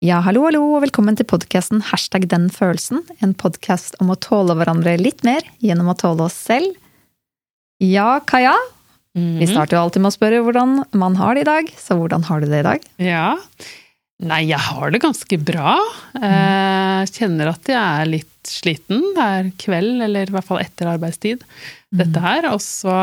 Ja, 0.00 0.22
hallo, 0.24 0.46
hallo, 0.46 0.62
og 0.78 0.80
velkommen 0.86 1.12
til 1.12 1.26
podkasten 1.28 1.82
Hashtag 1.90 2.22
den 2.32 2.46
følelsen. 2.48 3.02
En 3.20 3.34
podkast 3.36 3.98
om 4.00 4.08
å 4.08 4.14
tåle 4.16 4.54
hverandre 4.56 4.94
litt 4.96 5.20
mer 5.28 5.44
gjennom 5.60 5.90
å 5.92 5.94
tåle 6.00 6.24
oss 6.24 6.38
selv. 6.40 6.70
Ja, 7.84 8.14
Kaja? 8.24 8.54
Vi 9.12 9.44
starter 9.50 9.76
jo 9.76 9.82
alltid 9.82 10.00
med 10.00 10.08
å 10.08 10.14
spørre 10.14 10.38
hvordan 10.46 10.72
man 10.96 11.18
har 11.20 11.36
det 11.36 11.42
i 11.44 11.48
dag, 11.50 11.68
så 11.76 11.98
hvordan 12.00 12.24
har 12.30 12.40
du 12.40 12.48
det 12.48 12.62
i 12.62 12.66
dag? 12.70 12.88
Ja. 12.96 13.26
Nei, 14.24 14.40
jeg 14.48 14.64
har 14.70 14.96
det 14.96 15.02
ganske 15.04 15.40
bra. 15.52 15.76
Jeg 16.16 17.12
kjenner 17.18 17.52
at 17.52 17.68
jeg 17.68 17.76
er 17.76 18.08
litt 18.08 18.48
sliten. 18.48 19.04
Det 19.18 19.26
er 19.36 19.52
kveld, 19.60 20.00
eller 20.08 20.32
i 20.32 20.38
hvert 20.38 20.48
fall 20.48 20.64
etter 20.64 20.94
arbeidstid, 20.94 21.44
dette 21.92 22.24
her. 22.24 22.48
Og 22.54 22.64
så 22.64 22.96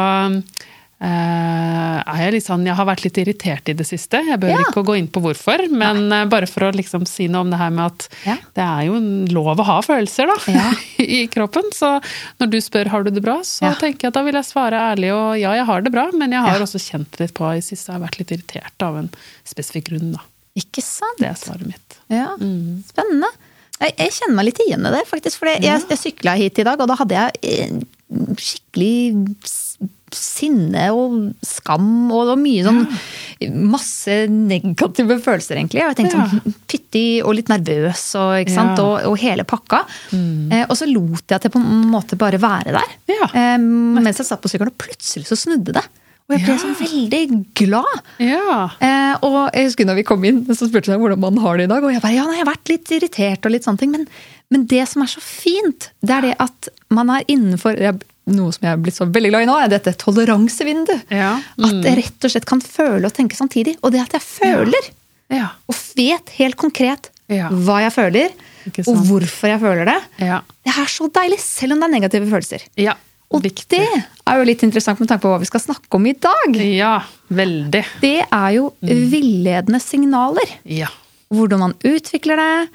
eh, 1.01 1.97
er 2.01 2.21
jeg 2.23 2.33
litt 2.37 2.45
sånn 2.47 2.65
Jeg 2.65 2.75
har 2.77 2.87
vært 2.89 3.03
litt 3.05 3.17
irritert 3.21 3.69
i 3.69 3.75
det 3.77 3.85
siste. 3.87 4.19
Jeg 4.25 4.39
bør 4.41 4.49
Ja. 4.53 4.57
ikke 4.65 4.83
gå 4.87 4.95
inn 4.97 5.07
på 5.07 5.21
hvorfor, 5.21 5.63
men 5.71 6.11
eh, 6.11 6.25
bare 6.25 6.47
for 6.49 6.67
å 6.67 6.71
liksom 6.73 7.05
si 7.07 7.27
noe 7.27 7.41
om 7.45 7.49
det 7.53 7.59
her 7.59 7.69
med 7.69 7.85
at 7.85 8.07
Ja. 8.25 8.37
det 8.57 8.63
er 8.65 8.85
jo 8.87 8.95
en 8.95 9.25
lov 9.27 9.57
å 9.61 9.65
ha 9.65 9.81
følelser, 9.81 10.27
da, 10.27 10.37
Ja. 10.51 10.71
i 10.99 11.27
kroppen. 11.27 11.69
Så 11.73 12.01
når 12.39 12.49
du 12.49 12.57
spør 12.61 12.87
har 12.93 13.03
du 13.03 13.11
det 13.11 13.21
bra, 13.23 13.39
så 13.43 13.73
tenker 13.77 14.07
jeg 14.07 14.11
at 14.13 14.13
da 14.17 14.23
vil 14.23 14.33
jeg 14.39 14.45
svare 14.49 14.79
ærlig 14.95 15.11
og 15.13 15.37
ja, 15.39 15.53
jeg 15.53 15.65
har 15.65 15.81
det 15.81 15.91
bra, 15.91 16.09
men 16.13 16.31
jeg 16.31 16.41
har 16.41 16.59
også 16.59 16.79
kjent 16.81 17.19
litt 17.19 17.33
på 17.33 17.45
i 17.55 17.61
siste, 17.61 17.91
jeg 17.91 17.99
har 17.99 18.07
vært 18.07 18.17
litt 18.19 18.31
irritert 18.31 18.81
av 18.87 18.97
en 18.97 19.09
spesifikk 19.45 19.89
grunn, 19.91 20.11
da. 20.17 20.23
Ikke 20.57 20.81
sant? 20.81 21.19
Det 21.19 21.27
er 21.29 21.37
svaret 21.37 21.67
mitt. 21.67 21.99
Ja, 22.09 22.33
Mm. 22.39 22.83
spennende. 22.89 23.29
Jeg, 23.79 23.93
jeg 23.99 24.09
kjenner 24.09 24.35
meg 24.39 24.45
litt 24.45 24.59
igjen 24.65 24.87
i 24.87 24.89
det, 24.89 25.03
faktisk. 25.05 25.37
For 25.37 25.45
jeg, 25.45 25.61
jeg 25.61 25.97
sykla 26.01 26.33
hit 26.35 26.57
i 26.57 26.63
dag, 26.65 26.81
og 26.81 26.87
da 26.89 26.95
hadde 26.97 27.13
jeg 27.13 27.31
eh, 27.43 28.33
skikkelig 28.41 29.27
sinne 30.15 30.85
og 30.95 31.33
skam, 31.43 32.07
og 32.15 32.21
det 32.23 32.31
var 32.31 32.39
mye 32.39 32.63
sånn 32.63 32.85
Masse 33.69 34.15
negative 34.31 35.19
følelser, 35.21 35.59
egentlig. 35.59 35.83
Og 35.83 35.91
jeg 35.91 35.97
tenkte 35.99 36.17
Ja. 36.17 36.27
sånn 36.31 36.55
pytti 36.71 37.03
og 37.21 37.35
litt 37.37 37.51
nervøs 37.51 38.05
og? 38.17 38.49
Ja. 38.49 38.63
og, 38.81 39.05
og 39.11 39.17
hele 39.21 39.43
pakka. 39.45 39.83
Eh, 40.15 40.63
og 40.65 40.73
så 40.79 40.87
lot 40.89 41.27
jeg 41.29 41.43
det 41.43 41.51
på 41.53 41.59
en 41.61 41.83
måte 41.91 42.17
bare 42.17 42.39
være 42.41 42.73
der. 42.73 42.95
Ja. 43.11 43.27
Eh, 43.29 43.57
mens 43.59 44.17
jeg 44.17 44.25
satt 44.25 44.41
på 44.41 44.49
sykkelen, 44.49 44.71
og 44.73 44.77
plutselig 44.81 45.27
så 45.29 45.37
snudde 45.37 45.75
det. 45.77 45.83
Og 46.27 46.33
jeg 46.35 46.43
ble 46.47 46.55
Ja. 46.55 46.57
sånn 46.63 46.79
veldig 46.81 47.45
glad. 47.53 48.01
Ja. 48.19 48.69
Eh, 48.81 49.15
og 49.21 49.53
jeg 49.53 49.67
husker 49.69 49.85
når 49.85 49.95
vi 50.01 50.03
kom 50.09 50.23
inn, 50.25 50.41
så 50.47 50.65
spurte 50.67 50.89
jeg 50.89 50.99
hvordan 50.99 51.19
man 51.19 51.37
har 51.37 51.57
det 51.57 51.65
i 51.69 51.73
dag. 51.75 51.83
Og 51.83 51.93
jeg 51.93 52.01
bare 52.01 52.15
ja, 52.17 52.25
nei, 52.25 52.37
jeg 52.39 52.45
har 52.45 52.53
vært 52.55 52.69
litt 52.73 52.89
irritert 52.97 53.45
og 53.45 53.51
litt 53.53 53.63
sånne 53.69 53.77
ting. 53.79 53.91
Men, 53.91 54.07
men 54.49 54.65
det 54.65 54.87
som 54.89 55.03
er 55.03 55.13
så 55.13 55.21
fint, 55.21 55.91
det 56.01 56.09
er 56.17 56.21
det 56.31 56.35
at 56.39 56.69
man 56.89 57.09
er 57.11 57.23
innenfor 57.29 57.77
jeg, 57.77 58.01
Noe 58.27 58.51
som 58.51 58.65
jeg 58.67 58.73
er 58.75 58.77
blitt 58.83 58.97
så 58.97 59.05
veldig 59.07 59.29
glad 59.31 59.45
i 59.45 59.47
nå, 59.47 59.55
er 59.63 59.69
dette 59.71 59.93
toleransevinduet. 60.03 61.05
Ja. 61.15 61.37
At 61.63 61.77
jeg 61.85 61.97
rett 62.01 62.27
og 62.27 62.33
slett 62.33 62.45
kan 62.49 62.59
føle 62.63 63.07
og 63.07 63.13
tenke 63.15 63.37
samtidig. 63.39 63.77
Og 63.81 63.93
det 63.95 64.01
at 64.03 64.17
jeg 64.17 64.21
føler, 64.25 64.89
Ja. 65.31 65.49
og 65.67 65.75
vet 65.95 66.29
helt 66.37 66.55
konkret 66.57 67.09
Ja. 67.29 67.49
hva 67.49 67.81
jeg 67.83 67.91
føler, 67.93 68.29
og 68.87 68.95
hvorfor 69.07 69.47
jeg 69.51 69.59
føler 69.61 69.85
det, 69.85 70.01
Ja. 70.19 70.41
det 70.65 70.73
er 70.77 70.85
så 70.91 71.07
deilig, 71.11 71.39
selv 71.39 71.73
om 71.73 71.79
det 71.79 71.87
er 71.89 71.99
negative 71.99 72.29
følelser. 72.29 72.61
ja. 72.77 72.93
Og 73.29 73.41
Viktig. 73.43 73.67
det 73.79 74.05
er 74.25 74.37
jo 74.37 74.43
litt 74.45 74.61
interessant 74.63 74.99
med 75.01 75.09
tanke 75.09 75.21
på 75.23 75.27
hva 75.27 75.39
vi 75.39 75.45
skal 75.45 75.59
snakke 75.59 75.91
om 75.95 76.05
i 76.07 76.13
dag. 76.13 76.55
Ja, 76.55 77.01
veldig. 77.29 77.83
Det 77.99 78.23
er 78.31 78.51
jo 78.55 78.73
villedende 78.81 79.81
signaler. 79.81 80.47
Ja. 80.63 80.87
hvordan 81.29 81.59
man 81.59 81.73
utvikler 81.83 82.37
det, 82.37 82.69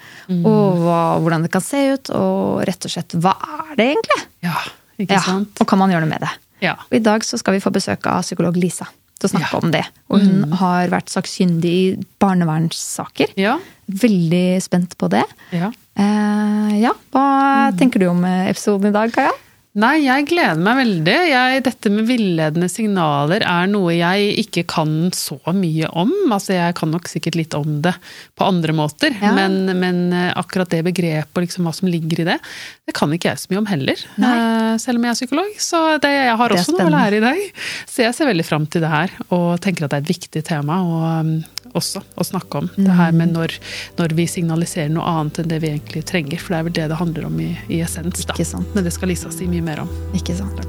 og 0.45 0.77
hva, 0.77 1.19
hvordan 1.19 1.41
det 1.41 1.49
kan 1.51 1.61
se 1.61 1.93
ut, 1.95 2.09
og 2.11 2.61
rett 2.67 2.85
og 2.85 2.91
slett 2.91 3.15
hva 3.19 3.33
er 3.71 3.75
det 3.75 3.87
egentlig? 3.95 4.21
Ja, 4.43 4.53
ikke 4.99 5.11
Ja, 5.17 5.21
sant? 5.21 5.57
og 5.61 5.67
kan 5.67 5.79
man 5.79 5.89
gjøre 5.91 6.01
noe 6.05 6.09
med 6.09 6.21
det? 6.21 6.29
Ja. 6.61 6.73
Og 6.89 6.93
I 6.95 6.99
dag 7.03 7.21
så 7.23 7.37
skal 7.39 7.53
vi 7.57 7.59
få 7.63 7.71
besøk 7.73 8.05
av 8.07 8.21
psykolog 8.23 8.55
Lisa 8.57 8.85
til 9.19 9.29
å 9.29 9.31
snakke 9.37 9.53
Ja. 9.53 9.59
om 9.63 9.71
det. 9.71 9.85
Og 10.09 10.19
hun 10.21 10.51
har 10.59 10.87
vært 10.89 11.09
sakkyndig 11.11 11.65
i 11.65 11.97
barnevernssaker. 12.19 13.33
Ja. 13.37 13.57
Veldig 13.89 14.61
spent 14.63 14.97
på 14.97 15.09
det. 15.09 15.23
ja. 15.51 15.71
Eh, 15.95 16.79
ja, 16.81 16.91
Hva 17.13 17.71
tenker 17.77 17.99
du 17.99 18.07
om 18.09 18.23
eh, 18.25 18.47
episoden 18.49 18.87
i 18.89 18.91
dag, 18.95 19.11
Kaja? 19.13 19.29
Nei, 19.73 20.03
jeg 20.05 20.27
gleder 20.29 20.59
meg 20.61 20.75
veldig. 20.83 21.13
Jeg, 21.31 21.61
dette 21.65 21.89
med 21.89 22.05
villedende 22.05 22.67
signaler 22.69 23.41
er 23.41 23.69
noe 23.71 23.95
jeg 23.95 24.27
ikke 24.43 24.61
kan 24.69 24.91
så 25.17 25.39
mye 25.57 25.87
om. 25.97 26.11
Altså, 26.29 26.53
jeg 26.53 26.75
kan 26.77 26.91
nok 26.93 27.09
sikkert 27.09 27.39
litt 27.39 27.57
om 27.57 27.79
det 27.81 27.95
på 28.37 28.45
andre 28.45 28.75
måter, 28.77 29.15
Ja. 29.17 29.31
men, 29.33 29.65
men 29.81 30.03
eh, 30.13 30.29
akkurat 30.37 30.69
det 30.69 30.83
begrepet 30.85 31.33
og 31.41 31.47
liksom 31.47 31.65
hva 31.65 31.73
som 31.73 31.89
ligger 31.89 32.21
i 32.21 32.27
det, 32.29 32.37
det 32.85 32.93
kan 32.93 33.09
ikke 33.17 33.31
jeg 33.31 33.41
så 33.41 33.49
mye 33.49 33.63
om 33.63 33.71
heller. 33.71 34.05
Nei. 34.21 34.35
selv 34.83 35.01
om 35.01 35.07
jeg 35.09 35.15
er 35.15 35.19
psykolog. 35.23 35.57
Så 35.65 35.81
det, 36.05 36.13
jeg 36.19 36.37
har 36.43 36.53
også 36.59 36.77
noe 36.77 36.85
å 36.91 36.93
lære 36.93 37.17
i 37.17 37.25
dag. 37.25 37.41
Så 37.89 38.05
jeg 38.05 38.13
ser 38.13 38.29
veldig 38.29 38.45
fram 38.45 38.69
til 38.69 38.85
det 38.85 38.93
her, 38.93 39.17
og 39.33 39.57
tenker 39.65 39.87
at 39.89 39.95
det 39.95 40.03
er 40.03 40.05
et 40.05 40.13
viktig 40.13 40.45
tema 40.53 40.83
og, 40.85 41.03
um, 41.25 41.35
også 41.77 42.03
å 42.15 42.25
snakke 42.27 42.63
om. 42.63 42.69
Det 42.77 42.97
her 42.97 43.13
med 43.15 43.33
når, 43.35 43.55
når 43.99 44.15
vi 44.17 44.27
signaliserer 44.29 44.91
noe 44.93 45.05
annet 45.09 45.41
enn 45.43 45.51
det 45.51 45.61
vi 45.63 45.71
egentlig 45.73 46.05
trenger. 46.09 46.41
For 46.41 46.53
det 46.53 46.59
er 46.59 46.67
vel 46.69 46.77
det 46.79 46.87
det 46.93 46.99
handler 47.01 47.29
om 47.29 47.39
i, 47.43 47.51
i 47.69 47.81
essens. 47.85 48.25
da. 48.25 48.35
Ikke 48.35 48.47
sant. 48.47 48.69
Men 48.77 48.87
det 48.87 48.93
skal 48.95 49.11
Lisa 49.11 49.31
si 49.33 49.49
mye 49.49 49.65
mer 49.65 49.83
om. 49.85 49.91
Ikke 50.17 50.37
sant? 50.37 50.61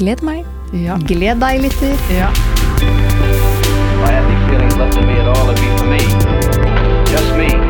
Gled 0.00 0.24
meg. 0.26 0.42
Ja. 0.74 0.98
Gled 1.06 1.42
deg, 1.42 1.62
lytter. 1.62 1.94
ja. 2.10 2.32
I 4.04 4.10
have 4.10 4.26
these 4.28 4.48
feelings 4.50 4.76
left 4.76 4.96
in 4.98 5.08
at 5.08 5.28
all, 5.28 5.50
it'd 5.50 5.62
be 5.62 5.78
for 5.78 5.86
me. 5.86 7.04
Just 7.10 7.36
me. 7.36 7.63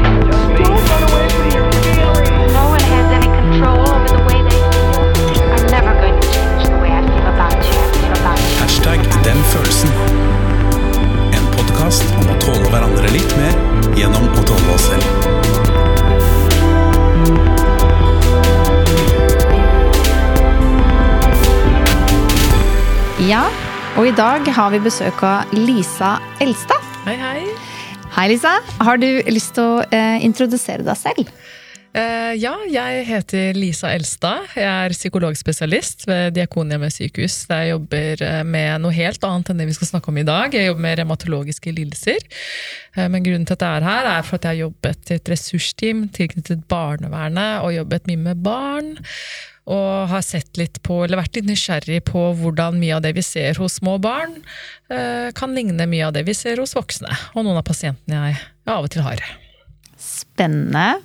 Og 23.95 24.09
i 24.09 24.15
dag 24.17 24.49
har 24.57 24.73
vi 24.75 24.81
besøk 24.83 25.21
av 25.23 25.53
Lisa 25.55 26.17
Elstad. 26.43 26.83
Hei, 27.05 27.15
hei. 27.15 27.43
Hei, 28.17 28.25
Lisa. 28.33 28.57
Har 28.83 28.99
du 28.99 29.07
lyst 29.31 29.55
til 29.55 29.63
å 29.63 29.85
eh, 29.95 30.25
introdusere 30.27 30.83
deg 30.87 30.99
selv? 30.99 31.31
Eh, 31.95 32.33
ja, 32.43 32.57
jeg 32.67 33.05
heter 33.07 33.55
Lisa 33.55 33.93
Elstad. 33.95 34.49
Jeg 34.59 34.67
er 34.67 34.97
psykologspesialist 34.97 36.09
ved 36.11 36.35
Diakonhjemmet 36.35 36.97
sykehus. 36.97 37.45
Der 37.47 37.63
jeg 37.63 37.75
jobber 37.77 38.27
eh, 38.27 38.43
med 38.43 38.83
noe 38.83 38.97
helt 38.97 39.23
annet 39.31 39.53
enn 39.53 39.63
det 39.63 39.69
vi 39.71 39.79
skal 39.79 39.93
snakke 39.93 40.11
om 40.11 40.19
i 40.19 40.27
dag. 40.27 40.51
Jeg 40.51 40.73
jobber 40.73 40.87
med 40.89 40.99
revmatologiske 40.99 41.79
lidelser. 41.79 42.27
Eh, 42.97 43.07
men 43.07 43.23
grunnen 43.23 43.47
til 43.47 43.55
at 43.61 43.63
jeg 43.63 43.79
er 43.79 43.91
her, 43.93 44.13
er 44.17 44.27
for 44.27 44.41
at 44.41 44.49
jeg 44.49 44.57
har 44.57 44.63
jobbet 44.65 45.15
i 45.15 45.21
et 45.21 45.35
ressursteam 45.37 46.07
tilknyttet 46.19 46.67
barnevernet 46.67 47.63
og 47.63 47.77
jobbet 47.79 48.11
mye 48.11 48.25
med 48.27 48.43
barn. 48.43 48.97
Og 49.65 50.09
har 50.11 50.25
sett 50.25 50.59
litt 50.61 50.83
på, 50.85 50.99
eller 51.05 51.23
vært 51.23 51.39
litt 51.39 51.47
nysgjerrig 51.49 52.03
på 52.11 52.27
hvordan 52.37 52.77
mye 52.77 52.99
av 52.99 53.05
det 53.07 53.15
vi 53.17 53.23
ser 53.25 53.57
hos 53.63 53.79
små 53.81 53.97
barn, 54.03 54.35
eh, 54.93 55.31
kan 55.37 55.55
ligne 55.57 55.87
mye 55.89 56.11
av 56.11 56.13
det 56.17 56.27
vi 56.29 56.35
ser 56.37 56.61
hos 56.61 56.77
voksne. 56.77 57.09
Og 57.33 57.47
noen 57.47 57.57
av 57.57 57.65
pasientene 57.65 58.27
jeg 58.29 58.43
av 58.69 58.85
og 58.85 58.93
til 58.93 59.07
har. 59.07 59.25
Spennende. 60.05 60.99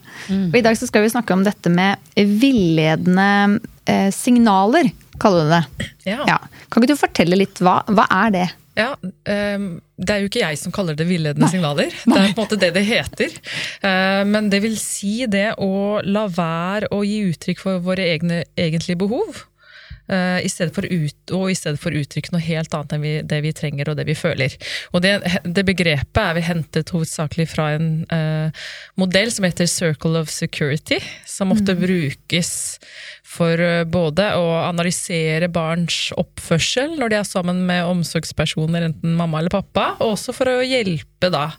Og 0.51 0.57
I 0.59 0.63
dag 0.65 0.75
så 0.75 0.89
skal 0.89 1.05
vi 1.05 1.13
snakke 1.13 1.35
om 1.37 1.45
dette 1.47 1.71
med 1.71 2.03
villedende 2.19 3.61
eh, 3.87 4.09
signaler, 4.11 4.91
kaller 5.23 5.47
du 5.47 5.53
det. 5.55 5.91
Ja. 6.11 6.25
Ja. 6.27 6.39
Kan 6.67 6.83
ikke 6.83 6.97
du 6.97 6.99
fortelle 6.99 7.39
litt, 7.39 7.63
hva, 7.63 7.79
hva 7.87 8.09
er 8.25 8.35
det? 8.35 8.47
Ja, 8.79 8.93
ehm, 9.27 9.81
Det 9.99 10.13
er 10.15 10.21
jo 10.23 10.29
ikke 10.29 10.39
jeg 10.45 10.57
som 10.61 10.71
kaller 10.71 10.95
det 10.95 11.07
villedende 11.09 11.49
signaler. 11.51 11.91
Det 11.91 12.15
er 12.15 12.31
på 12.31 12.39
en 12.39 12.45
måte 12.45 12.59
det 12.61 12.71
det 12.77 12.85
heter. 12.87 13.35
Eh, 13.83 14.23
Men 14.23 14.49
det 14.49 14.61
vil 14.63 14.77
si 14.79 15.25
det 15.27 15.49
å 15.59 15.99
la 16.07 16.27
være 16.31 16.87
å 16.95 17.03
gi 17.03 17.19
uttrykk 17.33 17.59
for 17.59 17.83
våre 17.83 18.07
egne 18.15 18.43
egentlige 18.57 19.01
behov. 19.03 19.45
eh, 20.09 20.39
I 20.45 20.49
stedet 20.49 20.73
for 20.73 20.87
ut, 20.89 21.31
og 21.37 21.51
i 21.51 21.55
stedet 21.55 21.77
for 21.79 21.91
uttrykk 21.91 22.07
uttrykke 22.09 22.31
noe 22.33 22.41
helt 22.41 22.73
annet 22.73 22.93
enn 22.95 23.01
vi, 23.03 23.11
det 23.21 23.41
vi 23.45 23.51
trenger 23.53 23.89
og 23.91 23.97
det 23.99 24.05
vi 24.07 24.15
føler. 24.17 24.55
Og 24.93 25.03
det, 25.03 25.11
det 25.45 25.65
begrepet 25.67 26.17
er 26.23 26.33
vi 26.33 26.41
hentet 26.47 26.89
hovedsakelig 26.89 27.45
fra 27.51 27.67
en 27.75 27.89
uh, 28.09 28.49
modell 28.97 29.29
som 29.31 29.45
heter 29.45 29.69
Circle 29.69 30.17
of 30.23 30.31
Security, 30.33 30.97
som 31.27 31.51
ofte 31.53 31.75
brukes 31.77 32.79
for 33.29 33.61
eh, 33.61 33.83
både 33.85 34.25
å 34.39 34.45
analysere 34.65 35.49
barns 35.53 36.09
oppførsel 36.17 36.95
når 36.97 37.11
de 37.13 37.17
er 37.19 37.27
sammen 37.29 37.59
med 37.67 37.85
omsorgspersoner, 37.85 38.87
enten 38.89 39.13
mamma 39.19 39.41
eller 39.43 39.53
pappa, 39.53 39.91
og 39.99 40.15
også 40.15 40.33
for 40.33 40.49
å 40.49 40.59
hjelpe 40.65 41.29
da 41.33 41.51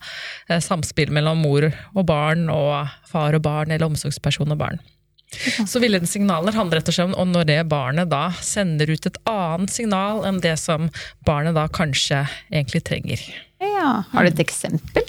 eh, 0.48 0.58
samspill 0.64 1.12
mellom 1.14 1.44
mor 1.46 1.68
og 1.70 2.02
barn 2.08 2.48
og 2.50 2.90
far 3.10 3.36
og 3.38 3.44
barn, 3.46 3.70
eller 3.70 3.86
omsorgsperson 3.90 4.50
og 4.56 4.58
barn. 4.64 4.82
Så 5.30 5.78
villedende 5.78 6.10
signaler 6.10 6.56
handler 6.58 6.80
rett 6.80 6.88
og 6.90 6.94
slett 6.96 7.14
om 7.22 7.30
når 7.30 7.44
det 7.46 7.58
barnet 7.70 8.10
da 8.10 8.32
sender 8.42 8.90
ut 8.90 9.06
et 9.06 9.18
annet 9.30 9.70
signal 9.70 10.24
enn 10.26 10.40
det 10.42 10.56
som 10.58 10.88
barnet 11.26 11.54
da 11.54 11.68
kanskje 11.70 12.24
egentlig 12.50 12.82
trenger. 12.88 13.22
Ja, 13.62 14.00
Har 14.10 14.26
du 14.26 14.32
et 14.32 14.42
eksempel? 14.42 15.06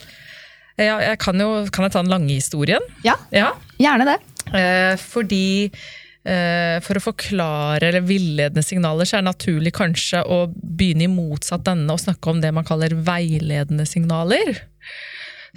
Ja, 0.77 0.99
jeg 1.01 1.17
kan, 1.21 1.41
jo, 1.41 1.65
kan 1.73 1.87
jeg 1.87 1.93
ta 1.95 2.03
den 2.05 2.13
lange 2.13 2.35
historien? 2.37 2.85
Ja, 3.05 3.17
Ja. 3.33 3.49
gjerne 3.81 4.05
det. 4.13 4.19
Eh, 4.53 4.93
fordi 5.01 5.71
for 6.21 6.99
å 6.99 7.01
forklare 7.01 7.87
eller 7.87 8.03
villedende 8.05 8.61
signaler, 8.61 9.07
så 9.09 9.17
er 9.17 9.23
det 9.23 9.31
naturlig 9.31 9.71
kanskje 9.73 10.21
å 10.21 10.43
begynne 10.53 11.07
i 11.07 11.09
motsatt 11.09 11.71
ende 11.71 11.95
og 11.95 12.03
snakke 12.03 12.29
om 12.29 12.43
det 12.43 12.51
man 12.53 12.67
kaller 12.67 12.93
veiledende 12.93 13.87
signaler. 13.89 14.59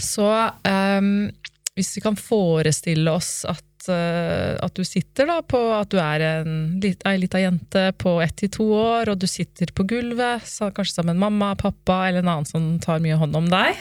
Så 0.01 0.27
um, 0.27 1.31
hvis 1.75 1.97
vi 1.97 2.03
kan 2.05 2.17
forestille 2.19 3.11
oss 3.11 3.45
at, 3.51 3.89
uh, 3.89 4.55
at 4.63 4.75
du 4.75 4.85
sitter 4.87 5.29
da 5.31 5.41
på 5.47 5.61
at 5.75 5.91
du 5.93 5.99
er 6.03 6.25
en, 6.27 6.57
ei 6.83 7.17
lita 7.21 7.43
jente 7.43 7.89
på 7.99 8.17
ett 8.23 8.37
til 8.43 8.53
to 8.59 8.69
år, 8.79 9.11
og 9.13 9.23
du 9.23 9.29
sitter 9.31 9.73
på 9.75 9.87
gulvet, 9.91 10.47
kanskje 10.47 11.01
sammen 11.01 11.19
med 11.19 11.27
mamma, 11.27 11.55
pappa 11.59 12.05
eller 12.09 12.25
en 12.25 12.33
annen 12.37 12.51
som 12.51 12.71
tar 12.83 13.03
mye 13.05 13.19
hånd 13.21 13.39
om 13.39 13.51
deg. 13.53 13.79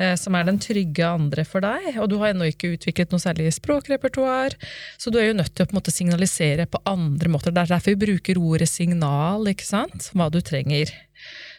Eh, 0.00 0.16
Som 0.18 0.36
er 0.36 0.48
den 0.48 0.58
trygge 0.62 1.06
andre 1.06 1.44
for 1.48 1.64
deg, 1.64 2.00
og 2.00 2.08
du 2.10 2.16
har 2.22 2.32
ennå 2.32 2.48
ikke 2.50 2.72
utviklet 2.74 3.12
noe 3.12 3.22
særlig 3.22 3.52
språkrepertoar. 3.56 4.56
Så 5.00 5.12
du 5.12 5.20
er 5.20 5.30
jo 5.30 5.38
nødt 5.38 5.52
til 5.54 5.66
å 5.66 5.70
på 5.70 5.76
en 5.76 5.80
måte 5.80 5.94
signalisere 5.94 6.66
på 6.70 6.80
andre 6.88 7.32
måter. 7.32 7.54
Det 7.54 7.64
er 7.64 7.74
derfor 7.74 7.94
vi 7.94 8.06
bruker 8.06 8.40
ordet 8.40 8.70
signal, 8.72 9.46
ikke 9.52 9.68
sant? 9.68 10.10
Hva 10.16 10.30
du 10.32 10.40
trenger. 10.40 10.92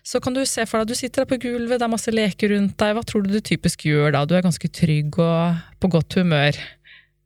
Så 0.03 0.19
kan 0.23 0.33
du 0.33 0.41
se 0.49 0.65
for 0.65 0.81
deg 0.81 0.89
du 0.89 0.97
sitter 0.97 1.23
der 1.23 1.29
på 1.29 1.39
gulvet, 1.43 1.77
det 1.77 1.85
er 1.85 1.93
masse 1.93 2.11
leker 2.13 2.55
rundt 2.55 2.77
deg. 2.81 2.97
Hva 2.97 3.05
tror 3.05 3.23
du 3.25 3.31
du 3.35 3.41
typisk 3.45 3.85
gjør 3.85 4.15
da? 4.17 4.25
Du 4.25 4.33
er 4.37 4.45
ganske 4.45 4.73
trygg 4.73 5.21
og 5.21 5.61
på 5.81 5.93
godt 5.93 6.17
humør. 6.17 6.57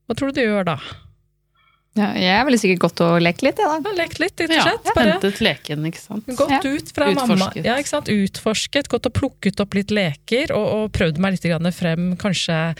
Hva 0.06 0.17
tror 0.17 0.31
du 0.31 0.41
du 0.41 0.45
gjør 0.45 0.67
da? 0.75 0.79
Ja, 1.95 2.09
jeg 2.19 2.45
ville 2.47 2.57
sikkert 2.59 2.81
gått 2.83 3.01
og 3.06 3.21
lekt 3.24 3.39
litt, 3.45 3.56
jeg 3.62 3.69
da. 3.71 3.77
Ja, 3.80 3.95
Lekt 3.95 4.18
litt, 4.19 4.36
rett 4.42 4.50
og 4.51 4.56
Ja, 4.57 4.63
slett. 4.68 4.89
Bare 4.97 5.12
hentet 5.13 5.38
leken, 5.45 5.86
ikke 5.88 6.01
sant. 6.01 6.25
gått 6.27 6.51
Ja. 6.51 6.59
ut 6.59 6.89
fra 6.92 7.06
mamma. 7.15 7.36
Utforsket. 7.38 7.63
Ja, 7.69 7.77
ikke 7.80 7.88
sant? 7.94 8.09
Utforsket, 8.12 8.89
gått 8.92 9.06
og 9.07 9.13
plukket 9.15 9.62
opp 9.63 9.74
litt 9.80 9.92
leker, 9.95 10.51
og, 10.51 10.65
og 10.75 10.92
prøvd 10.92 11.18
meg 11.24 11.38
litt 11.38 11.47
grann 11.47 11.71
frem, 11.71 12.09
kanskje 12.19 12.75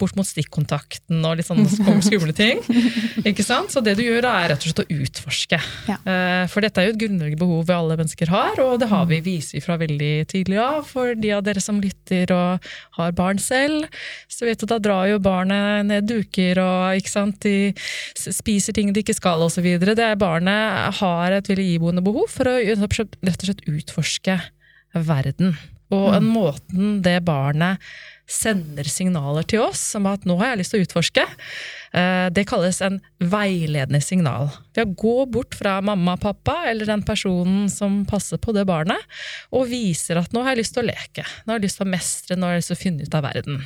bort 0.00 0.16
mot 0.18 0.26
stikkontakten 0.26 1.20
og 1.28 1.36
litt 1.38 1.46
sånne 1.48 1.68
skumle 2.02 2.32
ting. 2.36 2.62
Ikke 3.28 3.44
sant? 3.46 3.70
Så 3.74 3.82
det 3.84 3.94
du 3.98 4.02
gjør 4.06 4.24
da, 4.24 4.32
er 4.42 4.52
rett 4.54 4.64
og 4.64 4.70
slett 4.72 4.82
å 4.82 4.98
utforske. 5.04 5.60
Ja. 5.90 5.96
Eh, 6.08 6.44
For 6.50 6.64
dette 6.64 6.80
er 6.82 6.88
jo 6.88 6.94
et 6.96 7.00
grunnleggende 7.04 7.40
behov 7.42 7.66
vi 7.68 7.76
alle 7.76 7.98
mennesker 8.00 8.32
har, 8.32 8.60
og 8.64 8.78
det 8.82 8.88
har 8.90 9.06
vi, 9.10 9.20
viser 9.28 9.58
vi 9.58 9.64
fra 9.64 9.76
veldig 9.80 10.12
tidlig 10.32 10.58
av. 10.62 10.80
For 10.88 11.14
de 11.18 11.32
av 11.36 11.44
dere 11.46 11.62
som 11.62 11.80
lytter 11.84 12.32
og 12.36 12.70
har 12.98 13.14
barn 13.18 13.38
selv, 13.42 13.86
så 14.30 14.48
vet 14.48 14.60
du 14.64 14.66
da 14.70 14.80
drar 14.82 15.10
jo 15.12 15.20
barnet 15.22 15.86
ned 15.90 16.08
duker 16.10 16.58
og 16.64 17.00
ikke 17.00 17.12
sant, 17.12 17.40
de 17.44 17.72
spiser 18.16 18.76
ting 18.76 18.92
de 18.94 19.04
ikke 19.04 19.16
skal 19.18 19.42
osv. 19.46 19.66
Det 19.80 20.10
barnet 20.20 20.96
har 21.00 21.36
et 21.36 21.50
veldig 21.50 21.68
iboende 21.76 22.02
behov 22.06 22.30
for 22.32 22.48
å 22.50 22.56
rett 22.60 22.80
og 22.82 22.96
slett- 22.96 23.20
rett 23.26 23.44
og 23.44 23.50
slett 23.50 23.66
utforske 23.70 24.38
verden. 24.94 25.54
Og 25.90 26.12
en 26.14 26.26
måten 26.30 27.00
det 27.02 27.16
barnet 27.26 27.82
sender 28.30 28.86
signaler 28.88 29.46
til 29.50 29.64
oss 29.64 29.82
om 29.98 30.06
at 30.10 30.24
nå 30.28 30.36
har 30.40 30.52
jeg 30.52 30.60
lyst 30.62 30.74
til 30.74 30.80
å 30.80 30.86
utforske, 30.86 31.24
eh, 31.98 32.28
det 32.34 32.46
kalles 32.50 32.80
en 32.86 33.00
veiledende 33.18 34.02
signal. 34.04 34.52
Ved 34.76 34.86
å 34.86 34.96
gå 35.02 35.16
bort 35.34 35.56
fra 35.58 35.78
mamma 35.84 36.14
og 36.16 36.24
pappa, 36.24 36.60
eller 36.70 36.88
den 36.88 37.04
personen 37.06 37.68
som 37.72 38.04
passer 38.08 38.40
på 38.42 38.54
det 38.56 38.66
barnet, 38.70 39.02
og 39.50 39.68
viser 39.72 40.20
at 40.22 40.32
nå 40.34 40.44
har 40.44 40.54
jeg 40.54 40.62
lyst 40.62 40.76
til 40.76 40.84
å 40.84 40.90
leke, 40.92 41.26
nå 41.44 41.52
har 41.52 41.60
jeg 41.60 41.68
lyst 41.68 41.80
til 41.80 41.88
å 41.88 41.94
mestre, 41.96 42.38
nå 42.38 42.46
har 42.46 42.56
jeg 42.56 42.62
lyst 42.62 42.72
til 42.74 42.78
å 42.78 42.84
finne 42.84 43.08
ut 43.08 43.18
av 43.18 43.26
verden. 43.26 43.64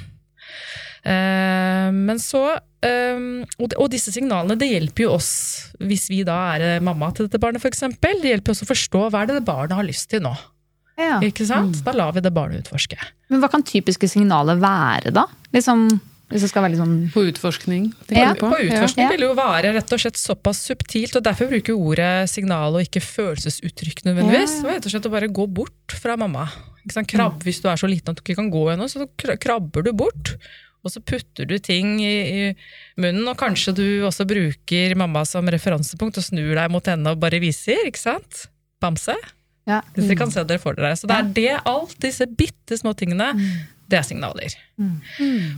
Eh, 1.05 1.91
Men 1.93 2.21
så 2.23 2.47
eh, 2.85 3.21
og 3.61 3.87
disse 3.93 4.13
signalene 4.15 4.57
det 4.57 4.71
hjelper 4.71 5.05
jo 5.05 5.13
oss, 5.19 5.35
hvis 5.77 6.09
vi 6.09 6.23
da 6.25 6.39
er 6.57 6.81
mamma 6.85 7.13
til 7.13 7.29
dette 7.29 7.41
barnet 7.43 7.61
f.eks. 7.61 7.85
Det 8.01 8.33
hjelper 8.33 8.57
oss 8.57 8.65
å 8.65 8.73
forstå 8.73 9.07
hva 9.11 9.25
er 9.25 9.35
det 9.35 9.45
barnet 9.45 9.77
har 9.77 9.85
lyst 9.85 10.09
til 10.13 10.25
nå. 10.25 10.33
Ja. 11.01 11.19
Ikke 11.27 11.47
sant? 11.49 11.81
Da 11.85 11.93
lar 11.97 12.13
vi 12.15 12.23
det 12.23 12.33
barnet 12.35 12.65
utforske. 12.65 12.99
Men 13.33 13.41
hva 13.43 13.49
kan 13.51 13.65
typiske 13.67 14.07
signaler 14.11 14.61
være, 14.63 15.11
da? 15.15 15.25
Liksom, 15.55 15.89
hvis 16.31 16.45
det 16.45 16.51
skal 16.51 16.63
være 16.65 16.75
litt 16.75 16.81
sånn 16.81 16.95
På 17.13 17.25
utforskning, 17.29 17.89
Ja, 18.15 18.33
på? 18.39 18.49
På 18.53 18.59
utforskning 18.63 19.05
Ja. 19.05 19.11
vil 19.11 19.21
det 19.25 19.29
jo 19.29 19.35
være 19.39 19.73
rett 19.75 19.93
og 19.93 20.01
slett 20.01 20.17
såpass 20.21 20.63
subtilt, 20.71 21.17
og 21.17 21.25
derfor 21.27 21.51
bruker 21.51 21.75
vi 21.75 21.81
ordet 21.95 22.31
signal 22.31 22.75
og 22.79 22.83
ikke 22.87 23.03
følelsesuttrykk 23.03 24.05
nødvendigvis. 24.07 24.63
Ja. 24.63 24.71
Rett 24.77 24.87
og 24.87 24.95
slett 24.95 25.07
å 25.11 25.15
bare 25.15 25.29
gå 25.29 25.47
bort 25.53 25.93
fra 25.99 26.17
mamma. 26.17 26.47
Ikke 26.85 26.93
sant? 27.01 27.09
Krabb, 27.09 27.43
Hvis 27.43 27.61
du 27.63 27.69
er 27.69 27.77
så 27.77 27.89
liten 27.91 28.11
at 28.11 28.17
du 28.17 28.23
ikke 28.23 28.37
kan 28.37 28.51
gå 28.53 28.65
ennå, 28.75 28.87
så 28.89 29.07
krabber 29.41 29.83
du 29.85 29.93
bort. 29.93 30.37
Og 30.85 30.93
så 30.93 31.01
putter 31.01 31.47
du 31.49 31.59
ting 31.59 31.99
i, 32.05 32.17
i 32.51 32.57
munnen, 33.01 33.27
og 33.27 33.39
kanskje 33.41 33.73
du 33.75 33.85
også 34.05 34.27
bruker 34.29 34.95
mamma 35.01 35.25
som 35.25 35.47
referansepunkt 35.49 36.19
og 36.21 36.25
snur 36.27 36.55
deg 36.55 36.71
mot 36.71 36.85
henne 36.85 37.09
og 37.11 37.19
bare 37.19 37.41
viser, 37.41 37.87
ikke 37.89 37.99
sant? 38.03 38.47
Bamse. 38.85 39.17
Ja. 39.69 39.81
Hvis 39.95 40.11
dere 40.11 40.19
kan 40.21 40.33
se 40.33 40.43
dere 40.45 40.61
for 40.61 40.77
dere. 40.77 40.97
Så 40.99 41.09
det 41.09 41.17
er 41.17 41.31
det, 41.37 41.53
alt 41.69 41.95
disse 42.05 42.27
bitte 42.29 42.77
små 42.77 42.93
tingene, 42.99 43.31
det 43.89 43.99
er 43.99 44.05
signaler. 44.07 44.55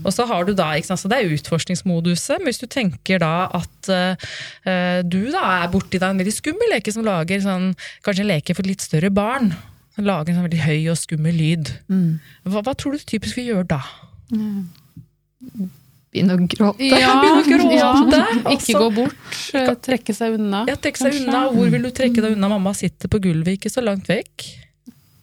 Og 0.04 0.12
så 0.14 0.26
har 0.26 0.44
du 0.46 0.52
da, 0.54 0.72
ikke 0.76 0.90
sant, 0.90 1.00
så 1.02 1.10
det 1.10 1.18
er 1.18 1.34
utforskningsmoduset, 1.36 2.38
men 2.38 2.50
hvis 2.50 2.62
du 2.62 2.66
tenker 2.70 3.22
da 3.22 3.46
at 3.54 3.90
uh, 3.90 5.00
du 5.06 5.20
da 5.34 5.44
er 5.62 5.70
borti 5.72 5.98
deg 5.98 6.10
en 6.10 6.20
veldig 6.22 6.34
skummel 6.34 6.74
leke 6.74 6.94
som 6.94 7.06
lager 7.06 7.42
sånn, 7.42 7.72
kanskje 8.06 8.26
en 8.26 8.30
leke 8.34 8.54
for 8.58 8.66
litt 8.66 8.84
større 8.84 9.10
barn, 9.14 9.52
som 9.96 10.06
lager 10.06 10.32
en 10.32 10.40
sånn 10.40 10.48
veldig 10.48 10.64
høy 10.66 10.90
og 10.92 11.00
skummel 11.00 11.38
lyd. 11.38 11.72
Hva, 12.44 12.62
hva 12.66 12.74
tror 12.74 12.94
du 12.98 13.06
typisk 13.06 13.38
vi 13.40 13.48
gjør 13.48 13.66
da? 13.76 13.80
Begynne 16.14 16.36
å 16.36 16.42
gråte. 16.46 16.86
Ja, 16.86 17.14
begynne 17.22 17.40
å 17.40 17.48
gråte, 17.48 17.74
ja. 17.76 18.52
Ikke 18.54 18.78
gå 18.78 18.90
bort, 19.00 19.40
eh, 19.56 19.72
trekke 19.88 20.14
seg 20.16 20.38
unna. 20.38 20.64
Ja, 20.70 20.76
trekke 20.80 21.02
seg 21.02 21.18
unna. 21.22 21.46
Hvor 21.54 21.72
vil 21.72 21.88
du 21.88 21.90
trekke 21.94 22.22
deg 22.24 22.36
unna? 22.38 22.52
Mamma 22.56 22.72
sitter 22.78 23.10
på 23.12 23.20
gulvet, 23.26 23.58
ikke 23.58 23.72
så 23.72 23.84
langt 23.84 24.08
vekk. 24.10 24.46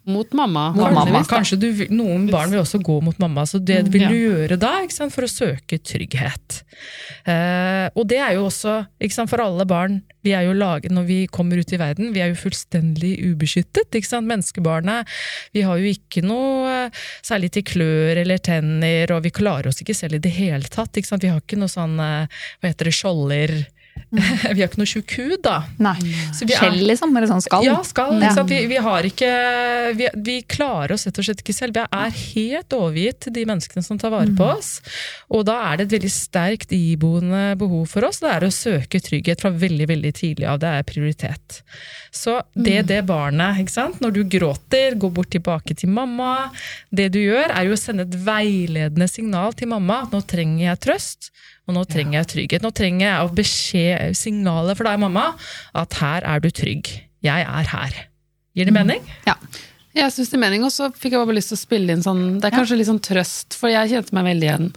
Mot 0.05 0.33
mamma. 0.35 0.73
Mot 0.75 0.91
mamma. 0.91 1.21
Kanskje 1.23 1.55
du, 1.61 1.67
noen 1.95 2.25
barn 2.31 2.51
vil 2.51 2.59
også 2.59 2.81
gå 2.83 2.97
mot 3.05 3.15
mamma, 3.23 3.45
så 3.47 3.59
det 3.63 3.85
vil 3.93 4.01
Ja. 4.01 4.09
du 4.09 4.15
gjøre 4.15 4.57
da 4.59 4.81
ikke 4.83 4.91
sant, 4.97 5.13
for 5.13 5.23
å 5.23 5.29
søke 5.31 5.79
trygghet. 5.79 6.63
Eh, 7.25 7.87
og 7.95 8.07
det 8.09 8.17
er 8.19 8.33
jo 8.35 8.47
også 8.49 8.85
ikke 8.99 9.13
sant, 9.15 9.29
for 9.31 9.39
alle 9.39 9.63
barn 9.65 10.01
vi 10.23 10.31
er 10.31 10.43
jo 10.47 10.53
laget, 10.55 10.91
Når 10.91 11.05
vi 11.07 11.27
kommer 11.27 11.57
ut 11.59 11.71
i 11.73 11.77
verden, 11.77 12.13
vi 12.13 12.19
er 12.23 12.29
jo 12.33 12.35
fullstendig 12.35 13.13
ubeskyttet. 13.33 13.91
ikke 13.95 14.07
sant, 14.07 14.27
Menneskebarnet 14.27 15.07
vi 15.53 15.61
har 15.61 15.77
jo 15.77 15.85
ikke 15.91 16.23
noe 16.23 16.85
eh, 16.85 16.89
særlig 17.21 17.51
til 17.51 17.63
klør 17.63 18.17
eller 18.23 18.37
tenner, 18.39 19.11
og 19.15 19.23
vi 19.23 19.31
klarer 19.31 19.67
oss 19.67 19.81
ikke 19.81 19.95
selv 19.95 20.15
i 20.15 20.19
det 20.19 20.31
hele 20.31 20.63
tatt. 20.67 20.91
ikke 20.95 21.07
sant, 21.07 21.23
Vi 21.23 21.29
har 21.29 21.39
ikke 21.39 21.57
noe 21.59 21.71
sånn 21.71 21.99
eh, 21.99 22.27
hva 22.61 22.71
heter 22.71 22.85
det, 22.91 22.93
skjolder 22.93 23.55
Vi 24.53 24.61
har 24.61 24.67
ikke 24.67 24.77
noe 24.77 24.89
tjukk 24.89 25.15
hud, 25.17 25.39
da. 25.45 25.55
Nei. 25.81 25.95
Så 26.35 26.45
vi 26.45 26.53
Skjell, 26.53 26.77
liksom? 26.85 27.15
Eller 27.17 27.29
sånn 27.31 27.41
skall? 27.41 27.65
ja, 27.65 27.79
skall. 27.87 28.19
Ja. 28.21 28.33
Vi, 28.45 28.59
vi 28.69 28.77
har 28.85 29.07
ikke 29.07 29.29
vi, 29.97 30.09
vi 30.27 30.35
klarer 30.45 30.93
oss 30.93 31.07
rett 31.07 31.17
og 31.17 31.25
slett 31.25 31.41
ikke 31.41 31.55
selv. 31.55 31.79
Vi 31.79 31.85
er 31.97 32.13
helt 32.19 32.75
overgitt 32.77 33.23
til 33.25 33.35
de 33.39 33.45
menneskene 33.49 33.85
som 33.85 33.97
tar 34.01 34.13
vare 34.13 34.29
på 34.37 34.45
oss. 34.53 34.75
Og 35.33 35.45
da 35.49 35.57
er 35.69 35.79
det 35.79 35.87
et 35.87 35.95
veldig 35.97 36.13
sterkt 36.13 36.75
iboende 36.77 37.55
behov 37.59 37.87
for 37.89 38.05
oss. 38.05 38.21
Det 38.21 38.29
er 38.29 38.45
å 38.45 38.51
søke 38.53 39.01
trygghet 39.01 39.41
fra 39.41 39.53
veldig 39.63 39.89
veldig 39.89 40.13
tidlig 40.19 40.49
av. 40.49 40.61
Det 40.61 40.75
er 40.77 40.87
prioritet. 40.87 41.61
Så 42.13 42.37
det 42.53 42.83
det 42.91 43.01
barnet, 43.09 43.63
ikke 43.63 43.77
sant? 43.79 44.01
når 44.03 44.13
du 44.13 44.21
gråter, 44.29 44.97
gå 44.99 45.09
bort 45.13 45.31
tilbake 45.33 45.77
til 45.79 45.89
mamma. 45.93 46.51
Det 46.93 47.09
du 47.15 47.21
gjør, 47.23 47.49
er 47.49 47.69
jo 47.69 47.73
å 47.73 47.81
sende 47.81 48.05
et 48.05 48.19
veiledende 48.25 49.09
signal 49.09 49.57
til 49.57 49.73
mamma 49.73 50.03
at 50.05 50.13
nå 50.13 50.21
trenger 50.29 50.67
jeg 50.67 50.83
trøst. 50.87 51.33
Og 51.67 51.77
nå 51.77 51.83
trenger 51.87 52.19
jeg 52.19 52.29
trygghet. 52.33 52.63
Nå 52.65 52.73
trenger 52.75 53.05
jeg 53.07 53.35
beskjed, 53.37 54.17
signalet 54.19 54.75
for 54.79 54.89
deg, 54.89 54.99
mamma, 54.99 55.29
at 55.79 55.99
her 56.01 56.25
er 56.27 56.41
du 56.43 56.49
trygg. 56.51 56.89
Jeg 57.23 57.45
er 57.47 57.69
her. 57.71 58.01
Gir 58.53 58.67
det 58.67 58.75
mening? 58.75 59.05
Ja. 59.27 59.37
Jeg 59.93 60.09
syns 60.11 60.31
det 60.33 60.39
er 60.39 60.41
mening, 60.41 60.63
og 60.65 60.73
så 60.73 60.89
fikk 60.91 61.13
jeg 61.15 61.21
bare 61.21 61.37
lyst 61.37 61.51
til 61.53 61.57
å 61.59 61.61
spille 61.61 61.93
inn 61.93 62.01
sånn 62.01 62.39
Det 62.41 62.47
er 62.49 62.55
kanskje 62.55 62.79
litt 62.79 62.89
sånn 62.89 63.01
trøst, 63.05 63.53
for 63.59 63.69
jeg 63.69 63.91
kjente 63.91 64.15
meg 64.17 64.25
veldig 64.31 64.47
igjen 64.49 64.71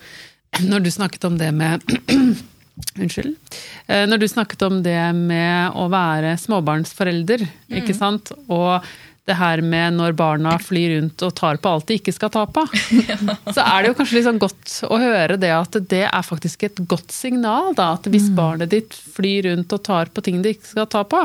når 0.69 0.85
du 0.85 0.91
snakket 0.93 1.25
om 1.29 1.35
det 1.41 1.49
med 1.57 1.83
Unnskyld. 3.01 3.35
Eh, 3.89 4.05
Når 4.09 4.21
du 4.21 4.27
snakket 4.29 4.63
om 4.67 4.83
det 4.85 4.99
med 5.17 5.73
å 5.81 5.87
være 5.93 6.35
småbarnsforelder, 6.41 7.45
ikke 7.81 7.95
sant. 7.97 8.33
Og 8.53 8.85
det 9.27 9.37
her 9.41 9.61
med 9.65 9.97
når 9.99 10.15
barna 10.19 10.55
flyr 10.63 10.95
rundt 10.97 11.23
og 11.27 11.35
tar 11.39 11.59
på 11.63 11.73
alt 11.75 11.89
de 11.89 11.99
ikke 11.99 12.15
skal 12.15 12.31
ta 12.35 12.45
på. 12.47 12.63
Så 13.57 13.63
er 13.63 13.83
det 13.83 13.91
jo 13.91 13.97
kanskje 13.99 14.23
sånn 14.29 14.41
godt 14.43 14.77
å 14.87 15.01
høre 15.03 15.39
det 15.43 15.51
at 15.55 15.79
det 15.91 16.05
er 16.07 16.27
faktisk 16.27 16.67
et 16.69 16.81
godt 16.89 17.15
signal. 17.15 17.73
da, 17.79 17.93
At 17.99 18.07
hvis 18.13 18.31
barnet 18.37 18.71
ditt 18.75 18.95
flyr 18.95 19.51
rundt 19.51 19.75
og 19.75 19.85
tar 19.87 20.15
på 20.15 20.25
ting 20.27 20.41
det 20.45 20.57
ikke 20.57 20.73
skal 20.77 20.91
ta 20.95 21.03
på, 21.09 21.25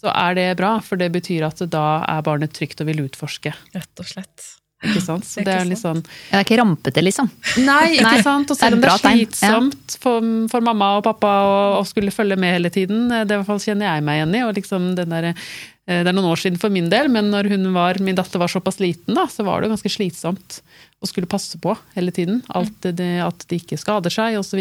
så 0.00 0.12
er 0.12 0.38
det 0.38 0.50
bra. 0.58 0.76
For 0.82 0.98
det 1.00 1.12
betyr 1.14 1.46
at 1.46 1.62
da 1.70 1.86
er 2.02 2.26
barnet 2.26 2.54
trygt 2.56 2.82
og 2.82 2.90
vil 2.90 3.06
utforske. 3.06 3.54
Rett 3.76 4.02
og 4.02 4.10
slett. 4.10 4.52
Ikke 4.84 5.00
sant? 5.00 5.24
Så 5.24 5.40
det 5.40 5.54
er 5.54 5.64
litt 5.64 5.80
sånn 5.80 6.02
Det 6.04 6.34
er 6.36 6.42
ikke 6.44 6.58
rampete, 6.60 7.00
liksom. 7.00 7.30
Nei, 7.64 7.94
ikke 7.96 8.18
sant? 8.24 8.50
Og 8.52 8.58
det 8.58 8.60
selv 8.60 8.76
om 8.76 8.82
det 8.82 8.90
er 8.90 9.00
slitsomt 9.00 9.96
for, 10.02 10.26
for 10.52 10.66
mamma 10.66 10.90
og 10.98 11.06
pappa 11.06 11.30
å, 11.78 11.80
skulle 11.88 12.12
følge 12.12 12.36
med 12.40 12.58
hele 12.58 12.72
tiden, 12.74 13.08
det 13.08 13.24
i 13.24 13.38
hvert 13.38 13.48
fall 13.48 13.62
kjenner 13.62 13.88
jeg 13.88 14.04
meg 14.04 14.20
igjen 14.20 14.36
i. 14.36 14.42
og 14.44 14.52
liksom 14.58 14.90
den 14.98 15.14
der, 15.14 15.30
eh, 15.30 15.48
Det 15.86 16.02
er 16.10 16.16
noen 16.16 16.26
år 16.32 16.40
siden 16.42 16.58
for 16.58 16.72
min 16.74 16.88
del, 16.90 17.06
men 17.14 17.28
når 17.30 17.46
hun 17.52 17.68
var, 17.74 18.00
min 18.02 18.16
datter 18.18 18.40
var 18.42 18.50
såpass 18.50 18.80
liten, 18.82 19.14
da, 19.14 19.28
så 19.30 19.44
var 19.46 19.62
det 19.62 19.68
ganske 19.70 19.92
slitsomt 19.92 20.56
å 20.98 21.06
skulle 21.06 21.28
passe 21.30 21.58
på 21.62 21.74
hele 21.94 22.10
tiden. 22.10 22.40
Alt 22.56 22.72
det, 22.82 22.94
det, 22.98 23.06
at 23.22 23.44
de 23.50 23.58
ikke 23.60 23.76
skader 23.78 24.10
seg, 24.10 24.34
osv. 24.40 24.58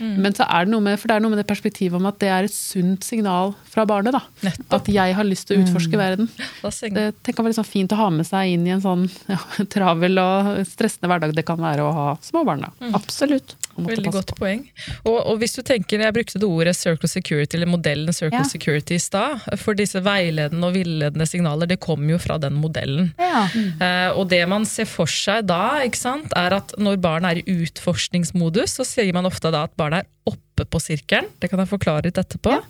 Mm. 0.00 0.14
Men 0.24 0.34
så 0.34 0.46
er 0.48 0.64
det 0.66 0.72
noe 0.72 0.82
med, 0.82 0.98
for 0.98 1.12
det 1.12 1.14
er 1.18 1.22
noe 1.22 1.30
med 1.34 1.38
det 1.42 1.46
perspektivet 1.46 1.94
om 2.00 2.08
at 2.10 2.18
det 2.24 2.30
er 2.32 2.48
et 2.48 2.54
sunt 2.56 3.04
signal 3.06 3.52
fra 3.70 3.84
barnet. 3.86 4.16
da. 4.16 4.22
Nettopp. 4.48 4.74
At 4.80 4.90
jeg 4.96 5.14
har 5.14 5.28
lyst 5.28 5.46
til 5.46 5.60
å 5.60 5.62
utforske 5.66 6.00
verden. 6.00 6.26
Da 6.64 6.72
seng- 6.74 6.96
Det 6.96 7.06
jeg 7.28 7.36
var 7.38 7.50
litt 7.52 7.60
sånn 7.60 7.68
fint 7.70 7.92
å 7.94 8.00
ha 8.00 8.08
med 8.10 8.26
seg 8.26 8.54
inn 8.56 8.66
i 8.66 8.72
en 8.74 8.82
sånn 8.82 9.06
ja, 9.30 9.38
travel 9.70 10.18
og 10.24 10.64
stressende 10.72 11.12
hverdag 11.12 11.36
det 11.36 11.44
kan 11.46 11.60
være 11.62 11.84
å 11.86 11.92
ha 11.94 12.08
små 12.24 12.42
barn. 12.48 12.64
da. 12.66 12.90
Absolutt. 12.96 13.54
Veldig 13.76 14.12
godt 14.12 14.26
på. 14.32 14.36
poeng. 14.38 14.60
Og, 15.04 15.16
og 15.26 15.38
hvis 15.38 15.54
du 15.56 15.62
tenker, 15.62 15.98
Jeg 16.04 16.14
brukte 16.14 16.38
det 16.38 16.46
ordet 16.48 16.76
circle 16.76 17.08
security, 17.08 17.56
eller 17.56 17.66
modellen 17.66 18.12
circle 18.12 18.38
Ja. 18.38 18.48
security 18.48 18.94
i 18.94 18.98
stad. 18.98 19.40
For 19.58 19.74
disse 19.74 20.00
veiledende 20.04 20.66
og 20.66 20.74
villedende 20.74 21.26
signaler 21.26 21.66
det 21.66 21.80
kommer 21.80 22.10
jo 22.14 22.18
fra 22.18 22.38
den 22.38 22.54
modellen. 22.54 23.12
Ja. 23.18 23.48
Eh, 23.80 24.10
og 24.16 24.28
det 24.30 24.42
man 24.48 24.64
ser 24.64 24.84
for 24.86 25.06
seg 25.06 25.46
da, 25.46 25.80
sant, 25.94 26.32
er 26.36 26.54
at 26.60 26.74
når 26.78 27.00
barn 27.00 27.24
er 27.24 27.38
i 27.42 27.44
utforskningsmodus, 27.64 28.76
så 28.78 28.84
sier 28.86 29.12
man 29.14 29.26
ofte 29.26 29.50
da 29.54 29.64
at 29.68 29.76
barnet 29.76 30.04
er 30.04 30.10
oppe 30.30 30.64
på 30.70 30.80
sirkelen. 30.80 31.26
Det 31.40 31.50
kan 31.50 31.58
jeg 31.60 31.68
forklare 31.68 32.04
litt 32.06 32.18
etterpå. 32.20 32.60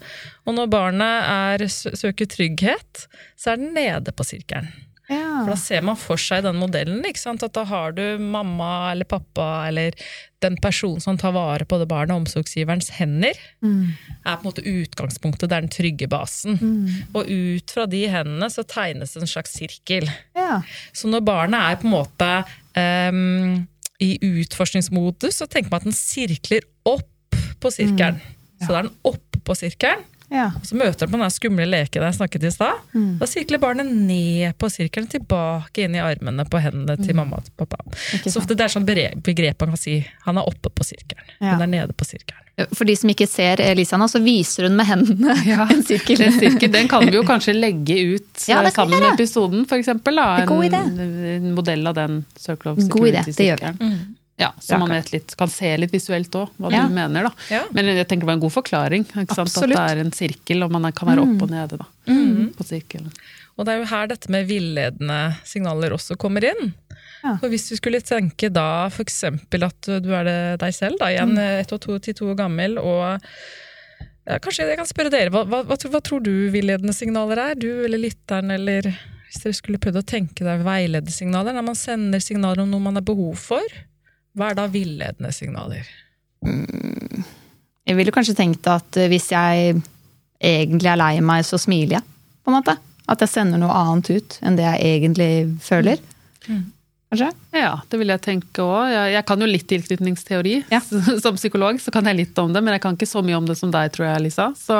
Og 0.46 0.54
når 0.56 0.70
barnet 0.72 1.28
er, 1.60 1.66
søker 1.68 2.26
trygghet, 2.26 3.06
så 3.36 3.52
er 3.52 3.56
den 3.60 3.74
nede 3.76 4.12
på 4.12 4.24
sirkelen. 4.26 4.70
For 5.08 5.50
da 5.52 5.56
ser 5.60 5.82
man 5.84 5.98
for 6.00 6.20
seg 6.20 6.44
den 6.46 6.56
modellen, 6.56 7.02
ikke 7.04 7.20
sant? 7.20 7.42
at 7.44 7.52
da 7.56 7.64
har 7.68 7.92
du 7.92 8.02
mamma 8.18 8.92
eller 8.92 9.04
pappa 9.04 9.66
eller 9.68 9.96
den 10.44 10.56
personen 10.62 11.00
som 11.00 11.18
tar 11.20 11.34
vare 11.36 11.66
på 11.68 11.76
det 11.80 11.88
barnet, 11.90 12.16
omsorgsgiverens 12.16 12.90
hender, 12.96 13.36
er 13.64 14.38
på 14.38 14.44
en 14.44 14.48
måte 14.48 14.64
utgangspunktet, 14.64 15.48
det 15.50 15.56
er 15.56 15.66
den 15.66 15.72
trygge 15.72 16.08
basen. 16.08 16.56
Og 17.12 17.28
ut 17.28 17.74
fra 17.74 17.86
de 17.90 18.04
hendene 18.12 18.48
så 18.52 18.64
tegnes 18.68 19.16
en 19.16 19.28
slags 19.28 19.56
sirkel. 19.58 20.08
Ja. 20.36 20.62
Så 20.92 21.08
når 21.12 21.24
barnet 21.24 21.60
er 21.60 21.80
på 21.80 21.88
en 21.88 21.96
måte 21.96 22.30
um, 22.76 23.66
i 24.00 24.16
utforskningsmodus, 24.24 25.40
så 25.40 25.46
tenker 25.48 25.72
man 25.72 25.84
at 25.84 25.88
den 25.90 25.96
sirkler 25.96 26.64
opp 26.88 27.10
på 27.60 27.72
sirkelen. 27.72 28.20
Så 28.60 28.70
da 28.70 28.80
er 28.80 28.88
den 28.88 28.96
oppe 29.04 29.40
på 29.44 29.56
sirkelen, 29.58 30.04
Ja. 30.34 30.48
så 30.66 30.76
møter 30.78 31.06
han 31.06 31.12
på 31.14 31.20
den 31.20 31.34
skumle 31.34 31.66
leken 31.68 32.02
jeg 32.08 32.18
snakket 32.18 32.46
i 32.48 32.52
stad. 32.54 32.80
Da 33.20 33.28
sirkler 33.30 33.62
barnet 33.62 33.90
ned 33.90 34.56
på 34.58 34.70
sirkelen, 34.72 35.08
tilbake 35.10 35.86
inn 35.86 35.94
i 35.94 36.02
armene 36.02 36.46
på 36.50 36.60
hendene 36.62 36.98
til 37.00 37.16
mamma 37.16 37.38
og 37.40 37.52
pappa. 37.60 37.78
Ikke 38.16 38.32
Så 38.32 38.42
ofte 38.42 38.56
det 38.58 38.66
er 38.66 38.74
sånn 38.74 38.86
begrep 38.88 39.62
man 39.62 39.74
kan 39.76 39.80
si. 39.80 40.00
Han 40.26 40.40
er 40.40 40.48
oppe 40.50 40.72
på 40.74 40.86
sirkelen, 40.86 41.24
Ja. 41.40 41.54
hun 41.54 41.62
er 41.62 41.70
nede 41.78 41.94
på 41.94 42.08
sirkelen. 42.08 42.44
For 42.74 42.86
de 42.86 42.94
som 42.94 43.10
ikke 43.10 43.26
ser 43.26 43.58
Elisa 43.64 43.98
nå, 43.98 44.06
så 44.10 44.20
viser 44.22 44.68
hun 44.68 44.76
med 44.78 44.86
hendene 44.86 45.34
en 45.74 45.82
sirkel. 45.86 46.20
En 46.22 46.36
sirkel, 46.38 46.70
den 46.70 46.90
kan 46.90 47.02
vi 47.06 47.16
jo 47.16 47.24
kanskje 47.26 47.54
legge 47.56 47.96
ut 48.14 48.44
Ja, 48.50 48.62
eh, 48.62 48.70
sammen 48.74 49.00
med 49.00 49.14
episoden. 49.14 49.66
Da. 49.66 50.26
En. 50.44 50.74
En, 50.74 51.48
modell 51.54 51.86
av 51.86 51.96
den 51.98 52.24
Circle 52.38 52.74
of 52.76 52.84
God 52.88 53.08
idé, 53.10 53.24
det 53.26 53.48
gjør 53.48 53.64
vi. 53.64 53.72
Security-sirkelen. 53.74 54.14
Ja, 54.36 54.48
så 54.58 54.78
man 54.80 54.90
vet 54.90 55.12
litt, 55.12 55.36
kan 55.38 55.48
se 55.48 55.68
litt 55.78 55.92
visuelt 55.94 56.34
òg, 56.34 56.48
hva 56.58 56.70
Ja. 56.72 56.86
du 56.88 56.94
mener. 56.94 57.22
da. 57.28 57.30
Ja. 57.50 57.62
Men 57.72 57.86
jeg 57.86 58.08
tenker 58.08 58.26
det 58.26 58.30
var 58.32 58.38
en 58.40 58.40
god 58.40 58.52
forklaring. 58.52 59.04
Ikke 59.06 59.34
sant? 59.34 59.48
Absolutt. 59.48 59.76
At 59.78 59.88
det 59.90 59.96
er 59.98 60.00
en 60.04 60.10
sirkel, 60.12 60.64
og 60.64 60.72
man 60.74 60.90
kan 60.92 61.08
være 61.08 61.22
oppe 61.22 61.42
og 61.46 61.50
nede 61.50 61.78
da, 61.78 61.86
på 62.58 62.64
sirkelen. 62.66 63.12
Og 63.56 63.64
det 63.64 63.72
er 63.74 63.78
jo 63.78 63.84
her 63.92 64.06
dette 64.10 64.28
med 64.34 64.48
villedende 64.48 65.36
signaler 65.46 65.94
også 65.94 66.16
kommer 66.18 66.42
inn. 66.42 66.72
Ja. 67.22 67.36
For 67.38 67.48
hvis 67.48 67.68
du 67.70 67.76
skulle 67.78 68.00
tenke 68.02 68.50
da 68.52 68.86
f.eks. 68.90 69.22
at 69.24 69.86
du 70.02 70.10
er 70.12 70.24
det 70.26 70.58
deg 70.60 70.74
selv, 70.74 70.98
da, 70.98 71.06
igjen 71.14 71.38
ett 71.38 71.70
og 71.72 71.80
to 71.80 71.98
til 72.00 72.14
to 72.18 72.26
år 72.32 72.36
gammel, 72.42 72.76
og 72.82 73.20
ja, 74.26 74.38
kanskje 74.42 74.66
jeg 74.66 74.76
kan 74.80 74.88
spørre 74.90 75.10
dere, 75.14 75.30
hva, 75.30 75.44
hva, 75.46 75.62
hva, 75.64 75.76
tror- 75.78 75.92
hva 75.94 76.02
tror 76.02 76.22
du 76.24 76.50
villedende 76.50 76.92
signaler 76.92 77.38
er? 77.38 77.54
Du 77.54 77.68
eller 77.84 77.98
lytteren, 78.02 78.50
eller 78.50 78.82
hvis 78.90 79.42
dere 79.44 79.54
skulle 79.56 79.78
prøvd 79.78 80.02
å 80.02 80.06
tenke 80.06 80.44
deg 80.44 80.64
veiledende 80.66 81.12
signaler, 81.14 81.54
når 81.54 81.64
man 81.70 81.78
sender 81.78 82.18
signaler 82.24 82.62
om 82.64 82.70
noe 82.74 82.80
man 82.80 82.94
har 82.98 83.06
behov 83.06 83.36
for, 83.38 83.62
hva 84.34 84.50
er 84.50 84.58
da 84.58 84.66
villedende 84.70 85.30
signaler? 85.34 85.86
Jeg 87.84 87.98
ville 87.98 88.14
kanskje 88.14 88.36
tenkt 88.38 88.66
at 88.70 88.98
eh, 89.00 89.10
hvis 89.12 89.30
jeg 89.32 89.76
egentlig 90.44 90.90
er 90.90 91.00
lei 91.00 91.14
meg, 91.24 91.44
så 91.46 91.60
smiler 91.60 91.98
jeg. 91.98 92.06
på 92.44 92.52
en 92.52 92.58
måte. 92.58 92.76
At 93.10 93.20
jeg 93.20 93.32
sender 93.32 93.60
noe 93.60 93.74
annet 93.76 94.10
ut 94.10 94.38
enn 94.44 94.56
det 94.58 94.64
jeg 94.64 94.96
egentlig 94.96 95.32
føler. 95.64 96.00
Kanskje? 96.44 97.28
Ja, 97.54 97.74
det 97.88 97.98
vil 98.00 98.10
jeg 98.10 98.22
tenke 98.24 98.64
òg. 98.64 98.88
Jeg, 98.90 99.12
jeg 99.14 99.26
kan 99.28 99.44
jo 99.44 99.48
litt 99.48 99.66
tilknytningsteori. 99.70 100.54
Ja. 100.72 100.80
Som 101.24 101.38
psykolog 101.38 101.78
så 101.82 101.92
kan 101.94 102.08
jeg 102.10 102.18
litt 102.22 102.40
om 102.42 102.54
det, 102.56 102.62
men 102.64 102.74
jeg 102.74 102.82
kan 102.82 102.96
ikke 102.96 103.08
så 103.08 103.22
mye 103.24 103.38
om 103.38 103.46
det 103.48 103.58
som 103.60 103.70
deg, 103.74 103.92
tror 103.94 104.08
jeg, 104.08 104.24
Lisa. 104.24 104.48
Så, 104.58 104.78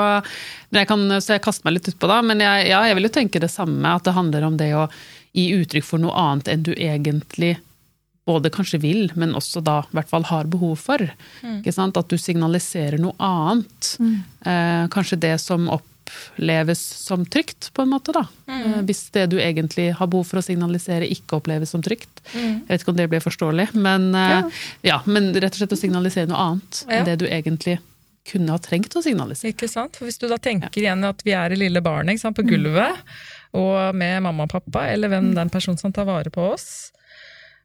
men 0.71 0.81
jeg, 0.81 0.89
kan, 0.89 1.05
så 1.21 1.37
jeg 1.37 1.45
kaster 1.45 1.69
meg 1.69 1.77
litt 1.77 1.93
utpå 1.93 2.09
da. 2.11 2.19
Men 2.25 2.43
jeg, 2.43 2.65
ja, 2.73 2.81
jeg 2.89 2.97
vil 2.97 3.07
jo 3.07 3.13
tenke 3.21 3.41
det 3.43 3.53
samme, 3.53 3.93
at 3.93 4.03
det 4.03 4.17
handler 4.17 4.49
om 4.49 4.57
det 4.59 4.73
å 4.75 4.89
gi 5.35 5.47
uttrykk 5.55 5.85
for 5.85 6.01
noe 6.01 6.17
annet 6.17 6.51
enn 6.51 6.65
du 6.65 6.73
egentlig 6.75 7.55
både 8.25 8.49
kanskje 8.49 8.79
vil, 8.81 9.11
men 9.15 9.35
også 9.37 9.61
da 9.61 9.79
i 9.85 9.97
hvert 9.97 10.09
fall 10.09 10.23
har 10.31 10.47
behov 10.49 10.79
for. 10.81 11.01
Ikke 11.45 11.73
sant? 11.75 11.97
At 11.99 12.09
du 12.09 12.17
signaliserer 12.17 12.97
noe 13.01 13.13
annet. 13.21 13.91
Eh, 14.01 14.85
kanskje 14.93 15.19
det 15.21 15.35
som 15.43 15.67
oppleves 15.69 16.81
som 17.05 17.25
trygt, 17.25 17.69
på 17.73 17.85
en 17.85 17.91
måte. 17.93 18.13
da. 18.15 18.25
Mm. 18.49 18.85
hvis 18.85 19.09
det 19.13 19.27
du 19.29 19.37
egentlig 19.41 19.91
har 19.97 20.07
behov 20.07 20.25
for 20.29 20.39
å 20.41 20.45
signalisere, 20.45 21.07
ikke 21.09 21.37
oppleves 21.39 21.69
som 21.69 21.81
trygt. 21.85 22.21
Jeg 22.33 22.65
vet 22.67 22.81
ikke 22.81 22.93
om 22.93 22.97
det 22.97 23.09
blir 23.09 23.21
forståelig, 23.23 23.73
men, 23.73 24.13
eh, 24.15 24.49
ja. 24.81 25.01
men 25.05 25.33
rett 25.33 25.53
og 25.53 25.61
slett 25.61 25.77
å 25.77 25.81
signalisere 25.81 26.29
noe 26.29 26.37
annet 26.49 26.85
Ja. 26.87 26.97
enn 26.99 27.05
det 27.05 27.19
du 27.19 27.27
egentlig 27.27 27.79
kunne 28.25 28.49
ha 28.49 28.57
trengt 28.57 28.95
å 28.97 29.03
signalisere. 29.05 29.53
Ikke 29.53 29.69
sant? 29.69 29.97
For 29.97 30.05
hvis 30.09 30.17
du 30.17 30.27
da 30.27 30.37
tenker 30.37 30.81
igjen 30.81 31.03
at 31.05 31.21
vi 31.23 31.31
er 31.37 31.49
det 31.49 31.59
lille 31.61 31.81
barnet 31.81 32.21
på 32.21 32.45
gulvet, 32.47 32.97
og 33.53 33.93
med 33.95 34.23
mamma 34.23 34.43
og 34.43 34.49
pappa, 34.49 34.87
eller 34.89 35.09
hvem 35.09 35.33
den 35.35 35.49
personen 35.53 35.77
som 35.79 35.93
tar 35.93 36.05
vare 36.05 36.29
på 36.33 36.41
oss, 36.53 36.91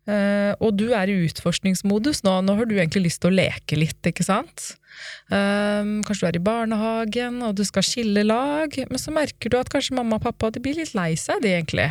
eh, 0.08 0.52
og 0.60 0.76
du 0.80 0.90
er 0.96 1.10
i 1.10 1.18
utforskningsmodus 1.26 2.22
nå, 2.26 2.36
nå 2.46 2.56
har 2.58 2.68
du 2.70 2.76
egentlig 2.78 3.08
lyst 3.08 3.22
til 3.24 3.32
å 3.32 3.38
leke 3.40 3.78
litt, 3.78 4.00
ikke 4.06 4.26
sant? 4.26 4.74
Um, 5.30 6.00
kanskje 6.04 6.24
du 6.24 6.28
er 6.28 6.38
i 6.40 6.44
barnehagen, 6.44 7.40
og 7.46 7.54
du 7.56 7.64
skal 7.64 7.84
skille 7.86 8.24
lag, 8.26 8.74
men 8.90 9.00
så 9.00 9.12
merker 9.14 9.52
du 9.52 9.58
at 9.60 9.70
kanskje 9.72 9.96
mamma 9.96 10.18
og 10.18 10.24
pappa 10.26 10.50
de 10.52 10.62
blir 10.62 10.76
litt 10.80 10.94
lei 10.98 11.12
seg, 11.20 11.40
de 11.44 11.52
egentlig. 11.54 11.88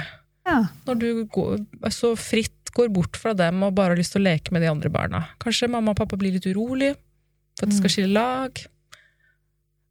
Ja. 0.47 0.63
Når 0.87 0.99
du 1.01 1.09
går, 1.31 1.61
så 1.93 2.13
fritt 2.19 2.73
går 2.75 2.91
bort 2.93 3.17
fra 3.17 3.33
dem 3.37 3.63
og 3.65 3.73
bare 3.77 3.95
har 3.95 3.99
lyst 4.01 4.13
til 4.13 4.21
å 4.21 4.27
leke 4.27 4.53
med 4.53 4.61
de 4.65 4.69
andre 4.69 4.91
barna. 4.93 5.23
Kanskje 5.41 5.69
mamma 5.71 5.95
og 5.95 6.01
pappa 6.01 6.19
blir 6.19 6.35
litt 6.35 6.45
urolig 6.49 6.91
for 7.57 7.65
at 7.65 7.73
de 7.73 7.79
skal 7.79 7.93
skille 7.95 8.13
lag. 8.13 8.61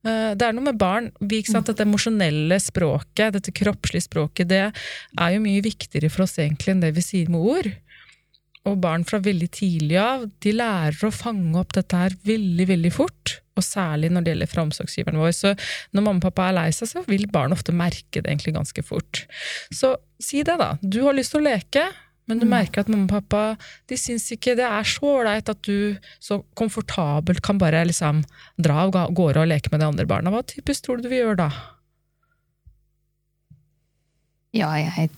Uh, 0.06 0.32
Det 0.38 0.46
er 0.46 0.54
noe 0.54 0.68
med 0.68 0.78
barn, 0.78 1.10
vi, 1.20 1.42
sant? 1.48 1.66
dette 1.66 1.84
emosjonelle 1.84 2.60
språket, 2.62 3.34
dette 3.34 3.54
kroppslige 3.56 4.06
språket, 4.06 4.48
det 4.52 4.62
er 4.68 5.34
jo 5.34 5.42
mye 5.42 5.64
viktigere 5.64 6.10
for 6.12 6.28
oss 6.28 6.38
egentlig 6.38 6.76
enn 6.76 6.84
det 6.84 6.94
vi 6.96 7.04
sier 7.04 7.32
med 7.32 7.42
ord. 7.56 7.72
Og 8.66 8.80
barn 8.82 9.04
fra 9.06 9.20
veldig 9.22 9.48
tidlig 9.54 9.98
av, 10.02 10.26
de 10.42 10.54
lærer 10.56 11.06
å 11.06 11.14
fange 11.14 11.54
opp 11.60 11.76
dette 11.76 12.00
her 12.00 12.16
veldig, 12.26 12.66
veldig 12.72 12.92
fort. 12.94 13.38
Og 13.58 13.64
særlig 13.64 14.10
når 14.14 14.24
det 14.24 14.34
gjelder 14.34 14.50
fra 14.50 14.64
omsorgsgiveren 14.66 15.20
vår. 15.20 15.32
Så 15.34 15.54
når 15.94 16.04
mamma 16.04 16.20
og 16.20 16.26
pappa 16.28 16.48
er 16.48 16.58
lei 16.58 16.68
seg, 16.74 16.90
så 16.90 17.04
vil 17.06 17.26
barn 17.32 17.54
ofte 17.54 17.74
merke 17.74 18.20
det 18.20 18.26
egentlig 18.26 18.54
ganske 18.58 18.84
fort. 18.86 19.24
Så 19.74 19.96
si 20.22 20.44
det, 20.46 20.58
da. 20.60 20.74
Du 20.82 21.00
har 21.06 21.16
lyst 21.16 21.34
til 21.34 21.42
å 21.42 21.48
leke, 21.48 21.86
men 22.28 22.42
du 22.42 22.44
merker 22.48 22.84
at 22.84 22.90
mamma 22.92 23.06
og 23.06 23.14
pappa 23.14 23.42
de 23.88 23.96
syns 23.96 24.26
ikke 24.34 24.52
det 24.58 24.66
er 24.66 24.86
så 24.86 25.14
ålreit 25.16 25.48
at 25.48 25.62
du 25.64 25.96
så 26.20 26.42
komfortabelt 26.58 27.40
kan 27.46 27.60
bare 27.60 27.86
liksom 27.88 28.20
dra 28.60 28.82
av 28.84 28.92
gårde 29.16 29.46
og 29.46 29.50
leke 29.54 29.72
med 29.72 29.80
de 29.80 29.88
andre 29.88 30.06
barna. 30.10 30.34
Hva 30.34 30.44
typisk 30.44 30.84
tror 30.84 30.98
du 30.98 31.08
du 31.08 31.12
vil 31.14 31.24
gjøre 31.24 31.40
da? 31.46 31.48
Ja, 34.56 34.74
jeg 34.80 35.10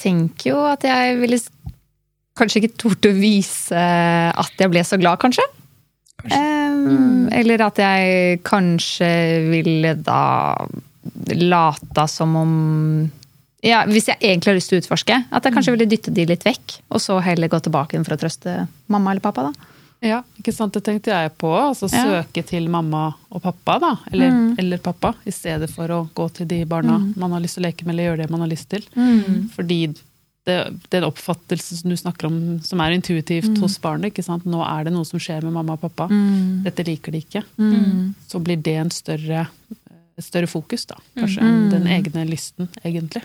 tenker 0.00 0.50
jo 0.50 0.60
at 0.68 0.84
jeg 0.84 1.18
ville 1.22 1.40
kanskje 2.38 2.62
ikke 2.62 2.76
torde 2.82 3.10
å 3.12 3.18
vise 3.18 3.84
at 4.34 4.52
jeg 4.58 4.70
ble 4.72 4.82
så 4.86 4.98
glad, 5.00 5.18
kanskje. 5.22 5.44
Em, 6.32 7.28
Eller 7.32 7.60
at 7.66 7.76
jeg 7.82 8.38
kanskje 8.46 9.08
ville 9.50 9.94
da 10.00 10.56
lata 11.36 12.06
som 12.08 12.32
om 12.40 12.52
ja, 13.64 13.82
Hvis 13.88 14.08
jeg 14.10 14.18
egentlig 14.20 14.50
har 14.52 14.56
lyst 14.58 14.68
til 14.72 14.78
å 14.78 14.82
utforske, 14.82 15.16
at 15.32 15.44
jeg 15.46 15.54
kanskje 15.54 15.72
ville 15.72 15.88
dytte 15.88 16.12
de 16.12 16.26
litt 16.28 16.42
vekk. 16.44 16.74
Og 16.92 17.00
så 17.00 17.16
heller 17.24 17.48
gå 17.48 17.60
tilbake 17.64 17.96
inn 17.96 18.04
for 18.04 18.12
å 18.16 18.20
trøste 18.20 18.66
mamma 18.92 19.14
eller 19.14 19.24
pappa, 19.24 19.46
da. 19.48 19.70
Ja, 20.04 20.18
ikke 20.36 20.52
sant? 20.52 20.74
Det 20.76 20.82
tenkte 20.84 21.14
jeg 21.14 21.30
på. 21.40 21.48
Altså 21.48 21.88
Ja. 21.88 22.02
søke 22.04 22.44
til 22.44 22.68
mamma 22.68 23.14
og 23.32 23.40
pappa, 23.40 23.78
da. 23.80 23.92
Eller, 24.12 24.54
eller 24.60 24.76
pappa, 24.84 25.14
i 25.24 25.32
stedet 25.32 25.70
for 25.72 25.88
å 25.88 26.02
gå 26.12 26.26
til 26.36 26.46
de 26.50 26.62
barna 26.68 26.98
man 27.16 27.32
har 27.32 27.40
lyst 27.40 27.56
til 27.56 27.64
å 27.64 27.68
leke 27.70 27.86
med, 27.86 27.94
eller 27.94 28.10
gjøre 28.10 28.22
det 28.26 28.30
man 28.30 28.40
har 28.44 28.52
lyst 28.52 28.68
til. 28.68 28.84
Fordi 29.56 29.78
det, 30.44 30.58
den 30.92 31.06
oppfattelsen 31.06 31.78
som 31.80 31.92
du 31.92 31.96
snakker 31.96 32.28
om, 32.28 32.36
som 32.64 32.82
er 32.84 32.96
intuitivt 32.96 33.56
hos 33.62 33.78
barnet, 33.82 34.12
ikke 34.12 34.24
sant? 34.26 34.44
nå 34.44 34.60
er 34.66 34.86
det 34.86 34.92
noe 34.92 35.08
som 35.08 35.22
skjer 35.22 35.46
med 35.46 35.56
mamma 35.56 35.78
og 35.78 35.84
pappa. 35.86 36.08
Dette 36.66 36.84
liker 36.86 37.14
de 37.14 37.22
ikke. 37.24 37.44
Så 38.28 38.42
blir 38.44 38.60
det 38.60 38.76
en 38.82 38.92
større, 38.92 39.46
større 40.20 40.50
fokus, 40.50 40.84
da. 40.90 41.00
Kanskje 41.16 41.48
enn 41.48 41.66
den 41.72 41.88
egne 41.96 42.26
lysten, 42.28 42.68
egentlig. 42.84 43.24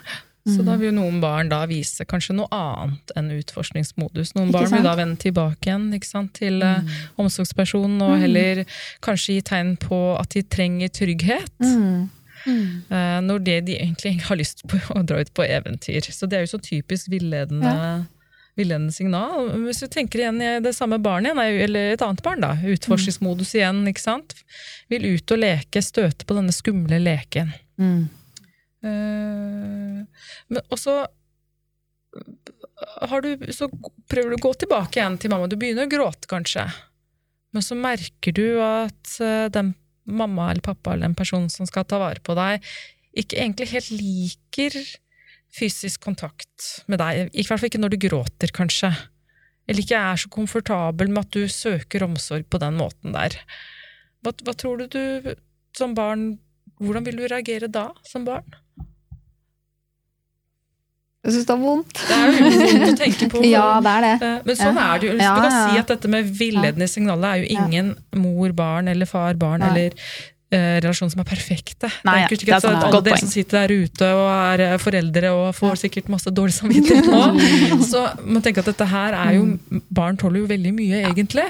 Så 0.50 0.64
da 0.66 0.76
vil 0.80 0.90
jo 0.90 0.96
noen 0.96 1.20
barn 1.22 1.50
da 1.52 1.60
vise 1.70 2.06
kanskje 2.10 2.34
noe 2.38 2.48
annet 2.56 3.12
enn 3.20 3.28
utforskningsmodus. 3.36 4.32
Noen 4.38 4.54
barn 4.56 4.72
vil 4.72 4.86
da 4.86 4.96
vende 4.98 5.20
tilbake 5.22 5.68
igjen 5.70 5.90
ikke 5.94 6.10
sant, 6.10 6.32
til 6.40 6.64
mm. 6.64 6.88
omsorgspersonen, 7.22 8.00
og 8.06 8.16
heller 8.24 8.64
kanskje 9.06 9.38
gi 9.38 9.44
tegn 9.52 9.76
på 9.82 10.00
at 10.18 10.32
de 10.34 10.46
trenger 10.48 10.94
trygghet. 10.96 11.54
Eh, 12.48 13.18
når 13.26 13.44
det 13.46 13.58
de 13.68 13.76
egentlig 13.80 14.16
har 14.28 14.40
lyst 14.40 14.64
på 14.70 14.80
å 14.96 15.04
dra 15.04 15.20
ut 15.22 15.34
på 15.36 15.46
eventyr. 15.46 16.06
Så 16.14 16.30
det 16.30 16.40
er 16.40 16.48
jo 16.48 16.54
så 16.54 16.62
typisk 16.64 17.10
villedende, 17.12 17.74
villedende 18.60 18.96
signal. 18.96 19.52
Hvis 19.66 19.84
du 19.84 19.88
tenker 19.92 20.24
igjen 20.24 20.42
i 20.44 20.54
det 20.64 20.76
samme 20.78 21.02
barnet 21.04 21.38
eller 21.38 21.94
et 21.96 22.06
annet 22.06 22.24
barn, 22.26 22.44
da, 22.46 22.56
utforskningsmodus 22.76 23.56
igjen, 23.60 23.84
ikke 23.92 24.06
sant? 24.06 24.38
vil 24.90 25.06
ut 25.16 25.36
og 25.36 25.44
leke, 25.44 25.84
støte 25.86 26.26
på 26.26 26.38
denne 26.38 26.56
skumle 26.56 27.02
leken. 27.04 27.54
Mm. 27.80 28.10
men 30.48 30.60
også 30.72 30.94
har 32.80 33.22
du, 33.22 33.34
så 33.54 33.68
prøver 34.10 34.34
du 34.34 34.38
å 34.38 34.44
gå 34.48 34.54
tilbake 34.64 35.00
igjen 35.00 35.18
til 35.20 35.34
mamma. 35.34 35.50
Du 35.50 35.58
begynner 35.60 35.88
å 35.88 35.92
gråte, 35.92 36.30
kanskje. 36.32 36.68
men 37.52 37.66
så 37.66 37.76
merker 37.76 38.36
du 38.36 38.62
at 38.62 39.16
eh, 39.24 39.48
den 39.54 39.74
mamma 40.10 40.50
eller 40.52 40.66
pappa 40.66 40.94
eller 40.94 41.08
den 41.08 41.18
personen 41.18 41.50
som 41.54 41.68
skal 41.70 41.88
ta 41.90 42.00
vare 42.02 42.22
på 42.24 42.36
deg, 42.38 42.66
ikke 43.18 43.40
egentlig 43.40 43.70
helt 43.74 43.92
liker 43.94 44.76
fysisk 45.56 46.04
kontakt 46.06 46.84
med 46.92 47.02
deg. 47.02 47.32
I 47.34 47.46
hvert 47.46 47.60
fall 47.62 47.72
ikke 47.72 47.82
når 47.82 47.96
du 47.96 48.02
gråter, 48.06 48.54
kanskje. 48.54 48.92
Eller 49.70 49.84
ikke 49.84 50.02
er 50.02 50.22
så 50.22 50.30
komfortabel 50.34 51.12
med 51.12 51.28
at 51.28 51.36
du 51.36 51.50
søker 51.52 52.06
omsorg 52.06 52.48
på 52.50 52.62
den 52.62 52.78
måten 52.80 53.14
der. 53.16 53.38
Hva, 54.26 54.34
hva 54.46 54.56
tror 54.58 54.82
du 54.82 54.88
du 54.92 55.36
som 55.78 55.96
barn 55.98 56.38
Hvordan 56.80 57.04
vil 57.04 57.18
du 57.20 57.26
reagere 57.28 57.68
da, 57.68 57.90
som 58.08 58.24
barn? 58.24 58.54
Jeg 61.30 61.36
syns 61.38 61.46
det 61.50 61.54
er 61.56 61.62
vondt. 61.62 62.00
Det 62.10 62.16
er 62.18 62.26
jo 62.26 62.50
vondt 62.50 62.90
å 62.90 62.98
tenke 63.04 63.30
på. 63.36 63.44
Ja, 63.54 63.68
det 63.86 63.94
er 63.94 64.08
det. 64.08 64.14
Eh, 64.26 64.42
Men 64.50 64.58
sånn 64.64 64.82
er 64.82 65.00
det 65.04 65.08
jo. 65.12 65.14
Ja, 65.20 65.36
Du 65.38 65.42
kan 65.44 65.46
ja, 65.46 65.54
ja. 65.54 65.70
si 65.70 65.84
at 65.86 65.94
dette 65.94 66.12
med 66.12 66.34
villedende 66.42 66.90
signaler 66.90 67.38
er 67.38 67.44
jo 67.44 67.54
Ja. 67.54 67.68
ingen 67.70 67.94
mor-barn 68.18 68.90
eller 68.92 69.06
far-barn 69.10 69.62
Nei. 69.64 69.70
eller 69.70 69.96
eh, 70.50 70.80
relasjon 70.82 71.12
som 71.14 71.22
er 71.22 71.28
perfekte. 71.30 71.92
Nei, 72.08 72.16
det 72.16 72.18
er 72.18 72.24
ja, 72.24 72.28
ikke 72.34 72.48
det 72.50 72.56
er 72.58 72.66
at 72.74 72.86
alle 72.90 73.02
dere 73.06 73.20
som 73.22 73.30
sitter 73.30 73.68
der 73.68 73.74
ute 73.86 74.08
og 74.18 74.28
er 74.34 74.64
eh, 74.66 74.78
foreldre 74.82 75.32
og 75.38 75.48
får 75.58 75.78
sikkert 75.84 76.10
masse 76.10 76.34
dårlig 76.34 76.56
samvittighet 76.58 77.06
nå, 77.06 77.22
så 77.92 78.08
man 78.26 78.42
tenker 78.46 78.66
at 78.66 78.72
dette 78.74 78.88
her 78.90 79.14
er 79.20 79.36
jo. 79.38 79.44
Barn 79.94 80.18
tåler 80.18 80.42
jo 80.42 80.50
veldig 80.50 80.74
mye, 80.74 81.04
egentlig. 81.12 81.46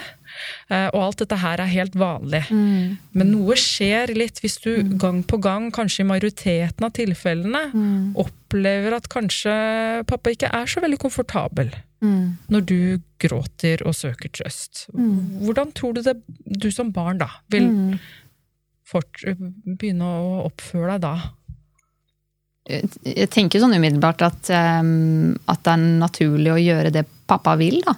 Eh, 0.70 0.88
Og 0.94 1.02
alt 1.04 1.18
dette 1.18 1.38
her 1.38 1.60
er 1.60 1.66
helt 1.68 1.94
vanlig. 1.96 2.44
Mm. 2.50 2.98
Men 3.14 3.32
noe 3.32 3.56
skjer 3.56 4.14
litt 4.16 4.40
hvis 4.42 4.60
du 4.62 4.84
gang 4.98 5.24
på 5.24 5.40
gang, 5.42 5.72
kanskje 5.72 6.02
i 6.06 6.10
majoriteten 6.10 6.86
av 6.86 6.92
tilfellene, 6.94 7.72
Mm. 7.74 8.16
opplever 8.16 8.94
at 8.96 9.10
kanskje 9.10 10.06
pappa 10.08 10.30
ikke 10.32 10.50
er 10.54 10.66
så 10.66 10.82
veldig 10.82 10.98
komfortabel 11.00 11.72
Mm. 12.02 12.38
når 12.50 12.66
du 12.66 13.00
gråter 13.20 13.86
og 13.86 13.94
søker 13.94 14.30
trøst. 14.32 14.88
Mm. 14.96 15.42
Hvordan 15.44 15.74
tror 15.74 15.94
du 15.96 16.02
det 16.02 16.16
du 16.48 16.72
som 16.72 16.92
barn 16.92 17.18
da 17.18 17.28
vil 17.50 17.64
Mm. 17.70 18.00
fort, 18.86 19.14
begynne 19.66 20.02
å 20.02 20.46
oppføre 20.50 20.94
deg 20.94 21.02
da? 21.02 21.32
Jeg 22.70 23.30
tenker 23.34 23.60
sånn 23.64 23.74
umiddelbart 23.74 24.22
at, 24.22 24.50
um, 24.54 25.34
at 25.50 25.64
det 25.66 25.72
er 25.74 25.86
naturlig 26.00 26.52
å 26.54 26.60
gjøre 26.62 26.92
det 26.94 27.06
pappa 27.28 27.56
vil, 27.58 27.82
da. 27.82 27.96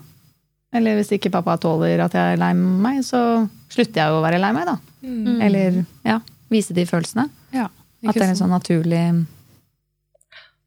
Eller 0.72 0.96
hvis 0.98 1.12
ikke 1.18 1.32
pappa 1.34 1.58
tåler 1.60 2.00
at 2.06 2.16
jeg 2.16 2.36
er 2.36 2.40
lei 2.40 2.54
meg, 2.56 3.02
så 3.04 3.44
slutter 3.72 4.04
jeg 4.04 4.16
å 4.16 4.22
være 4.24 4.40
lei 4.40 4.52
meg, 4.56 4.70
da. 4.70 4.78
Mm. 5.04 5.42
Eller 5.44 5.82
ja, 6.08 6.20
vise 6.52 6.76
de 6.78 6.86
følelsene. 6.88 7.28
Ja, 7.56 7.68
At 8.08 8.16
det 8.16 8.24
er 8.24 8.32
en 8.32 8.40
sånn 8.40 8.54
naturlig 8.54 9.02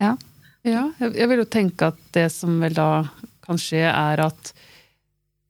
Ja, 0.03 0.13
jeg, 0.65 1.11
jeg 1.17 1.29
vil 1.31 1.41
jo 1.41 1.49
tenke 1.49 1.91
at 1.93 1.99
det 2.17 2.29
som 2.33 2.59
vel 2.61 2.77
da 2.77 3.07
kan 3.45 3.61
skje, 3.61 3.85
er 3.89 4.23
at 4.25 4.53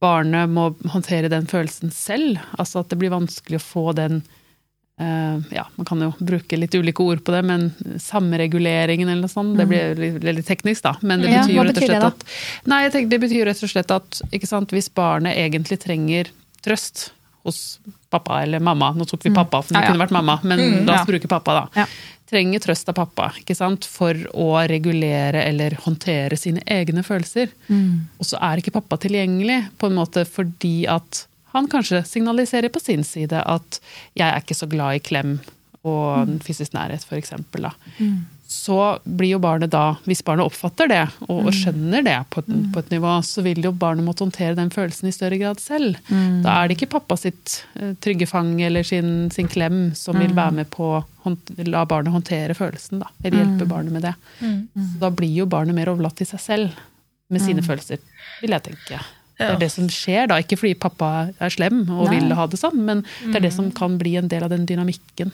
barnet 0.02 0.50
må 0.50 0.68
håndtere 0.92 1.30
den 1.32 1.46
følelsen 1.50 1.92
selv. 1.94 2.40
Altså 2.58 2.82
at 2.82 2.90
det 2.90 2.98
blir 3.00 3.14
vanskelig 3.14 3.60
å 3.60 3.64
få 3.64 3.84
den 3.96 4.22
Ja, 4.96 5.64
man 5.74 5.84
kan 5.88 5.98
jo 6.04 6.12
bruke 6.22 6.54
litt 6.56 6.74
ulike 6.78 7.02
ord 7.02 7.24
på 7.26 7.32
det, 7.34 7.40
men 7.44 7.64
samreguleringen 7.98 9.08
eller 9.10 9.24
noe 9.26 9.32
sånt, 9.32 9.56
det 9.58 9.66
blir 9.66 9.96
litt, 9.98 10.22
litt 10.22 10.46
teknisk, 10.46 10.84
da. 10.86 10.92
Men 11.02 11.20
det 11.24 11.32
Ja, 11.32 11.42
betyr 11.42 11.56
jo 11.56 11.64
rett 11.66 11.80
og 11.80 11.88
slett 11.88 12.06
at 12.06 12.24
Nei, 12.70 12.78
jeg 12.84 12.92
tenker 12.94 13.10
det 13.10 13.20
betyr 13.24 13.44
rett 13.50 13.62
og 13.66 13.72
slett 13.72 13.90
at 13.90 14.20
ikke 14.30 14.46
sant, 14.50 14.70
hvis 14.70 14.88
barnet 14.94 15.34
egentlig 15.40 15.80
trenger 15.82 16.30
trøst 16.64 17.08
hos 17.44 17.78
pappa 18.08 18.38
eller 18.44 18.62
mamma. 18.62 18.92
Nå 18.96 19.04
tok 19.10 19.24
vi 19.26 19.34
pappa, 19.34 19.60
for 19.62 19.74
det 19.74 19.76
Mm. 19.76 19.82
Ja, 19.82 19.84
ja. 19.84 19.92
kunne 19.92 20.04
vært 20.06 20.14
mamma, 20.16 20.38
men 20.44 20.58
Mm, 20.60 20.86
la 20.86 20.94
ja. 20.94 21.00
oss 21.02 21.06
bruke 21.10 21.28
pappa, 21.28 21.52
da. 21.58 21.68
Ja. 21.82 21.86
Trenger 22.30 22.58
trøst 22.60 22.88
av 22.88 22.94
pappa 22.94 23.32
ikke 23.36 23.54
sant? 23.54 23.84
for 23.84 24.14
å 24.14 24.66
regulere 24.66 25.42
eller 25.44 25.70
håndtere 25.84 26.38
sine 26.38 26.62
egne 26.66 27.02
følelser. 27.04 27.50
Og 27.68 28.24
så 28.24 28.38
er 28.40 28.56
ikke 28.62 28.72
pappa 28.80 28.96
tilgjengelig, 28.96 29.68
på 29.78 29.86
en 29.90 29.94
måte 29.98 30.24
fordi 30.24 30.86
at 30.88 31.26
han 31.54 31.70
kanskje 31.70 32.04
signaliserer 32.06 32.72
på 32.74 32.82
sin 32.82 33.04
side 33.04 33.42
at 33.46 33.80
'jeg 34.14 34.28
er 34.28 34.40
ikke 34.40 34.58
så 34.58 34.68
glad 34.68 34.96
i 34.96 35.04
klem 35.04 35.40
og 35.84 36.28
fysisk 36.42 36.72
nærhet', 36.72 37.04
for 37.04 37.16
eksempel. 37.16 37.68
Så 38.48 38.98
blir 39.04 39.30
jo 39.34 39.38
barnet 39.38 39.70
da, 39.72 39.96
hvis 40.04 40.22
barnet 40.22 40.46
oppfatter 40.46 40.86
det, 40.88 41.08
og, 41.28 41.46
og 41.46 41.52
skjønner 41.52 42.04
det 42.04 42.16
på 42.30 42.40
et, 42.40 42.72
på 42.72 42.78
et 42.78 42.90
nivå, 42.90 43.22
så 43.22 43.42
vil 43.42 43.62
jo 43.64 43.72
barnet 43.72 44.04
måtte 44.04 44.22
håndtere 44.24 44.54
den 44.54 44.70
følelsen 44.70 45.08
i 45.08 45.12
større 45.12 45.38
grad 45.40 45.58
selv. 45.60 45.96
Da 46.44 46.62
er 46.62 46.68
det 46.68 46.76
ikke 46.76 46.92
pappa 46.98 47.16
sitt 47.16 47.64
eh, 47.80 47.94
trygge 48.00 48.26
fang 48.26 48.60
eller 48.62 48.82
sin, 48.82 49.30
sin 49.30 49.48
klem 49.48 49.94
som 49.94 50.16
vil 50.20 50.34
være 50.36 50.52
med 50.52 50.70
på 50.70 51.02
å 51.24 51.34
la 51.66 51.84
barnet 51.84 52.12
håndtere 52.12 52.54
følelsen, 52.54 53.00
da. 53.00 53.08
Eller 53.24 53.38
hjelpe 53.42 53.66
barnet 53.66 53.92
med 53.92 54.02
det. 54.02 54.14
Så 54.92 54.98
da 55.00 55.10
blir 55.10 55.34
jo 55.34 55.46
barnet 55.46 55.74
mer 55.74 55.88
overlatt 55.88 56.16
til 56.16 56.26
seg 56.26 56.40
selv 56.40 56.70
med 57.30 57.40
sine 57.40 57.62
følelser, 57.62 57.98
vil 58.42 58.50
jeg 58.50 58.62
tenke. 58.62 59.00
Det 59.38 59.46
er 59.48 59.58
det 59.58 59.70
som 59.72 59.88
skjer, 59.90 60.28
da. 60.30 60.38
Ikke 60.42 60.58
fordi 60.60 60.74
pappa 60.78 61.10
er 61.42 61.52
slem 61.52 61.80
og 61.88 62.06
Nei. 62.06 62.18
vil 62.20 62.34
ha 62.38 62.46
det 62.50 62.60
sånn, 62.60 62.78
men 62.86 63.02
det 63.24 63.40
er 63.40 63.46
det 63.48 63.52
som 63.56 63.70
kan 63.74 63.96
bli 63.98 64.14
en 64.20 64.28
del 64.30 64.46
av 64.46 64.52
den 64.52 64.66
dynamikken. 64.68 65.32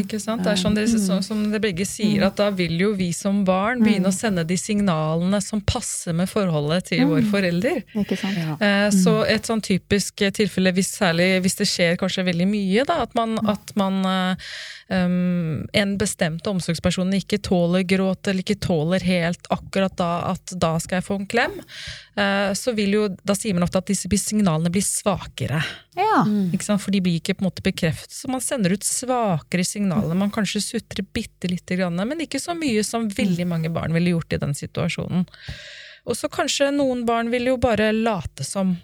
Ikke 0.00 0.20
sant? 0.22 0.44
Det 0.46 0.54
er 0.54 0.60
sånn 0.60 0.76
det, 0.78 0.86
sånn 0.88 1.24
som 1.24 1.42
det 1.52 1.60
begge 1.64 1.84
sier, 1.88 2.24
at 2.24 2.38
da 2.40 2.48
vil 2.56 2.76
jo 2.80 2.92
vi 2.96 3.10
som 3.16 3.42
barn 3.44 3.82
begynne 3.84 4.08
å 4.08 4.16
sende 4.16 4.46
de 4.48 4.56
signalene 4.60 5.40
som 5.44 5.60
passer 5.60 6.16
med 6.16 6.30
forholdet 6.30 6.88
til 6.92 7.04
vår 7.10 7.28
forelder. 7.32 7.82
Ikke 8.04 8.16
sant? 8.20 8.62
Eh, 8.64 8.88
Så 8.94 9.18
et 9.28 9.44
sånn 9.48 9.62
typisk 9.64 10.24
tilfelle, 10.36 10.72
hvis, 10.72 10.94
særlig 10.96 11.28
hvis 11.44 11.60
det 11.60 11.68
skjer 11.68 12.00
kanskje 12.00 12.24
veldig 12.30 12.48
mye, 12.48 12.86
da, 12.88 13.02
at 13.04 13.14
man, 13.18 13.36
at 13.50 13.74
man 13.78 14.00
eh, 14.08 14.48
um, 14.88 15.66
en 15.72 15.94
bestemt 16.00 16.46
omsorgsperson 16.48 17.12
ikke 17.18 17.40
tåler 17.44 17.84
gråt, 17.88 18.26
eller 18.28 18.44
ikke 18.44 18.58
tåler 18.62 19.04
helt 19.06 19.48
akkurat 19.54 19.94
da 19.98 20.10
at 20.32 20.54
da 20.60 20.74
skal 20.82 21.00
jeg 21.00 21.06
få 21.08 21.18
en 21.20 21.28
klem, 21.30 21.56
uh, 22.18 22.50
så 22.56 22.74
vil 22.76 22.98
jo, 22.98 23.04
da 23.26 23.33
sier 23.38 23.56
man 23.56 23.66
ofte 23.66 23.80
at 23.80 23.90
disse 23.90 24.08
signalene 24.20 24.72
blir 24.72 24.84
svakere. 24.84 25.60
Ja. 25.98 26.24
Ikke 26.54 26.66
sant? 26.66 26.82
For 26.82 26.94
de 26.94 27.02
blir 27.04 27.20
ikke 27.20 27.36
på 27.38 27.44
en 27.44 27.48
måte 27.48 27.64
bekreftet, 27.64 28.14
så 28.14 28.30
man 28.32 28.42
sender 28.44 28.74
ut 28.74 28.86
svakere 28.86 29.64
signaler. 29.66 30.16
Man 30.18 30.32
kanskje 30.34 30.62
sutrer 30.64 31.06
bitte 31.14 31.50
lite 31.50 31.78
grann, 31.78 31.96
men 31.96 32.24
ikke 32.24 32.42
så 32.42 32.56
mye 32.58 32.84
som 32.86 33.08
veldig 33.10 33.46
mange 33.50 33.72
barn 33.74 33.94
ville 33.96 34.14
gjort 34.14 34.36
i 34.36 34.42
den 34.42 34.54
situasjonen. 34.58 35.26
Og 36.04 36.18
så 36.18 36.28
kanskje 36.32 36.68
noen 36.74 37.06
barn 37.08 37.30
vil 37.32 37.48
jo 37.52 37.56
bare 37.60 37.92
late 37.96 38.44
som. 38.46 38.76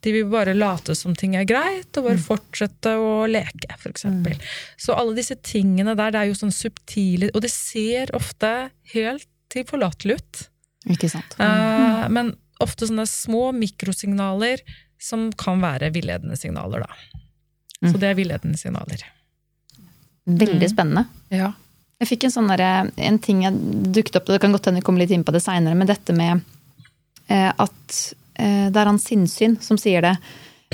De 0.00 0.12
vil 0.14 0.28
bare 0.30 0.54
late 0.54 0.94
som 0.94 1.16
ting 1.18 1.34
er 1.34 1.46
greit, 1.48 1.90
og 1.98 2.06
bare 2.06 2.20
fortsette 2.22 2.92
å 3.02 3.24
leke, 3.30 3.72
for 3.80 3.90
eksempel. 3.90 4.38
Så 4.78 4.94
alle 4.94 5.16
disse 5.16 5.34
tingene 5.42 5.96
der, 5.98 6.14
det 6.14 6.20
er 6.20 6.30
jo 6.30 6.38
sånn 6.38 6.54
subtile, 6.54 7.32
og 7.34 7.42
det 7.42 7.50
ser 7.50 8.14
ofte 8.14 8.70
helt 8.94 9.26
tilforlatelig 9.50 10.20
ut. 10.20 10.44
Ikke 10.94 11.10
sant. 11.10 11.34
Uh, 11.40 12.06
men 12.14 12.30
ofte 12.64 12.88
sånne 12.88 13.06
små 13.08 13.48
mikrosignaler 13.56 14.62
som 15.02 15.28
kan 15.38 15.62
være 15.62 15.92
villedende 15.94 16.36
signaler, 16.38 16.84
da. 16.86 17.22
Så 17.78 17.94
det 18.00 18.10
er 18.10 18.18
villedende 18.18 18.58
signaler. 18.58 19.04
Veldig 20.26 20.68
spennende. 20.70 21.06
Ja. 21.30 21.52
Jeg 21.98 22.10
fikk 22.12 22.26
en 22.26 22.34
sånn 22.34 22.50
der, 22.50 22.90
en 22.94 23.18
ting 23.22 23.44
jeg 23.46 23.58
dukket 23.94 24.20
opp, 24.20 24.28
det 24.30 24.40
kan 24.42 24.54
godt 24.54 24.68
hende 24.68 24.82
vi 24.82 24.86
kommer 24.86 25.02
litt 25.02 25.14
inn 25.14 25.26
på 25.26 25.34
det 25.34 25.42
seinere, 25.42 25.78
men 25.78 25.88
dette 25.88 26.14
med 26.14 26.42
eh, 27.30 27.48
at 27.50 27.96
eh, 28.38 28.68
det 28.70 28.78
er 28.78 28.90
han 28.90 29.00
Sinnsyn 29.02 29.56
som 29.62 29.78
sier 29.80 30.04
det, 30.06 30.14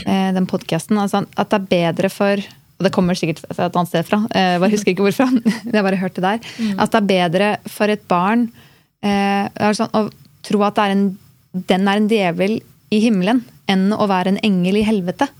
eh, 0.04 0.30
den 0.36 0.48
podkasten, 0.50 1.00
altså 1.00 1.24
at 1.24 1.52
det 1.52 1.60
er 1.60 1.70
bedre 1.70 2.12
for 2.12 2.44
og 2.74 2.88
det 2.88 2.90
kommer 2.94 3.14
sikkert 3.14 3.44
fra 3.54 3.68
et 3.68 3.76
annet 3.78 3.90
sted 3.92 4.06
fra, 4.08 4.18
eh, 4.34 4.54
jeg 4.54 4.62
bare 4.64 4.74
husker 4.74 4.92
ikke 4.92 5.04
hvorfra. 5.06 5.28
Jeg 5.74 5.84
bare 5.86 5.98
hørte 6.00 6.20
det 6.20 6.32
der. 6.32 6.54
At 6.82 6.90
det 6.90 6.98
er 6.98 7.06
bedre 7.30 7.50
for 7.70 7.92
et 7.92 8.02
barn 8.10 8.48
eh, 9.04 9.46
sånn, 9.78 9.92
å 9.94 10.08
tro 10.44 10.64
at 10.66 10.74
det 10.76 10.86
er 10.88 10.94
en, 10.96 11.04
den 11.54 11.88
er 11.88 12.00
en 12.00 12.10
djevel 12.10 12.58
i 12.90 13.00
himmelen, 13.00 13.44
enn 13.70 13.88
å 13.94 14.06
være 14.10 14.34
en 14.34 14.42
engel 14.44 14.82
i 14.82 14.86
helvete 14.86 15.30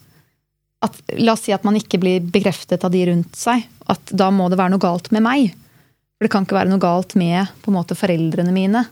at, 0.84 0.96
La 1.18 1.32
oss 1.34 1.44
si 1.46 1.52
at 1.54 1.64
man 1.64 1.76
ikke 1.78 1.98
blir 2.02 2.24
bekreftet 2.32 2.84
av 2.84 2.92
de 2.92 3.04
rundt 3.08 3.36
seg. 3.38 3.62
At 3.90 4.10
da 4.12 4.30
må 4.34 4.50
det 4.52 4.58
være 4.60 4.74
noe 4.74 4.82
galt 4.82 5.10
med 5.14 5.24
meg. 5.24 5.54
For 6.18 6.26
det 6.26 6.32
kan 6.34 6.44
ikke 6.46 6.58
være 6.58 6.72
noe 6.72 6.82
galt 6.82 7.14
med 7.18 7.48
på 7.64 7.72
en 7.72 7.78
måte 7.78 7.96
foreldrene 7.96 8.52
mine. 8.54 8.84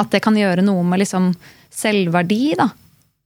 At 0.00 0.12
det 0.12 0.20
kan 0.24 0.36
gjøre 0.36 0.64
noe 0.66 0.84
med 0.86 1.00
liksom 1.02 1.30
selvverdi. 1.72 2.56
da. 2.60 2.68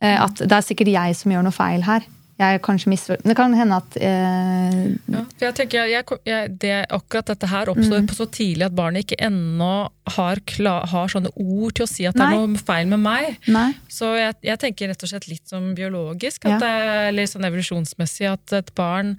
Eh, 0.00 0.14
At 0.20 0.36
det 0.42 0.52
er 0.52 0.62
sikkert 0.66 0.92
jeg 0.94 1.16
som 1.18 1.32
gjør 1.34 1.46
noe 1.48 1.54
feil 1.54 1.82
her. 1.86 2.06
Jeg 2.34 2.56
er 2.56 2.62
kanskje 2.64 2.90
misfor... 2.90 3.20
Det 3.22 3.36
kan 3.38 3.52
hende 3.54 3.76
at 3.78 3.96
eh, 4.02 4.78
Ja, 5.12 5.20
jeg 5.44 5.54
tenker, 5.54 5.86
jeg, 5.86 6.16
jeg, 6.26 6.50
det, 6.58 6.72
Akkurat 6.94 7.30
dette 7.30 7.46
her 7.50 7.70
oppstår 7.70 8.02
på 8.10 8.16
så 8.18 8.26
tidlig 8.26 8.66
at 8.66 8.74
barnet 8.74 9.04
ikke 9.04 9.20
ennå 9.28 9.70
har, 10.16 10.42
har 10.90 11.12
sånne 11.12 11.30
ord 11.30 11.76
til 11.78 11.86
å 11.86 11.90
si 11.90 12.08
at 12.10 12.18
det 12.18 12.26
er 12.26 12.34
noe 12.34 12.58
feil 12.58 12.90
med 12.90 13.04
meg. 13.04 13.38
Nei. 13.46 13.68
Så 13.86 14.10
jeg, 14.18 14.34
jeg 14.50 14.60
tenker 14.64 14.90
rett 14.90 15.06
og 15.06 15.12
slett 15.12 15.30
litt 15.30 15.46
som 15.48 15.70
biologisk, 15.78 16.48
at 16.48 16.56
Ja. 16.56 16.60
det 16.64 16.74
eller 17.12 17.30
sånn 17.30 17.46
evolusjonsmessig 17.46 18.28
at 18.32 18.58
et 18.58 18.74
barn 18.74 19.14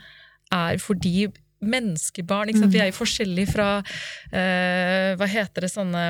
er 0.53 0.77
fordi 0.83 1.29
menneskebarn? 1.65 2.51
Mm. 2.51 2.69
Vi 2.73 2.83
er 2.83 2.91
jo 2.91 2.99
forskjellige 2.99 3.53
fra 3.55 3.69
eh, 4.35 5.15
Hva 5.17 5.27
heter 5.31 5.65
det 5.65 5.71
sånne 5.73 6.05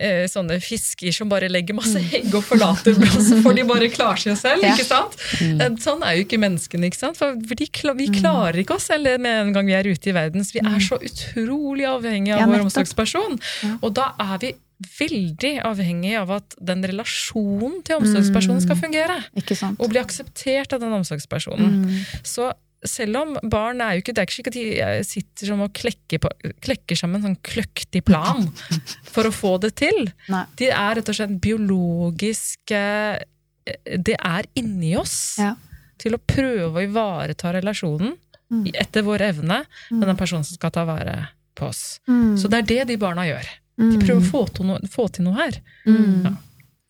eh, 0.00 0.26
Sånne 0.30 0.60
fisker 0.62 1.12
som 1.14 1.28
bare 1.28 1.48
legger 1.50 1.74
masse 1.74 1.98
egg 2.14 2.32
og 2.34 2.44
forlater 2.46 2.94
og 2.98 3.42
for 3.42 3.52
de 3.58 3.64
bare 3.68 3.88
klarer 3.90 4.20
seg 4.22 4.36
selv. 4.38 4.62
Mm. 4.62 4.72
Ikke 4.74 4.86
sant? 4.86 5.16
Eh, 5.42 5.74
Sånn 5.82 6.02
er 6.06 6.16
jo 6.18 6.24
ikke 6.26 6.38
menneskene. 6.42 6.86
ikke 6.90 7.00
sant? 7.02 7.16
For 7.18 7.34
de, 7.34 7.66
Mm. 7.68 7.96
vi 7.98 8.06
klarer 8.20 8.58
ikke 8.62 8.74
oss 8.76 8.86
selv 8.90 9.18
med 9.20 9.46
en 9.48 9.52
gang 9.52 9.66
vi 9.66 9.72
er 9.74 9.84
ute 9.90 10.10
i 10.10 10.12
verden. 10.16 10.44
Så 10.44 10.52
vi 10.58 10.60
er 10.64 10.78
så 10.80 10.98
utrolig 11.00 11.84
avhengige 11.86 12.38
av 12.40 12.48
vår 12.48 12.64
omsorgsperson. 12.66 13.38
Og 13.82 13.92
da 13.94 14.12
er 14.18 14.38
vi 14.38 14.54
veldig 15.00 15.62
avhengig 15.66 16.14
av 16.20 16.30
at 16.30 16.54
den 16.62 16.82
relasjonen 16.86 17.80
til 17.84 17.96
omsorgspersonen 17.98 18.62
skal 18.62 18.76
fungere. 18.78 19.16
Og 19.78 19.90
bli 19.90 19.98
akseptert 19.98 20.72
av 20.72 20.80
den 20.80 20.92
omsorgspersonen. 20.92 22.04
Så 22.22 22.52
selv 22.86 23.18
om 23.18 23.32
barn 23.50 23.80
er 23.82 23.96
jo 23.96 24.02
ikke 24.02 24.12
Det 24.14 24.22
er 24.22 24.28
ikke 24.28 24.36
slik 24.36 24.50
at 24.50 24.56
de 24.58 24.66
eh, 24.84 25.00
sitter 25.06 25.50
som 25.50 25.62
og 25.64 25.72
klekker, 25.74 26.20
på, 26.22 26.30
klekker 26.64 26.98
sammen 26.98 27.20
en 27.20 27.32
sånn 27.32 27.40
kløktig 27.46 28.04
plan 28.06 28.44
for 29.12 29.26
å 29.28 29.34
få 29.34 29.56
det 29.62 29.72
til. 29.80 30.10
Nei. 30.30 30.44
De 30.60 30.70
er 30.70 30.98
rett 31.00 31.10
og 31.10 31.18
slett 31.18 31.34
biologisk 31.42 32.74
eh, 32.76 33.18
Det 33.98 34.14
er 34.16 34.48
inni 34.58 34.94
oss 35.00 35.38
Ja. 35.42 35.54
til 35.98 36.14
å 36.14 36.22
prøve 36.22 36.78
å 36.78 36.84
ivareta 36.86 37.52
relasjonen 37.56 38.14
mm. 38.14 38.66
etter 38.74 39.02
vår 39.06 39.26
evne 39.32 39.64
med 39.90 40.06
den 40.06 40.18
personen 40.20 40.46
som 40.46 40.54
skal 40.58 40.70
ta 40.74 40.86
vare 40.88 41.16
på 41.58 41.66
oss. 41.66 41.98
Mm. 42.06 42.36
Så 42.38 42.46
det 42.48 42.62
er 42.62 42.68
det 42.70 42.82
de 42.92 43.00
barna 43.02 43.26
gjør. 43.26 43.48
De 43.78 43.98
prøver 43.98 44.22
å 44.22 44.26
få 44.30 44.44
til 44.54 44.66
noe, 44.70 44.88
få 44.90 45.08
til 45.14 45.26
noe 45.26 45.38
her. 45.38 45.58
Mm. 45.86 46.22
Ja. 46.26 46.32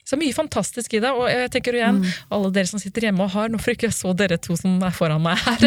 Så 0.09 0.17
mye 0.17 0.33
fantastisk 0.33 0.95
i 0.97 1.03
det. 1.05 1.11
Og 1.13 1.27
jeg 1.29 1.51
tenker 1.53 1.77
igjen, 1.77 2.01
alle 2.33 2.49
dere 2.55 2.71
som 2.71 2.81
sitter 2.81 3.09
hjemme 3.09 3.27
og 3.27 3.35
har 3.35 3.51
Nå 3.53 3.61
får 3.61 3.75
ikke 3.75 3.89
jeg 3.91 3.97
så 3.97 4.15
dere 4.17 4.39
to 4.41 4.57
som 4.57 4.79
er 4.85 4.95
foran 4.97 5.21
meg 5.25 5.37
her. 5.45 5.67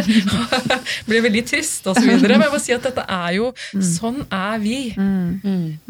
Blir 1.10 1.22
veldig 1.28 1.44
trist 1.46 1.86
og 1.90 2.00
så 2.00 2.06
videre. 2.08 2.40
Men 2.40 2.48
jeg 2.48 2.54
må 2.56 2.62
si 2.64 2.74
at 2.74 2.88
dette 2.90 3.06
er 3.06 3.38
jo 3.38 3.52
Sånn 3.86 4.24
er 4.34 4.58
vi. 4.64 4.80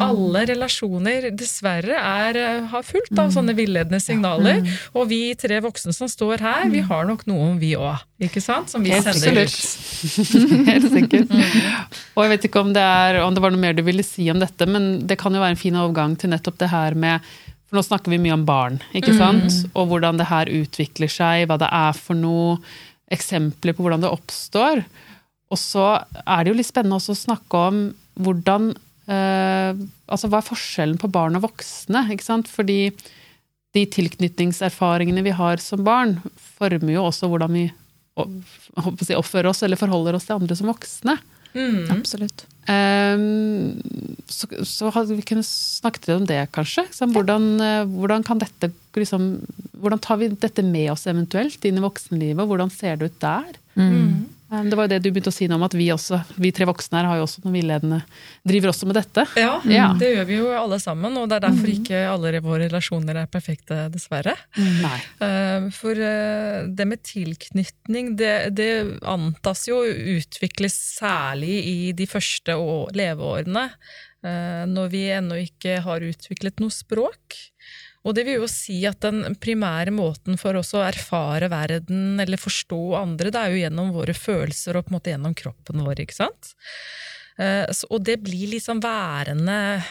Alle 0.01 0.43
relasjoner 0.51 1.29
dessverre 1.37 1.95
er, 1.95 2.39
eh, 2.39 2.67
har 2.71 2.85
fullt 2.87 3.19
av 3.21 3.31
sånne 3.33 3.55
villedende 3.55 4.01
signaler. 4.03 4.63
Og 4.95 5.07
vi 5.11 5.21
tre 5.39 5.61
voksne 5.63 5.95
som 5.95 6.09
står 6.11 6.43
her, 6.43 6.67
vi 6.73 6.83
har 6.85 7.07
nok 7.07 7.23
noen 7.29 7.59
vi 7.61 7.73
òg. 7.79 8.03
Ikke 8.21 8.41
sant? 8.43 8.69
Som 8.69 8.83
vi 8.85 8.91
Helt 8.93 9.07
sender 9.07 9.45
absolutt. 9.45 10.19
ut. 10.19 10.65
Helt 10.69 10.89
sikkert. 10.93 11.31
Og 12.15 12.25
jeg 12.25 12.33
vet 12.35 12.49
ikke 12.49 12.61
om 12.61 12.73
det, 12.75 12.83
er, 12.83 13.21
om 13.23 13.33
det 13.33 13.43
var 13.43 13.53
noe 13.53 13.63
mer 13.63 13.77
du 13.77 13.81
ville 13.85 14.05
si 14.05 14.27
om 14.33 14.41
dette, 14.41 14.67
men 14.69 15.07
det 15.07 15.17
kan 15.21 15.33
jo 15.33 15.41
være 15.41 15.55
en 15.55 15.61
fin 15.61 15.79
overgang 15.79 16.17
til 16.19 16.33
nettopp 16.33 16.59
det 16.61 16.69
her 16.73 16.97
med 16.99 17.31
For 17.71 17.79
nå 17.79 17.85
snakker 17.87 18.11
vi 18.11 18.17
mye 18.19 18.35
om 18.35 18.41
barn, 18.43 18.81
ikke 18.91 19.13
sant? 19.15 19.61
Og 19.79 19.85
hvordan 19.87 20.17
det 20.19 20.25
her 20.27 20.49
utvikler 20.51 21.07
seg, 21.07 21.45
hva 21.47 21.55
det 21.55 21.69
er 21.71 21.95
for 21.95 22.19
noe, 22.19 22.57
eksempler 23.11 23.71
på 23.75 23.85
hvordan 23.85 24.03
det 24.03 24.11
oppstår. 24.11 24.83
Og 25.51 25.59
så 25.59 25.85
er 26.19 26.43
det 26.43 26.51
jo 26.51 26.57
litt 26.57 26.67
spennende 26.67 26.99
også 26.99 27.15
å 27.15 27.21
snakke 27.21 27.61
om 27.69 27.79
hvordan 28.19 28.73
eh, 29.07 29.79
Altså 30.11 30.27
hva 30.27 30.41
er 30.41 30.49
forskjellen 30.49 30.99
på 30.99 31.07
barn 31.15 31.39
og 31.39 31.45
voksne? 31.47 32.03
ikke 32.11 32.27
sant? 32.27 32.51
Fordi 32.51 32.91
de 33.71 33.85
tilknytningserfaringene 33.87 35.23
vi 35.23 35.31
har 35.31 35.63
som 35.63 35.87
barn, 35.87 36.17
former 36.59 36.91
jo 36.91 37.05
også 37.07 37.31
hvordan 37.31 37.55
vi 37.55 37.69
oppfører 39.15 39.47
oss 39.53 39.63
eller 39.63 39.79
forholder 39.79 40.19
oss 40.19 40.27
til 40.27 40.41
andre 40.41 40.59
som 40.59 40.67
voksne. 40.67 41.15
Absolutt. 41.91 42.45
Um, 42.69 43.81
så, 44.29 44.47
så 44.67 44.91
hadde 44.93 45.17
vi 45.17 45.25
kunnet 45.25 45.47
snakket 45.47 46.07
litt 46.07 46.19
om 46.19 46.27
det, 46.29 46.41
kanskje. 46.55 46.85
Så 46.93 47.07
hvordan, 47.09 47.47
eh, 47.65 47.81
hvordan 47.89 48.25
kan 48.27 48.41
dette 48.41 48.71
liksom, 48.95 49.33
Hvordan 49.81 50.01
tar 50.03 50.19
vi 50.21 50.27
dette 50.29 50.61
med 50.61 50.91
oss 50.93 51.07
eventuelt 51.09 51.63
inn 51.65 51.79
i 51.79 51.81
voksenlivet? 51.81 52.45
Hvordan 52.45 52.69
ser 52.69 52.99
det 53.01 53.09
ut 53.09 53.15
der? 53.23 53.55
Mm. 53.73 54.27
Ehm, 54.51 54.69
det 54.69 54.75
var 54.75 54.87
jo 54.87 54.91
det 54.91 54.99
du 55.05 55.09
begynte 55.11 55.31
å 55.31 55.35
si 55.35 55.47
nå 55.47 55.55
om 55.55 55.63
at 55.63 55.75
vi 55.77 55.87
også, 55.93 56.19
vi 56.35 56.51
tre 56.51 56.65
voksne 56.67 56.99
her 56.99 57.07
har 57.07 57.19
jo 57.21 57.25
også 57.27 57.43
noen 57.45 57.55
villedende 57.55 58.01
Driver 58.47 58.71
også 58.73 58.87
med 58.89 58.97
dette. 58.99 59.23
Ja, 59.39 59.61
Ja. 59.69 59.87
det 59.97 60.09
gjør 60.15 60.25
vi 60.27 60.37
jo 60.41 60.49
alle 60.51 60.79
sammen, 60.83 61.15
og 61.17 61.29
det 61.29 61.37
er 61.39 61.45
derfor 61.47 61.71
ikke 61.71 62.01
alle 62.09 62.41
våre 62.43 62.67
relasjoner 62.67 63.21
er 63.23 63.27
perfekte, 63.31 63.89
dessverre. 63.93 64.35
Nei. 64.57 64.99
Eh, 65.23 65.69
For 65.71 65.91
eh, 65.95 66.67
det 66.67 66.87
med 66.87 67.03
tilknytning, 67.07 68.15
det, 68.19 68.55
det 68.57 68.99
antas 69.07 69.67
jo 69.69 69.81
utvikles 69.85 70.75
særlig 70.99 71.57
i 71.65 71.91
de 71.93 72.07
første 72.09 72.55
leveårene, 72.97 73.69
eh, 74.25 74.65
når 74.67 74.91
vi 74.91 75.05
ennå 75.15 75.37
ikke 75.47 75.79
har 75.85 76.03
utviklet 76.05 76.59
noe 76.59 76.73
språk. 76.73 77.37
Og 78.01 78.15
det 78.17 78.25
vil 78.25 78.39
jo 78.39 78.49
si 78.49 78.79
at 78.89 79.03
den 79.05 79.35
primære 79.41 79.93
måten 79.93 80.39
for 80.41 80.57
oss 80.57 80.73
å 80.73 80.81
erfare 80.85 81.51
verden 81.51 82.19
eller 82.21 82.41
forstå 82.41 82.81
andre, 82.97 83.29
det 83.33 83.41
er 83.41 83.53
jo 83.53 83.61
gjennom 83.61 83.93
våre 83.93 84.15
følelser 84.17 84.77
og 84.79 84.87
på 84.87 84.93
en 84.93 84.97
måte 84.97 85.13
gjennom 85.13 85.37
kroppen 85.37 85.83
vår, 85.85 86.01
ikke 86.05 86.17
sant? 86.17 86.55
Eh, 87.37 87.69
Og 87.89 88.01
det 88.03 88.17
blir 88.25 88.49
liksom 88.51 88.81
værende 88.83 89.81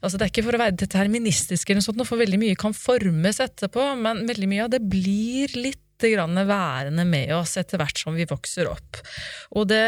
altså 0.00 0.16
Det 0.16 0.26
er 0.26 0.30
ikke 0.30 0.44
for 0.46 0.56
å 0.56 0.60
være 0.62 0.78
deterministisk, 0.78 1.68
eller 1.68 1.80
noe 1.80 1.88
sånt, 1.88 2.06
for 2.06 2.20
veldig 2.20 2.38
mye 2.38 2.58
kan 2.60 2.76
formes 2.76 3.40
etterpå, 3.42 3.88
men 3.98 4.26
veldig 4.28 4.48
mye 4.52 4.66
av 4.68 4.70
det 4.76 4.84
blir 4.84 5.56
litt 5.58 5.82
grann 5.96 6.36
værende 6.46 7.06
med 7.08 7.32
oss 7.32 7.56
etter 7.56 7.80
hvert 7.80 7.98
som 7.98 8.14
vi 8.14 8.26
vokser 8.28 8.68
opp. 8.68 9.00
Og 9.56 9.64
det 9.70 9.80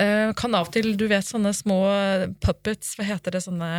eh, 0.00 0.32
kan 0.32 0.56
av 0.56 0.70
og 0.70 0.72
til, 0.74 0.94
du 0.96 1.04
vet 1.10 1.28
sånne 1.28 1.52
små 1.54 1.82
puppets, 2.40 2.96
hva 2.96 3.04
heter 3.12 3.36
det, 3.36 3.44
sånne 3.44 3.72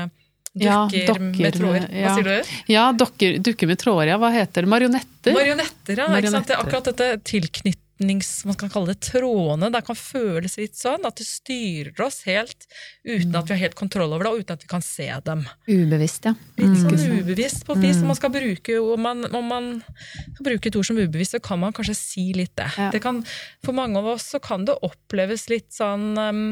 Ja, 0.53 0.83
dukker, 0.85 1.07
dokker 1.07 1.41
med 1.41 1.55
tråder. 1.57 1.85
Hva 1.89 2.01
ja. 2.03 2.09
sier 2.13 2.27
du? 2.27 2.57
Ja, 2.69 2.89
dokker, 2.93 3.37
dukker 3.41 3.69
med 3.69 3.79
tråder, 3.81 4.11
ja. 4.13 4.17
Hva 4.21 4.29
heter 4.33 4.65
det? 4.65 4.69
Marionetter? 4.69 5.33
Marionetter, 5.33 6.01
ja. 6.03 6.09
Sant? 6.29 6.51
Det 6.51 6.53
er 6.53 6.61
akkurat 6.61 6.89
dette 6.91 7.07
tilknytnings... 7.25 8.29
Man 8.45 8.57
kan 8.59 8.69
kalle 8.69 8.93
det 8.93 8.99
trådene. 9.07 9.71
Det 9.73 9.81
kan 9.87 9.97
føles 9.97 10.59
litt 10.61 10.77
sånn 10.77 11.07
at 11.09 11.17
det 11.17 11.25
styrer 11.25 12.03
oss 12.05 12.19
helt 12.27 12.67
uten 13.01 13.33
at 13.39 13.49
vi 13.49 13.55
har 13.55 13.63
helt 13.63 13.77
kontroll 13.79 14.13
over 14.13 14.27
det, 14.27 14.33
og 14.33 14.43
uten 14.43 14.59
at 14.59 14.65
vi 14.67 14.69
kan 14.75 14.85
se 14.85 15.07
dem. 15.25 15.41
Ubevisst, 15.65 16.29
ja. 16.29 16.35
Litt 16.61 16.83
sånn 16.83 17.17
ubevisst 17.23 17.65
på 17.65 17.73
et 17.73 17.87
vis. 17.87 18.03
Mm. 18.03 18.11
man 18.11 18.19
skal 18.19 18.33
bruke, 18.35 18.77
om 18.83 19.03
man, 19.09 19.25
om 19.33 19.49
man 19.49 19.71
skal 20.35 20.49
bruke 20.51 20.69
et 20.69 20.77
ord 20.77 20.89
som 20.91 21.01
ubevisst, 21.01 21.33
så 21.33 21.41
kan 21.41 21.63
man 21.63 21.73
kanskje 21.73 21.97
si 21.97 22.27
litt 22.37 22.53
det. 22.61 22.69
Ja. 22.77 22.91
det 22.93 23.01
kan, 23.01 23.23
for 23.65 23.73
mange 23.73 23.97
av 23.97 24.13
oss 24.13 24.29
så 24.35 24.43
kan 24.43 24.69
det 24.69 24.77
oppleves 24.85 25.47
litt 25.49 25.71
sånn 25.73 26.13
um, 26.13 26.45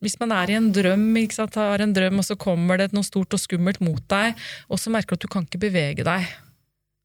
hvis 0.00 0.16
man 0.20 0.32
er 0.32 0.50
i 0.50 0.56
en 0.56 0.70
drøm, 0.72 1.08
sant, 1.32 1.58
har 1.60 1.82
en 1.84 1.92
drøm, 1.96 2.20
og 2.22 2.24
så 2.24 2.36
kommer 2.40 2.80
det 2.80 2.92
noe 2.96 3.04
stort 3.04 3.36
og 3.36 3.40
skummelt 3.42 3.82
mot 3.84 4.00
deg, 4.08 4.38
og 4.68 4.80
så 4.80 4.92
merker 4.92 5.14
du 5.16 5.20
at 5.20 5.26
du 5.26 5.32
kan 5.32 5.44
ikke 5.44 5.60
bevege 5.60 6.06
deg. 6.06 6.30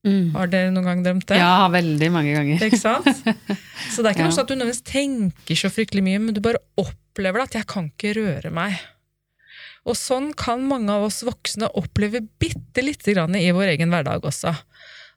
Mm. 0.05 0.35
Har 0.35 0.47
dere 0.51 0.69
noen 0.69 0.85
gang 0.85 0.99
drømt 1.03 1.25
det? 1.31 1.39
Ja, 1.41 1.65
veldig 1.73 2.09
mange 2.13 2.35
ganger. 2.35 2.61
Ikke 2.67 2.77
sant? 2.77 3.07
Så 3.93 4.03
det 4.03 4.11
er 4.11 4.13
ikke 4.13 4.21
Ja. 4.21 4.27
noe 4.29 4.35
sånn 4.35 4.45
at 4.45 4.51
du 4.51 4.55
nødvendigvis 4.59 4.85
tenker 4.85 5.57
så 5.57 5.71
fryktelig 5.73 6.03
mye, 6.05 6.19
men 6.21 6.35
du 6.37 6.41
bare 6.45 6.61
opplever 6.77 7.41
det 7.41 7.47
at 7.49 7.55
'jeg 7.57 7.67
kan 7.73 7.89
ikke 7.89 8.13
røre 8.19 8.51
meg'. 8.53 8.77
Og 9.85 9.97
sånn 9.97 10.31
kan 10.37 10.61
mange 10.67 10.89
av 10.93 11.03
oss 11.09 11.23
voksne 11.25 11.69
oppleve 11.73 12.21
bitte 12.39 12.81
lite 12.85 13.13
grann 13.13 13.35
i 13.35 13.49
vår 13.53 13.73
egen 13.75 13.89
hverdag 13.89 14.21
også. 14.21 14.53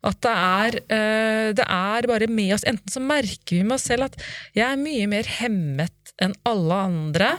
At 0.05 0.21
det 0.21 0.33
er, 0.33 0.77
eh, 0.89 1.53
det 1.53 1.65
er 1.69 2.07
bare 2.07 2.27
med 2.29 2.55
oss. 2.55 2.65
Enten 2.65 2.89
så 2.89 3.01
merker 3.01 3.57
vi 3.59 3.63
med 3.63 3.75
oss 3.75 3.85
selv 3.89 4.05
at 4.05 4.17
jeg 4.55 4.65
er 4.65 4.77
mye 4.77 5.07
mer 5.09 5.25
hemmet 5.25 6.13
enn 6.21 6.35
alle 6.47 6.75
andre 6.75 7.31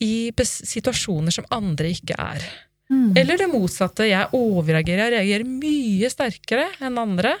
i 0.00 0.30
situasjoner 0.36 1.34
som 1.34 1.46
andre 1.52 1.90
ikke 1.94 2.16
er. 2.18 2.44
Eller 2.90 3.38
det 3.38 3.46
motsatte. 3.52 4.08
Jeg 4.08 4.32
overreagerer. 4.34 5.12
Jeg 5.12 5.12
reagerer 5.14 5.46
mye 5.46 6.08
sterkere 6.10 6.64
enn 6.82 6.98
andre. 6.98 7.36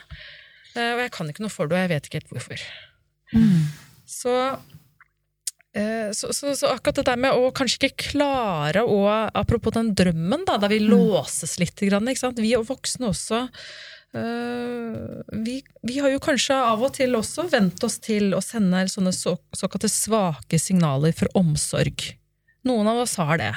Eh, 0.76 0.92
Og 0.94 1.00
jeg 1.02 1.10
kan 1.16 1.30
ikke 1.32 1.42
noe 1.42 1.50
for 1.50 1.66
det, 1.66 1.74
og 1.74 1.82
jeg 1.82 1.90
vet 1.90 2.06
ikke 2.06 2.20
helt 2.20 2.34
hvorfor. 2.36 2.66
Så, 4.10 4.34
eh, 5.74 6.10
så, 6.14 6.30
så, 6.34 6.52
så 6.58 6.70
akkurat 6.74 7.00
det 7.00 7.06
der 7.08 7.18
med 7.18 7.34
å 7.34 7.50
kanskje 7.54 7.88
ikke 7.90 8.10
klare 8.12 8.82
å 8.86 9.00
Apropos 9.34 9.74
den 9.74 9.92
drømmen, 9.98 10.44
da, 10.46 10.58
der 10.62 10.70
vi 10.72 10.80
låses 10.84 11.58
litt. 11.58 11.80
Vi 11.80 12.54
og 12.58 12.66
voksne 12.70 13.10
også. 13.10 13.42
eh, 14.14 15.34
vi, 15.46 15.60
vi 15.86 15.98
har 16.02 16.10
jo 16.14 16.22
kanskje 16.22 16.54
av 16.54 16.82
og 16.82 16.94
til 16.98 17.14
også 17.18 17.48
vent 17.50 17.82
oss 17.86 17.98
til 18.02 18.34
å 18.34 18.42
sende 18.44 18.86
sånne 18.90 19.12
så, 19.14 19.36
såkalte 19.54 19.90
svake 19.90 20.58
signaler 20.58 21.14
for 21.16 21.30
omsorg. 21.38 22.12
Noen 22.68 22.88
av 22.92 22.98
oss 23.04 23.14
har 23.20 23.38
det. 23.40 23.54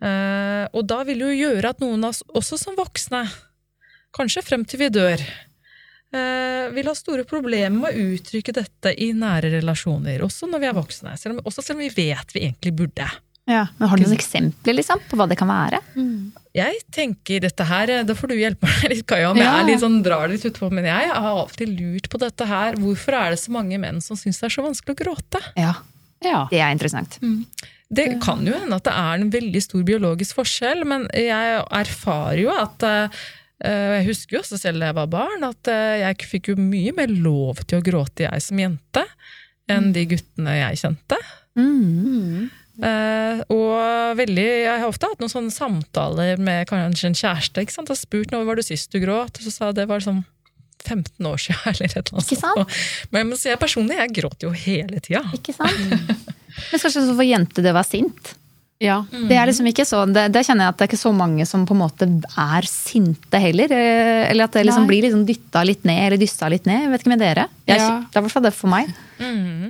Eh, 0.00 0.64
og 0.72 0.86
da 0.88 1.02
vil 1.04 1.20
det 1.20 1.28
jo 1.30 1.38
gjøre 1.50 1.70
at 1.74 1.82
noen 1.84 2.04
av 2.06 2.14
oss, 2.14 2.22
også 2.34 2.58
som 2.58 2.76
voksne, 2.78 3.24
kanskje 4.16 4.42
frem 4.42 4.64
til 4.66 4.80
vi 4.80 4.88
dør, 4.90 5.20
uh, 6.16 6.66
vil 6.74 6.88
ha 6.90 6.94
store 6.98 7.22
problemer 7.28 7.76
med 7.76 7.94
å 7.94 8.06
uttrykke 8.16 8.54
dette 8.56 8.94
i 8.98 9.12
nære 9.14 9.52
relasjoner, 9.60 10.24
også 10.26 10.48
når 10.50 10.62
vi 10.64 10.70
er 10.70 10.78
voksne. 10.78 11.12
Selv 11.20 11.36
om, 11.36 11.42
også 11.46 11.62
selv 11.62 11.78
om 11.78 11.84
vi 11.84 11.92
vet 11.94 12.34
vi 12.34 12.42
egentlig 12.48 12.72
burde. 12.80 13.06
Ja, 13.50 13.64
men 13.78 13.88
Har 13.90 13.98
du 13.98 14.04
noen 14.04 14.14
eksempler 14.18 14.76
liksom, 14.76 15.00
på 15.10 15.16
hva 15.18 15.26
det 15.30 15.36
kan 15.40 15.48
være? 15.50 15.80
Jeg 16.54 16.82
tenker 16.94 17.40
dette 17.42 17.64
her, 17.66 17.92
Da 18.06 18.14
får 18.14 18.30
du 18.30 18.34
hjelpe 18.38 18.66
meg 18.68 18.84
litt, 18.92 19.06
Kaja, 19.10 19.30
om 19.32 19.38
jeg 19.40 19.46
Ja. 19.46 19.54
er 19.60 19.66
litt 19.66 19.82
sånn, 19.82 20.00
drar 20.06 20.28
litt 20.30 20.44
utpå. 20.46 20.68
Men 20.70 20.86
jeg 20.86 21.08
har 21.10 21.30
alltid 21.30 21.72
lurt 21.78 22.10
på 22.12 22.18
dette 22.20 22.46
her. 22.46 22.74
Hvorfor 22.78 23.16
er 23.18 23.30
det 23.34 23.40
så 23.42 23.54
mange 23.54 23.78
menn 23.80 23.98
som 24.04 24.18
syns 24.18 24.38
det 24.42 24.50
er 24.50 24.54
så 24.54 24.66
vanskelig 24.66 24.94
å 24.96 25.00
gråte? 25.04 25.42
Ja, 25.58 25.74
Ja. 26.22 26.46
Det 26.50 26.60
er 26.60 26.70
interessant. 26.74 27.16
Det 27.90 28.06
kan 28.22 28.44
jo 28.46 28.54
hende 28.54 28.76
at 28.78 28.86
det 28.86 28.94
er 28.94 29.18
en 29.18 29.32
veldig 29.34 29.60
stor 29.64 29.82
biologisk 29.86 30.38
forskjell, 30.38 30.84
men 30.86 31.08
jeg 31.16 31.56
erfarer 31.74 32.38
jo 32.44 32.52
at 32.54 32.84
eh, 32.86 33.20
Jeg 33.66 34.06
husker 34.06 34.36
jo 34.36 34.42
også 34.44 34.60
selv 34.62 34.80
da 34.80 34.92
jeg 34.92 34.98
var 35.00 35.10
barn, 35.10 35.42
at 35.48 35.68
eh, 35.72 35.96
jeg 36.04 36.28
fikk 36.30 36.52
jo 36.52 36.56
mye 36.60 36.94
mer 36.96 37.10
lov 37.10 37.64
til 37.66 37.80
å 37.80 37.84
gråte, 37.84 38.28
jeg 38.28 38.46
som 38.46 38.62
jente, 38.62 39.02
enn 39.70 39.90
de 39.94 40.06
guttene 40.14 40.54
jeg 40.60 40.80
kjente. 40.84 41.18
Eh, 42.80 43.40
og 43.52 44.16
veldig, 44.16 44.46
jeg 44.64 44.80
har 44.80 44.88
ofte 44.88 45.10
hatt 45.10 45.20
noen 45.20 45.32
sånne 45.32 45.52
samtaler 45.52 46.40
med 46.40 46.68
kanskje 46.70 47.10
en 47.10 47.18
kjæreste. 47.18 47.64
ikke 47.66 47.74
sant? 47.74 47.90
Jeg 47.90 47.98
har 47.98 48.00
spurt 48.06 48.32
når 48.32 48.46
var 48.48 48.60
det 48.60 48.68
sist 48.70 48.94
du 48.94 49.00
gråt, 49.02 49.36
og 49.36 49.44
så 49.44 49.52
sa 49.52 49.68
jeg 49.68 49.82
det 49.82 49.88
var 49.90 50.04
sånn 50.04 50.22
15 50.86 51.26
år 51.28 51.42
siden. 51.42 51.60
eller 51.74 51.90
et 51.90 51.96
eller 51.98 52.14
annet 52.14 52.30
Ikke 52.30 52.40
sant? 52.40 52.62
sånt. 52.62 53.08
Men 53.12 53.34
si, 53.36 53.50
jeg 53.50 53.60
personlig, 53.60 53.98
jeg 54.00 54.14
gråter 54.22 54.48
jo 54.48 54.54
hele 54.56 55.02
tida. 55.04 55.26
Ikke 55.36 55.56
sant? 55.58 56.30
Men 56.70 56.80
kanskje 56.82 57.02
så 57.06 57.14
for 57.16 57.26
jente 57.26 57.62
det 57.64 57.72
var 57.76 57.86
sint? 57.88 58.34
Ja. 58.80 59.02
Det 59.28 59.36
er 59.36 59.44
liksom 59.50 59.66
ikke 59.68 59.84
så, 59.84 60.06
det, 60.08 60.22
det 60.32 60.40
kjenner 60.46 60.64
jeg 60.64 60.72
at 60.72 60.76
det 60.80 60.84
er 60.86 60.88
ikke 60.88 60.98
så 61.02 61.10
mange 61.12 61.44
som 61.44 61.66
på 61.68 61.74
en 61.76 61.82
måte 61.82 62.06
er 62.40 62.64
sinte 62.64 63.36
heller. 63.42 63.68
eh, 63.76 64.30
Eller 64.30 64.46
at 64.48 64.54
det 64.56 64.62
liksom 64.64 64.86
blir 64.88 65.02
liksom 65.04 65.26
dytta 65.28 65.60
litt 65.68 65.84
ned, 65.84 66.00
eller 66.06 66.16
dyssa 66.22 66.48
litt 66.48 66.64
ned. 66.64 66.86
Jeg 66.86 66.92
vet 66.94 67.04
ikke 67.04 67.12
med 67.12 67.20
dere. 67.20 67.44
Jeg, 67.68 67.76
Ja. 67.76 67.90
Det 68.08 68.16
er 68.16 68.22
i 68.22 68.24
hvert 68.24 68.32
fall 68.32 68.46
det 68.48 68.54
for 68.56 68.72
meg. 68.72 68.88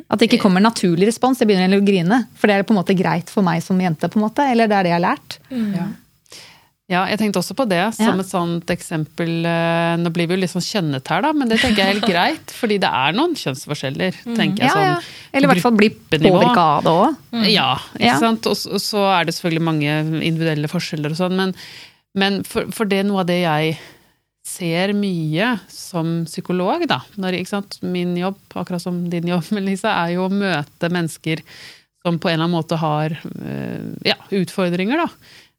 At 0.08 0.18
det 0.22 0.28
ikke 0.30 0.38
kommer 0.44 0.62
naturlig 0.62 1.08
respons. 1.10 1.40
Jeg 1.42 1.48
begynner 1.50 1.74
å 1.74 1.82
grine. 1.84 2.20
For 2.38 2.46
det 2.46 2.54
er 2.54 2.62
på 2.62 2.70
en 2.70 2.78
måte 2.84 2.94
greit 2.94 3.28
for 3.34 3.42
meg 3.42 3.64
som 3.66 3.80
jente, 3.82 4.06
på 4.08 4.20
en 4.20 4.28
måte. 4.28 4.46
Eller 4.46 4.70
det 4.70 4.78
er 4.78 4.86
det 4.86 4.92
jeg 4.94 5.00
har 5.02 5.08
lært. 5.10 5.38
Ja. 5.50 5.88
Ja, 6.90 7.04
jeg 7.06 7.20
tenkte 7.20 7.38
også 7.38 7.54
på 7.54 7.64
det 7.70 7.82
som 7.94 8.08
Ja. 8.16 8.22
et 8.24 8.26
sånt 8.30 8.70
eksempel. 8.74 9.44
eh, 9.46 9.96
Nå 10.02 10.10
blir 10.12 10.26
vi 10.26 10.34
jo 10.34 10.40
litt 10.42 10.50
sånn 10.50 10.64
kjønnet 10.66 11.06
her, 11.12 11.22
da, 11.22 11.30
men 11.32 11.48
det 11.48 11.60
tenker 11.62 11.78
jeg 11.84 11.86
er 11.86 11.92
helt 12.00 12.08
greit. 12.10 12.50
Fordi 12.56 12.78
det 12.82 12.90
er 12.90 13.12
noen 13.14 13.36
kjønnsforskjeller, 13.38 14.18
tenker 14.34 14.64
jeg. 14.64 14.72
Ja, 14.74 14.82
ja. 14.88 14.96
sånn 14.98 15.36
Eller 15.38 15.46
i 15.46 15.52
hvert 15.52 15.62
fall 15.62 15.76
bli 15.78 15.90
påvirka 15.90 16.64
av 16.66 16.82
det 16.88 16.90
òg. 16.90 17.46
Ja, 17.52 17.68
ikke 17.94 18.04
Ja. 18.10 18.18
sant. 18.18 18.46
Og, 18.50 18.56
så 18.82 19.04
er 19.20 19.24
det 19.24 19.34
selvfølgelig 19.36 19.62
mange 19.70 19.94
individuelle 20.26 20.66
forskjeller 20.68 21.14
og 21.14 21.16
sånn, 21.22 21.36
men, 21.38 21.54
men 22.14 22.42
for, 22.42 22.66
for 22.74 22.84
det 22.90 22.98
er 23.04 23.08
noe 23.08 23.20
av 23.22 23.26
det 23.30 23.40
jeg 23.44 23.78
ser 24.50 24.92
mye 24.96 25.60
som 25.70 26.24
psykolog, 26.26 26.82
da. 26.88 27.02
Når? 27.20 27.36
Min 27.86 28.16
jobb, 28.18 28.38
akkurat 28.56 28.82
som 28.82 29.04
din 29.08 29.28
jobb, 29.30 29.44
Melissa, 29.56 29.92
er 30.06 30.16
jo 30.16 30.26
å 30.26 30.32
møte 30.32 30.90
mennesker 30.90 31.42
som 32.02 32.18
på 32.18 32.30
en 32.30 32.40
eller 32.40 32.48
annen 32.48 32.56
måte 32.56 32.78
har 32.80 33.12
eh, 33.12 33.84
ja, 34.08 34.16
utfordringer, 34.32 34.96
da. 35.04 35.08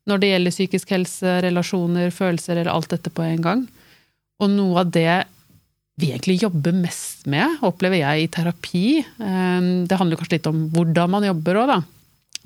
Når 0.09 0.19
det 0.21 0.31
gjelder 0.31 0.55
psykisk 0.55 0.89
helse, 0.95 1.35
relasjoner, 1.45 2.09
følelser 2.15 2.57
eller 2.57 2.71
alt 2.73 2.89
dette 2.89 3.11
på 3.13 3.21
en 3.25 3.41
gang. 3.45 3.67
Og 4.41 4.49
noe 4.49 4.81
av 4.81 4.89
det 4.91 5.23
vi 6.01 6.09
egentlig 6.09 6.39
jobber 6.41 6.73
mest 6.73 7.27
med, 7.29 7.59
opplever 7.67 7.99
jeg 8.01 8.23
i 8.23 8.29
terapi. 8.33 8.85
eh, 9.05 9.85
Det 9.85 9.97
handler 9.99 10.17
kanskje 10.17 10.39
litt 10.39 10.47
om 10.49 10.69
hvordan 10.73 11.09
man 11.13 11.23
jobber 11.27 11.59
òg, 11.61 11.67
da. 11.75 11.81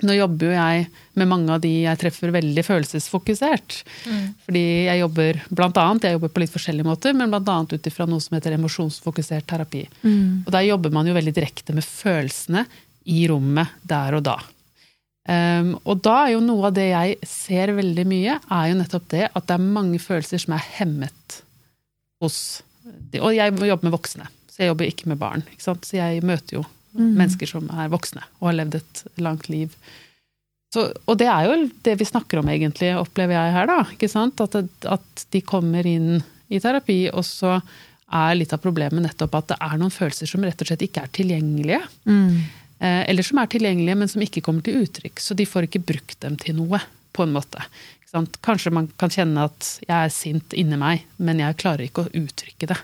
Nå 0.04 0.12
jobber 0.12 0.50
jo 0.50 0.52
jeg 0.52 0.88
med 1.16 1.28
mange 1.32 1.54
av 1.56 1.62
de 1.64 1.70
jeg 1.86 1.98
treffer 2.02 2.34
veldig 2.36 2.64
følelsesfokusert. 2.68 3.78
Fordi 4.44 4.64
jeg 4.90 5.00
jobber 5.00 5.40
blant 5.56 5.78
annet, 5.80 6.04
jeg 6.04 6.18
jobber 6.18 6.34
på 6.36 6.42
litt 6.44 6.52
forskjellige 6.52 6.84
måter, 6.90 7.14
men 7.16 7.32
annet 7.32 7.72
ut 7.78 7.88
ifra 7.88 8.04
noe 8.06 8.20
som 8.20 8.36
heter 8.36 8.58
emosjonsfokusert 8.58 9.48
terapi. 9.48 9.86
Og 10.44 10.52
der 10.52 10.68
jobber 10.68 10.92
man 10.92 11.08
jo 11.08 11.14
veldig 11.16 11.32
direkte 11.34 11.72
med 11.74 11.86
følelsene 11.88 12.66
i 13.06 13.24
rommet 13.32 13.72
der 13.88 14.16
og 14.20 14.24
da. 14.28 14.36
Um, 15.26 15.72
og 15.90 16.04
da 16.06 16.20
er 16.28 16.36
jo 16.36 16.44
noe 16.46 16.68
av 16.70 16.76
det 16.78 16.86
jeg 16.92 17.18
ser 17.26 17.74
veldig 17.74 18.06
mye, 18.06 18.38
er 18.38 18.70
jo 18.70 18.78
nettopp 18.78 19.08
det 19.10 19.24
at 19.32 19.48
det 19.50 19.56
er 19.58 19.74
mange 19.80 19.98
følelser 20.02 20.44
som 20.44 20.54
er 20.54 20.68
hemmet 20.78 21.40
hos 22.22 22.38
de, 22.86 23.18
Og 23.18 23.34
jeg 23.34 23.56
jobber 23.58 23.88
med 23.88 23.96
voksne, 23.96 24.28
så 24.52 24.62
jeg 24.62 24.70
jobber 24.70 24.86
ikke 24.88 25.10
med 25.10 25.18
barn. 25.18 25.44
Ikke 25.50 25.66
sant? 25.66 25.88
Så 25.88 25.98
jeg 25.98 26.22
møter 26.26 26.60
jo 26.60 26.66
mennesker 26.96 27.50
som 27.50 27.66
er 27.74 27.90
voksne 27.92 28.22
og 28.40 28.52
har 28.52 28.60
levd 28.60 28.78
et 28.78 29.02
langt 29.20 29.50
liv. 29.52 29.74
Så, 30.76 30.86
og 31.08 31.18
det 31.20 31.28
er 31.32 31.48
jo 31.48 31.58
det 31.88 31.96
vi 32.00 32.08
snakker 32.08 32.40
om 32.42 32.52
egentlig, 32.52 32.94
opplever 33.00 33.36
jeg 33.36 33.56
her, 33.56 33.70
da. 33.72 33.80
Ikke 33.96 34.12
sant? 34.12 34.42
At, 34.44 34.56
at 34.92 35.26
de 35.34 35.42
kommer 35.44 35.88
inn 35.88 36.20
i 36.52 36.62
terapi, 36.62 37.00
og 37.12 37.26
så 37.28 37.58
er 38.16 38.38
litt 38.38 38.54
av 38.54 38.62
problemet 38.62 39.02
nettopp 39.02 39.40
at 39.40 39.54
det 39.54 39.58
er 39.66 39.80
noen 39.82 39.94
følelser 39.94 40.30
som 40.30 40.44
rett 40.46 40.62
og 40.62 40.70
slett 40.70 40.84
ikke 40.86 41.06
er 41.08 41.14
tilgjengelige. 41.16 41.82
Eh, 42.12 42.62
eller 42.80 43.24
som 43.24 43.40
er 43.40 43.48
tilgjengelige, 43.48 43.96
men 43.98 44.10
som 44.12 44.22
ikke 44.26 44.42
kommer 44.46 44.62
til 44.66 44.82
uttrykk. 44.84 45.20
Så 45.24 45.36
de 45.38 45.46
får 45.48 45.70
ikke 45.70 45.84
brukt 45.88 46.20
dem 46.22 46.36
til 46.42 46.56
noe, 46.58 46.82
på 47.16 47.24
en 47.24 47.32
måte. 47.36 47.62
Ikke 48.02 48.12
sant? 48.12 48.36
Kanskje 48.44 48.74
man 48.76 48.90
kan 49.00 49.10
kjenne 49.14 49.46
at 49.48 49.70
jeg 49.88 49.96
er 49.96 50.12
sint 50.12 50.54
inni 50.54 50.76
meg, 50.78 51.06
men 51.18 51.40
jeg 51.40 51.56
klarer 51.62 51.86
ikke 51.88 52.04
å 52.06 52.12
uttrykke 52.12 52.68
det. 52.74 52.82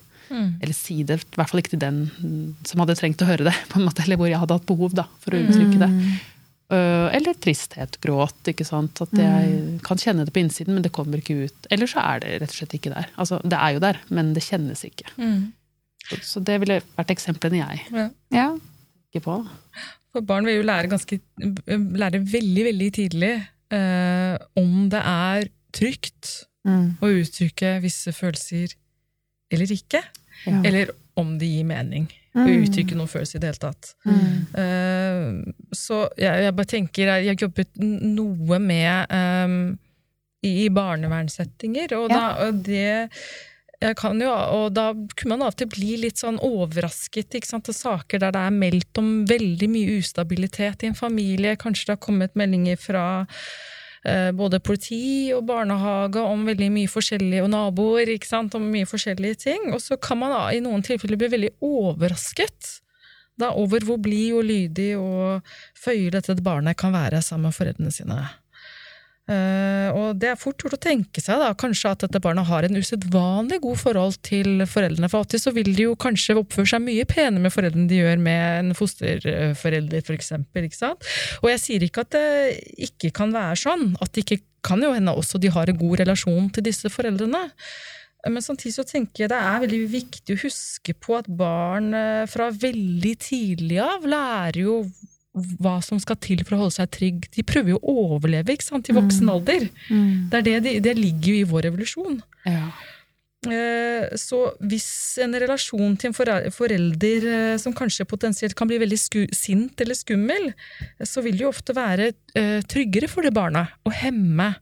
Eller 0.63 0.71
si 0.77 1.01
det, 1.03 1.17
i 1.19 1.35
hvert 1.35 1.49
fall 1.51 1.59
ikke 1.59 1.73
til 1.73 1.81
den 1.83 1.97
mm, 2.07 2.51
som 2.63 2.79
hadde 2.79 2.95
trengt 2.95 3.19
å 3.21 3.27
høre 3.27 3.43
det, 3.49 3.55
på 3.73 3.81
en 3.81 3.87
måte, 3.89 4.05
eller 4.05 4.15
hvor 4.21 4.29
jeg 4.31 4.39
hadde 4.39 4.55
hatt 4.55 4.69
behov 4.69 4.93
da, 4.95 5.03
for 5.19 5.35
å 5.35 5.41
uttrykke 5.43 5.81
det. 5.81 5.89
Øh, 6.71 7.07
Eller 7.17 7.35
tristhet, 7.35 7.97
gråt. 7.99 8.37
ikke 8.47 8.63
sant? 8.63 9.01
At 9.03 9.11
jeg 9.19 9.79
kan 9.83 9.99
kjenne 9.99 10.23
det 10.23 10.31
på 10.31 10.39
innsiden, 10.39 10.73
men 10.77 10.85
det 10.85 10.93
kommer 10.95 11.19
ikke 11.19 11.49
ut. 11.49 11.67
Eller 11.69 11.91
så 11.91 11.99
er 11.99 12.23
det 12.23 12.37
rett 12.39 12.53
og 12.53 12.55
slett 12.61 12.77
ikke 12.79 12.93
der. 12.93 13.09
Altså, 13.19 13.41
Det 13.43 13.59
er 13.59 13.73
jo 13.75 13.81
der, 13.83 13.99
men 14.07 14.31
det 14.33 14.45
kjennes 14.47 14.85
ikke. 14.87 15.11
Så, 16.07 16.21
så 16.23 16.39
det 16.47 16.55
ville 16.63 16.79
vært 16.95 17.11
eksemplene 17.11 17.59
jeg 17.59 17.83
Ja. 18.31 18.47
Gikk 19.13 19.23
på. 19.25 19.37
For 20.11 20.21
barn 20.27 20.45
vil 20.47 20.57
jo 20.59 20.67
lære, 20.67 20.89
ganske, 20.91 21.19
lære 22.03 22.19
veldig, 22.31 22.63
veldig 22.67 22.89
tidlig 22.97 23.33
eh, 23.71 24.37
om 24.59 24.87
det 24.91 25.01
er 25.07 25.49
trygt 25.75 26.45
Mm. 26.61 26.91
å 27.01 27.07
uttrykke 27.09 27.69
visse 27.81 28.11
følelser 28.13 28.75
eller 29.49 29.71
ikke. 29.73 29.97
Ja. 30.45 30.59
Eller 30.61 30.91
om 31.17 31.31
det 31.41 31.47
gir 31.49 31.63
mening 31.65 32.03
å 32.35 32.43
Mm. 32.45 32.67
uttrykke 32.67 32.93
noen 32.99 33.09
følelser 33.09 33.39
i 33.39 33.41
det 33.41 33.49
hele 33.49 33.63
tatt. 33.63 33.95
Mm. 34.05 34.35
Eh, 34.61 35.53
så 35.73 36.03
jeg, 36.21 36.43
jeg 36.45 36.55
bare 36.55 36.69
tenker 36.69 37.09
Jeg 37.17 37.27
har 37.31 37.41
jobbet 37.47 37.67
noe 37.81 38.59
med 38.59 39.07
eh, 39.09 39.75
i, 40.43 40.65
i 40.65 40.69
barnevernssettinger, 40.69 41.95
og, 41.97 42.11
Ja. 42.11 42.19
da, 42.19 42.45
og 42.45 42.61
det 42.63 43.09
jeg 43.81 43.97
kan 43.97 44.19
jo, 44.21 44.29
og 44.29 44.73
da 44.77 44.91
kunne 45.17 45.33
man 45.33 45.47
av 45.47 45.55
og 45.55 45.57
til 45.57 45.69
bli 45.71 45.95
litt 46.03 46.21
sånn 46.21 46.37
overrasket 46.45 47.37
ikke 47.39 47.49
sant, 47.49 47.65
til 47.65 47.73
saker 47.73 48.21
der 48.21 48.35
det 48.35 48.43
er 48.45 48.53
meldt 48.53 48.99
om 49.01 49.09
veldig 49.29 49.69
mye 49.73 49.95
ustabilitet 49.97 50.85
i 50.85 50.91
en 50.91 50.97
familie. 50.97 51.57
Kanskje 51.57 51.87
det 51.87 51.95
har 51.95 52.03
kommet 52.05 52.37
meldinger 52.37 52.77
fra 52.77 53.05
eh, 54.05 54.29
både 54.37 54.61
politi 54.61 55.31
og 55.33 55.47
barnehage 55.49 56.21
om 56.21 56.45
veldig 56.51 56.69
mye 56.77 56.91
forskjellige, 56.93 57.41
og 57.41 57.49
naboer 57.55 58.13
ikke 58.13 58.29
sant, 58.29 58.57
om 58.57 58.69
mye 58.69 58.89
forskjellige 58.89 59.41
ting. 59.47 59.71
Og 59.73 59.81
så 59.81 59.97
kan 59.97 60.21
man 60.21 60.35
da 60.35 60.43
i 60.53 60.61
noen 60.61 60.85
tilfeller 60.85 61.17
bli 61.17 61.33
veldig 61.33 61.51
overrasket 61.65 62.77
da 63.41 63.49
over 63.57 63.81
hvor 63.87 63.97
blid 63.97 64.35
og 64.37 64.45
lydig 64.45 64.91
og 64.99 65.53
føyelig 65.79 66.19
dette 66.19 66.43
barnet 66.45 66.77
kan 66.77 66.93
være 66.93 67.23
sammen 67.25 67.49
med 67.49 67.57
foreldrene 67.57 67.93
sine. 67.95 68.19
Eh, 69.29 69.89
og 69.93 70.17
det 70.19 70.31
er 70.31 70.39
fort 70.39 70.59
gjort 70.59 70.75
å 70.75 70.81
tenke 70.81 71.21
seg 71.21 71.39
da, 71.39 71.51
kanskje 71.57 71.91
at 71.93 72.03
dette 72.05 72.21
barnet 72.23 72.47
har 72.49 72.65
en 72.65 72.79
usedvanlig 72.79 73.61
god 73.63 73.79
forhold 73.79 74.17
til 74.25 74.65
foreldrene. 74.67 75.09
For 75.11 75.21
alltid 75.21 75.43
så 75.43 75.53
vil 75.55 75.71
de 75.77 75.87
jo 75.87 75.97
kanskje 75.99 76.39
oppføre 76.41 76.73
seg 76.73 76.83
mye 76.83 77.05
penere 77.09 77.43
med 77.43 77.53
foreldrene 77.53 77.87
de 77.91 78.01
gjør 78.01 78.23
med 78.25 78.43
en 78.63 78.75
fosterforelder, 78.77 80.03
for 80.07 80.17
eksempel, 80.17 80.67
ikke 80.67 80.81
sant? 80.81 81.07
Og 81.43 81.51
jeg 81.53 81.63
sier 81.65 81.87
ikke 81.87 82.05
at 82.07 82.17
det 82.17 82.27
ikke 82.89 83.13
kan 83.21 83.33
være 83.35 83.61
sånn, 83.61 83.91
at 84.01 84.11
det 84.15 84.25
ikke 84.25 84.41
kan 84.65 84.83
jo 84.83 84.91
hende 84.93 85.13
også 85.17 85.41
de 85.41 85.53
har 85.53 85.69
en 85.69 85.79
god 85.79 86.03
relasjon 86.03 86.51
til 86.53 86.65
disse 86.67 86.91
foreldrene. 86.93 87.47
Men 88.29 88.43
samtidig 88.45 88.75
så 88.75 88.85
tenker 88.85 89.23
jeg 89.23 89.31
det 89.31 89.39
er 89.41 89.63
veldig 89.63 89.79
viktig 89.89 90.35
å 90.35 90.41
huske 90.43 90.93
på 90.93 91.15
at 91.17 91.29
barn 91.29 91.89
eh, 91.97 92.27
fra 92.29 92.51
veldig 92.53 93.15
tidlig 93.21 93.79
av 93.81 94.05
lærer 94.05 94.61
jo 94.61 94.75
hva 95.33 95.77
som 95.83 95.99
skal 96.01 96.17
til 96.19 96.41
for 96.43 96.57
å 96.57 96.63
holde 96.65 96.75
seg 96.75 96.89
trygg. 96.91 97.27
De 97.31 97.43
prøver 97.47 97.75
jo 97.75 97.81
å 97.81 97.93
overleve 98.17 98.55
ikke 98.55 98.67
sant, 98.67 98.89
i 98.91 98.95
voksen 98.97 99.29
alder. 99.31 99.69
Det, 99.87 100.41
er 100.41 100.47
det, 100.47 100.55
de, 100.65 100.79
det 100.83 100.95
ligger 100.97 101.29
jo 101.31 101.37
i 101.39 101.51
vår 101.51 101.69
revolusjon. 101.69 102.17
Ja. 102.45 102.65
Eh, 103.49 104.11
Så 104.21 104.39
hvis 104.61 105.17
en 105.23 105.33
relasjon 105.33 105.95
til 105.97 106.11
en 106.11 106.51
forelder 106.53 107.23
eh, 107.25 107.55
som 107.57 107.73
kanskje 107.73 108.05
potensielt 108.05 108.53
kan 108.57 108.69
bli 108.69 108.77
veldig 108.83 108.99
sint 109.33 109.81
eller 109.81 109.97
skummel, 109.97 110.51
eh, 110.51 111.07
så 111.09 111.23
vil 111.25 111.39
det 111.39 111.47
jo 111.47 111.53
ofte 111.53 111.73
være 111.73 112.11
tryggere 112.69 113.09
for 113.09 113.25
det 113.25 113.33
barnet 113.35 113.73
å 113.83 113.91
hemme 113.91 114.53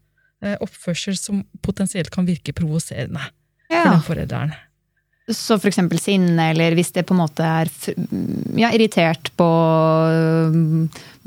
oppførsel 0.64 1.18
som 1.20 1.42
potensielt 1.62 2.08
kan 2.14 2.24
virke 2.24 2.54
provoserende 2.56 3.26
for 3.68 3.90
den 3.92 4.06
forelderen. 4.06 4.54
Så 5.30 5.60
eksempel 5.70 6.00
sinne, 6.02 6.50
eller 6.52 6.74
hvis 6.78 6.94
det 6.96 7.06
på 7.08 7.14
en 7.16 7.22
måte 7.22 7.46
er 7.46 7.70
ja, 8.58 8.72
irritert 8.74 9.32
på 9.38 9.50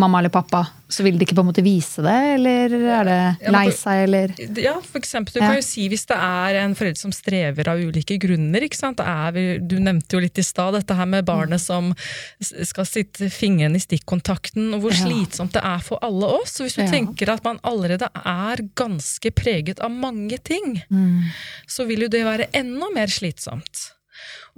mamma 0.03 0.19
eller 0.21 0.33
pappa, 0.35 0.65
så 0.93 1.05
vil 1.07 1.17
de 1.17 1.25
ikke 1.25 1.37
på 1.38 1.43
en 1.45 1.49
måte 1.49 1.62
vise 1.65 2.03
det, 2.05 2.17
eller 2.37 2.75
er 2.99 3.09
det 3.09 3.53
lei 3.55 3.65
seg, 3.73 4.03
eller 4.09 4.35
Ja, 4.61 4.75
for 4.85 4.99
eksempel. 5.01 5.33
Du 5.33 5.41
kan 5.41 5.55
jo 5.57 5.62
si 5.65 5.87
hvis 5.88 6.05
det 6.11 6.19
er 6.19 6.59
en 6.65 6.75
forelder 6.77 7.01
som 7.01 7.15
strever 7.17 7.71
av 7.73 7.81
ulike 7.81 8.19
grunner. 8.21 8.67
ikke 8.67 8.77
sant? 8.77 9.01
Er, 9.01 9.31
vi- 9.33 9.59
du 9.62 9.79
nevnte 9.81 10.19
jo 10.19 10.21
litt 10.25 10.38
i 10.43 10.45
stad 10.45 10.75
dette 10.77 10.95
her 10.99 11.07
med 11.09 11.25
barnet 11.25 11.62
som 11.62 11.95
skal 12.43 12.85
sitte 12.91 13.31
fingeren 13.33 13.79
i 13.79 13.83
stikkontakten, 13.83 14.69
og 14.75 14.83
hvor 14.85 14.93
slitsomt 14.99 15.55
det 15.57 15.62
er 15.65 15.79
for 15.87 16.03
alle 16.03 16.29
oss. 16.43 16.59
Så 16.59 16.67
hvis 16.67 16.77
du 16.77 16.85
tenker 16.91 17.33
at 17.33 17.45
man 17.47 17.59
allerede 17.65 18.11
er 18.27 18.62
ganske 18.77 19.31
preget 19.33 19.81
av 19.81 19.91
mange 19.91 20.38
ting, 20.45 20.83
Mm. 20.91 21.31
så 21.67 21.87
vil 21.88 22.01
jo 22.05 22.09
det 22.09 22.25
være 22.27 22.51
enda 22.53 22.91
mer 22.95 23.07
slitsomt. 23.07 23.93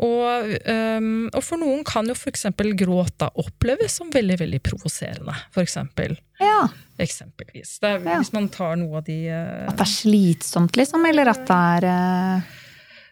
Og, 0.02 0.48
um, 0.66 1.28
og 1.30 1.42
for 1.46 1.60
noen 1.60 1.84
kan 1.86 2.08
jo 2.10 2.16
f.eks. 2.18 2.48
gråt 2.80 3.14
da 3.22 3.28
oppleves 3.38 4.00
som 4.00 4.10
veldig 4.10 4.40
veldig 4.40 4.58
provoserende. 4.66 5.36
For 5.54 5.62
eksempel. 5.62 6.16
Ja. 6.42 6.64
Eksempelvis. 6.98 7.76
Det 7.82 7.92
er, 7.92 8.02
Ja. 8.02 8.18
Hvis 8.18 8.32
man 8.34 8.48
tar 8.50 8.74
noe 8.80 8.98
av 8.98 9.06
de 9.06 9.20
uh, 9.30 9.68
At 9.70 9.78
det 9.78 9.86
er 9.86 9.92
slitsomt, 9.92 10.74
liksom, 10.78 11.06
eller 11.06 11.30
at 11.30 11.46
det 11.46 11.60
er 11.78 11.86
øh, 11.90 12.52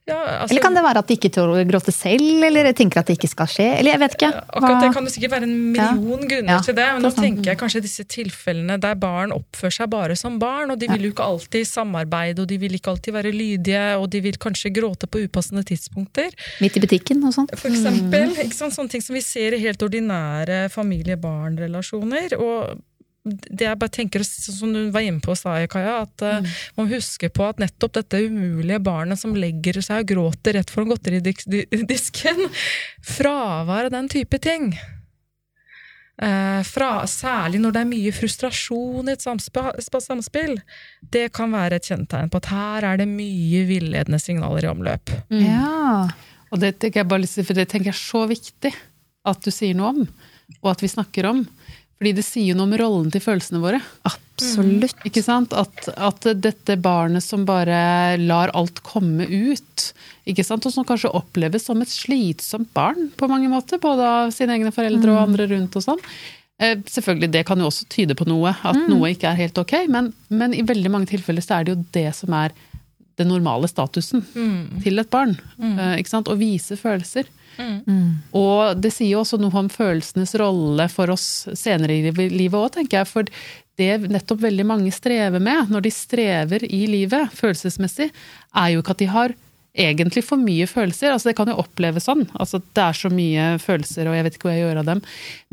ja, 0.03 0.17
altså, 0.19 0.51
Eller 0.51 0.63
kan 0.65 0.75
det 0.75 0.83
være 0.83 0.99
at 1.05 1.11
de 1.11 1.15
ikke 1.15 1.29
tør 1.31 1.53
å 1.55 1.59
gråte 1.67 1.93
selv, 1.95 2.43
eller 2.43 2.67
tenker 2.75 2.99
at 2.99 3.07
det 3.07 3.15
ikke 3.21 3.29
skal 3.31 3.47
skje? 3.51 3.67
Eller 3.79 3.95
jeg 3.95 4.01
vet 4.03 4.17
ikke. 4.17 4.31
Akkurat 4.43 4.81
det 4.83 4.89
kan 4.97 5.07
det 5.07 5.13
sikkert 5.15 5.35
være 5.37 5.47
en 5.47 5.55
million 5.77 6.25
grunner 6.27 6.57
Ja, 6.57 6.59
til 6.67 6.75
det, 6.75 6.87
men 6.97 7.07
nå 7.07 7.13
er 7.13 7.19
tenker 7.23 7.53
jeg 7.53 7.61
kanskje 7.61 7.85
disse 7.85 8.07
tilfellene 8.11 8.81
der 8.83 8.99
barn 8.99 9.35
oppfører 9.37 9.77
seg 9.79 9.93
bare 9.95 10.19
som 10.19 10.41
barn, 10.43 10.75
og 10.75 10.83
de 10.83 10.91
vil 10.91 11.07
jo 11.07 11.13
ikke 11.15 11.29
alltid 11.29 11.71
samarbeide, 11.71 12.43
og 12.43 12.51
de 12.51 12.59
vil 12.65 12.75
ikke 12.81 12.97
alltid 12.97 13.15
være 13.15 13.35
lydige, 13.37 13.85
og 14.03 14.09
de 14.11 14.25
vil 14.27 14.41
kanskje 14.43 14.75
gråte 14.75 15.07
på 15.07 15.23
upassende 15.23 15.63
tidspunkter. 15.71 16.35
Midt 16.65 16.81
i 16.81 16.83
butikken 16.83 17.23
og 17.29 17.37
sånt. 17.39 17.55
For 17.63 17.71
eksempel, 17.71 18.35
ikke 18.43 18.59
sant? 18.59 18.75
sånne 18.75 18.91
ting 18.91 19.05
som 19.05 19.15
vi 19.15 19.23
ser 19.23 19.55
i 19.55 19.63
helt 19.63 19.83
ordinære 19.87 20.65
familie-barn-relasjoner. 20.73 22.35
Og 22.43 22.83
det 23.23 23.69
jeg 23.69 23.79
bare 23.79 23.93
tenker, 23.95 24.25
sånn 24.27 24.57
som 24.57 24.73
du 24.75 24.81
var 24.95 25.05
inne 25.07 25.23
på, 25.23 25.31
og 25.35 25.39
sa 25.39 25.55
Kaja, 25.71 26.01
at 26.09 26.25
eh, 26.27 26.57
man 26.79 26.89
husker 26.91 27.31
på 27.31 27.45
at 27.47 27.61
nettopp 27.63 27.95
dette 28.01 28.25
umulige 28.27 28.81
barnet 28.83 29.21
som 29.21 29.37
legger 29.39 29.79
seg 29.85 30.03
og 30.03 30.11
gråter 30.11 30.59
rett 30.59 30.73
foran 30.73 30.91
godteridisken, 30.91 32.43
fravær 33.07 33.87
av 33.87 33.95
den 33.95 34.11
type 34.11 34.43
ting. 34.43 34.73
Eh, 36.23 36.61
fra, 36.67 36.91
særlig 37.09 37.63
når 37.63 37.73
det 37.77 37.81
er 37.85 37.91
mye 37.93 38.13
frustrasjon 38.15 39.09
i 39.09 39.15
et 39.15 39.25
samspill, 39.25 40.59
det 41.15 41.29
kan 41.35 41.55
være 41.55 41.79
et 41.79 41.89
kjennetegn 41.89 42.31
på 42.31 42.43
at 42.43 42.51
her 42.53 42.91
er 42.91 43.01
det 43.01 43.09
mye 43.11 43.63
villedende 43.71 44.21
signaler 44.23 44.67
i 44.67 44.73
omløp. 44.73 45.15
Ja. 45.31 46.11
Og 46.53 46.61
det 46.63 46.77
tenker 46.83 47.05
jeg 47.05 47.11
bare 47.15 47.31
for 47.31 47.57
det 47.57 47.71
tenker 47.71 47.93
jeg 47.93 47.97
er 47.97 48.03
så 48.03 48.27
viktig 48.29 48.75
at 49.31 49.47
du 49.47 49.55
sier 49.55 49.79
noe 49.79 49.95
om, 49.95 50.07
og 50.61 50.73
at 50.75 50.83
vi 50.83 50.91
snakker 50.91 51.31
om. 51.31 51.47
Fordi 52.01 52.13
det 52.19 52.25
sier 52.27 52.49
jo 52.51 52.57
noe 52.59 52.67
om 52.67 52.73
rollen 52.81 53.11
til 53.15 53.23
følelsene 53.23 53.61
våre. 53.63 53.79
Absolutt. 54.09 54.95
Ikke 55.07 55.23
sant? 55.23 55.53
At, 55.55 55.87
at 55.95 56.27
dette 56.43 56.75
barnet 56.83 57.23
som 57.23 57.45
bare 57.47 58.17
lar 58.19 58.51
alt 58.59 58.81
komme 58.87 59.27
ut, 59.29 59.85
ikke 60.27 60.43
sant? 60.47 60.67
og 60.67 60.75
som 60.75 60.87
kanskje 60.89 61.13
oppleves 61.15 61.67
som 61.69 61.81
et 61.85 61.93
slitsomt 61.93 62.73
barn 62.75 63.11
på 63.19 63.29
mange 63.31 63.51
måter, 63.53 63.79
både 63.83 64.03
av 64.09 64.33
sine 64.35 64.57
egne 64.59 64.73
foreldre 64.75 65.15
og 65.15 65.21
andre 65.29 65.47
rundt 65.53 65.79
og 65.79 65.85
sånn. 65.87 66.03
Eh, 66.63 66.75
Selvfølgelig, 66.91 67.31
det 67.37 67.45
kan 67.47 67.63
jo 67.63 67.71
også 67.71 67.87
tyde 67.91 68.15
på 68.19 68.27
noe, 68.27 68.51
at 68.63 68.77
noe 68.91 69.13
ikke 69.15 69.31
er 69.31 69.39
helt 69.45 69.59
ok, 69.63 69.77
men, 69.91 70.11
men 70.31 70.55
i 70.59 70.63
veldig 70.67 70.91
mange 70.95 71.11
tilfeller 71.11 71.43
så 71.43 71.61
er 71.61 71.65
det 71.69 71.77
jo 71.77 71.85
det 71.95 72.09
som 72.19 72.35
er 72.39 72.55
den 73.21 73.29
normale 73.31 73.69
statusen 73.71 74.25
til 74.83 74.99
et 74.99 75.11
barn. 75.13 75.37
eh, 75.61 75.97
Ikke 76.03 76.09
sant? 76.17 76.31
Å 76.33 76.39
vise 76.41 76.75
følelser. 76.81 77.31
Og 78.39 78.81
det 78.81 78.93
sier 78.95 79.15
jo 79.15 79.23
også 79.23 79.39
noe 79.41 79.55
om 79.61 79.71
følelsenes 79.73 80.35
rolle 80.41 80.89
for 80.93 81.13
oss 81.13 81.49
senere 81.59 81.99
i 81.99 82.13
livet 82.33 82.59
òg, 82.59 82.71
tenker 82.79 83.03
jeg. 83.03 83.11
For 83.11 83.31
det 83.81 84.11
nettopp 84.13 84.43
veldig 84.45 84.67
mange 84.69 84.93
strever 84.95 85.43
med, 85.43 85.71
når 85.73 85.87
de 85.87 85.95
strever 85.95 86.67
i 86.69 86.85
livet 86.91 87.33
følelsesmessig, 87.37 88.11
er 88.55 88.73
jo 88.75 88.83
ikke 88.83 88.97
at 88.97 89.03
de 89.03 89.11
har 89.13 89.37
egentlig 89.73 90.25
for 90.27 90.41
mye 90.41 90.67
følelser. 90.69 91.13
Altså 91.15 91.31
Det 91.31 91.37
kan 91.39 91.49
jo 91.49 91.61
oppleves 91.63 92.09
sånn. 92.09 92.27
Altså 92.37 92.61
Det 92.61 92.83
er 92.85 92.99
så 92.99 93.13
mye 93.13 93.47
følelser, 93.63 94.09
og 94.09 94.17
jeg 94.19 94.27
vet 94.27 94.37
ikke 94.37 94.51
hva 94.51 94.57
jeg 94.57 94.67
gjør 94.67 94.83
av 94.83 94.91
dem. 94.91 95.01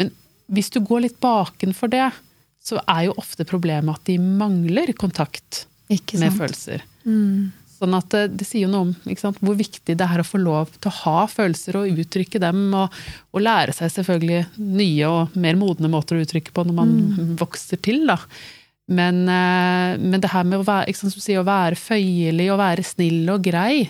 Men 0.02 0.12
hvis 0.50 0.72
du 0.74 0.82
går 0.84 1.06
litt 1.06 1.20
bakenfor 1.24 1.92
det, 1.94 2.10
så 2.66 2.82
er 2.90 3.08
jo 3.08 3.16
ofte 3.22 3.46
problemet 3.48 3.96
at 3.96 4.10
de 4.10 4.18
mangler 4.20 4.92
kontakt 5.00 5.66
med 5.90 6.36
følelser. 6.36 6.84
Sånn 7.80 7.96
at 7.96 8.10
det, 8.12 8.26
det 8.42 8.48
sier 8.48 8.66
jo 8.66 8.72
noe 8.74 8.90
om 8.90 9.18
sant, 9.20 9.40
hvor 9.40 9.56
viktig 9.56 9.96
det 9.96 10.06
er 10.06 10.20
å 10.20 10.28
få 10.28 10.42
lov 10.42 10.74
til 10.76 10.92
å 10.92 10.98
ha 11.06 11.24
følelser 11.32 11.80
og 11.80 12.02
uttrykke 12.04 12.42
dem, 12.44 12.66
og, 12.76 12.96
og 13.32 13.46
lære 13.46 13.76
seg 13.76 13.94
selvfølgelig 13.96 14.42
nye 14.60 15.08
og 15.08 15.38
mer 15.40 15.60
modne 15.60 15.92
måter 15.92 16.18
å 16.18 16.26
uttrykke 16.26 16.54
på 16.56 16.66
når 16.68 16.76
man 16.76 16.94
vokser 17.40 17.80
til. 17.86 18.04
da. 18.10 18.20
Men, 18.90 19.24
eh, 19.30 19.96
men 20.02 20.20
det 20.20 20.34
her 20.34 20.48
med 20.50 20.60
å 20.60 20.68
være, 20.68 20.94
sant, 20.98 21.16
sier, 21.16 21.40
å 21.40 21.48
være 21.48 21.80
føyelig 21.80 22.50
og 22.52 22.62
være 22.62 22.86
snill 22.88 23.32
og 23.32 23.44
grei, 23.48 23.88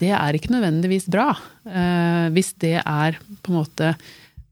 det 0.00 0.10
er 0.12 0.36
ikke 0.36 0.52
nødvendigvis 0.52 1.06
bra. 1.08 1.30
Eh, 1.64 2.26
hvis 2.34 2.52
det 2.60 2.76
er 2.82 3.16
på 3.40 3.52
en 3.52 3.56
måte 3.56 3.94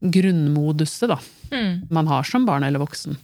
grunnmoduset 0.03 1.09
da, 1.09 1.17
man 1.89 2.07
har 2.07 2.23
som 2.27 2.45
barn 2.45 2.63
eller 2.67 2.81
voksen. 2.81 3.17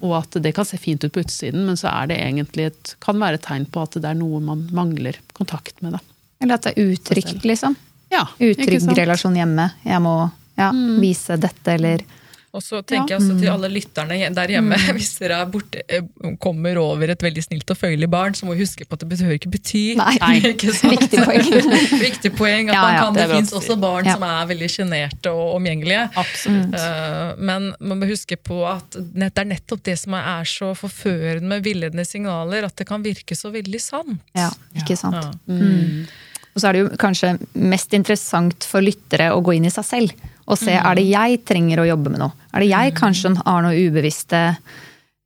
Og 0.00 0.14
at 0.18 0.38
det 0.42 0.52
kan 0.56 0.66
se 0.66 0.78
fint 0.80 1.04
ut 1.04 1.12
på 1.12 1.22
utsiden, 1.22 1.66
men 1.68 1.78
så 1.78 1.90
er 1.92 2.10
det 2.10 2.18
egentlig 2.24 2.70
et, 2.70 2.94
kan 3.04 3.20
være 3.20 3.38
et 3.38 3.44
tegn 3.46 3.66
på 3.70 3.84
at 3.84 3.98
det 4.00 4.08
er 4.10 4.18
noe 4.18 4.40
man 4.42 4.66
mangler 4.74 5.20
kontakt 5.36 5.78
med. 5.84 5.94
Da. 5.94 6.02
Eller 6.42 6.58
at 6.58 6.66
det 6.66 6.74
er 6.74 6.94
utrygt, 6.94 7.44
liksom. 7.46 7.76
Ja, 8.10 8.24
Utrygg 8.42 8.88
relasjon 8.98 9.36
hjemme. 9.38 9.68
Jeg 9.86 10.02
må 10.02 10.14
ja, 10.58 10.70
vise 10.98 11.36
dette, 11.38 11.76
eller 11.76 12.02
Og 12.50 12.62
så 12.64 12.80
tenker 12.82 13.14
jeg 13.14 13.20
også 13.20 13.36
til 13.38 13.50
alle 13.52 13.68
lytterne 13.70 14.16
der 14.34 14.52
hjemme, 14.56 14.78
hvis 14.96 15.12
dere 15.20 15.36
er 15.44 15.50
borte, 15.52 15.82
eh, 15.86 16.02
kommer 16.42 16.80
over 16.82 17.12
et 17.14 17.22
veldig 17.22 17.44
snilt 17.46 17.70
og 17.70 17.78
føyelig 17.78 18.08
barn, 18.10 18.34
så 18.34 18.48
må 18.48 18.56
vi 18.58 18.64
huske 18.64 18.86
på 18.88 18.96
at 18.98 19.04
det 19.04 19.10
behøver 19.12 19.36
ikke 19.38 19.52
bety. 19.52 19.82
Nei. 20.00 20.16
ikke 20.50 20.72
sant? 20.74 20.96
Viktig 20.96 21.22
poeng. 21.28 21.68
Viktig 22.06 22.32
poeng 22.34 22.72
at 22.72 22.74
Ja, 22.74 22.82
man 22.82 22.96
ja, 22.96 23.04
det 23.14 23.22
det, 23.22 23.36
fins 23.36 23.54
også 23.60 23.76
barn 23.80 24.08
Ja. 24.10 24.16
som 24.18 24.26
er 24.26 24.48
veldig 24.50 24.70
sjenerte 24.72 25.34
og 25.34 25.54
omgjengelige. 25.60 26.08
Absolutt. 26.18 26.74
Uh, 26.74 27.38
Men 27.38 27.70
man 27.78 28.02
må 28.02 28.08
huske 28.10 28.38
på 28.40 28.64
at 28.66 28.98
det 28.98 29.30
er 29.30 29.50
nettopp 29.52 29.84
det 29.86 29.94
som 30.00 30.18
er 30.18 30.48
så 30.50 30.72
forførende 30.78 31.46
med 31.54 31.62
villedende 31.66 32.06
signaler, 32.08 32.66
at 32.66 32.74
det 32.80 32.88
kan 32.88 33.04
virke 33.04 33.38
så 33.38 33.52
veldig 33.54 33.82
sant. 33.82 34.18
Ja, 34.34 34.50
ikke 34.74 34.98
sant. 34.98 35.22
Ja. 35.22 35.30
Mm. 35.46 36.10
Og 36.50 36.58
så 36.58 36.66
er 36.68 36.74
det 36.74 36.82
jo 36.82 36.90
kanskje 36.98 37.36
mest 37.54 37.94
interessant 37.94 38.66
for 38.66 38.82
lyttere 38.82 39.30
å 39.30 39.38
gå 39.44 39.54
inn 39.54 39.70
i 39.70 39.72
seg 39.72 39.86
selv 39.86 40.29
og 40.50 40.58
se 40.58 40.76
er 40.76 40.98
det 40.98 41.08
jeg 41.08 41.42
trenger 41.48 41.82
å 41.82 41.88
jobbe 41.92 42.12
med 42.12 42.24
noe. 42.24 42.48
Er 42.52 42.64
det 42.64 42.70
jeg 42.72 42.94
kanskje 42.98 43.34
har 43.38 43.62
noe 43.64 43.76
ubevisste 43.88 44.40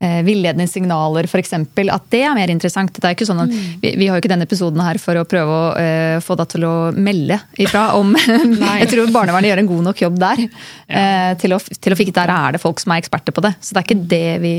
eh, 0.04 0.20
villedende 0.26 0.66
signaler, 0.68 1.28
f.eks. 1.28 1.54
At 1.56 2.06
det 2.12 2.22
er 2.26 2.36
mer 2.36 2.52
interessant. 2.52 2.92
Det 2.94 3.08
er 3.08 3.16
ikke 3.16 3.28
sånn 3.28 3.44
at, 3.46 3.54
vi, 3.82 3.94
vi 3.96 4.08
har 4.08 4.18
jo 4.18 4.22
ikke 4.22 4.32
denne 4.34 4.48
episoden 4.48 4.82
her 4.84 5.00
for 5.02 5.18
å 5.20 5.26
prøve 5.28 5.58
å 5.58 5.66
eh, 5.80 6.16
få 6.24 6.36
deg 6.40 6.50
til 6.54 6.66
å 6.68 6.74
melde 6.92 7.40
ifra 7.64 7.86
om 7.98 8.12
Jeg 8.82 8.90
tror 8.92 9.12
barnevernet 9.14 9.52
gjør 9.52 9.64
en 9.64 9.70
god 9.72 9.86
nok 9.90 10.02
jobb 10.04 10.18
der. 10.22 10.46
eh, 10.88 11.30
til, 11.40 11.56
å, 11.56 11.60
til 11.60 11.94
å 11.94 12.00
fikse 12.00 12.18
Der 12.20 12.34
er 12.34 12.56
det 12.56 12.62
folk 12.62 12.82
som 12.82 12.94
er 12.94 13.04
eksperter 13.04 13.36
på 13.36 13.44
det. 13.44 13.54
Så 13.60 13.74
det 13.74 13.82
er 13.82 13.88
ikke 13.88 14.08
det 14.14 14.26
vi 14.44 14.56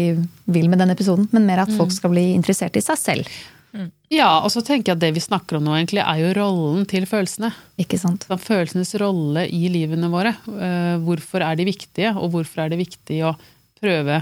vil 0.55 0.69
med 0.69 0.81
denne 0.81 0.97
episoden, 0.97 1.29
men 1.33 1.47
mer 1.47 1.63
at 1.63 1.73
folk 1.77 1.93
skal 1.93 2.13
bli 2.13 2.31
interessert 2.35 2.77
i 2.77 2.83
seg 2.85 2.99
selv. 3.01 3.35
Ja, 4.13 4.29
og 4.45 4.51
så 4.53 4.61
tenker 4.63 4.91
jeg 4.93 4.97
at 4.99 5.01
det 5.03 5.13
vi 5.17 5.23
snakker 5.23 5.57
om 5.57 5.65
nå, 5.67 5.73
egentlig, 5.75 6.03
er 6.05 6.21
jo 6.21 6.31
rollen 6.37 6.85
til 6.87 7.07
følelsene. 7.09 7.49
Ikke 7.81 7.97
sant? 7.99 8.23
Sånn, 8.29 8.39
Følelsenes 8.39 8.93
rolle 9.01 9.47
i 9.49 9.65
livene 9.73 10.07
våre. 10.13 10.35
Eh, 10.47 10.95
Hvorfor 11.03 11.43
er 11.43 11.57
de 11.59 11.65
viktige, 11.67 12.13
og 12.15 12.31
hvorfor 12.35 12.65
er 12.65 12.71
det 12.73 12.79
viktig 12.85 13.19
å 13.27 13.33
prøve 13.81 14.21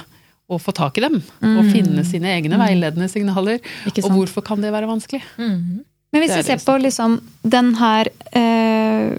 å 0.50 0.60
få 0.60 0.74
tak 0.76 0.98
i 0.98 1.06
dem? 1.06 1.20
Og 1.44 1.72
finne 1.72 2.04
sine 2.08 2.32
egne 2.36 2.58
veiledende 2.60 3.10
signaler. 3.12 3.60
Ikke 3.90 4.06
Og 4.08 4.16
hvorfor 4.18 4.46
kan 4.46 4.62
det 4.64 4.72
være 4.74 4.90
vanskelig? 4.90 5.22
Men 6.14 6.22
hvis 6.22 6.36
vi 6.38 6.44
ser 6.46 6.62
på 6.62 6.76
liksom 6.78 7.16
den 7.42 7.72
her 7.80 8.08
eh, 8.38 9.14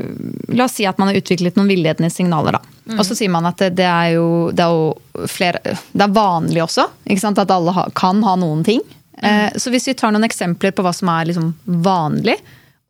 La 0.54 0.64
oss 0.68 0.76
si 0.78 0.84
at 0.86 0.98
man 1.00 1.10
har 1.10 1.18
utviklet 1.18 1.56
noen 1.58 1.66
villedende 1.68 2.10
signaler, 2.12 2.54
da. 2.54 2.60
Og 2.98 3.02
så 3.06 3.16
sier 3.18 3.32
man 3.32 3.46
at 3.48 3.58
det, 3.58 3.72
det, 3.80 3.86
er 3.88 4.12
jo, 4.14 4.50
det 4.54 4.62
er 4.62 4.74
jo 4.76 5.26
flere 5.30 5.60
Det 5.90 6.04
er 6.04 6.12
vanlig 6.14 6.62
også, 6.62 6.84
ikke 7.08 7.24
sant? 7.24 7.40
at 7.42 7.50
alle 7.50 7.72
ha, 7.74 7.86
kan 7.96 8.22
ha 8.22 8.36
noen 8.38 8.62
ting. 8.66 8.82
Eh, 9.22 9.52
så 9.60 9.70
hvis 9.70 9.86
vi 9.88 9.94
tar 9.94 10.10
noen 10.14 10.24
eksempler 10.26 10.72
på 10.74 10.82
hva 10.82 10.92
som 10.96 11.08
er 11.12 11.28
liksom 11.30 11.52
vanlig, 11.84 12.34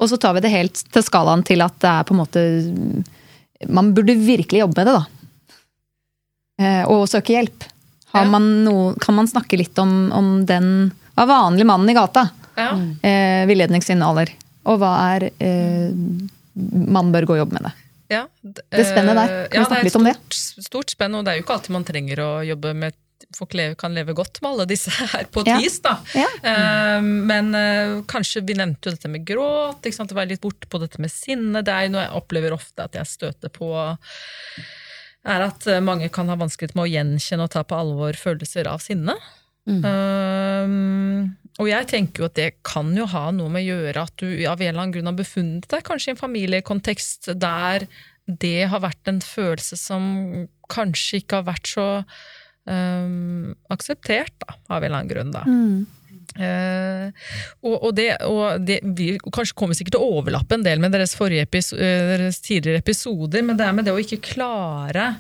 og 0.01 0.09
så 0.11 0.17
tar 0.19 0.35
vi 0.35 0.41
det 0.45 0.51
helt 0.51 0.81
til 0.93 1.03
skalaen 1.07 1.45
til 1.47 1.61
at 1.63 1.77
det 1.85 1.91
er 1.91 2.07
på 2.09 2.15
en 2.15 2.21
måte 2.23 2.41
Man 3.71 3.93
burde 3.95 4.17
virkelig 4.19 4.61
jobbe 4.65 4.77
med 4.83 4.87
det, 4.89 4.95
da. 4.97 5.05
Eh, 6.65 6.83
og 6.91 7.07
søke 7.11 7.35
hjelp. 7.35 7.65
Har 8.15 8.27
man 8.31 8.45
noe, 8.65 8.93
kan 9.03 9.17
man 9.17 9.27
snakke 9.27 9.59
litt 9.59 9.79
om, 9.83 9.95
om 10.15 10.29
den 10.47 10.93
Hva 11.17 11.25
er 11.25 11.31
vanlig 11.31 11.67
mannen 11.67 11.91
i 11.91 11.97
gata? 11.97 12.29
Ja. 12.55 12.69
eh, 13.03 13.43
villedningssignaler. 13.51 14.31
Og 14.71 14.79
hva 14.79 14.93
er 15.17 15.25
eh, 15.43 15.91
Man 16.55 17.11
bør 17.15 17.27
gå 17.27 17.35
og 17.35 17.41
jobbe 17.45 17.57
med 17.59 17.67
det. 17.67 17.73
Ja, 18.15 18.21
Det 18.45 18.85
spennet 18.87 19.17
der. 19.19 19.33
eh, 19.33 19.49
Kan 19.51 19.65
vi 19.65 19.67
snakke 19.67 19.87
litt 19.89 19.95
stort, 19.95 20.01
om 20.03 20.07
det? 20.07 20.15
et 20.15 20.37
stort, 20.39 20.65
stort 20.69 20.91
spenn, 20.95 21.15
og 21.19 21.25
det 21.25 21.33
er 21.33 21.41
jo 21.41 21.47
ikke 21.47 21.57
alltid 21.57 21.75
man 21.75 21.87
trenger 21.89 22.21
å 22.23 22.31
jobbe 22.47 22.75
med 22.85 22.95
Folk 23.35 23.55
leve, 23.57 23.75
kan 23.81 23.95
leve 23.97 24.15
godt 24.15 24.41
med 24.43 24.51
alle 24.53 24.67
disse 24.71 24.93
her 24.95 25.25
på 25.33 25.43
et 25.43 25.51
Ja. 25.53 25.57
vis, 25.63 25.81
da. 25.83 25.97
Ja. 26.15 26.29
Uh, 26.45 27.03
men 27.03 27.51
uh, 27.55 28.03
kanskje 28.11 28.43
vi 28.47 28.57
nevnte 28.59 28.91
jo 28.91 28.95
dette 28.95 29.11
med 29.11 29.25
gråt, 29.27 29.81
ikke 29.83 29.97
sant? 29.97 30.13
var 30.15 30.29
litt 30.31 30.43
borte 30.45 30.69
på 30.71 30.79
dette 30.83 31.01
med 31.03 31.11
sinne. 31.13 31.63
Det 31.65 31.73
er 31.73 31.87
jo 31.89 31.95
noe 31.97 32.05
jeg 32.05 32.17
opplever 32.21 32.55
ofte 32.57 32.85
at 32.87 32.99
jeg 32.99 33.11
støter 33.11 33.53
på, 33.55 33.71
er 35.25 35.47
at 35.47 35.67
eh, 35.73 35.81
mange 35.81 36.11
kan 36.13 36.29
ha 36.29 36.37
vanskelighet 36.37 36.75
med 36.77 36.85
å 36.85 36.93
gjenkjenne 36.93 37.47
og 37.47 37.53
ta 37.55 37.63
på 37.65 37.79
alvor 37.79 38.13
følelser 38.21 38.69
av 38.69 38.83
sinne. 38.85 39.17
Um, 39.65 41.37
og 41.57 41.69
jeg 41.71 41.87
tenker 41.89 42.21
jo 42.25 42.29
at 42.29 42.37
det 42.37 42.49
kan 42.67 42.91
jo 42.97 43.07
ha 43.09 43.29
noe 43.33 43.49
med 43.53 43.65
å 43.65 43.77
gjøre 43.79 44.03
at 44.05 44.17
du 44.21 44.27
av 44.45 44.61
en 44.61 44.69
eller 44.69 44.83
annen 44.83 44.93
grunn 44.97 45.09
har 45.09 45.17
befunnet 45.17 45.69
deg 45.71 45.85
kanskje 45.87 46.11
i 46.11 46.15
en 46.15 46.21
familiekontekst 46.21 47.31
der 47.41 47.87
det 48.27 48.67
har 48.73 48.83
vært 48.85 49.09
en 49.11 49.21
følelse 49.25 49.77
som 49.79 50.05
kanskje 50.73 51.23
ikke 51.23 51.41
har 51.41 51.49
vært 51.49 51.71
så 51.75 51.87
um, 52.71 53.53
akseptert, 53.75 54.35
da, 54.43 54.57
av 54.69 54.81
en 54.81 54.89
eller 54.89 54.99
annen 55.01 55.13
grunn. 55.13 55.35
da. 55.35 55.45
Eh, 56.35 57.29
og, 57.63 57.75
og, 57.77 57.91
det, 57.95 58.09
og 58.27 58.65
det 58.67 58.81
vi 58.97 59.13
kanskje 59.23 59.55
kommer 59.59 59.77
sikkert 59.79 59.95
til 59.95 60.03
å 60.03 60.17
overlappe 60.19 60.57
en 60.57 60.65
del 60.67 60.81
med 60.83 60.95
deres, 60.97 61.15
episo 61.15 61.79
eh, 61.79 62.09
deres 62.11 62.41
tidligere 62.43 62.83
episoder, 62.83 63.45
men 63.47 63.59
det 63.61 63.69
er 63.69 63.77
med 63.77 63.87
det 63.87 63.95
å 63.95 64.01
ikke 64.03 64.23
klare 64.35 65.13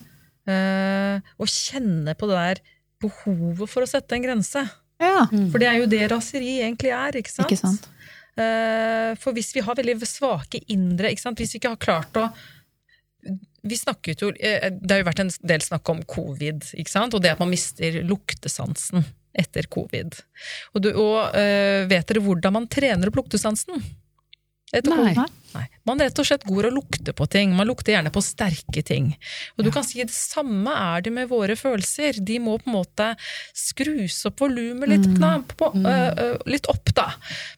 uh, 0.50 1.20
å 1.38 1.46
kjenne 1.46 2.16
på 2.18 2.30
det 2.30 2.40
der 2.40 2.62
behovet 3.04 3.70
for 3.70 3.84
å 3.84 3.90
sette 3.90 4.16
en 4.16 4.26
grense. 4.26 4.64
Ja, 5.02 5.26
For 5.50 5.60
det 5.60 5.68
er 5.68 5.80
jo 5.82 5.90
det 5.90 6.06
raseri 6.12 6.60
egentlig 6.62 6.92
er, 6.94 7.18
ikke 7.18 7.32
sant? 7.32 7.50
ikke 7.50 7.60
sant. 7.60 7.88
Eh, 8.34 9.10
For 9.20 9.34
hvis 9.36 9.52
vi 9.54 9.62
har 9.62 9.76
veldig 9.78 10.06
svake 10.08 10.60
indre, 10.72 11.10
ikke 11.12 11.22
sant? 11.22 11.38
hvis 11.38 11.54
vi 11.54 11.60
ikke 11.60 11.74
har 11.74 11.82
klart 11.82 12.18
å 12.18 12.28
vi 13.64 13.78
snakket 13.80 14.22
jo, 14.22 14.30
eh, 14.36 14.70
Det 14.70 14.92
har 14.92 15.02
jo 15.02 15.08
vært 15.08 15.22
en 15.24 15.34
del 15.42 15.64
snakk 15.64 15.88
om 15.88 16.02
covid, 16.04 16.70
ikke 16.76 16.92
sant? 16.92 17.14
og 17.16 17.24
det 17.24 17.34
at 17.34 17.42
man 17.42 17.52
mister 17.52 18.02
luktesansen 18.04 19.04
etter 19.34 19.66
covid. 19.72 20.14
Og, 20.74 20.82
du, 20.84 20.90
og 20.92 21.34
øh, 21.34 21.84
vet 21.90 22.06
dere 22.06 22.22
hvordan 22.22 22.54
man 22.54 22.68
trener 22.70 23.10
opp 23.10 23.18
luktesansen? 23.18 23.82
Vet 24.74 24.86
du 24.86 24.94
Nei. 24.94 25.14
Nei. 25.54 25.64
Man 25.86 26.00
rett 26.02 26.18
og 26.18 26.26
slett 26.26 26.44
går 26.48 26.66
og 26.70 26.74
lukter 26.80 27.14
på 27.16 27.26
ting. 27.30 27.52
Man 27.54 27.68
lukter 27.68 27.94
gjerne 27.94 28.10
på 28.14 28.22
sterke 28.24 28.82
ting. 28.86 29.12
Og 29.54 29.66
du 29.66 29.70
kan 29.74 29.84
si 29.86 30.00
det 30.02 30.14
samme 30.14 30.72
er 30.72 31.04
det 31.04 31.12
med 31.14 31.28
våre 31.30 31.54
følelser. 31.58 32.18
De 32.24 32.40
må 32.42 32.56
på 32.58 32.70
en 32.70 32.76
måte 32.78 33.10
skrus 33.54 34.16
opp 34.26 34.42
volumet 34.42 34.90
litt, 34.90 35.06
mm. 35.06 35.46
på, 35.54 35.70
øh, 35.78 36.08
øh, 36.24 36.42
litt 36.50 36.66
opp, 36.72 36.90
da. 36.96 37.06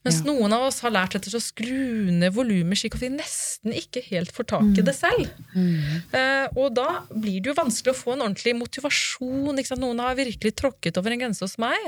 Mens 0.05 0.21
noen 0.27 0.53
av 0.53 0.67
oss 0.69 0.83
har 0.85 0.93
lært 0.93 1.17
etter 1.17 1.39
å 1.39 1.43
skru 1.43 2.13
ned 2.13 2.35
volumet 2.37 2.83
slik 2.83 2.99
at 2.99 3.07
vi 3.07 3.13
nesten 3.15 3.77
ikke 3.77 4.05
helt 4.11 4.35
får 4.37 4.51
tak 4.53 4.69
i 4.77 4.85
det 4.85 4.97
selv. 4.99 5.33
Eh, 5.57 6.47
og 6.53 6.75
da 6.77 7.07
blir 7.15 7.41
det 7.41 7.53
jo 7.53 7.59
vanskelig 7.63 7.95
å 7.95 8.01
få 8.03 8.17
en 8.17 8.27
ordentlig 8.27 8.57
motivasjon. 8.59 9.57
Ikke 9.57 9.73
sant? 9.73 9.85
Noen 9.87 10.05
har 10.05 10.19
virkelig 10.19 10.57
tråkket 10.59 11.01
over 11.01 11.15
en 11.15 11.25
grense 11.25 11.47
hos 11.47 11.57
meg. 11.63 11.81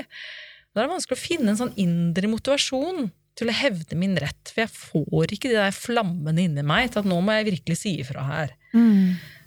Da 0.73 0.81
er 0.81 0.87
det 0.87 0.95
vanskelig 0.95 1.17
å 1.17 1.21
finne 1.27 1.53
en 1.53 1.59
sånn 1.59 1.77
indre 1.81 2.29
motivasjon 2.31 3.09
til 3.39 3.51
å 3.51 3.55
hevde 3.55 3.97
min 3.99 4.15
rett. 4.19 4.51
For 4.51 4.65
jeg 4.65 4.73
får 4.75 5.35
ikke 5.35 5.51
de 5.51 5.59
der 5.59 5.75
flammene 5.75 6.45
inni 6.45 6.65
meg 6.65 6.93
til 6.93 7.03
at 7.03 7.09
nå 7.09 7.19
må 7.23 7.37
jeg 7.37 7.49
virkelig 7.53 7.79
si 7.81 7.97
ifra 8.03 8.25
her. 8.27 8.55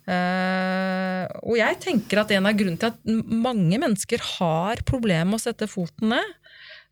Eh, 0.03 1.25
og 1.47 1.59
jeg 1.61 1.79
tenker 1.85 2.23
at 2.23 2.33
en 2.35 2.49
av 2.51 2.57
grunnene 2.59 2.81
til 2.83 2.91
at 2.91 3.35
mange 3.47 3.79
mennesker 3.79 4.25
har 4.39 4.83
problemer 4.89 5.31
med 5.31 5.39
å 5.39 5.45
sette 5.45 5.71
foten 5.71 6.11
ned, 6.17 6.39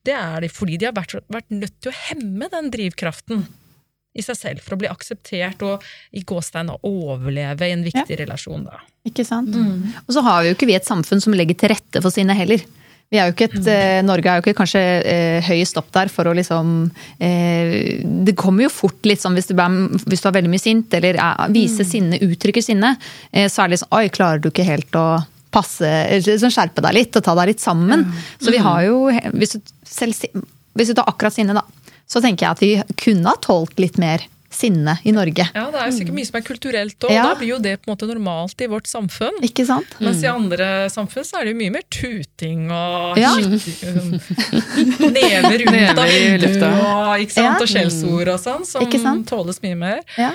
det 0.06 0.14
er 0.16 0.44
det 0.44 0.52
fordi 0.54 0.78
de 0.80 0.88
har 0.88 0.96
vært, 0.96 1.18
vært 1.28 1.50
nødt 1.52 1.76
til 1.82 1.90
å 1.90 1.98
hemme 2.06 2.48
den 2.52 2.70
drivkraften 2.72 3.42
i 4.16 4.22
seg 4.24 4.38
selv 4.38 4.64
for 4.64 4.74
å 4.74 4.80
bli 4.80 4.88
akseptert 4.90 5.60
og 5.66 5.84
i 6.16 6.22
gåstein 6.26 6.72
overleve 6.86 7.68
i 7.68 7.74
en 7.76 7.84
viktig 7.86 8.18
relasjon. 8.22 8.64
da. 8.66 8.80
Ikke 9.06 9.26
sant? 9.26 9.54
Og 10.06 10.14
så 10.16 10.24
har 10.26 10.42
vi 10.42 10.50
jo 10.50 10.56
ikke 10.56 10.70
vi 10.70 10.78
et 10.78 10.88
samfunn 10.88 11.22
som 11.22 11.36
legger 11.36 11.58
til 11.58 11.74
rette 11.74 12.02
for 12.02 12.14
sine 12.14 12.34
heller. 12.36 12.64
Vi 13.10 13.18
er 13.18 13.26
jo 13.26 13.34
ikke 13.34 13.48
et, 13.48 13.66
eh, 13.66 14.00
Norge 14.06 14.30
er 14.30 14.38
jo 14.38 14.44
ikke 14.44 14.60
kanskje 14.60 14.80
eh, 14.80 15.40
høyest 15.42 15.78
opp 15.80 15.88
der 15.96 16.10
for 16.12 16.30
å 16.30 16.34
liksom 16.36 16.68
eh, 17.18 17.98
Det 18.06 18.36
kommer 18.38 18.68
jo 18.68 18.70
fort 18.70 19.08
litt 19.08 19.22
sånn 19.22 19.34
hvis 19.34 19.50
du, 19.50 19.56
er, 19.58 19.78
hvis 20.06 20.22
du 20.22 20.28
er 20.30 20.36
veldig 20.36 20.52
mye 20.52 20.62
sint, 20.62 20.94
eller 20.94 21.18
er, 21.18 21.50
viser 21.50 21.88
sinne, 21.88 22.20
uttrykker 22.22 22.62
sinne, 22.62 22.94
eh, 23.32 23.48
så 23.50 23.64
er 23.64 23.70
det 23.70 23.78
liksom 23.78 23.98
Oi, 23.98 24.04
klarer 24.14 24.42
du 24.42 24.50
ikke 24.52 24.68
helt 24.68 24.94
å 24.98 25.08
passe 25.50 25.90
sånn 26.22 26.54
Skjerpe 26.54 26.84
deg 26.86 26.94
litt 26.94 27.18
og 27.18 27.26
ta 27.26 27.34
deg 27.40 27.50
litt 27.50 27.62
sammen. 27.62 28.06
Så 28.38 28.54
vi 28.54 28.62
har 28.62 28.84
jo 28.86 29.08
Hvis 29.34 29.56
du, 29.56 29.72
selv, 29.82 30.44
hvis 30.78 30.92
du 30.92 30.94
tar 30.94 31.10
akkurat 31.10 31.34
sinne, 31.34 31.56
da, 31.58 31.64
så 32.06 32.22
tenker 32.22 32.46
jeg 32.46 32.54
at 32.54 32.62
vi 32.62 33.00
kunne 33.08 33.34
ha 33.34 33.42
tålt 33.42 33.82
litt 33.82 33.98
mer 33.98 34.22
sinne 34.60 34.94
i 35.08 35.12
Norge. 35.16 35.46
Ja, 35.56 35.64
Det 35.72 35.80
er 35.80 35.88
jo 35.90 35.96
sikkert 35.98 36.16
mye 36.20 36.28
som 36.28 36.36
er 36.40 36.44
kulturelt, 36.46 37.04
og 37.08 37.10
Ja. 37.14 37.22
da 37.30 37.34
blir 37.40 37.48
jo 37.54 37.58
det 37.64 37.74
på 37.82 37.88
en 37.88 37.94
måte 37.96 38.08
normalt 38.10 38.60
i 38.60 38.68
vårt 38.70 38.86
samfunn. 38.90 39.40
Ikke 39.46 39.64
sant? 39.66 39.96
Mens 40.00 40.22
i 40.22 40.28
andre 40.30 40.70
samfunn 40.92 41.24
så 41.26 41.40
er 41.40 41.48
det 41.48 41.54
jo 41.54 41.60
mye 41.64 41.74
mer 41.78 41.86
tuting 41.90 42.68
og 42.70 43.18
Ja. 43.18 43.32
Never 45.10 45.60
ut 45.64 45.98
av 45.98 46.06
vinduet 46.06 46.40
lufta. 46.44 46.70
og, 46.76 47.20
ikke? 47.24 47.42
Ja. 47.44 47.56
og 47.60 47.68
skjellsord 47.70 48.28
og 48.34 48.40
sånn, 48.42 48.64
som 48.68 48.84
Ikke 48.86 49.00
sant? 49.02 49.26
tåles 49.30 49.60
mye 49.64 49.76
mer. 49.78 50.02
Ja. 50.18 50.32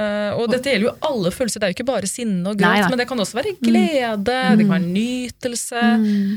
Uh, 0.00 0.30
og 0.38 0.46
dette 0.52 0.70
gjelder 0.70 0.86
jo 0.86 0.92
alle 1.04 1.32
følelser, 1.34 1.60
det 1.60 1.66
er 1.66 1.72
jo 1.72 1.76
ikke 1.80 1.88
bare 1.90 2.08
sinne 2.08 2.46
og 2.52 2.56
gråt, 2.60 2.86
men 2.88 3.00
det 3.00 3.08
kan 3.10 3.18
også 3.20 3.36
være 3.36 3.52
glede, 3.60 4.24
det 4.56 4.64
kan 4.64 4.70
være 4.70 4.86
nytelse, 4.86 5.82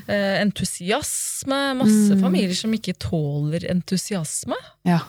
eh, 0.10 0.42
entusiasme. 0.42 1.60
Masse 1.80 2.18
familier 2.20 2.58
som 2.58 2.74
ikke 2.76 2.96
tåler 3.00 3.64
entusiasme. 3.72 4.58
Ja. 4.90 5.00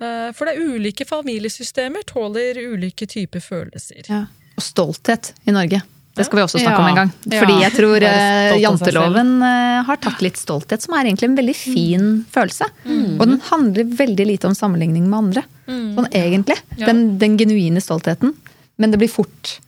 Eh, 0.00 0.30
for 0.36 0.44
det 0.48 0.56
er 0.56 0.72
ulike 0.76 1.06
familiesystemer 1.08 2.04
tåler 2.08 2.58
ulike 2.72 3.06
typer 3.08 3.40
følelser. 3.44 4.02
Ja. 4.10 4.24
Og 4.56 4.64
stolthet 4.64 5.32
i 5.48 5.54
Norge. 5.56 5.82
Det 6.16 6.24
skal 6.24 6.38
vi 6.38 6.42
også 6.46 6.60
snakke 6.62 6.78
Ja. 6.80 6.84
om 6.84 6.88
en 6.88 6.96
gang. 6.96 7.10
Fordi 7.28 7.56
jeg 7.60 7.72
tror 7.76 8.02
eh, 8.08 8.54
janteloven 8.62 9.34
eh, 9.44 9.82
har 9.84 9.96
tatt 10.00 10.22
litt 10.24 10.38
stolthet, 10.40 10.80
som 10.80 10.94
er 10.96 11.04
egentlig 11.10 11.28
en 11.28 11.36
veldig 11.36 11.56
fin 11.56 12.06
følelse. 12.32 12.70
Og 13.18 13.20
den 13.26 13.40
handler 13.50 13.84
veldig 13.84 14.26
lite 14.26 14.48
om 14.48 14.54
sammenligning 14.56 15.04
med 15.10 15.18
andre. 15.18 15.42
Sånn 15.68 16.08
egentlig. 16.16 16.56
Den, 16.80 17.18
den 17.20 17.36
genuine 17.36 17.80
stoltheten. 17.84 18.32
Men 18.80 18.90
det 18.92 18.98
blir 19.02 19.12
fort 19.12 19.58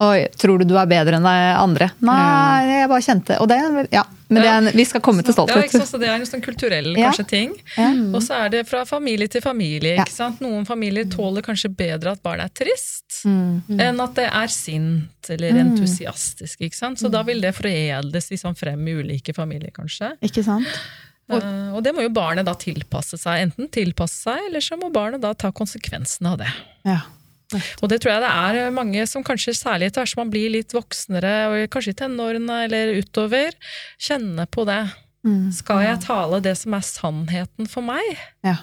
Oi, 0.00 0.22
tror 0.40 0.58
du 0.58 0.64
du 0.64 0.76
er 0.80 0.86
bedre 0.88 1.18
enn 1.18 1.26
de 1.28 1.32
andre? 1.60 1.90
Nei, 2.00 2.62
jeg 2.70 2.88
bare 2.88 3.04
kjente 3.04 3.36
Og 3.40 3.48
det 3.50 3.58
er 3.60 3.88
Ja. 3.92 4.04
Men 4.30 4.42
det 4.42 4.46
er, 4.48 4.58
en- 4.70 4.76
vi 4.78 4.84
skal 4.86 5.00
komme 5.02 5.24
til 5.24 5.34
Ja, 5.34 5.42
ikke 5.44 5.68
stolthet. 5.68 5.86
sant? 5.88 6.00
Det 6.00 6.08
er 6.08 6.14
en 6.14 6.22
sånn 6.22 6.40
kulturell 6.44 6.94
kanskje 6.94 7.26
ting. 7.26 7.54
Ja. 7.76 7.88
Og 8.14 8.22
så 8.22 8.36
er 8.46 8.48
det 8.48 8.60
fra 8.68 8.84
familie 8.86 9.26
til 9.28 9.40
familie. 9.42 9.96
Ikke 9.98 10.08
sant? 10.14 10.38
Noen 10.40 10.64
familier 10.64 11.04
tåler 11.10 11.42
kanskje 11.42 11.74
bedre 11.74 12.12
at 12.12 12.22
barnet 12.22 12.44
er 12.46 12.64
trist, 12.64 13.24
Mm. 13.26 13.62
enn 13.80 14.00
at 14.00 14.14
det 14.14 14.28
er 14.32 14.46
sint 14.46 15.28
eller 15.28 15.50
entusiastisk. 15.64 16.60
ikke 16.60 16.74
sant? 16.78 16.98
Så 17.00 17.10
da 17.10 17.22
vil 17.24 17.40
det 17.40 17.54
foredles 17.56 18.30
liksom 18.30 18.56
frem 18.56 18.86
i 18.86 18.92
ulike 19.02 19.34
familier, 19.34 19.72
kanskje. 19.72 20.12
Ikke 20.22 20.44
sant? 20.44 20.64
Eh, 21.28 21.72
og 21.74 21.82
det 21.82 21.92
må 21.94 22.02
jo 22.02 22.08
barnet 22.10 22.44
da 22.44 22.54
tilpasse 22.54 23.18
seg. 23.18 23.42
Enten 23.52 23.68
tilpasse 23.68 24.22
seg, 24.24 24.38
eller 24.48 24.60
så 24.60 24.78
må 24.80 24.92
barnet 24.92 25.20
da 25.20 25.32
ta 25.34 25.50
konsekvensene 25.50 26.32
av 26.32 26.38
det. 26.38 26.52
Ja. 26.84 27.00
Og 27.80 27.90
det 27.90 28.00
tror 28.02 28.14
jeg 28.14 28.22
det 28.24 28.32
er 28.62 28.74
mange 28.74 29.04
som 29.10 29.24
kanskje 29.26 29.56
særlig 29.58 29.90
etter 29.90 30.04
hvert 30.04 30.12
som 30.12 30.22
man 30.22 30.32
blir 30.32 30.52
litt 30.54 30.74
voksnere, 30.76 31.34
og 31.50 31.70
kanskje 31.72 31.94
i 31.94 32.00
tenårene 32.02 32.64
eller 32.66 32.94
utover, 33.00 33.56
kjenner 33.98 34.50
på 34.50 34.66
det. 34.68 34.82
Mm. 35.26 35.50
Skal 35.52 35.84
jeg 35.84 36.02
tale 36.06 36.40
det 36.44 36.54
som 36.60 36.76
er 36.76 36.86
sannheten 36.86 37.68
for 37.68 37.84
meg? 37.84 38.06
Ja. 38.46 38.60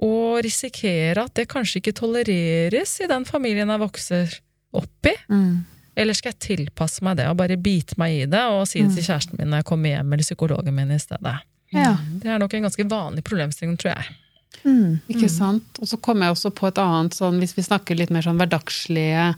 Og 0.00 0.40
risikere 0.46 1.26
at 1.26 1.34
det 1.36 1.48
kanskje 1.50 1.80
ikke 1.80 1.96
tolereres 1.98 2.94
i 3.02 3.10
den 3.10 3.26
familien 3.28 3.72
jeg 3.72 3.82
vokser 3.82 4.40
opp 4.76 5.10
i? 5.10 5.16
Mm. 5.32 5.60
Eller 6.00 6.16
skal 6.16 6.32
jeg 6.32 6.42
tilpasse 6.46 7.04
meg 7.04 7.18
det 7.18 7.26
og 7.28 7.36
bare 7.40 7.58
bite 7.60 7.98
meg 8.00 8.22
i 8.22 8.26
det 8.30 8.42
og 8.54 8.62
si 8.70 8.80
det 8.84 8.94
til 8.96 9.08
kjæresten 9.10 9.40
min 9.40 9.50
når 9.50 9.64
jeg 9.64 9.70
kommer 9.72 9.96
hjem, 9.96 10.12
eller 10.14 10.28
psykologen 10.28 10.76
min 10.76 10.94
i 10.94 11.00
stedet? 11.02 11.36
Ja. 11.74 11.94
Det 12.22 12.30
er 12.30 12.40
nok 12.40 12.54
en 12.56 12.66
ganske 12.66 12.86
vanlig 12.90 13.24
problemstilling, 13.26 13.76
tror 13.80 13.92
jeg. 13.92 14.14
Mm. 14.64 15.00
Ikke 15.08 15.28
sant? 15.32 15.80
Og 15.80 15.88
så 15.88 15.96
kommer 16.02 16.26
jeg 16.28 16.36
også 16.36 16.50
på 16.54 16.68
et 16.68 16.78
annet, 16.82 17.16
sånn, 17.16 17.38
hvis 17.40 17.56
vi 17.56 17.64
snakker 17.64 17.96
litt 17.98 18.12
mer 18.12 18.26
sånn 18.26 18.38
hverdagslige 18.40 19.30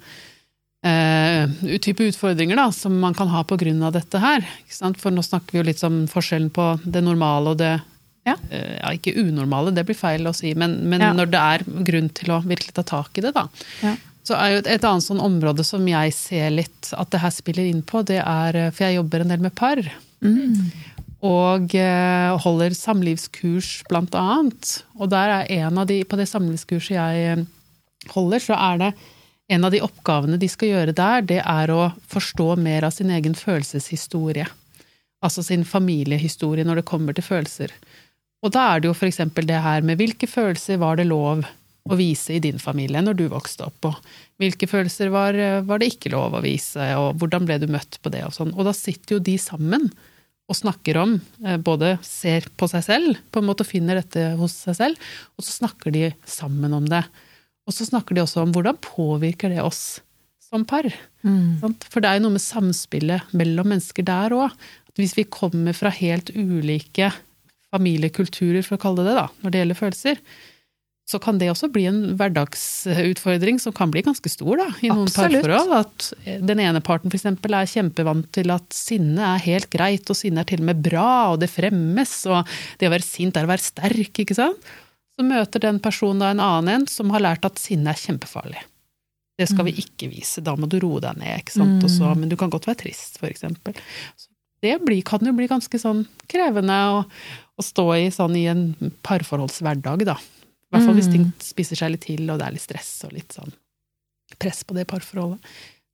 eh, 0.82 1.78
type 1.82 2.04
utfordringer 2.10 2.58
da, 2.58 2.68
som 2.74 2.98
man 3.00 3.14
kan 3.14 3.30
ha 3.32 3.44
av 3.44 3.92
dette 3.94 4.18
her. 4.22 4.44
Ikke 4.64 4.78
sant? 4.78 5.00
For 5.00 5.14
nå 5.14 5.22
snakker 5.22 5.52
vi 5.52 5.62
jo 5.62 5.68
litt 5.70 5.82
om 5.86 6.04
forskjellen 6.10 6.50
på 6.54 6.72
det 6.84 7.04
normale 7.04 7.54
og 7.54 7.58
det 7.62 7.80
Ja. 8.24 8.36
eh, 8.50 8.78
ja, 8.78 8.92
ikke 8.94 9.16
unormale, 9.18 9.74
det 9.74 9.84
blir 9.84 9.98
feil 9.98 10.22
å 10.26 10.34
si, 10.34 10.54
men, 10.54 10.88
men 10.88 11.00
Ja. 11.00 11.12
når 11.12 11.26
det 11.30 11.40
er 11.40 11.64
grunn 11.84 12.08
til 12.14 12.30
å 12.30 12.42
virkelig 12.42 12.72
ta 12.74 12.82
tak 12.82 13.18
i 13.18 13.20
det, 13.20 13.34
da. 13.34 13.48
Ja. 13.82 13.96
Så 14.22 14.36
er 14.38 14.52
jo 14.52 14.58
et, 14.58 14.66
et 14.68 14.84
annet 14.84 15.02
sånn 15.02 15.18
område 15.20 15.64
som 15.66 15.84
jeg 15.88 16.12
ser 16.14 16.50
litt 16.50 16.92
at 16.94 17.10
det 17.10 17.18
her 17.18 17.30
spiller 17.30 17.66
inn 17.66 17.82
på, 17.82 18.04
det 18.06 18.20
er 18.22 18.54
eh, 18.54 18.70
For 18.70 18.86
jeg 18.86 19.00
jobber 19.00 19.20
en 19.24 19.28
del 19.34 19.40
med 19.42 19.54
par. 19.58 19.82
Mm. 20.22 20.70
Og 21.22 21.74
eh, 21.78 22.32
holder 22.42 22.74
samlivskurs, 22.74 23.82
blant 23.90 24.14
annet. 24.18 24.80
Og 24.98 25.10
der 25.12 25.36
er 25.36 25.50
en 25.62 25.78
av 25.78 25.86
de, 25.86 26.00
på 26.02 26.18
det 26.18 26.26
samlivskurset 26.30 26.96
jeg 26.96 27.26
eh, 27.30 27.44
holder, 28.10 28.42
så 28.42 28.58
er 28.58 28.80
det 28.80 28.92
en 29.52 29.66
av 29.66 29.74
de 29.74 29.82
oppgavene 29.84 30.38
de 30.40 30.48
skal 30.50 30.72
gjøre 30.72 30.96
der, 30.96 31.24
det 31.28 31.40
er 31.44 31.70
å 31.70 31.90
forstå 32.10 32.54
mer 32.62 32.86
av 32.88 32.94
sin 32.94 33.10
egen 33.12 33.34
følelseshistorie. 33.36 34.46
Altså 35.22 35.44
sin 35.46 35.66
familiehistorie 35.68 36.66
når 36.66 36.80
det 36.80 36.88
kommer 36.88 37.14
til 37.14 37.26
følelser. 37.26 37.74
Og 38.42 38.54
da 38.54 38.72
er 38.72 38.82
det 38.82 38.90
jo 38.90 38.94
eksempel 39.06 39.46
det 39.46 39.60
her 39.62 39.84
med 39.86 40.00
hvilke 40.00 40.26
følelser 40.26 40.80
var 40.82 40.98
det 40.98 41.06
lov 41.10 41.44
å 41.90 41.98
vise 41.98 42.36
i 42.36 42.42
din 42.42 42.58
familie 42.62 43.02
når 43.02 43.18
du 43.18 43.24
vokste 43.30 43.66
opp, 43.66 43.90
og 43.90 43.98
hvilke 44.42 44.68
følelser 44.70 45.10
var, 45.14 45.36
var 45.66 45.82
det 45.82 45.92
ikke 45.92 46.12
lov 46.14 46.36
å 46.38 46.42
vise, 46.42 46.82
og 46.98 47.18
hvordan 47.18 47.46
ble 47.46 47.58
du 47.62 47.68
møtt 47.70 47.98
på 48.02 48.10
det 48.14 48.22
og 48.26 48.34
sånn. 48.34 48.54
Og 48.54 48.66
da 48.66 48.74
sitter 48.74 49.16
jo 49.18 49.24
de 49.26 49.34
sammen 49.38 49.88
og 50.50 50.58
snakker 50.58 50.98
om, 51.00 51.16
eh, 51.44 51.56
både 51.56 51.96
ser 52.04 52.48
på 52.58 52.68
seg 52.70 52.84
selv, 52.84 53.20
på 53.32 53.40
en 53.40 53.48
måte 53.48 53.66
finner 53.66 54.00
dette 54.00 54.32
hos 54.40 54.56
seg 54.66 54.78
selv, 54.78 55.10
og 55.38 55.46
så 55.46 55.62
snakker 55.62 55.94
de 55.94 56.10
sammen 56.28 56.72
om 56.76 56.88
det. 56.90 57.04
Og 57.66 57.76
så 57.76 57.86
snakker 57.86 58.16
de 58.16 58.24
også 58.24 58.42
om 58.42 58.52
hvordan 58.54 58.80
påvirker 58.82 59.52
det 59.54 59.62
oss 59.62 60.00
som 60.52 60.66
par. 60.68 60.88
Mm. 61.22 61.62
For 61.88 62.02
det 62.02 62.10
er 62.10 62.18
jo 62.18 62.26
noe 62.26 62.36
med 62.36 62.44
samspillet 62.44 63.34
mellom 63.38 63.70
mennesker 63.72 64.04
der 64.04 64.34
òg. 64.36 64.56
Hvis 64.98 65.14
vi 65.16 65.24
kommer 65.24 65.72
fra 65.72 65.92
helt 65.94 66.34
ulike 66.34 67.12
familiekulturer, 67.72 68.60
for 68.66 68.76
å 68.76 68.82
kalle 68.82 69.06
det 69.06 69.14
det, 69.14 69.20
da, 69.22 69.28
når 69.40 69.52
det 69.52 69.62
gjelder 69.62 69.78
følelser, 69.78 70.18
så 71.08 71.18
kan 71.18 71.38
det 71.40 71.48
også 71.50 71.68
bli 71.72 71.84
en 71.90 72.14
hverdagsutfordring 72.16 73.58
som 73.60 73.74
kan 73.74 73.90
bli 73.92 74.04
ganske 74.06 74.30
stor 74.30 74.60
da, 74.60 74.68
i 74.80 74.90
noen 74.92 75.08
Absolutt. 75.10 75.42
parforhold. 75.42 75.74
At 75.82 76.44
den 76.46 76.62
ene 76.62 76.82
parten 76.84 77.12
eksempel 77.12 77.56
er 77.58 77.68
kjempevant 77.68 78.30
til 78.34 78.52
at 78.54 78.76
sinne 78.76 79.34
er 79.34 79.42
helt 79.44 79.68
greit, 79.72 80.06
og 80.08 80.18
sinne 80.18 80.44
er 80.44 80.48
til 80.48 80.62
og 80.62 80.70
med 80.70 80.82
bra, 80.84 81.10
og 81.34 81.40
det 81.42 81.50
fremmes, 81.52 82.14
og 82.30 82.48
det 82.80 82.88
å 82.88 82.94
være 82.94 83.06
sint 83.06 83.38
er 83.38 83.48
å 83.48 83.52
være 83.52 83.66
sterk, 83.66 84.22
ikke 84.24 84.38
sant? 84.38 84.72
Så 85.12 85.26
møter 85.26 85.60
den 85.60 85.82
personen 85.82 86.22
da 86.22 86.30
en 86.32 86.40
annen 86.40 86.76
en 86.78 86.86
som 86.88 87.10
har 87.12 87.24
lært 87.26 87.44
at 87.44 87.60
sinne 87.60 87.92
er 87.92 88.00
kjempefarlig. 88.00 88.62
Det 89.40 89.48
skal 89.50 89.66
vi 89.66 89.74
ikke 89.80 90.08
vise, 90.12 90.42
da 90.44 90.54
må 90.56 90.68
du 90.70 90.78
roe 90.80 91.00
deg 91.02 91.18
ned, 91.18 91.40
ikke 91.42 91.56
sant? 91.56 91.82
Og 91.82 91.90
så, 91.90 92.12
men 92.16 92.30
du 92.30 92.36
kan 92.38 92.52
godt 92.52 92.68
være 92.68 92.84
trist, 92.84 93.18
eksempel. 93.26 93.74
Så 94.14 94.30
det 94.62 94.76
blir, 94.84 95.00
kan 95.04 95.24
jo 95.26 95.32
bli 95.34 95.48
ganske 95.50 95.80
sånn 95.80 96.04
krevende 96.30 96.76
å, 96.94 97.00
å 97.58 97.64
stå 97.64 97.86
i 97.98 98.06
sånn 98.14 98.36
i 98.38 98.46
en 98.52 98.62
parforholdshverdag, 99.02 100.06
da. 100.06 100.16
I 100.72 100.76
hvert 100.78 100.86
fall 100.88 100.96
hvis 100.96 101.10
ting 101.12 101.26
spiser 101.44 101.76
seg 101.76 101.90
litt 101.92 102.06
til, 102.06 102.22
og 102.32 102.38
det 102.40 102.46
er 102.48 102.54
litt 102.56 102.64
stress 102.64 102.92
og 103.04 103.12
litt 103.12 103.34
sånn 103.36 103.52
press 104.40 104.62
på 104.64 104.72
det 104.74 104.86
parforholdet. 104.88 105.38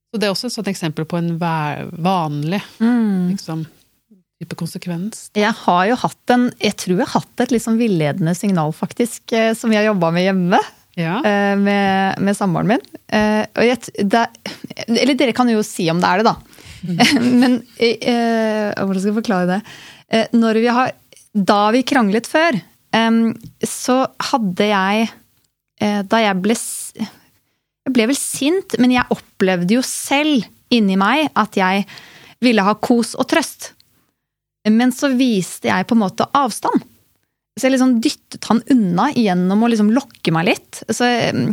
Så 0.09 0.17
det 0.21 0.25
er 0.29 0.31
også 0.31 0.47
et 0.47 0.55
sånt 0.55 0.69
eksempel 0.71 1.05
på 1.05 1.17
en 1.19 1.33
vanlig 1.37 2.61
Mm. 2.79 3.27
liksom, 3.33 3.65
type 4.39 4.55
konsekvens. 4.55 5.27
Jeg 5.35 5.51
har 5.65 5.83
jo 5.89 5.95
hatt 5.99 6.31
en 6.33 6.47
Jeg 6.63 6.77
tror 6.79 6.95
jeg 6.97 7.05
har 7.05 7.19
hatt 7.21 7.43
et 7.43 7.51
litt 7.51 7.61
sånn 7.65 7.77
villedende 7.77 8.33
signal, 8.39 8.71
faktisk, 8.71 9.33
eh, 9.35 9.51
som 9.53 9.71
jeg 9.75 9.85
jobba 9.85 10.11
med 10.15 10.23
hjemme. 10.29 10.59
Ja. 10.99 11.19
eh, 11.23 11.55
med, 11.55 12.19
med 12.19 12.35
samboeren 12.35 12.67
min. 12.73 12.81
Eh, 13.07 13.45
jeg, 13.67 13.77
det, 14.03 14.23
eller 14.87 15.13
dere 15.15 15.33
kan 15.35 15.47
jo 15.51 15.61
si 15.63 15.89
om 15.91 15.99
det 16.01 16.07
er 16.09 16.23
det, 16.23 16.31
da. 16.31 16.35
Men 17.43 17.59
eh, 17.77 18.71
hvordan 18.79 18.99
skal 19.03 19.11
jeg 19.11 19.19
forklare 19.19 19.47
det? 19.51 19.61
Når 20.33 20.57
vi 20.63 20.67
har, 20.73 20.91
da 21.35 21.59
vi 21.75 21.83
kranglet 21.85 22.25
før, 22.27 22.57
så 23.65 23.95
hadde 24.31 24.65
jeg 24.65 25.09
eh, 25.81 25.99
Da 26.09 26.21
jeg 26.23 26.41
ble 26.41 26.55
Jeg 26.57 27.93
ble 27.93 28.07
vel 28.09 28.17
sint, 28.17 28.77
men 28.81 28.93
jeg 28.95 29.05
opplevde 29.13 29.77
jo 29.77 29.83
selv 29.85 30.45
inni 30.73 30.97
meg 30.99 31.29
at 31.37 31.57
jeg 31.57 31.85
ville 32.43 32.63
ha 32.65 32.75
kos 32.77 33.15
og 33.17 33.25
trøst. 33.29 33.71
Men 34.69 34.93
så 34.93 35.09
viste 35.17 35.71
jeg 35.71 35.87
på 35.89 35.95
en 35.97 36.03
måte 36.03 36.27
avstand. 36.37 36.83
Så 37.59 37.67
jeg 37.67 37.75
liksom 37.75 37.97
dyttet 38.03 38.47
han 38.49 38.61
unna 38.71 39.09
gjennom 39.11 39.63
å 39.63 39.69
liksom 39.71 39.91
lokke 39.95 40.33
meg 40.35 40.47
litt. 40.51 40.81
Så, 40.87 41.07
um, 41.35 41.51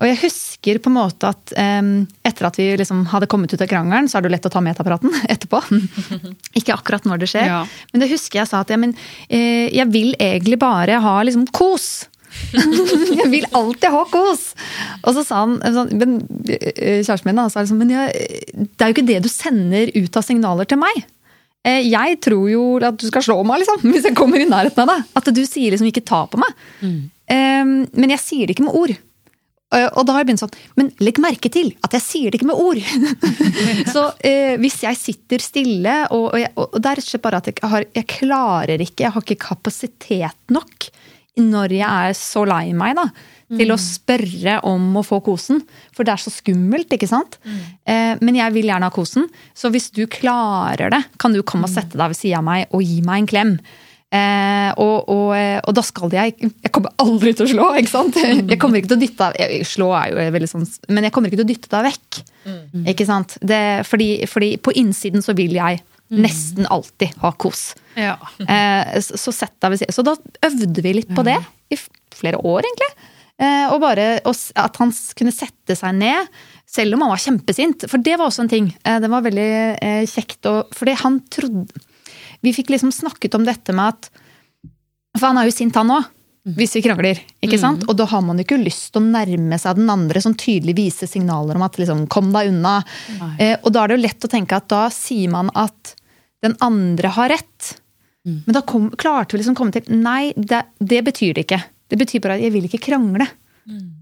og 0.00 0.08
jeg 0.08 0.20
husker 0.22 0.80
på 0.82 0.92
en 0.92 0.96
måte 0.98 1.30
at 1.32 1.54
um, 1.56 1.90
etter 2.26 2.48
at 2.48 2.60
vi 2.60 2.68
liksom 2.80 3.06
hadde 3.12 3.28
kommet 3.30 3.54
ut 3.54 3.60
av 3.60 3.70
krangelen, 3.70 4.08
så 4.10 4.18
er 4.18 4.24
det 4.24 4.30
jo 4.30 4.34
lett 4.36 4.48
å 4.50 4.52
ta 4.52 4.62
metapraten 4.64 5.16
etterpå. 5.32 5.62
Ikke 6.60 6.76
akkurat 6.76 7.08
når 7.08 7.24
det 7.24 7.32
skjer. 7.32 7.50
Ja. 7.50 7.64
Men 7.92 8.04
det 8.04 8.12
husker 8.12 8.42
jeg 8.42 8.52
sa 8.52 8.62
at 8.64 8.72
ja, 8.72 8.80
men, 8.80 8.94
eh, 9.28 9.68
jeg 9.72 9.88
vil 9.92 10.14
egentlig 10.18 10.60
bare 10.60 11.00
ha 11.02 11.18
liksom 11.26 11.48
kos. 11.56 11.90
jeg 13.20 13.28
vil 13.32 13.46
alltid 13.56 13.90
ha 13.90 14.02
kos! 14.10 14.50
Og 15.02 15.16
så 15.16 15.24
sa 15.26 15.44
han 15.44 15.58
sånn, 15.74 15.94
men, 15.98 16.18
eh, 16.46 17.00
Kjæresten 17.02 17.30
min 17.30 17.40
da, 17.40 17.48
sa 17.50 17.64
liksom, 17.64 17.80
men 17.82 17.94
jeg, 17.94 18.28
det 18.54 18.84
er 18.84 18.92
jo 18.92 18.96
ikke 18.96 19.08
det 19.08 19.22
du 19.24 19.30
sender 19.32 19.90
ut 19.96 20.20
av 20.20 20.26
signaler 20.26 20.68
til 20.70 20.80
meg. 20.82 21.02
Eh, 21.66 21.82
Jeg 21.90 22.20
tror 22.24 22.46
jo 22.50 22.62
at 22.80 22.96
du 22.96 23.06
skal 23.10 23.22
slå 23.26 23.38
meg, 23.44 23.60
liksom, 23.64 23.84
hvis 23.92 24.06
jeg 24.08 24.16
kommer 24.18 24.40
i 24.40 24.48
nærheten 24.48 24.80
av 24.86 24.94
deg. 24.94 25.06
At 25.20 25.30
du 25.36 25.42
sier 25.46 25.70
liksom 25.74 25.90
ikke 25.90 26.04
ta 26.08 26.24
på 26.30 26.40
meg. 26.40 26.56
Eh, 26.80 27.64
Men 27.64 28.10
jeg 28.16 28.22
sier 28.22 28.46
det 28.48 28.56
ikke 28.56 28.66
med 28.70 28.78
ord. 28.80 28.94
Eh, 29.70 29.86
Og 29.94 30.02
da 30.06 30.12
har 30.16 30.24
jeg 30.24 30.30
begynt 30.32 30.42
sånn, 30.42 30.54
men 30.80 30.88
legg 31.04 31.20
merke 31.22 31.50
til 31.52 31.68
at 31.86 31.92
jeg 31.94 32.02
sier 32.02 32.30
det 32.32 32.40
ikke 32.40 32.48
med 32.50 32.58
ord. 32.58 32.80
så 33.94 34.06
eh, 34.26 34.56
hvis 34.58 34.80
jeg 34.82 34.98
sitter 34.98 35.44
stille, 35.44 35.98
og, 36.10 36.32
og, 36.32 36.38
jeg, 36.42 36.50
og 36.58 36.74
det 36.80 36.90
er 36.90 36.98
rett 36.98 37.06
og 37.06 37.12
slett 37.12 37.26
bare 37.28 37.38
at 37.44 37.50
jeg, 37.52 37.60
har, 37.74 37.86
jeg 38.00 38.08
klarer 38.16 38.82
ikke, 38.82 39.04
jeg 39.06 39.14
har 39.14 39.26
ikke 39.28 39.38
kapasitet 39.46 40.56
nok 40.56 40.88
når 41.40 41.72
jeg 41.72 41.86
er 42.10 42.16
så 42.18 42.42
lei 42.44 42.72
meg, 42.76 42.98
da, 42.98 43.04
til 43.58 43.72
å 43.74 43.78
spørre 43.80 44.60
om 44.68 44.96
å 45.00 45.04
få 45.06 45.20
kosen. 45.26 45.62
For 45.96 46.06
det 46.06 46.14
er 46.14 46.22
så 46.22 46.32
skummelt, 46.32 46.92
ikke 46.94 47.08
sant? 47.10 47.38
Eh, 47.84 48.14
men 48.20 48.38
jeg 48.38 48.54
vil 48.56 48.70
gjerne 48.70 48.86
ha 48.88 48.94
kosen. 48.94 49.28
Så 49.58 49.72
hvis 49.74 49.90
du 49.96 50.04
klarer 50.10 50.92
det, 50.94 51.04
kan 51.18 51.34
du 51.34 51.42
komme 51.42 51.66
og 51.68 51.72
sette 51.72 51.98
deg 51.98 52.12
ved 52.12 52.18
sida 52.18 52.40
av 52.40 52.46
meg 52.46 52.68
og 52.70 52.84
gi 52.84 53.00
meg 53.06 53.24
en 53.24 53.30
klem. 53.30 53.54
Eh, 54.10 54.70
og, 54.82 55.06
og, 55.06 55.28
eh, 55.38 55.60
og 55.62 55.74
da 55.78 55.84
skal 55.86 56.10
jeg 56.10 56.32
Jeg 56.42 56.70
kommer 56.74 56.90
aldri 56.98 57.30
til 57.30 57.46
å 57.46 57.50
slå, 57.52 57.66
ikke 57.78 57.92
sant? 57.92 58.16
Jeg 58.18 58.58
kommer 58.58 58.80
ikke 58.80 58.90
til 58.90 58.98
å 58.98 59.02
dytte 59.04 59.28
deg 59.36 59.62
Slå 59.70 59.92
er 59.94 60.08
jo 60.10 60.24
veldig 60.34 60.48
sånn 60.50 60.64
Men 60.90 61.06
jeg 61.06 61.14
kommer 61.14 61.30
ikke 61.30 61.38
til 61.38 61.46
å 61.46 61.50
dytte 61.52 61.70
deg 61.70 61.86
vekk. 61.86 62.18
Ikke 62.90 63.06
sant? 63.06 63.36
Det, 63.38 63.60
fordi, 63.86 64.08
fordi 64.26 64.56
på 64.58 64.74
innsiden 64.82 65.22
så 65.22 65.36
vil 65.38 65.54
jeg 65.54 65.78
nesten 66.10 66.66
alltid 66.66 67.14
ha 67.22 67.30
kos. 67.38 67.76
Ja. 67.94 68.16
Eh, 68.42 68.98
så 68.98 69.18
så 69.20 69.34
sett 69.34 69.54
deg 69.62 69.76
ved 69.76 69.82
siden. 69.82 69.94
Så 69.94 70.02
da 70.06 70.16
øvde 70.48 70.82
vi 70.82 70.94
litt 70.98 71.14
på 71.14 71.22
det 71.26 71.38
i 71.70 71.78
flere 71.78 72.40
år, 72.42 72.66
egentlig. 72.66 72.90
Eh, 73.40 73.66
og 73.72 73.80
bare 73.80 74.06
at 74.20 74.80
han 74.82 74.92
kunne 75.16 75.32
sette 75.32 75.76
seg 75.78 75.96
ned, 75.96 76.28
selv 76.68 76.94
om 76.94 77.06
han 77.06 77.12
var 77.14 77.22
kjempesint. 77.22 77.86
For 77.90 78.02
det 78.04 78.18
var 78.18 78.28
også 78.28 78.44
en 78.44 78.52
ting. 78.52 78.70
Eh, 78.84 78.98
det 79.00 79.10
var 79.10 79.24
veldig 79.24 79.50
eh, 79.80 80.02
kjekt. 80.10 80.48
Fordi 80.76 80.96
han 81.00 81.20
trodde 81.32 81.86
Vi 82.40 82.52
fikk 82.56 82.70
liksom 82.72 82.92
snakket 82.92 83.34
om 83.36 83.44
dette 83.44 83.72
med 83.76 83.92
at 83.94 84.10
For 85.18 85.26
han 85.28 85.40
er 85.40 85.48
jo 85.48 85.56
sint, 85.56 85.76
han 85.76 85.92
òg. 85.92 86.08
Hvis 86.56 86.72
vi 86.78 86.80
krangler. 86.82 87.18
ikke 87.44 87.58
sant? 87.60 87.82
Og 87.84 87.96
da 87.98 88.06
har 88.08 88.22
man 88.24 88.38
jo 88.40 88.46
ikke 88.46 88.56
lyst 88.62 88.94
til 88.94 89.02
å 89.02 89.10
nærme 89.12 89.58
seg 89.60 89.76
den 89.76 89.90
andre 89.92 90.22
som 90.24 90.32
tydelig 90.34 90.72
viser 90.78 91.10
signaler 91.10 91.58
om 91.58 91.62
at 91.66 91.76
liksom, 91.76 92.06
'kom 92.08 92.32
deg 92.32 92.48
unna'. 92.48 92.78
Eh, 93.38 93.56
og 93.62 93.72
da 93.72 93.84
er 93.84 93.88
det 93.88 93.98
jo 93.98 94.06
lett 94.06 94.24
å 94.24 94.32
tenke 94.32 94.56
at 94.56 94.68
da 94.68 94.88
sier 94.88 95.28
man 95.28 95.50
at 95.54 95.94
den 96.42 96.56
andre 96.60 97.08
har 97.08 97.28
rett. 97.28 97.76
Men 98.24 98.54
da 98.56 98.62
kom, 98.62 98.90
klarte 98.90 99.32
vi 99.32 99.42
liksom 99.42 99.54
å 99.54 99.60
komme 99.60 99.72
til 99.72 99.84
Nei, 99.96 100.32
det, 100.36 100.64
det 100.80 101.04
betyr 101.04 101.34
det 101.34 101.44
ikke. 101.44 101.62
Det 101.90 101.98
betyr 102.00 102.22
bare 102.24 102.38
at 102.38 102.44
jeg 102.46 102.54
vil 102.54 102.66
ikke 102.70 102.82
krangle. 102.90 103.26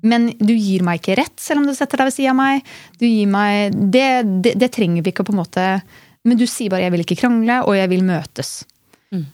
Men 0.07 0.30
du 0.39 0.55
gir 0.55 0.84
meg 0.86 1.01
ikke 1.01 1.16
rett, 1.18 1.34
selv 1.43 1.61
om 1.61 1.66
du 1.66 1.74
setter 1.76 1.99
deg 2.01 2.09
ved 2.09 2.14
siden 2.14 2.30
av 2.30 2.36
meg. 2.39 2.62
Du 3.01 3.05
gir 3.05 3.26
meg, 3.28 3.74
det, 3.93 4.05
det, 4.45 4.55
det 4.62 4.68
trenger 4.72 5.03
vi 5.05 5.11
ikke 5.12 5.26
på 5.26 5.34
en 5.34 5.41
måte 5.43 5.64
Men 6.24 6.36
du 6.39 6.47
sier 6.47 6.70
bare 6.70 6.82
'jeg 6.86 6.93
vil 6.93 7.05
ikke 7.05 7.20
krangle', 7.20 7.62
og 7.66 7.74
'jeg 7.74 7.89
vil 7.91 8.03
møtes'. 8.05 8.64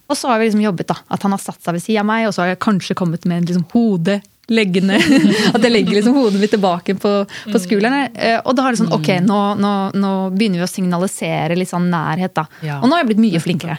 Og 0.09 0.16
så 0.16 0.28
har 0.28 0.38
vi 0.38 0.46
liksom 0.46 0.62
jobbet, 0.62 0.86
da. 0.86 0.94
At 1.11 1.22
han 1.22 1.32
har 1.32 1.38
satt 1.42 1.61
seg 1.62 1.74
ved 1.74 1.82
siden 1.82 2.00
av 2.00 2.07
meg, 2.07 2.26
og 2.28 2.34
så 2.34 2.42
har 2.42 2.48
jeg 2.55 2.59
kanskje 2.61 2.94
kommet 2.94 3.24
med 3.26 3.38
en 3.38 3.44
liksom 3.46 3.64
hode 3.72 4.20
leggende 4.48 4.94
At 5.55 5.62
jeg 5.64 5.72
legger 5.72 5.94
liksom 5.98 6.14
hodet 6.14 6.38
mitt 6.40 6.50
tilbake 6.52 6.94
på, 6.94 7.12
på 7.52 7.59
skulderen. 7.59 8.11
Eh, 8.14 8.40
Og 8.44 8.55
da 8.55 8.62
har 8.62 8.72
det 8.72 8.78
sånn 8.82 8.92
Ok, 8.92 9.09
nå, 9.24 9.38
nå, 9.59 9.72
nå 9.96 10.12
begynner 10.36 10.61
vi 10.62 10.66
å 10.68 10.70
signalisere 10.70 11.57
litt 11.57 11.68
sånn 11.70 11.88
nærhet, 11.90 12.34
da. 12.34 12.44
Og 12.82 12.88
nå 12.88 12.94
har 12.94 13.02
jeg 13.02 13.14
blitt 13.16 13.24
mye 13.24 13.40
flinkere 13.40 13.78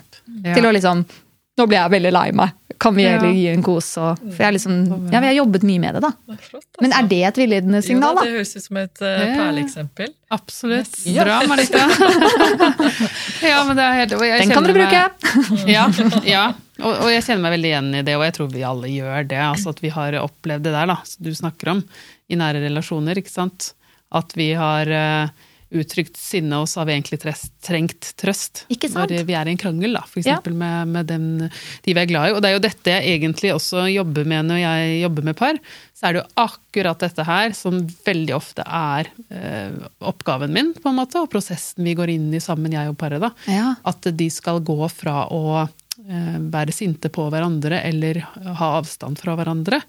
til 0.56 0.66
å 0.66 0.72
liksom 0.74 1.06
Nå 1.58 1.68
blir 1.68 1.78
jeg 1.80 1.92
veldig 1.92 2.12
lei 2.12 2.32
meg. 2.36 2.50
Kan 2.86 2.94
vi 2.98 3.04
Ja. 3.08 3.16
heller 3.16 3.34
gi 3.34 3.48
en 3.50 3.64
kos? 3.66 3.88
Og, 3.98 4.20
for 4.22 4.44
jeg, 4.44 4.48
er 4.52 4.56
liksom, 4.60 4.76
ja, 5.10 5.22
vi 5.24 5.30
har 5.32 5.38
jobbet 5.40 5.64
mye 5.66 5.82
med 5.82 5.96
det, 5.98 6.02
da. 6.06 6.12
Det 6.30 6.36
er 6.38 6.44
flott, 6.52 6.68
altså. 6.70 6.84
Men 6.86 6.94
er 7.00 7.08
det 7.10 7.22
et 7.32 7.40
villedende 7.42 7.82
signal, 7.86 8.14
jo, 8.14 8.20
da? 8.20 8.22
Jo, 8.22 8.30
Det 8.30 8.38
høres 8.38 8.54
ut 8.56 8.66
som 8.68 8.78
et 8.84 9.02
uh, 9.02 9.08
Ja. 9.10 9.32
perleeksempel. 9.40 10.12
Absolutt. 10.36 11.00
Bra, 11.16 11.40
Marita. 11.50 11.82
ja, 13.50 13.64
men 13.66 13.80
det 13.80 13.86
er 13.88 13.98
helt 14.02 14.16
jeg 14.22 14.44
Den 14.46 14.54
kan 14.54 14.68
dere 14.70 14.78
bruke! 14.78 15.02
meg-! 15.02 15.66
Ja, 15.76 15.88
ja. 16.28 16.46
Og, 16.84 16.92
og 17.06 17.10
jeg 17.10 17.24
kjenner 17.24 17.46
meg 17.46 17.56
veldig 17.56 17.70
igjen 17.72 17.90
i 17.96 18.04
det, 18.04 18.16
og 18.20 18.26
jeg 18.28 18.36
tror 18.36 18.50
vi 18.52 18.64
alle 18.68 18.92
gjør 18.92 19.28
det. 19.32 19.40
Altså 19.40 19.72
at 19.72 19.82
vi 19.84 19.92
har 19.96 20.18
opplevd 20.20 20.66
det 20.68 20.74
der 20.76 20.90
da, 20.92 20.98
som 21.08 21.26
du 21.26 21.32
snakker 21.36 21.72
om, 21.72 21.84
i 22.28 22.38
nære 22.40 22.62
relasjoner. 22.66 23.22
ikke 23.22 23.32
sant? 23.32 23.72
At 24.16 24.34
vi 24.36 24.50
har 24.58 24.90
eh, 24.92 25.46
uttrykt 25.74 26.16
sinne, 26.20 26.60
og 26.62 26.68
så 26.70 26.82
har 26.82 26.86
vi 26.90 26.94
egentlig 26.94 27.18
trest, 27.24 27.50
trengt 27.66 28.12
trøst. 28.22 28.66
Ikke 28.72 28.90
sant? 28.92 29.10
Når 29.12 29.26
vi 29.28 29.34
er 29.36 29.50
i 29.50 29.54
en 29.56 29.60
krangel, 29.60 29.96
da, 29.98 30.04
for 30.08 30.22
Ja. 30.26 30.38
med, 30.46 30.88
med 30.88 31.06
den, 31.10 31.26
de 31.84 31.94
vi 31.94 32.00
er 32.00 32.06
glad 32.10 32.30
i. 32.30 32.34
Og 32.36 32.42
det 32.42 32.50
er 32.52 32.54
jo 32.58 32.64
dette 32.68 32.94
jeg 32.94 33.18
egentlig 33.20 33.54
også 33.56 33.86
jobber 33.92 34.26
med 34.30 34.46
når 34.46 34.62
jeg 34.62 35.02
jobber 35.02 35.24
med 35.24 35.36
par. 35.40 35.60
Så 35.96 36.08
er 36.08 36.14
det 36.14 36.22
jo 36.22 36.28
akkurat 36.46 37.00
dette 37.00 37.24
her 37.26 37.56
som 37.58 37.80
veldig 38.06 38.36
ofte 38.36 38.64
er 38.68 39.10
eh, 39.32 39.72
oppgaven 40.06 40.54
min, 40.54 40.74
på 40.78 40.90
en 40.92 41.00
måte, 41.00 41.20
og 41.24 41.32
prosessen 41.34 41.84
vi 41.88 41.96
går 41.98 42.14
inn 42.14 42.30
i 42.36 42.44
sammen, 42.44 42.72
jeg 42.76 42.92
og 42.92 42.98
paret. 43.02 43.22
da. 43.24 43.32
Ja. 43.52 43.74
At 43.84 44.06
de 44.16 44.30
skal 44.30 44.62
gå 44.66 44.78
fra 44.94 45.26
å 45.34 45.64
eh, 45.66 46.38
være 46.52 46.72
sinte 46.76 47.10
på 47.10 47.28
hverandre 47.34 47.82
eller 47.88 48.22
ha 48.62 48.76
avstand 48.80 49.18
fra 49.20 49.36
hverandre, 49.40 49.82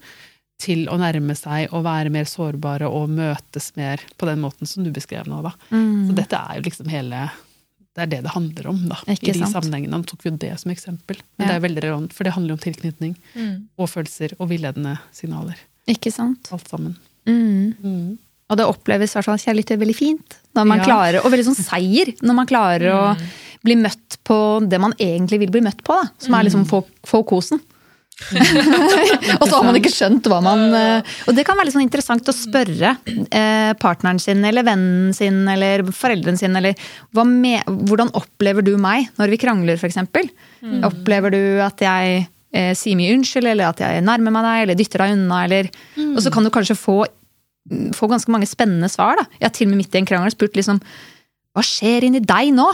til 0.57 0.87
å 0.89 0.97
nærme 0.97 1.35
seg 1.37 1.69
og 1.71 1.83
være 1.85 2.09
mer 2.13 2.25
sårbare 2.25 2.87
og 2.89 3.09
møtes 3.13 3.71
mer 3.77 4.01
på 4.17 4.25
den 4.29 4.39
måten 4.41 4.65
som 4.69 4.83
du 4.83 4.89
beskrev 4.91 5.27
nå. 5.29 5.41
Da. 5.45 5.51
Mm. 5.71 6.07
Så 6.09 6.15
dette 6.17 6.39
er 6.39 6.57
jo 6.57 6.65
liksom 6.69 6.89
hele 6.89 7.27
Det 7.97 8.03
er 8.03 8.09
det 8.11 8.23
det 8.27 8.29
handler 8.35 8.67
om, 8.69 8.79
da. 8.89 8.95
Ikke 9.09 9.29
I 9.29 9.31
de 9.33 9.39
sant? 9.39 9.55
sammenhengene. 9.55 9.89
Nå 9.97 10.05
tok 10.05 10.21
vi 10.21 10.29
jo 10.29 10.37
det 10.37 10.51
som 10.61 10.69
eksempel. 10.69 11.17
Men 11.37 11.47
Ja. 11.47 11.47
det 11.47 11.55
er 11.57 11.67
veldig 11.67 11.81
relevant, 11.83 12.13
for 12.13 12.23
det 12.25 12.33
handler 12.33 12.53
om 12.53 12.59
tilknytning 12.59 13.15
Mm. 13.35 13.63
og 13.79 13.89
følelser 13.89 14.33
og 14.39 14.49
villedende 14.49 14.99
signaler. 15.11 15.55
Ikke 15.87 16.11
sant? 16.13 16.47
Alt 16.53 16.67
sammen. 16.69 16.95
Mm. 17.25 17.73
Mm. 17.83 18.17
Og 18.51 18.57
det 18.57 18.65
oppleves 18.67 19.15
i 19.15 19.17
hvert 19.17 19.25
fall 19.25 19.37
kjærlighet 19.41 19.79
veldig 19.81 19.95
fint. 19.95 20.35
Når 20.55 20.67
man 20.67 20.77
Ja. 20.77 20.85
klarer, 20.85 21.25
Og 21.25 21.31
veldig 21.31 21.45
sånn 21.49 21.57
seier, 21.65 22.13
når 22.21 22.35
man 22.35 22.45
klarer 22.45 22.91
å 22.93 23.15
Mm. 23.17 23.25
bli 23.63 23.75
møtt 23.75 24.17
på 24.23 24.69
det 24.69 24.79
man 24.79 24.93
egentlig 24.99 25.39
vil 25.39 25.49
bli 25.49 25.61
møtt 25.61 25.81
på. 25.83 25.99
Da, 25.99 26.09
som 26.19 26.35
er 26.35 26.43
liksom 26.43 26.65
få, 26.67 26.85
få 27.03 27.25
kosen. 27.25 27.59
og 29.37 29.43
så 29.45 29.51
har 29.53 29.65
man 29.65 29.75
ikke 29.77 29.91
skjønt 29.93 30.25
hva 30.25 30.39
man 30.41 30.63
eh, 30.73 31.09
Og 31.29 31.35
det 31.37 31.43
kan 31.45 31.53
være 31.53 31.67
litt 31.67 31.75
sånn 31.75 31.83
interessant 31.85 32.25
å 32.25 32.33
spørre 32.33 32.95
eh, 33.13 33.73
partneren 33.77 34.17
sin 34.21 34.41
eller 34.47 34.65
vennen 34.65 35.13
sin 35.13 35.43
eller 35.45 35.83
foreldrene 35.93 36.39
sin 36.39 36.57
eller 36.57 36.73
hva 37.13 37.27
me, 37.29 37.59
Hvordan 37.67 38.09
opplever 38.17 38.65
du 38.65 38.73
meg 38.81 39.11
når 39.21 39.35
vi 39.35 39.39
krangler, 39.43 39.77
f.eks.? 39.77 40.01
Mm. 40.65 40.81
Opplever 40.89 41.35
du 41.35 41.61
at 41.61 41.85
jeg 41.85 42.25
eh, 42.57 42.73
sier 42.77 42.97
mye 42.97 43.13
unnskyld, 43.19 43.51
eller 43.53 43.69
at 43.69 43.85
jeg 43.85 44.01
nærmer 44.09 44.33
meg 44.33 44.49
deg, 44.49 44.63
eller 44.65 44.81
dytter 44.81 45.05
deg 45.05 45.15
unna, 45.19 45.43
eller 45.45 45.71
Og 46.07 46.19
så 46.25 46.33
kan 46.33 46.47
du 46.47 46.53
kanskje 46.57 46.79
få, 46.79 46.99
få 47.93 48.09
ganske 48.09 48.33
mange 48.33 48.49
spennende 48.49 48.89
svar, 48.89 49.21
da. 49.21 49.29
Jeg 49.37 49.49
har 49.51 49.57
til 49.61 49.69
og 49.69 49.75
med 49.75 49.83
midt 49.83 49.93
i 49.93 50.01
en 50.01 50.09
krangel 50.09 50.33
spurt 50.33 50.57
liksom 50.57 50.81
Hva 51.53 51.69
skjer 51.69 52.09
inni 52.09 52.25
deg 52.25 52.49
nå? 52.57 52.67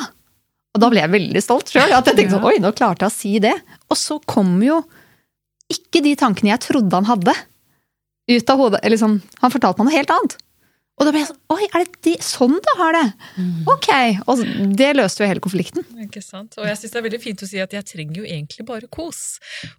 Og 0.74 0.82
da 0.82 0.90
ble 0.90 1.04
jeg 1.04 1.14
veldig 1.20 1.42
stolt 1.44 1.70
sjøl. 1.70 1.92
At 1.94 2.08
jeg 2.10 2.18
tenkte 2.18 2.40
sånn, 2.40 2.48
oi, 2.48 2.58
nå 2.64 2.72
klarte 2.74 3.06
jeg 3.06 3.12
å 3.12 3.14
si 3.14 3.38
det. 3.44 3.54
Og 3.92 4.00
så 4.00 4.18
kom 4.26 4.56
jo 4.66 4.80
ikke 5.74 6.04
de 6.06 6.16
tankene 6.20 6.54
jeg 6.54 6.64
trodde 6.70 7.02
han 7.02 7.10
hadde, 7.10 7.36
ut 8.32 8.50
av 8.54 8.62
hodet. 8.62 8.82
Eller 8.86 9.02
sånn, 9.02 9.20
han 9.42 9.54
fortalte 9.54 9.82
meg 9.82 9.92
noe 9.92 10.00
helt 10.00 10.14
annet. 10.16 10.40
Og 10.94 11.08
da 11.08 11.12
ble 11.14 11.24
jeg 11.24 11.30
sånn 11.32 11.40
Oi, 11.56 11.66
er 11.74 11.84
det 11.84 12.00
de, 12.06 12.12
sånn 12.22 12.54
du 12.62 12.70
har 12.78 12.94
det? 12.94 13.04
Ok. 13.70 13.90
Og 14.30 14.44
det 14.78 14.92
løste 14.94 15.24
jo 15.24 15.30
hele 15.30 15.42
konflikten. 15.42 15.86
Ikke 16.06 16.22
sant? 16.22 16.54
Og 16.62 16.68
jeg 16.70 16.78
syns 16.80 16.94
det 16.94 17.00
er 17.00 17.06
veldig 17.08 17.20
fint 17.24 17.44
å 17.46 17.50
si 17.50 17.62
at 17.64 17.74
jeg 17.74 17.88
trenger 17.90 18.20
jo 18.22 18.26
egentlig 18.28 18.66
bare 18.68 18.90
kos. 18.94 19.22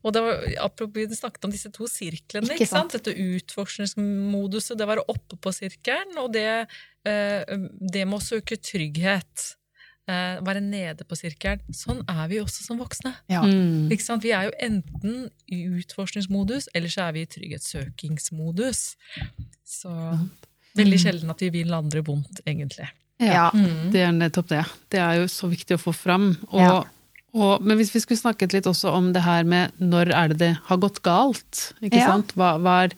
Og 0.02 0.14
det 0.14 0.24
var, 0.24 0.42
apropos 0.66 1.06
du 1.10 1.14
snakket 1.14 1.46
om 1.46 1.54
disse 1.54 1.70
to 1.74 1.86
sirklene, 1.90 2.50
Ikke 2.50 2.66
ikke 2.66 2.70
sant? 2.72 2.96
dette 2.98 3.14
utforskningsmoduset, 3.14 4.74
det 4.80 4.90
være 4.90 5.06
oppe 5.14 5.38
på 5.38 5.54
sirkelen, 5.54 6.18
og 6.22 6.32
det, 6.34 6.66
eh, 7.06 7.54
det 7.78 8.06
med 8.08 8.18
å 8.18 8.24
søke 8.24 8.58
trygghet. 8.58 9.54
Eh, 10.08 10.40
være 10.44 10.60
nede 10.60 11.04
på 11.08 11.16
sirkelen. 11.16 11.60
Sånn 11.72 12.02
er 12.08 12.26
vi 12.28 12.40
også 12.42 12.64
som 12.66 12.78
voksne. 12.80 13.14
Ja. 13.32 13.42
Mm. 13.42 13.90
Ikke 13.94 14.04
sant? 14.04 14.22
Vi 14.24 14.32
er 14.36 14.48
jo 14.50 14.54
enten 14.60 15.30
i 15.48 15.62
utforskningsmodus, 15.80 16.68
eller 16.74 16.88
så 16.92 17.08
er 17.08 17.12
vi 17.16 17.22
i 17.24 17.30
trygghetssøkingsmodus. 17.34 18.82
Så 19.64 19.92
veldig 20.76 20.98
sjelden 21.00 21.30
at 21.32 21.40
vi 21.44 21.50
vil 21.54 21.72
andre 21.76 22.02
vondt, 22.04 22.42
egentlig. 22.46 22.88
Ja. 23.22 23.48
Det 23.94 24.02
er 24.02 24.12
nettopp 24.12 24.48
det. 24.50 24.64
Det 24.90 25.00
er 25.00 25.20
jo 25.22 25.28
så 25.30 25.48
viktig 25.48 25.76
å 25.78 25.82
få 25.84 25.94
fram. 25.94 26.32
Og, 26.50 26.60
Ja. 26.60 26.82
og, 27.34 27.62
men 27.62 27.78
hvis 27.78 27.92
vi 27.94 28.00
skulle 28.02 28.20
snakket 28.20 28.52
litt 28.52 28.66
også 28.66 28.90
om 28.92 29.12
det 29.14 29.22
her 29.22 29.44
med 29.44 29.72
når 29.80 30.10
er 30.12 30.28
det 30.34 30.38
det 30.38 30.52
har 30.66 30.76
gått 30.82 31.00
galt? 31.02 31.72
Ikke 31.80 31.98
Ja. 32.02 32.06
sant? 32.12 32.34
Hva, 32.34 32.58
hva 32.58 32.84
er 32.84 32.92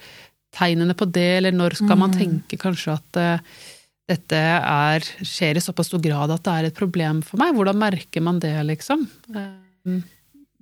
tegnene 0.57 0.95
på 0.97 1.05
det, 1.13 1.37
eller 1.39 1.53
når 1.53 1.75
skal 1.77 1.97
Mm. 1.97 1.99
man 1.99 2.13
tenke 2.13 2.57
kanskje 2.59 2.95
at 2.95 3.17
eh, 3.17 3.39
dette 4.07 4.39
er, 4.39 5.07
skjer 5.27 5.59
i 5.59 5.63
såpass 5.65 5.89
stor 5.91 6.03
grad 6.05 6.31
at 6.31 6.45
det 6.47 6.53
er 6.61 6.69
et 6.69 6.77
problem 6.79 7.23
for 7.27 7.41
meg? 7.43 7.55
Hvordan 7.57 7.79
merker 7.81 8.23
man 8.23 8.39
det, 8.43 8.53
liksom? 8.69 9.07
Eh, 9.35 9.97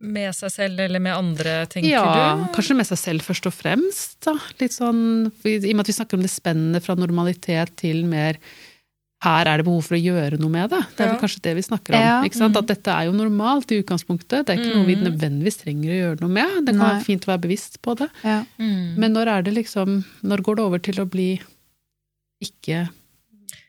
Med 0.04 0.34
seg 0.36 0.50
selv 0.52 0.80
eller 0.84 1.00
med 1.00 1.14
andre, 1.16 1.52
tenker 1.70 1.90
ja, 1.92 2.04
du? 2.36 2.46
kanskje 2.56 2.76
med 2.76 2.88
seg 2.88 2.98
selv 3.00 3.24
først 3.24 3.46
og 3.48 3.54
fremst. 3.56 4.16
Da. 4.26 4.34
Litt 4.60 4.74
sånn, 4.76 5.30
I 5.44 5.56
og 5.60 5.70
med 5.76 5.84
at 5.84 5.90
vi 5.92 5.96
snakker 5.96 6.18
om 6.18 6.24
det 6.24 6.32
spennet 6.32 6.84
fra 6.84 6.96
normalitet 6.98 7.72
til 7.80 8.02
mer 8.08 8.40
her 9.24 9.48
er 9.48 9.56
det 9.56 9.64
behov 9.64 9.86
for 9.86 9.96
å 9.96 10.00
gjøre 10.02 10.36
noe 10.36 10.52
med 10.52 10.68
det. 10.74 10.82
Det 10.96 11.00
er 11.00 11.06
vel 11.08 11.14
Ja. 11.16 11.20
kanskje 11.22 11.40
det 11.46 11.54
vi 11.56 11.62
snakker 11.64 11.94
om. 11.96 12.00
Ja. 12.02 12.16
Ikke 12.26 12.36
sant? 12.36 12.56
At 12.60 12.66
dette 12.68 12.92
er 12.92 13.06
jo 13.06 13.12
normalt 13.16 13.70
i 13.72 13.78
utgangspunktet. 13.80 14.44
Det 14.44 14.52
er 14.52 14.58
ikke 14.60 14.74
noe 14.76 14.84
vi 14.90 14.96
nødvendigvis 15.00 15.56
trenger 15.62 15.88
å 15.94 16.00
gjøre 16.02 16.20
noe 16.20 16.34
med. 16.34 16.58
Det 16.66 16.74
kan 16.74 16.82
Nei. 16.82 16.90
være 16.92 17.04
fint 17.06 17.24
å 17.24 17.30
være 17.32 17.44
bevisst 17.46 17.78
på 17.80 17.94
det. 17.96 18.10
Ja. 18.22 18.42
Mm. 18.60 18.98
Men 19.00 19.14
når 19.16 19.30
er 19.38 19.42
det 19.46 19.54
liksom 19.56 20.04
Når 20.24 20.42
går 20.44 20.56
det 20.56 20.64
over 20.66 20.78
til 20.84 21.00
å 21.00 21.08
bli 21.08 21.40
ikke 22.44 22.82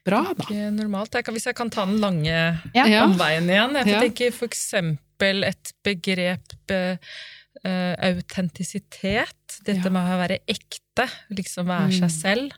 bra, 0.06 0.22
da? 0.38 0.46
Normalt. 0.76 1.14
Jeg 1.18 1.26
kan, 1.26 1.34
hvis 1.36 1.48
jeg 1.50 1.58
kan 1.58 1.72
ta 1.74 1.86
den 1.90 1.98
lange 2.04 2.36
Ja. 2.76 3.04
Omveien 3.06 3.50
igjen. 3.50 3.76
Jeg 3.82 4.02
tenker 4.10 4.32
for 4.36 4.48
eksempel 4.52 5.44
et 5.48 5.74
begrep 5.86 6.54
eh, 6.72 6.98
autentisitet. 8.04 9.32
Dette 9.66 9.86
Ja. 9.88 9.90
med 9.90 10.04
å 10.12 10.18
være 10.20 10.40
ekte, 10.48 11.08
liksom 11.32 11.66
være 11.66 11.88
Mm. 11.90 12.00
seg 12.00 12.12
selv. 12.12 12.52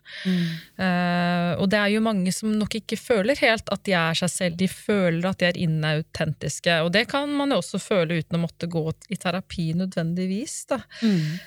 Eh, 0.78 1.56
og 1.62 1.70
det 1.70 1.80
er 1.80 1.90
jo 1.94 2.02
mange 2.02 2.34
som 2.34 2.52
nok 2.52 2.70
ikke 2.76 2.98
føler 2.98 3.38
helt 3.38 3.70
at 3.72 3.84
de 3.84 3.94
er 3.94 4.14
seg 4.14 4.30
selv. 4.30 4.58
De 4.58 4.68
føler 4.68 5.26
at 5.30 5.38
de 5.38 5.46
er 5.46 5.54
inautentiske. 5.58 6.84
Og 6.84 6.92
det 6.92 7.08
kan 7.08 7.30
man 7.30 7.50
jo 7.52 7.58
også 7.62 7.80
føle 7.80 8.18
uten 8.22 8.38
å 8.38 8.48
måtte 8.48 8.68
gå 8.68 8.94
i 9.10 9.16
terapi 9.16 9.74
nødvendigvis. 9.76 10.66
da. 10.68 10.80
Mm. 11.02 11.40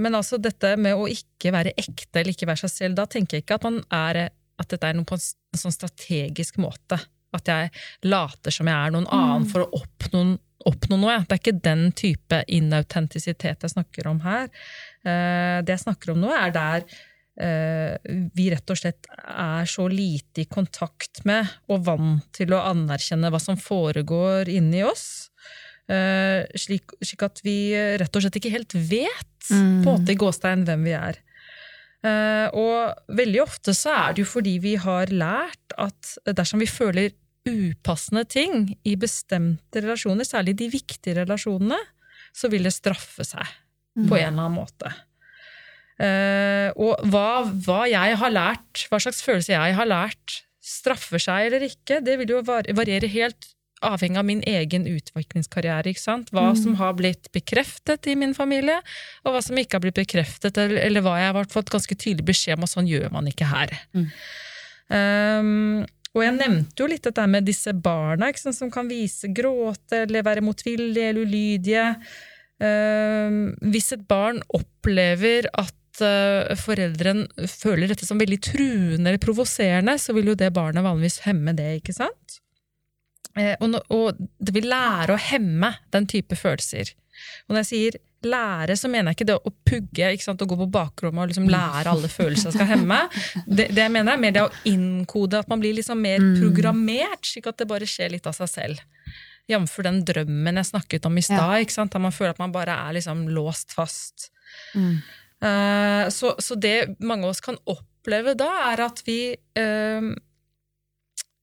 Men 0.00 0.12
altså 0.14 0.38
dette 0.40 0.76
med 0.78 0.94
å 0.94 1.06
ikke 1.08 1.52
være 1.52 1.74
ekte 1.76 2.16
eller 2.20 2.32
ikke 2.32 2.46
være 2.48 2.64
seg 2.64 2.70
selv, 2.70 2.94
da 2.96 3.04
tenker 3.06 3.36
jeg 3.36 3.44
ikke 3.44 3.54
at, 3.56 3.62
man 3.64 3.84
er, 3.92 4.30
at 4.60 4.70
dette 4.70 4.88
er 4.88 4.96
noe 4.96 5.08
på 5.08 5.18
en, 5.18 5.24
sånn 5.58 5.74
strategisk 5.74 6.58
måte. 6.62 6.98
At 7.34 7.50
jeg 7.50 7.70
later 8.06 8.54
som 8.54 8.70
jeg 8.70 8.76
er 8.76 8.94
noen 8.94 9.08
annen 9.12 9.48
for 9.50 9.64
å 9.64 9.80
oppnå, 9.80 10.22
oppnå 10.70 10.98
noe. 11.00 11.16
Det 11.24 11.36
er 11.36 11.42
ikke 11.42 11.64
den 11.64 11.88
type 11.96 12.42
inautentisitet 12.52 13.66
jeg 13.66 13.74
snakker 13.74 14.08
om 14.10 14.22
her. 14.26 14.46
Eh, 15.02 15.58
det 15.66 15.74
jeg 15.74 15.84
snakker 15.86 16.14
om 16.14 16.22
nå, 16.22 16.30
er 16.34 16.54
der 16.54 16.86
eh, 17.42 17.98
vi 18.36 18.48
rett 18.54 18.70
og 18.70 18.78
slett 18.78 19.10
er 19.10 19.66
så 19.70 19.88
lite 19.90 20.44
i 20.44 20.48
kontakt 20.50 21.24
med 21.28 21.50
og 21.68 21.84
vant 21.90 22.30
til 22.36 22.54
å 22.54 22.62
anerkjenne 22.70 23.32
hva 23.34 23.42
som 23.42 23.58
foregår 23.58 24.52
inni 24.54 24.84
oss. 24.86 25.32
Eh, 25.90 26.46
slik, 26.56 26.94
slik 27.02 27.26
at 27.26 27.42
vi 27.44 27.58
rett 28.00 28.14
og 28.14 28.24
slett 28.24 28.38
ikke 28.38 28.54
helt 28.54 28.78
vet 28.78 29.30
på 29.50 29.58
en 29.58 29.82
måte 29.84 30.14
i 30.14 30.20
gåstein 30.20 30.62
hvem 30.64 30.86
vi 30.86 30.94
er. 30.96 31.18
Eh, 32.04 32.48
og 32.52 33.14
veldig 33.16 33.40
ofte 33.44 33.72
så 33.76 33.94
er 33.96 34.14
det 34.14 34.24
jo 34.24 34.32
fordi 34.34 34.58
vi 34.60 34.74
har 34.80 35.12
lært 35.12 35.76
at 35.80 36.16
dersom 36.36 36.60
vi 36.60 36.68
føler 36.68 37.14
upassende 37.48 38.24
ting 38.28 38.70
i 38.88 38.94
bestemte 39.00 39.82
relasjoner, 39.84 40.24
særlig 40.24 40.56
de 40.60 40.70
viktige 40.72 41.18
relasjonene, 41.22 41.78
så 42.34 42.48
vil 42.52 42.66
det 42.66 42.74
straffe 42.74 43.24
seg 43.26 43.44
på 43.94 44.16
en 44.18 44.32
eller 44.32 44.46
annen 44.48 44.56
måte. 44.56 44.90
Eh, 46.02 46.70
og 46.74 47.04
hva, 47.06 47.44
hva 47.46 47.84
jeg 47.86 48.16
har 48.18 48.32
lært, 48.32 48.86
hva 48.90 48.98
slags 48.98 49.22
følelse 49.22 49.54
jeg 49.54 49.76
har 49.78 49.86
lært, 49.86 50.40
straffer 50.64 51.22
seg 51.22 51.50
eller 51.50 51.66
ikke, 51.68 52.00
det 52.02 52.16
vil 52.20 52.36
jo 52.36 52.40
variere 52.44 53.10
helt 53.12 53.53
avhengig 53.86 54.20
av 54.20 54.28
min 54.28 54.42
egen 54.48 54.86
utviklingskarriere. 54.90 55.92
ikke 55.92 56.02
sant? 56.02 56.32
Hva 56.34 56.50
som 56.58 56.76
har 56.80 56.96
blitt 56.98 57.30
bekreftet 57.34 58.08
i 58.10 58.16
min 58.18 58.34
familie, 58.36 58.80
og 59.24 59.34
hva 59.34 59.42
som 59.44 59.58
ikke 59.60 59.78
har 59.78 59.84
blitt 59.86 60.00
bekreftet, 60.00 60.56
eller, 60.58 60.80
eller 60.82 61.04
hva 61.04 61.18
jeg 61.20 61.34
har 61.36 61.52
fått 61.52 61.72
ganske 61.74 61.96
tydelig 61.96 62.26
beskjed 62.32 62.58
om 62.58 62.66
at 62.66 62.74
sånn 62.74 62.90
gjør 62.90 63.12
man 63.14 63.28
ikke 63.30 63.50
her. 63.50 63.76
Um, 64.88 65.84
og 66.14 66.22
jeg 66.22 66.36
nevnte 66.36 66.78
jo 66.78 66.90
litt 66.90 67.06
dette 67.06 67.24
med 67.26 67.46
disse 67.46 67.72
barna 67.74 68.28
ikke 68.30 68.44
sant, 68.44 68.58
som 68.58 68.70
kan 68.72 68.86
vise 68.90 69.30
gråte 69.34 70.04
eller 70.04 70.26
være 70.26 70.44
motvillige 70.46 71.10
eller 71.10 71.26
ulydige. 71.26 71.88
Um, 72.62 73.40
hvis 73.72 73.90
et 73.96 74.04
barn 74.06 74.38
opplever 74.54 75.48
at 75.58 76.04
uh, 76.04 76.54
foreldren 76.58 77.24
føler 77.50 77.90
dette 77.90 78.06
som 78.06 78.20
veldig 78.22 78.38
truende 78.46 79.10
eller 79.10 79.22
provoserende, 79.22 79.98
så 79.98 80.14
vil 80.14 80.30
jo 80.30 80.38
det 80.38 80.54
barnet 80.54 80.86
vanligvis 80.86 81.24
hemme 81.26 81.56
det, 81.58 81.80
ikke 81.80 81.96
sant? 81.96 82.38
Eh, 83.38 83.54
og, 83.60 83.78
og 83.92 84.18
det 84.38 84.54
vil 84.54 84.68
lære 84.70 85.14
å 85.14 85.22
hemme 85.30 85.72
den 85.94 86.08
type 86.10 86.38
følelser. 86.38 86.94
Og 87.46 87.54
når 87.54 87.64
jeg 87.64 87.70
sier 87.70 87.98
lære, 88.24 88.76
så 88.78 88.88
mener 88.88 89.12
jeg 89.12 89.18
ikke 89.18 89.28
det 89.28 89.36
å 89.36 89.52
pugge 89.68 90.10
ikke 90.14 90.24
sant, 90.24 90.42
og 90.42 90.52
gå 90.52 90.58
på 90.62 90.70
bakrommet 90.72 91.26
og 91.26 91.30
liksom 91.30 91.50
lære 91.52 91.92
alle 91.92 92.08
følelser 92.10 92.50
jeg 92.50 92.56
skal 92.56 92.70
hemme. 92.72 93.00
Det, 93.44 93.68
det 93.74 93.84
jeg 93.84 93.92
mener 93.92 94.14
er 94.14 94.22
mer 94.22 94.34
det 94.34 94.44
å 94.46 94.52
innkode, 94.70 95.42
at 95.44 95.50
man 95.52 95.60
blir 95.62 95.76
liksom 95.76 96.00
mer 96.00 96.24
programmert, 96.38 97.20
slik 97.28 97.50
at 97.50 97.60
det 97.60 97.68
bare 97.70 97.88
skjer 97.88 98.14
litt 98.14 98.28
av 98.30 98.36
seg 98.38 98.50
selv. 98.50 98.84
Jf. 99.50 99.74
den 99.84 99.98
drømmen 100.08 100.56
jeg 100.56 100.70
snakket 100.70 101.04
om 101.04 101.18
i 101.20 101.24
stad, 101.24 101.58
ja. 101.60 101.84
der 101.92 102.00
man 102.00 102.14
føler 102.16 102.32
at 102.32 102.40
man 102.40 102.54
bare 102.54 102.78
er 102.86 102.96
liksom 102.96 103.26
låst 103.36 103.74
fast. 103.76 104.30
Eh, 105.44 106.04
så, 106.08 106.34
så 106.38 106.56
det 106.56 106.94
mange 107.04 107.26
av 107.26 107.34
oss 107.34 107.44
kan 107.44 107.58
oppleve 107.68 108.32
da, 108.40 108.48
er 108.70 108.86
at 108.86 109.02
vi 109.04 109.18
eh, 109.34 110.08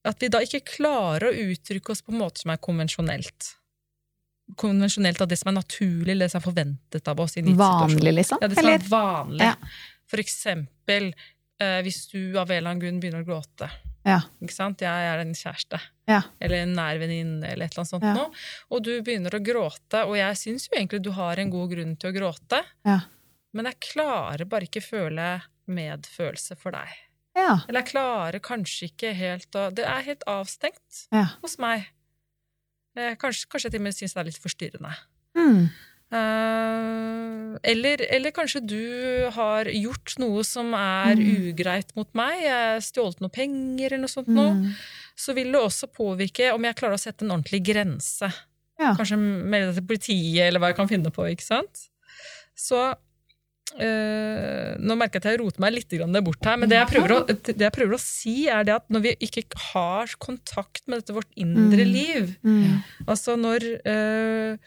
at 0.05 0.21
vi 0.23 0.29
da 0.33 0.39
ikke 0.41 0.63
klarer 0.65 1.29
å 1.29 1.33
uttrykke 1.51 1.91
oss 1.93 2.01
på 2.01 2.11
en 2.13 2.21
måte 2.23 2.41
som 2.41 2.51
er 2.53 2.57
konvensjonelt. 2.57 3.51
Konvensjonelt 4.59 5.21
av 5.23 5.29
det 5.31 5.37
som 5.39 5.51
er 5.51 5.59
naturlig, 5.59 6.09
eller 6.11 6.25
det 6.27 6.33
som 6.33 6.41
er 6.41 6.47
forventet 6.47 7.07
av 7.07 7.19
oss. 7.23 7.37
Vanlig, 7.37 8.13
liksom? 8.17 8.41
Ja, 8.41 8.49
det 8.51 8.57
som 8.59 8.67
er 8.71 8.87
vanlig. 8.89 9.45
Ja. 9.45 9.53
For 10.11 10.19
eksempel 10.23 11.11
eh, 11.61 11.79
hvis 11.85 12.01
du 12.11 12.35
av 12.39 12.49
en 12.51 12.57
eller 12.57 12.73
annen 12.73 12.81
grunn 12.83 12.99
begynner 13.03 13.23
å 13.23 13.27
gråte. 13.29 13.69
Ja. 14.03 14.17
Ikke 14.41 14.55
sant? 14.55 14.81
Jeg 14.81 15.07
er 15.11 15.21
en 15.21 15.35
kjæreste, 15.37 15.77
Ja. 16.09 16.23
eller 16.41 16.63
en 16.63 16.73
nær 16.75 16.97
venninne, 16.99 17.45
eller 17.45 17.67
et 17.67 17.71
eller 17.75 17.83
annet 17.83 17.91
sånt 17.93 18.03
Ja. 18.03 18.13
noe, 18.17 18.31
og 18.73 18.83
du 18.83 18.95
begynner 19.05 19.29
å 19.37 19.43
gråte, 19.45 20.01
og 20.07 20.15
jeg 20.17 20.35
syns 20.41 20.65
jo 20.67 20.75
egentlig 20.75 21.03
du 21.05 21.11
har 21.13 21.37
en 21.37 21.51
god 21.53 21.69
grunn 21.75 21.95
til 21.95 22.09
å 22.11 22.15
gråte, 22.17 22.63
Ja. 22.83 22.99
men 23.53 23.65
jeg 23.69 23.79
klarer 23.93 24.49
bare 24.49 24.65
ikke 24.65 24.81
føle 24.81 25.43
medfølelse 25.69 26.57
for 26.57 26.71
deg. 26.71 26.89
Ja. 27.37 27.61
Eller 27.67 27.79
jeg 27.81 27.91
klarer 27.93 28.39
kanskje 28.43 28.89
ikke 28.89 29.13
helt 29.15 29.55
å 29.55 29.69
Det 29.71 29.85
er 29.87 30.01
helt 30.03 30.23
avstengt 30.27 31.05
ja. 31.15 31.29
hos 31.41 31.57
meg. 31.63 31.85
Eh, 32.97 33.13
Kanskje, 33.15 33.47
kanskje 33.47 33.69
jeg 33.69 33.71
til 33.77 33.81
og 33.81 33.85
med 33.87 33.95
syns 33.95 34.13
det 34.17 34.19
er 34.19 34.27
litt 34.27 34.41
forstyrrende. 34.43 34.91
Mm. 35.39 35.61
Uh, 36.11 37.55
eller, 37.63 38.01
eller 38.11 38.33
kanskje 38.35 38.59
du 38.67 38.81
har 39.35 39.69
gjort 39.71 40.15
noe 40.19 40.43
som 40.47 40.73
er 40.75 41.15
Mm. 41.15 41.51
ugreit 41.51 41.93
mot 41.95 42.09
meg, 42.17 42.41
jeg 42.43 42.83
stjålet 42.89 43.21
noe 43.23 43.29
penger 43.31 43.85
eller 43.93 44.03
noe 44.05 44.11
sånt 44.11 44.27
noe. 44.27 44.51
Mm. 44.57 44.73
Så 45.15 45.35
vil 45.37 45.51
det 45.51 45.61
også 45.61 45.87
påvirke 45.87 46.51
om 46.53 46.63
jeg 46.67 46.75
klarer 46.75 46.97
å 46.97 47.01
sette 47.01 47.23
en 47.25 47.31
ordentlig 47.31 47.61
grense. 47.63 48.27
Ja. 48.79 48.91
Kanskje 48.97 49.17
melde 49.21 49.71
det 49.71 49.75
til 49.79 49.87
politiet, 49.87 50.47
eller 50.47 50.59
hva 50.59 50.71
jeg 50.71 50.79
kan 50.81 50.89
finne 50.89 51.11
på. 51.13 51.27
ikke 51.31 51.45
sant? 51.45 51.87
Så 52.57 52.95
eh, 53.79 54.75
Nå 54.81 54.95
merker 54.99 55.19
jeg 55.19 55.23
at 55.23 55.29
jeg 55.31 55.39
roter 55.41 55.61
meg 55.63 55.73
litt 55.75 55.93
grann 55.93 56.17
bort 56.25 56.43
her, 56.47 56.57
men 56.59 56.69
det 56.71 56.77
jeg, 56.79 56.89
prøver 56.91 57.13
å, 57.15 57.21
det 57.29 57.61
jeg 57.67 57.73
prøver 57.75 57.95
å 57.95 58.01
si, 58.01 58.35
er 58.51 58.65
det 58.67 58.75
at 58.79 58.85
når 58.91 59.05
vi 59.05 59.15
ikke 59.27 59.43
har 59.71 60.11
kontakt 60.19 60.83
med 60.87 61.01
dette 61.01 61.15
vårt 61.15 61.31
indre 61.35 61.85
Mm. 61.85 61.91
liv, 61.93 62.35
Mm. 62.43 62.81
Altså 63.07 63.35
når, 63.39 63.63
uh, 63.85 64.57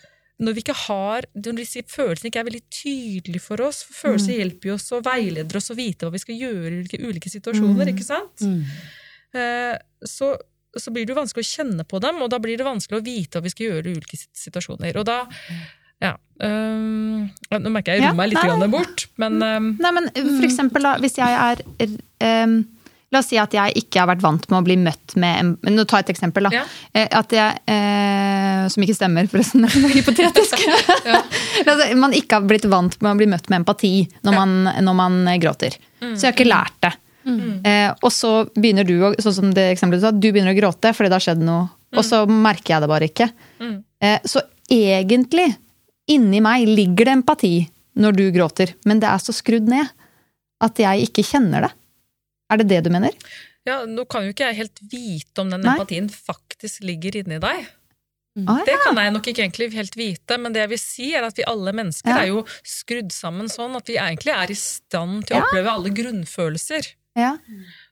når 0.40 0.54
vi 0.56 0.62
ikke 0.64 0.74
har 0.88 1.26
Når 1.34 1.60
følelsene 1.86 2.30
ikke 2.30 2.40
er 2.42 2.48
veldig 2.48 2.62
tydelige 2.70 3.40
for 3.42 3.60
oss 3.62 3.82
for 3.84 3.94
Følelser 4.14 4.38
hjelper 4.40 4.68
jo 4.70 4.74
oss 4.74 4.90
og 4.92 5.04
veileder 5.06 5.56
oss 5.56 5.70
å 5.70 5.76
vite 5.78 6.06
hva 6.06 6.12
vi 6.12 6.18
skal 6.22 6.34
gjøre 6.40 6.72
i 6.72 6.80
ulike, 6.82 6.98
ulike 7.02 7.30
situasjoner. 7.30 7.92
ikke 7.92 8.06
sant? 8.06 8.42
Mm. 8.42 8.64
Eh, 9.34 9.78
så, 10.06 10.34
så 10.76 10.90
blir 10.94 11.06
det 11.06 11.14
jo 11.14 11.20
vanskelig 11.20 11.44
å 11.46 11.52
kjenne 11.54 11.84
på 11.86 12.00
dem, 12.02 12.20
og 12.22 12.30
da 12.30 12.38
blir 12.42 12.58
det 12.58 12.66
vanskelig 12.66 13.00
å 13.00 13.04
vite 13.06 13.38
hva 13.38 13.44
vi 13.46 13.50
skal 13.54 13.66
gjøre 13.70 13.90
i 13.90 13.94
ulike 13.98 14.18
situasjoner. 14.18 14.96
Og 14.98 15.06
da 15.06 15.20
ja, 16.02 16.16
Um, 16.42 17.28
Nå 17.54 17.70
merker 17.70 17.94
jeg 17.94 18.00
jeg 18.00 18.02
Ja, 18.02 18.10
roer 18.10 18.16
meg 18.18 18.32
litt 18.32 18.58
nei. 18.58 18.66
bort, 18.72 19.04
men 19.22 19.36
um, 19.38 19.68
Nei, 19.78 19.90
men 19.94 20.08
for 20.16 20.42
eksempel 20.48 20.82
da, 20.82 20.96
hvis 20.98 21.14
jeg 21.20 21.30
er 21.30 21.60
um, 22.42 22.56
La 23.14 23.20
oss 23.22 23.28
si 23.30 23.38
at 23.38 23.54
jeg 23.54 23.76
ikke 23.78 24.00
har 24.02 24.08
vært 24.10 24.24
vant 24.24 24.48
med 24.50 24.58
å 24.58 24.64
bli 24.66 24.74
møtt 24.82 25.14
med 25.22 25.38
en 25.62 25.76
Nå 25.76 25.84
tar 25.86 26.02
jeg 26.02 26.08
et 26.08 26.12
eksempel, 26.16 26.48
da. 26.48 26.50
Ja. 26.58 26.64
At 27.20 27.30
jeg, 27.38 27.60
eh, 27.70 28.64
som 28.74 28.82
ikke 28.82 28.96
stemmer, 28.98 29.28
forresten. 29.30 29.62
Det 29.62 29.78
er 29.78 29.94
hypotetisk. 29.94 30.64
La 31.70 31.76
man 32.02 32.16
ikke 32.18 32.40
har 32.40 32.48
blitt 32.50 32.66
vant 32.66 32.98
med 32.98 33.12
å 33.12 33.16
bli 33.22 33.30
møtt 33.30 33.46
med 33.52 33.60
empati 33.62 33.92
når, 34.26 34.34
man, 34.34 34.56
når 34.88 34.98
man 35.04 35.20
gråter. 35.38 35.78
Så 36.02 36.16
jeg 36.18 36.26
har 36.32 36.34
ikke 36.34 36.50
lært 36.50 36.80
det. 36.82 36.92
Eh, 37.70 37.90
og 38.02 38.10
så 38.12 38.32
begynner 38.58 38.84
du, 38.90 38.96
å- 39.06 39.14
sånn 39.22 39.38
som 39.38 39.54
det 39.54 39.70
eksempelet 39.76 40.02
du 40.02 40.08
sa, 40.08 40.10
du 40.10 40.26
begynner 40.32 40.50
å 40.50 40.58
gråte 40.58 40.90
fordi 40.96 41.12
det 41.14 41.20
har 41.20 41.28
skjedd 41.30 41.46
noe. 41.46 41.68
Og 41.94 42.02
så 42.02 42.24
merker 42.26 42.74
jeg 42.74 42.82
det 42.82 42.90
bare 42.90 43.12
ikke. 43.12 43.30
Eh, 44.02 44.18
så 44.26 44.42
egentlig, 44.74 45.52
inni 46.10 46.40
meg, 46.44 46.66
ligger 46.68 47.04
det 47.08 47.14
empati 47.20 47.54
når 47.96 48.16
du 48.18 48.24
gråter. 48.34 48.74
Men 48.84 49.00
det 49.00 49.08
er 49.08 49.22
så 49.22 49.32
skrudd 49.34 49.68
ned 49.70 49.88
at 50.64 50.80
jeg 50.80 51.08
ikke 51.08 51.24
kjenner 51.26 51.68
det. 51.68 51.72
Er 52.52 52.60
det 52.60 52.68
det 52.68 52.82
du 52.84 52.90
mener? 52.94 53.14
Ja, 53.64 53.84
Nå 53.88 54.04
kan 54.10 54.24
jo 54.26 54.34
ikke 54.34 54.50
jeg 54.50 54.58
helt 54.60 54.80
vite 54.92 55.40
om 55.40 55.50
den 55.50 55.62
Nei. 55.64 55.72
empatien 55.78 56.10
faktisk 56.12 56.82
ligger 56.84 57.16
inni 57.22 57.38
deg. 57.40 57.64
Ah, 58.50 58.58
Det 58.66 58.74
kan 58.82 58.96
jeg 58.98 59.12
nok 59.14 59.28
ikke 59.30 59.44
egentlig 59.44 59.72
helt 59.72 59.94
vite, 59.96 60.36
men 60.42 60.52
det 60.52 60.60
jeg 60.64 60.70
vil 60.72 60.78
si 60.82 61.14
er 61.14 61.22
at 61.22 61.36
vi 61.38 61.44
alle 61.46 61.70
mennesker 61.72 62.10
Ja. 62.10 62.18
er 62.24 62.26
jo 62.32 62.42
skrudd 62.66 63.12
sammen 63.14 63.46
sånn 63.48 63.76
at 63.76 63.86
vi 63.86 63.94
egentlig 63.94 64.34
er 64.34 64.50
i 64.50 64.54
stand 64.58 65.26
til 65.26 65.36
å 65.36 65.38
Ja. 65.38 65.44
oppleve 65.46 65.70
alle 65.70 65.90
grunnfølelser. 65.94 66.92
Ja. 67.16 67.36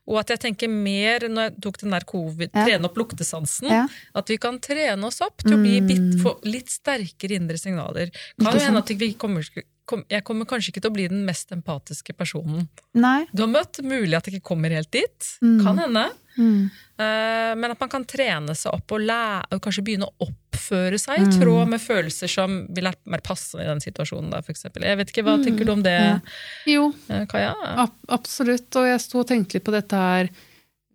Og 0.05 0.19
at 0.19 0.27
jeg 0.33 0.39
tenker 0.39 0.67
mer 0.69 1.19
når 1.29 1.49
jeg 1.49 1.61
tok 1.63 1.77
den 1.79 1.91
der 1.95 2.03
covid, 2.03 2.49
Ja. 2.53 2.65
trene 2.65 2.85
opp 2.89 2.97
luktesansen, 2.97 3.69
Ja. 3.69 3.87
at 4.15 4.27
vi 4.27 4.37
kan 4.37 4.59
trene 4.59 5.03
oss 5.05 5.21
opp 5.21 5.37
til 5.37 5.53
å 5.55 5.61
bli 5.61 5.79
Mm. 5.79 5.87
bitt, 5.87 6.21
få 6.21 6.39
litt 6.43 6.67
sterkere 6.67 7.37
indre 7.39 7.57
signaler. 7.57 8.11
Kan 8.39 8.53
jo 8.53 8.59
hende 8.59 8.79
at 8.79 8.89
vi 8.89 9.13
kommer, 9.13 9.43
kom, 9.85 10.03
jeg 10.09 10.23
kommer 10.23 10.45
kanskje 10.49 10.71
ikke 10.71 10.81
til 10.85 10.91
å 10.91 10.95
bli 10.95 11.07
den 11.11 11.25
mest 11.27 11.51
empatiske 11.51 12.13
personen 12.17 12.67
Nei. 12.95 13.25
du 13.33 13.43
har 13.43 13.51
møtt. 13.51 13.81
Mulig 13.83 14.15
at 14.17 14.25
jeg 14.29 14.37
ikke 14.39 14.49
kommer 14.53 14.71
helt 14.71 14.91
dit. 14.91 15.29
Mm. 15.43 15.57
Kan 15.63 15.77
hende. 15.83 16.05
Mm. 16.37 16.69
Eh, 16.97 17.55
Men 17.59 17.71
at 17.71 17.79
man 17.83 17.89
kan 17.91 18.05
trene 18.09 18.55
seg 18.57 18.73
opp 18.73 18.91
og, 18.95 19.01
lære, 19.05 19.43
og 19.51 19.61
kanskje 19.61 19.83
begynne 19.85 20.07
å 20.09 20.27
oppføre 20.27 20.97
seg 21.01 21.19
Mm. 21.19 21.27
i 21.27 21.37
tråd 21.39 21.67
med 21.69 21.81
følelser 21.83 22.29
som 22.31 22.55
vil 22.73 22.83
være 22.89 22.97
mer 23.05 23.21
passende 23.21 23.65
i 23.65 23.67
den 23.69 23.79
situasjonen. 23.83 24.31
Der, 24.31 24.41
for 24.41 24.53
eksempel. 24.53 24.83
jeg 24.83 24.97
vet 24.97 25.11
ikke, 25.11 25.23
Hva 25.27 25.37
tenker 25.43 25.65
du 25.65 25.71
om 25.71 25.83
det, 25.83 26.21
Jo, 26.65 26.93
eh, 27.09 27.25
Kaja? 27.25 27.53
ab 27.77 27.91
absolutt. 28.09 28.73
Og 28.75 28.85
jeg 28.87 28.99
sto 29.01 29.19
og 29.19 29.27
tenkte 29.27 29.55
litt 29.59 29.63
på 29.65 29.71
dette 29.75 29.93
her 29.95 30.29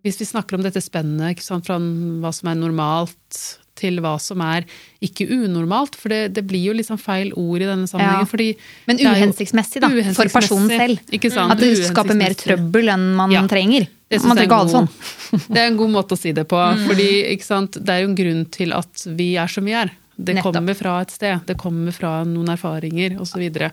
Hvis 0.05 0.19
vi 0.21 0.25
snakker 0.27 0.55
om 0.55 0.63
dette 0.63 0.81
spennet 0.81 1.41
fra 1.43 1.77
hva 1.79 2.33
som 2.33 2.49
er 2.49 2.55
normalt 2.55 3.59
til 3.79 4.01
hva 4.05 4.17
som 4.23 4.43
er 4.45 4.67
ikke 5.05 5.29
unormalt, 5.31 5.95
for 5.99 6.13
det, 6.13 6.35
det 6.37 6.45
blir 6.51 6.67
jo 6.71 6.75
liksom 6.77 6.99
feil 7.01 7.31
ord 7.39 7.63
i 7.63 7.69
denne 7.69 7.87
sammenhengen. 7.91 8.27
Ja. 8.27 8.31
fordi 8.33 8.49
Men 8.91 8.99
uhensiktsmessig, 9.05 9.83
da. 9.85 9.89
uhensiktsmessig. 9.93 10.19
For 10.19 10.35
personen 10.41 10.73
selv. 10.75 10.99
Ikke 11.15 11.31
sant? 11.35 11.55
At 11.55 11.63
det 11.63 11.73
skaper 11.87 12.19
mer 12.19 12.35
trøbbel 12.39 12.91
enn 12.95 13.09
man 13.19 13.31
Ja. 13.35 13.47
trenger. 13.51 13.87
Det 14.09 14.23
Man 14.25 14.39
er 14.39 14.47
det 14.47 14.49
god. 14.51 14.71
sånn. 14.73 14.89
Det 15.53 15.59
er 15.61 15.67
en 15.69 15.77
god 15.77 15.91
måte 15.93 16.17
å 16.17 16.19
si 16.19 16.33
det 16.33 16.47
på. 16.49 16.57
fordi 16.89 17.09
ikke 17.37 17.45
sant, 17.45 17.73
Det 17.73 17.89
er 17.93 18.01
jo 18.03 18.09
en 18.09 18.17
grunn 18.17 18.45
til 18.51 18.73
at 18.73 19.05
vi 19.07 19.35
er 19.37 19.47
som 19.53 19.65
vi 19.65 19.73
er. 19.77 19.91
Det 20.19 20.35
Nettopp. 20.35 20.55
kommer 20.55 20.75
fra 20.75 21.01
et 21.03 21.11
sted. 21.11 21.41
Det 21.47 21.57
kommer 21.61 21.93
fra 21.95 22.25
noen 22.25 22.49
erfaringer 22.49 23.21
osv. 23.21 23.39
Og, 23.39 23.53
så 23.55 23.71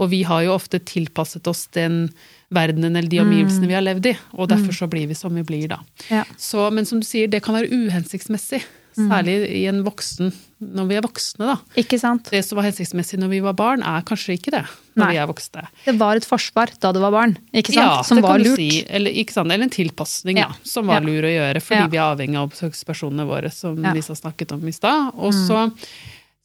og 0.00 0.08
vi 0.08 0.22
har 0.22 0.42
jo 0.46 0.54
ofte 0.54 0.78
tilpasset 0.80 1.46
oss 1.50 1.66
den 1.74 2.08
verdenen 2.52 2.96
eller 2.96 3.08
de 3.12 3.20
omgivelsene 3.20 3.68
vi 3.68 3.74
har 3.76 3.82
levd 3.84 4.06
i. 4.06 4.16
Og 4.38 4.48
derfor 4.48 4.72
så 4.72 4.88
blir 4.88 5.06
vi 5.10 5.14
som 5.14 5.34
vi 5.34 5.42
blir, 5.42 5.68
da. 5.68 5.80
Ja. 6.08 6.24
Så, 6.38 6.70
men 6.72 6.86
som 6.88 7.00
du 7.00 7.06
sier, 7.06 7.28
det 7.28 7.42
kan 7.44 7.54
være 7.54 7.68
uhensiktsmessig. 7.70 8.62
Særlig 8.96 9.34
i 9.48 9.62
en 9.70 9.82
voksen, 9.86 10.32
når 10.62 10.86
vi 10.90 10.96
er 10.98 11.02
voksne, 11.04 11.46
da. 11.48 11.56
Ikke 11.80 11.98
sant? 12.00 12.28
Det 12.30 12.42
som 12.44 12.58
var 12.58 12.66
hensiktsmessig 12.68 13.18
når 13.18 13.30
vi 13.32 13.40
var 13.44 13.54
barn, 13.58 13.82
er 13.82 14.04
kanskje 14.06 14.36
ikke 14.36 14.52
det 14.52 14.62
når 14.94 15.02
Nei. 15.06 15.10
vi 15.14 15.20
er 15.22 15.26
voksne. 15.30 15.62
Det 15.86 15.94
var 15.98 16.16
et 16.20 16.26
forsvar 16.28 16.72
da 16.78 16.92
du 16.92 17.00
var 17.00 17.14
barn, 17.14 17.36
ikke 17.56 17.72
sant? 17.72 17.80
Ja, 17.88 18.02
Som 18.04 18.20
var 18.20 18.38
lurt. 18.38 18.56
Si. 18.60 18.84
Eller? 18.88 19.10
Eller 19.42 19.62
en 19.64 19.70
tilpasning, 19.72 20.36
Ja. 20.38 20.48
da, 20.48 20.54
som 20.62 20.86
var 20.86 21.00
Ja. 21.00 21.06
lur 21.06 21.22
å 21.22 21.32
gjøre, 21.32 21.62
fordi 21.64 21.90
vi 21.90 21.96
er 21.96 22.14
avhengig 22.14 22.36
av 22.38 22.50
besøkspersonene 22.50 23.26
våre, 23.26 23.50
som 23.50 23.82
Ja. 23.82 23.92
Lisa 23.92 24.12
snakket 24.14 24.52
om 24.52 24.66
i 24.68 24.72
stad. 24.72 25.12
Og 25.16 25.32
så, 25.32 25.72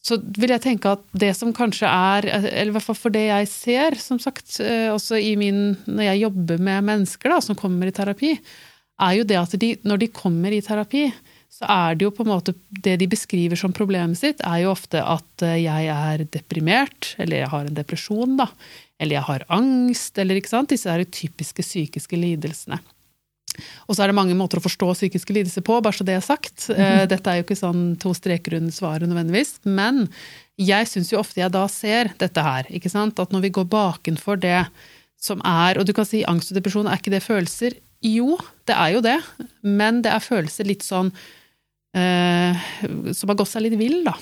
så 0.01 0.17
vil 0.39 0.49
jeg 0.49 0.61
tenke 0.61 0.85
at 0.91 1.01
det 1.13 1.35
som 1.35 1.51
kanskje 1.53 1.87
er, 1.87 2.25
eller 2.25 2.71
i 2.71 2.75
hvert 2.77 2.83
fall 2.87 2.95
for 2.95 3.09
det 3.09 3.27
jeg 3.27 3.47
ser, 3.49 3.95
som 3.95 4.17
sagt, 4.19 4.59
eh, 4.61 4.87
også 4.89 5.19
i 5.21 5.35
min, 5.35 5.75
når 5.85 6.03
jeg 6.15 6.21
jobber 6.21 6.57
med 6.59 6.83
mennesker 6.85 7.29
da, 7.29 7.39
som 7.41 7.55
kommer 7.55 7.87
i 7.87 7.91
terapi, 7.91 8.39
er 8.99 9.17
jo 9.19 9.23
det 9.25 9.37
at 9.37 9.51
de, 9.59 9.75
når 9.85 9.99
de 9.99 10.07
kommer 10.07 10.51
i 10.55 10.61
terapi, 10.61 11.11
så 11.57 11.65
er 11.73 11.95
det 11.97 12.05
jo 12.05 12.13
på 12.13 12.21
en 12.25 12.29
måte 12.29 12.53
Det 12.69 12.97
de 13.01 13.07
beskriver 13.09 13.57
som 13.57 13.73
problemet 13.73 14.19
sitt, 14.19 14.43
er 14.45 14.61
jo 14.63 14.73
ofte 14.75 15.01
at 15.01 15.45
eh, 15.45 15.63
jeg 15.63 15.87
er 15.93 16.25
deprimert, 16.33 17.15
eller 17.17 17.41
jeg 17.41 17.53
har 17.53 17.65
en 17.65 17.79
depresjon, 17.79 18.35
da. 18.37 18.51
Eller 19.01 19.17
jeg 19.17 19.27
har 19.29 19.45
angst, 19.53 20.17
eller 20.21 20.37
ikke 20.37 20.53
sant. 20.53 20.69
Disse 20.73 20.91
er 20.91 21.01
jo 21.01 21.09
typiske 21.09 21.65
psykiske 21.65 22.19
lidelsene. 22.19 22.79
Og 23.87 23.95
så 23.95 24.03
er 24.03 24.11
det 24.11 24.17
mange 24.19 24.35
måter 24.37 24.59
å 24.59 24.65
forstå 24.65 24.91
psykiske 24.93 25.33
lidelser 25.33 25.63
på, 25.65 25.79
bare 25.81 25.97
så 25.97 26.05
det 26.05 26.17
er 26.17 26.25
sagt. 26.25 26.67
Eh, 26.73 27.05
Dette 27.09 27.31
er 27.31 27.39
jo 27.39 27.47
ikke 27.47 27.57
sånn 27.57 27.95
to 28.01 28.13
streker 28.17 28.59
under 28.59 28.75
svaret 28.75 29.09
nødvendigvis. 29.09 29.57
Men 29.65 30.05
jeg 30.61 30.89
syns 30.91 31.09
jo 31.13 31.21
ofte 31.21 31.41
jeg 31.41 31.53
da 31.55 31.65
ser 31.71 32.11
dette 32.21 32.43
her, 32.43 32.69
ikke 32.69 32.91
sant. 32.93 33.17
At 33.23 33.33
når 33.33 33.47
vi 33.47 33.53
går 33.57 33.69
bakenfor 33.71 34.41
det 34.43 34.61
som 35.17 35.39
er 35.41 35.79
Og 35.79 35.87
du 35.89 35.95
kan 35.97 36.05
si 36.05 36.19
angst 36.29 36.51
og 36.51 36.59
depresjon, 36.59 36.85
er 36.85 36.99
ikke 36.99 37.15
det 37.15 37.23
følelser? 37.25 37.73
Jo, 38.05 38.35
det 38.69 38.75
er 38.77 38.91
jo 38.93 39.01
det. 39.01 39.17
Men 39.65 40.03
det 40.05 40.11
er 40.13 40.21
følelser 40.21 40.69
litt 40.69 40.85
sånn 40.85 41.09
eh, 41.97 43.11
Som 43.17 43.31
har 43.31 43.37
gått 43.39 43.49
seg 43.51 43.65
litt 43.65 43.77
vill, 43.79 44.03
da, 44.05 44.13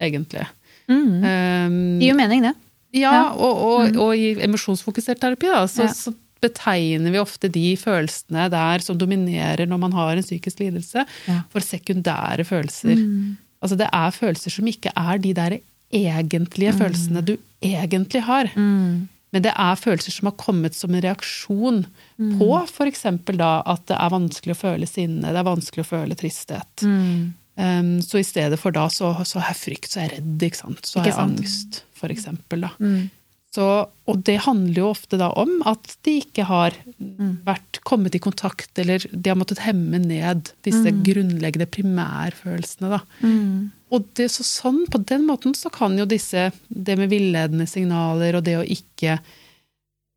egentlig. 0.00 0.46
Mm. 0.90 1.04
Um, 1.22 1.76
Det 2.00 2.06
gir 2.06 2.12
jo 2.14 2.16
mening, 2.18 2.42
det. 2.48 2.54
ja, 2.98 3.12
Ja. 3.12 3.22
og, 3.32 3.60
og, 3.68 3.96
og 4.08 4.16
i 4.18 4.32
emosjonsfokusert 4.42 5.20
terapi 5.22 5.46
da, 5.52 5.62
så, 5.70 5.86
Ja. 5.86 5.92
så 5.94 6.14
betegner 6.40 7.12
vi 7.12 7.20
ofte 7.20 7.50
de 7.52 7.76
følelsene 7.76 8.48
der 8.50 8.80
som 8.82 8.96
dominerer 8.98 9.66
når 9.68 9.78
man 9.78 9.92
har 9.92 10.16
en 10.16 10.22
psykisk 10.24 10.58
lidelse, 10.64 11.04
Ja. 11.28 11.42
for 11.52 11.60
sekundære 11.60 12.46
følelser. 12.48 12.96
Altså 13.62 13.76
det 13.76 13.88
er 13.92 14.10
følelser 14.16 14.50
som 14.50 14.66
ikke 14.66 14.90
er 14.96 15.18
de 15.20 15.34
der 15.36 15.58
egentlige 15.92 16.72
følelsene 16.78 17.22
du 17.24 17.36
egentlig 17.62 18.22
har. 18.24 18.48
Men 19.30 19.44
det 19.44 19.52
er 19.54 19.78
følelser 19.78 20.14
som 20.14 20.26
har 20.30 20.36
kommet 20.40 20.74
som 20.74 20.94
en 20.94 21.02
reaksjon 21.04 21.84
på 22.40 22.48
f.eks. 22.64 23.04
da 23.38 23.50
at 23.62 23.84
det 23.86 23.98
er 23.98 24.10
vanskelig 24.10 24.56
å 24.56 24.60
føle 24.62 24.88
sinne, 24.90 25.30
det 25.30 25.38
er 25.38 25.46
vanskelig 25.46 25.84
å 25.86 25.90
føle 25.92 26.16
tristhet. 26.18 26.86
Um, 27.60 28.00
så 28.02 28.18
i 28.18 28.24
stedet 28.24 28.58
for 28.60 28.72
da 28.72 28.88
så, 28.88 29.12
så 29.28 29.38
har 29.42 29.52
jeg 29.52 29.60
frykt, 29.60 29.92
så 29.92 30.00
er 30.00 30.08
jeg 30.08 30.12
redd, 30.18 30.44
ikke 30.48 30.60
sant. 30.62 30.82
Så 30.86 31.00
har 31.00 31.10
jeg 31.10 31.18
angst, 31.20 31.82
for 31.94 32.12
eksempel. 32.14 32.66
Så, 33.50 33.64
og 34.06 34.20
det 34.28 34.36
handler 34.44 34.76
jo 34.78 34.90
ofte 34.92 35.18
da 35.18 35.32
om 35.34 35.56
at 35.66 35.96
de 36.06 36.20
ikke 36.20 36.44
har 36.46 36.76
vært 37.48 37.80
kommet 37.82 38.14
i 38.14 38.20
kontakt, 38.22 38.70
eller 38.78 39.02
de 39.10 39.32
har 39.32 39.38
måttet 39.38 39.64
hemme 39.64 39.98
ned 39.98 40.52
disse 40.66 40.92
grunnleggende 41.02 41.66
primærfølelsene. 41.66 42.92
Da. 42.94 43.00
Og 43.90 44.06
det, 44.14 44.28
så 44.30 44.46
sånn, 44.46 44.84
på 44.86 45.02
den 45.02 45.26
måten 45.26 45.56
så 45.58 45.72
kan 45.74 45.98
jo 45.98 46.06
disse, 46.06 46.52
det 46.68 46.94
med 47.00 47.10
villedende 47.10 47.66
signaler 47.66 48.38
og 48.38 48.46
det 48.46 48.54
å 48.60 48.66
ikke 48.66 49.18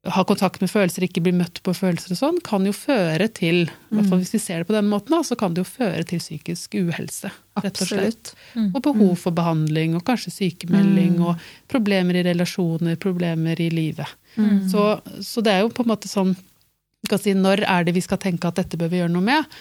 ha 0.04 0.24
kontakt 0.28 0.60
med 0.60 0.68
følelser, 0.72 1.06
ikke 1.06 1.22
bli 1.24 1.32
møtt 1.38 1.62
på 1.64 1.72
følelser 1.76 2.12
og 2.12 2.20
sånn, 2.20 2.39
kan 2.43 2.66
jo 2.68 2.74
føre 2.76 3.30
til, 3.32 3.64
mm. 3.70 3.93
hvert 3.95 4.10
fall 4.12 4.20
hvis 4.20 4.34
vi 4.36 4.41
ser 4.43 4.62
det 4.62 4.68
på 4.68 4.76
den 4.76 4.89
måten, 4.91 5.16
da, 5.16 5.22
så 5.24 5.38
kan 5.39 5.56
det 5.56 5.64
jo 5.64 5.70
føre 5.70 6.04
til 6.10 6.20
psykisk 6.20 6.76
uhelse. 6.76 7.32
rett 7.64 7.80
og 7.86 7.88
slett. 7.88 8.34
Absolutt. 8.34 8.74
Og 8.76 8.82
behov 8.84 9.14
for 9.22 9.36
behandling, 9.38 9.95
og 9.95 10.04
kanskje 10.08 10.34
sykemelding, 10.36 11.22
og 11.24 11.39
problemer 11.72 12.20
i 12.20 12.26
relasjoner, 12.28 12.99
problemer 12.99 13.62
i 13.64 13.70
livet. 13.72 14.12
Så, 14.68 14.89
så 15.22 15.43
det 15.45 15.54
er 15.54 15.64
jo 15.64 15.72
på 15.72 15.86
en 15.86 15.93
måte 15.93 16.10
sånn 16.10 16.34
kan 17.10 17.20
si, 17.20 17.34
Når 17.36 17.66
er 17.68 17.84
det 17.84 17.91
vi 17.97 18.01
skal 18.01 18.18
tenke 18.18 18.47
at 18.47 18.56
dette 18.56 18.78
bør 18.80 18.88
vi 18.89 19.01
gjøre 19.01 19.12
noe 19.12 19.26
med? 19.26 19.56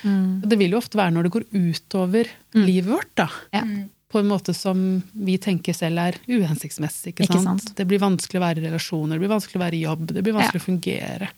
Det 0.47 0.59
vil 0.61 0.77
jo 0.77 0.79
ofte 0.79 0.99
være 1.01 1.11
når 1.11 1.27
det 1.27 1.33
går 1.35 1.47
utover 1.51 2.31
livet 2.55 2.87
vårt. 2.87 3.11
da. 3.19 3.27
Ja. 3.51 3.65
På 4.13 4.21
en 4.21 4.29
måte 4.29 4.53
som 4.55 5.03
vi 5.17 5.39
tenker 5.41 5.73
selv 5.75 5.99
er 5.99 6.19
uhensiktsmessig. 6.29 7.15
Ikke 7.15 7.25
Ikke 7.25 7.41
sant? 7.43 7.63
sant. 7.65 7.77
Det 7.79 7.87
blir 7.89 7.99
vanskelig 8.03 8.39
å 8.41 8.45
være 8.45 8.61
i 8.61 8.67
relasjoner, 8.69 9.17
det 9.17 9.23
blir 9.25 9.33
vanskelig 9.33 9.57
å 9.57 9.65
være 9.65 9.79
i 9.79 9.83
jobb, 9.87 10.07
det 10.13 10.23
blir 10.27 10.35
vanskelig 10.37 10.61
å 10.61 10.67
fungere. 10.67 11.29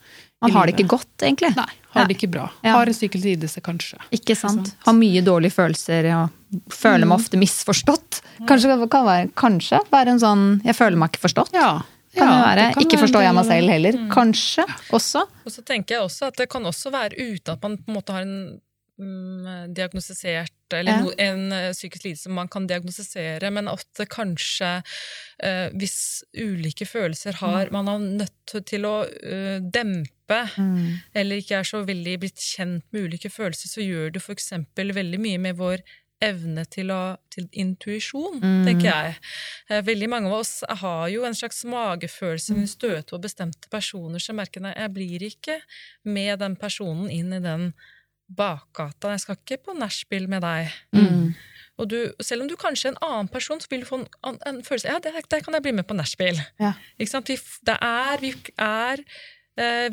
Man 0.43 0.51
har 0.53 0.67
det 0.67 0.75
ikke 0.75 0.89
godt, 0.91 1.15
egentlig. 1.23 1.53
Nei, 1.57 1.69
har 1.95 2.03
Ja. 2.03 2.07
det 2.09 2.17
ikke 2.19 2.31
bra. 2.35 2.51
Ja. 2.65 2.73
Har 2.75 2.87
en 2.91 2.93
psykisk 2.93 3.25
lidelse, 3.25 3.63
kanskje. 3.63 3.97
Ikke 4.13 4.37
sant? 4.37 4.67
sant? 4.67 4.77
Har 4.85 4.93
mye 4.99 5.23
dårlige 5.25 5.55
følelser 5.55 6.11
og 6.13 6.31
føler 6.75 7.07
meg 7.07 7.19
ofte 7.21 7.39
misforstått. 7.41 8.21
Kanskje 8.47 8.75
det 8.79 8.91
kan 8.91 9.07
være, 9.07 9.31
kanskje 9.35 9.81
være 9.91 10.09
en 10.09 10.19
sånn 10.21 10.63
'jeg 10.65 10.75
føler 10.77 10.97
meg 10.99 11.13
ikke 11.13 11.29
forstått'. 11.29 11.53
Ja, 11.55 11.83
Kan 12.15 12.29
ja, 12.29 12.35
det 12.35 12.45
være. 12.45 12.57
det 12.69 12.75
kan 12.75 12.83
ikke 12.85 12.99
være 12.99 13.07
forstår 13.09 13.23
jeg 13.23 13.35
meg 13.35 13.45
selv 13.45 13.69
heller. 13.71 13.93
heller. 13.93 14.11
Kanskje 14.15 14.65
også. 14.93 15.23
Og 15.47 15.51
så 15.53 15.65
tenker 15.65 15.89
jeg 15.95 16.03
også 16.03 16.27
at 16.27 16.37
det 16.37 16.49
kan 16.49 16.63
også 16.63 16.91
være 16.93 17.15
uten 17.19 17.53
at 17.53 17.63
man 17.63 17.77
på 17.79 17.89
en 17.89 17.95
måte 17.95 18.13
har 18.13 18.21
en 18.23 18.29
mm, 18.53 18.61
diagnostisert 18.97 20.75
eller 20.75 21.01
no, 21.03 21.11
en 21.19 21.53
eh, 21.53 21.73
psykisk 21.75 22.05
lidelse 22.07 22.31
man 22.31 22.51
kan 22.51 22.69
diagnostisere, 22.71 23.51
men 23.51 23.67
at 23.71 23.87
det 23.99 24.07
kanskje 24.13 24.71
eh, 25.43 25.67
hvis 25.75 26.23
ulike 26.39 26.87
følelser 26.87 27.41
har 27.41 27.73
Man 27.75 27.89
er 27.91 27.99
nødt 28.23 28.55
til 28.69 28.87
å 28.87 28.95
uh, 29.05 29.59
dempe, 29.59 30.41
eller 31.15 31.43
ikke 31.43 31.59
er 31.59 31.69
så 31.69 31.83
veldig 31.87 32.15
blitt 32.23 32.41
kjent 32.41 32.85
med 32.95 33.09
ulike 33.09 33.31
følelser, 33.31 33.69
så 33.69 33.85
gjør 33.85 34.15
det 34.15 34.23
f.eks. 34.23 34.53
veldig 34.77 35.21
mye 35.21 35.43
med 35.43 35.59
vår 35.59 35.83
evne 36.25 36.65
til, 36.71 36.93
å, 36.95 37.17
til 37.33 37.49
intuisjon, 37.53 38.39
tenker 38.65 38.87
jeg. 38.87 39.17
Eh, 39.69 39.83
Veldig 39.85 40.09
mange 40.13 40.31
av 40.31 40.39
oss 40.39 40.55
har 40.83 41.09
jo 41.13 41.27
en 41.27 41.37
slags 41.37 41.65
magefølelse 41.69 42.55
når 42.55 42.63
vi 42.63 42.71
støter 42.71 43.11
på 43.11 43.21
bestemte 43.27 43.71
personer, 43.73 44.23
så 44.23 44.37
merker 44.37 44.65
jeg 44.65 44.79
jeg 44.79 44.95
blir 44.95 45.27
ikke 45.29 45.59
med 46.09 46.39
den 46.41 46.57
personen 46.61 47.11
inn 47.13 47.35
i 47.35 47.43
den 47.45 47.73
bakgata. 48.37 49.15
Jeg 49.15 49.21
skal 49.25 49.41
ikke 49.41 49.63
på 49.69 49.77
nachspiel 49.79 50.29
med 50.29 50.45
deg. 50.45 50.71
Og 51.77 51.89
du, 51.91 51.97
selv 52.23 52.45
om 52.45 52.49
du 52.49 52.55
kanskje 52.57 52.89
er 52.89 52.95
en 52.95 53.01
annen 53.03 53.29
person, 53.29 53.61
så 53.61 53.67
vil 53.71 53.83
du 53.83 53.87
få 53.89 53.99
en, 54.03 54.39
en 54.47 54.61
følelse 54.65 54.89
Ja, 54.89 54.99
der, 55.03 55.17
der 55.31 55.41
kan 55.43 55.57
jeg 55.57 55.63
bli 55.63 55.73
med 55.75 55.87
på 55.89 55.95
nachspiel. 55.99 56.39
Ja. 56.61 56.73
Ikke 56.99 57.11
sant? 57.11 57.29
Vi, 57.29 57.39
det 57.67 57.77
er, 57.83 58.21
vi 58.23 58.35
er 58.59 59.03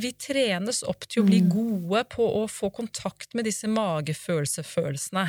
Vi 0.02 0.10
trenes 0.18 0.82
opp 0.90 1.06
til 1.06 1.22
å 1.22 1.28
bli 1.28 1.42
gode 1.46 2.02
på 2.10 2.26
å 2.26 2.48
få 2.50 2.72
kontakt 2.74 3.36
med 3.38 3.46
disse 3.46 3.70
magefølelsefølelsene. 3.70 5.26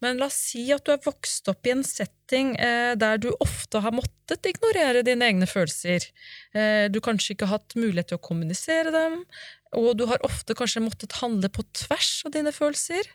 Men 0.00 0.20
la 0.20 0.28
oss 0.30 0.38
si 0.50 0.64
at 0.72 0.84
du 0.86 0.94
er 0.94 1.02
vokst 1.04 1.48
opp 1.52 1.68
i 1.68 1.74
en 1.74 1.84
setting 1.84 2.54
eh, 2.56 2.94
der 2.96 3.20
du 3.20 3.30
ofte 3.44 3.80
har 3.84 3.92
måttet 3.92 4.48
ignorere 4.48 5.04
dine 5.04 5.28
egne 5.28 5.48
følelser. 5.50 6.08
Eh, 6.56 6.86
du 6.88 7.00
kanskje 7.04 7.34
ikke 7.34 7.48
har 7.50 7.60
hatt 7.60 7.76
mulighet 7.76 8.12
til 8.12 8.20
å 8.20 8.24
kommunisere 8.24 8.92
dem, 8.94 9.20
og 9.74 9.96
du 9.98 10.04
har 10.06 10.22
ofte 10.26 10.54
kanskje 10.56 10.82
måttet 10.84 11.16
handle 11.20 11.48
på 11.50 11.64
tvers 11.74 12.22
av 12.26 12.34
dine 12.36 12.52
følelser. 12.54 13.08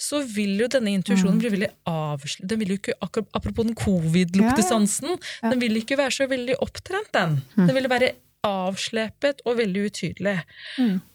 Så 0.00 0.22
vil 0.24 0.56
jo 0.62 0.68
denne 0.72 0.94
intuisjonen 0.96 1.40
bli 1.42 1.50
veldig 1.52 1.72
avslørt. 1.90 2.46
Den 2.48 2.62
vil 2.62 2.72
jo 2.74 2.78
ikke, 2.80 2.96
apropos 3.02 3.68
den 3.68 3.76
covid-luktesansen, 3.78 5.18
den 5.44 5.60
vil 5.60 5.76
ikke 5.82 5.98
være 6.00 6.16
så 6.18 6.28
veldig 6.30 6.56
opptrent, 6.64 7.12
den. 7.14 7.38
Den 7.58 7.76
vil 7.76 7.90
være 7.92 8.14
avslepet 8.46 9.40
og 9.48 9.56
veldig 9.58 9.80
utydelig. 9.90 10.34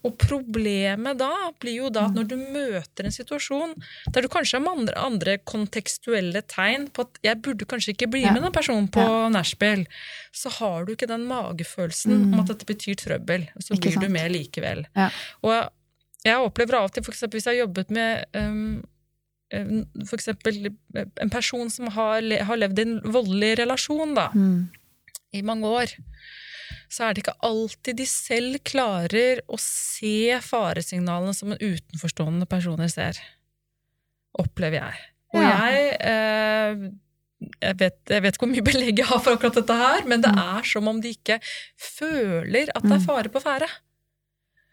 Og 0.03 0.15
problemet 0.19 1.17
da 1.21 1.30
blir 1.61 1.78
jo 1.78 1.91
da 1.93 2.07
at 2.09 2.17
når 2.17 2.28
du 2.28 2.36
møter 2.41 3.07
en 3.07 3.15
situasjon 3.15 3.76
der 4.11 4.26
du 4.26 4.30
kanskje 4.32 4.59
har 4.59 4.67
andre, 4.74 4.95
andre 4.99 5.38
kontekstuelle 5.47 6.41
tegn 6.51 6.89
på 6.91 7.05
at 7.07 7.19
'jeg 7.24 7.41
burde 7.41 7.65
kanskje 7.65 7.93
ikke 7.95 8.09
bli 8.11 8.24
Ja. 8.24 8.34
med 8.34 8.43
den 8.43 8.51
personen 8.51 8.88
på 8.91 9.01
nachspiel', 9.32 9.88
så 10.34 10.49
har 10.59 10.86
du 10.86 10.93
ikke 10.93 11.07
den 11.07 11.26
magefølelsen 11.28 12.34
om 12.34 12.39
at 12.39 12.47
dette 12.47 12.65
betyr 12.65 12.95
trøbbel. 12.95 13.47
Og 13.55 13.61
så 13.63 13.74
Ikke 13.76 13.97
blir 13.97 14.01
du 14.01 14.09
med 14.09 14.32
likevel. 14.32 14.86
Ja. 14.95 15.09
Og 15.43 15.69
jeg 16.26 16.36
opplever 16.38 16.74
av 16.76 16.84
og 16.84 16.91
til, 16.93 17.03
eksempel 17.03 17.39
hvis 17.39 17.45
jeg 17.45 17.57
har 17.59 17.67
jobbet 17.67 17.89
med 17.91 18.26
um, 18.36 18.84
um, 19.53 19.86
eksempel 20.13 20.76
en 21.21 21.30
person 21.30 21.69
som 21.69 21.88
har, 21.88 22.21
har 22.21 22.55
levd 22.57 22.80
i 22.80 22.82
en 22.82 23.01
voldelig 23.01 23.57
relasjon 23.59 24.13
da, 24.15 24.30
Mm. 24.34 24.69
i 25.34 25.41
mange 25.41 25.65
år, 25.65 25.88
så 26.89 27.05
er 27.07 27.13
det 27.13 27.24
ikke 27.24 27.38
alltid 27.49 27.97
de 27.99 28.05
selv 28.09 28.59
klarer 28.67 29.41
å 29.47 29.59
se 29.61 30.39
faresignalene 30.41 31.34
som 31.38 31.51
en 31.53 31.61
utenforstående 31.61 32.45
personer 32.49 32.91
ser. 32.91 33.19
Opplever 34.39 34.80
jeg. 34.82 35.01
Og 35.34 35.41
jeg 35.45 35.88
eh, 35.99 36.84
jeg 37.59 37.76
vet, 37.80 37.97
jeg 38.07 38.24
vet 38.24 38.36
ikke 38.38 38.45
hvor 38.45 38.53
mye 38.53 38.63
belegg 38.69 38.99
jeg 39.01 39.07
har 39.09 39.19
for 39.19 39.36
akkurat 39.36 39.57
dette 39.59 39.76
her, 39.76 40.05
men 40.07 40.21
det 40.24 40.30
Mm. 40.32 40.39
er 40.57 40.63
som 40.63 40.88
om 40.88 41.01
de 41.03 41.09
ikke 41.11 41.39
føler 41.76 42.69
at 42.74 42.84
det 42.88 42.95
er 42.95 43.03
fare 43.03 43.30
på 43.34 43.41
ferde. 43.43 43.67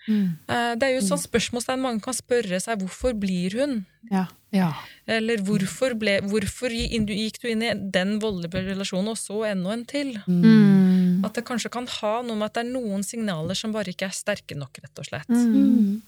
Mm. 0.09 0.39
Eh, 0.49 0.75
Det 0.79 0.83
er 0.87 0.93
jo 0.95 1.01
et 1.03 1.09
sånt 1.11 1.27
spørsmålstegn 1.27 1.83
mange 1.83 2.01
kan 2.01 2.15
spørre 2.15 2.61
seg 2.63 2.79
hvorfor 2.81 3.13
blir 3.19 3.53
hun? 3.59 3.87
Ja. 4.11 4.27
Ja. 4.53 4.73
Eller 5.07 5.37
hvorfor, 5.45 5.93
ble, 5.99 6.21
hvorfor 6.23 6.71
gikk 6.73 7.41
du 7.43 7.49
inn 7.51 7.63
i 7.63 7.75
den 7.75 8.19
voldelige 8.23 8.65
relasjonen, 8.71 9.09
og 9.13 9.19
så 9.19 9.45
enda 9.51 9.73
en 9.75 9.85
til? 9.85 10.15
Mm. 10.27 10.90
At 11.25 11.35
det 11.35 11.45
kanskje 11.49 11.71
kan 11.71 11.87
ha 11.87 12.13
noe 12.23 12.37
med 12.37 12.47
at 12.51 12.55
det 12.55 12.63
er 12.67 12.73
noen 12.73 13.03
signaler 13.07 13.55
som 13.59 13.73
bare 13.73 13.93
ikke 13.93 14.07
er 14.09 14.15
sterke 14.17 14.57
nok, 14.57 14.79
rett 14.83 14.99
og 15.03 15.05
slett. 15.09 15.29
Mm. 15.29 16.01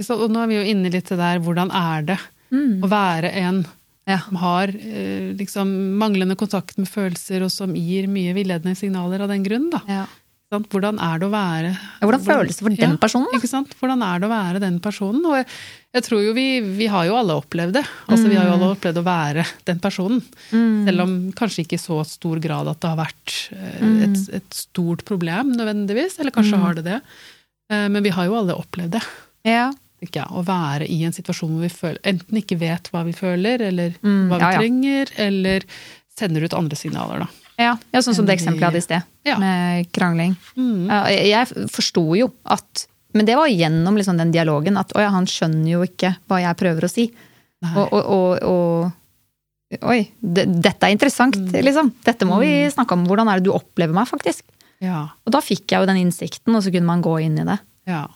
Så, 0.00 0.16
og 0.16 0.30
nå 0.32 0.40
er 0.42 0.48
vi 0.48 0.56
jo 0.56 0.68
inne 0.72 0.90
litt 0.92 1.06
til 1.10 1.18
der, 1.20 1.38
hvordan 1.44 1.70
er 1.74 2.02
det 2.14 2.18
Mm. 2.50 2.80
å 2.82 2.88
være 2.90 3.30
en 3.44 3.66
Ja. 4.08 4.18
som 4.26 4.34
har 4.40 4.68
eh, 4.68 5.32
liksom 5.38 5.68
manglende 6.00 6.34
kontakt 6.36 6.76
med 6.78 6.88
følelser, 6.88 7.44
og 7.44 7.50
som 7.52 7.74
gir 7.74 8.08
mye 8.08 8.32
villedende 8.34 8.74
signaler 8.76 9.20
av 9.22 9.28
den 9.28 9.44
grunn, 9.44 9.68
da. 9.70 9.80
Ja. 9.86 10.06
Hvordan 10.50 10.98
er 10.98 11.18
det 11.20 11.28
å 11.28 11.30
være 11.30 11.68
Ja, 11.78 12.06
Hvordan 12.08 12.24
føles 12.26 12.56
det 12.58 12.64
for 12.64 12.70
den 12.74 12.98
personen? 12.98 13.28
da? 13.30 13.38
Ikke 13.38 13.46
sant? 13.48 13.70
Hvordan 13.78 14.02
er 14.02 14.18
det 14.18 14.26
å 14.26 14.32
være 14.32 14.58
den 14.60 14.80
personen? 14.80 15.22
Og 15.24 15.36
jeg, 15.36 15.46
jeg 15.96 16.04
tror 16.06 16.20
jo 16.22 16.32
vi, 16.36 16.44
vi 16.78 16.86
har 16.92 17.06
jo 17.08 17.16
alle 17.18 17.34
opplevd 17.40 17.74
det. 17.80 17.82
Altså 18.06 18.28
Vi 18.30 18.36
har 18.38 18.46
jo 18.46 18.52
alle 18.54 18.68
opplevd 18.76 19.00
å 19.00 19.06
være 19.06 19.44
den 19.66 19.80
personen. 19.82 20.20
Mm. 20.52 20.86
Selv 20.86 21.04
om 21.04 21.14
kanskje 21.38 21.64
ikke 21.64 21.78
i 21.78 21.82
så 21.82 21.98
stor 22.06 22.38
grad 22.44 22.68
at 22.70 22.78
det 22.82 22.90
har 22.92 23.00
vært 23.00 23.34
eh, 23.56 23.84
et, 24.06 24.20
et 24.38 24.54
stort 24.54 25.02
problem 25.08 25.50
nødvendigvis. 25.56 26.18
Eller 26.22 26.34
kanskje 26.36 26.60
har 26.62 26.78
det 26.78 26.84
det. 26.86 27.00
Eh, 27.72 27.88
Men 27.90 28.02
vi 28.06 28.12
har 28.14 28.28
jo 28.30 28.38
alle 28.38 28.54
opplevd 28.58 28.94
det. 28.98 29.02
Ja. 29.50 29.70
Ikke, 30.00 30.22
Å 30.32 30.40
være 30.46 30.86
i 30.88 31.02
en 31.04 31.12
situasjon 31.12 31.50
hvor 31.52 31.66
vi 31.66 31.72
føler, 31.74 31.98
enten 32.08 32.38
ikke 32.40 32.56
vet 32.62 32.86
hva 32.94 33.02
vi 33.04 33.12
føler, 33.12 33.60
eller 33.66 33.92
Mm, 34.00 34.30
hva 34.30 34.38
vi 34.38 34.44
ja, 34.46 34.52
ja. 34.54 34.60
trenger, 34.62 35.10
eller 35.26 35.66
sender 36.16 36.46
ut 36.46 36.54
andre 36.56 36.78
signaler, 36.78 37.26
da. 37.26 37.28
Ja, 37.60 37.74
ja, 37.92 38.00
sånn 38.00 38.16
som 38.16 38.24
det 38.24 38.38
eksempelet 38.38 38.62
jeg 38.62 38.70
hadde 38.70 38.80
i 38.80 38.86
sted, 38.86 39.02
Ja. 39.28 39.34
med 39.42 39.90
krangling. 39.92 40.32
Mm. 40.56 40.86
Jeg 41.12 41.68
forsto 41.68 42.06
jo 42.16 42.30
at 42.48 42.86
Men 43.12 43.26
det 43.26 43.34
var 43.36 43.48
gjennom 43.50 43.96
liksom 43.98 44.16
den 44.20 44.30
dialogen 44.34 44.76
at 44.80 44.92
ja, 44.94 45.08
han 45.10 45.26
skjønner 45.26 45.70
jo 45.72 45.82
ikke 45.86 46.12
hva 46.30 46.38
jeg 46.44 46.56
prøver 46.60 46.86
å 46.86 46.90
si. 46.92 47.08
Og, 47.74 47.92
og, 47.92 48.00
og, 48.04 48.42
og 48.50 48.96
Oi, 49.86 50.00
det, 50.18 50.48
dette 50.64 50.82
er 50.88 50.90
interessant, 50.96 51.36
Mm. 51.38 51.52
liksom. 51.62 51.92
Dette 52.02 52.26
må 52.26 52.40
vi 52.42 52.48
snakke 52.74 52.96
om. 52.96 53.04
Hvordan 53.06 53.28
er 53.30 53.38
det 53.38 53.46
du 53.46 53.52
opplever 53.54 53.94
meg, 53.94 54.08
faktisk? 54.10 54.42
Ja, 54.82 55.04
Og 55.26 55.30
da 55.30 55.38
fikk 55.44 55.70
jeg 55.70 55.78
jo 55.84 55.86
den 55.86 56.00
innsikten, 56.00 56.56
og 56.56 56.64
så 56.64 56.72
kunne 56.74 56.88
man 56.88 57.02
gå 57.04 57.12
inn 57.22 57.38
i 57.38 57.44
det. 57.46 57.58
ja. 57.86 58.06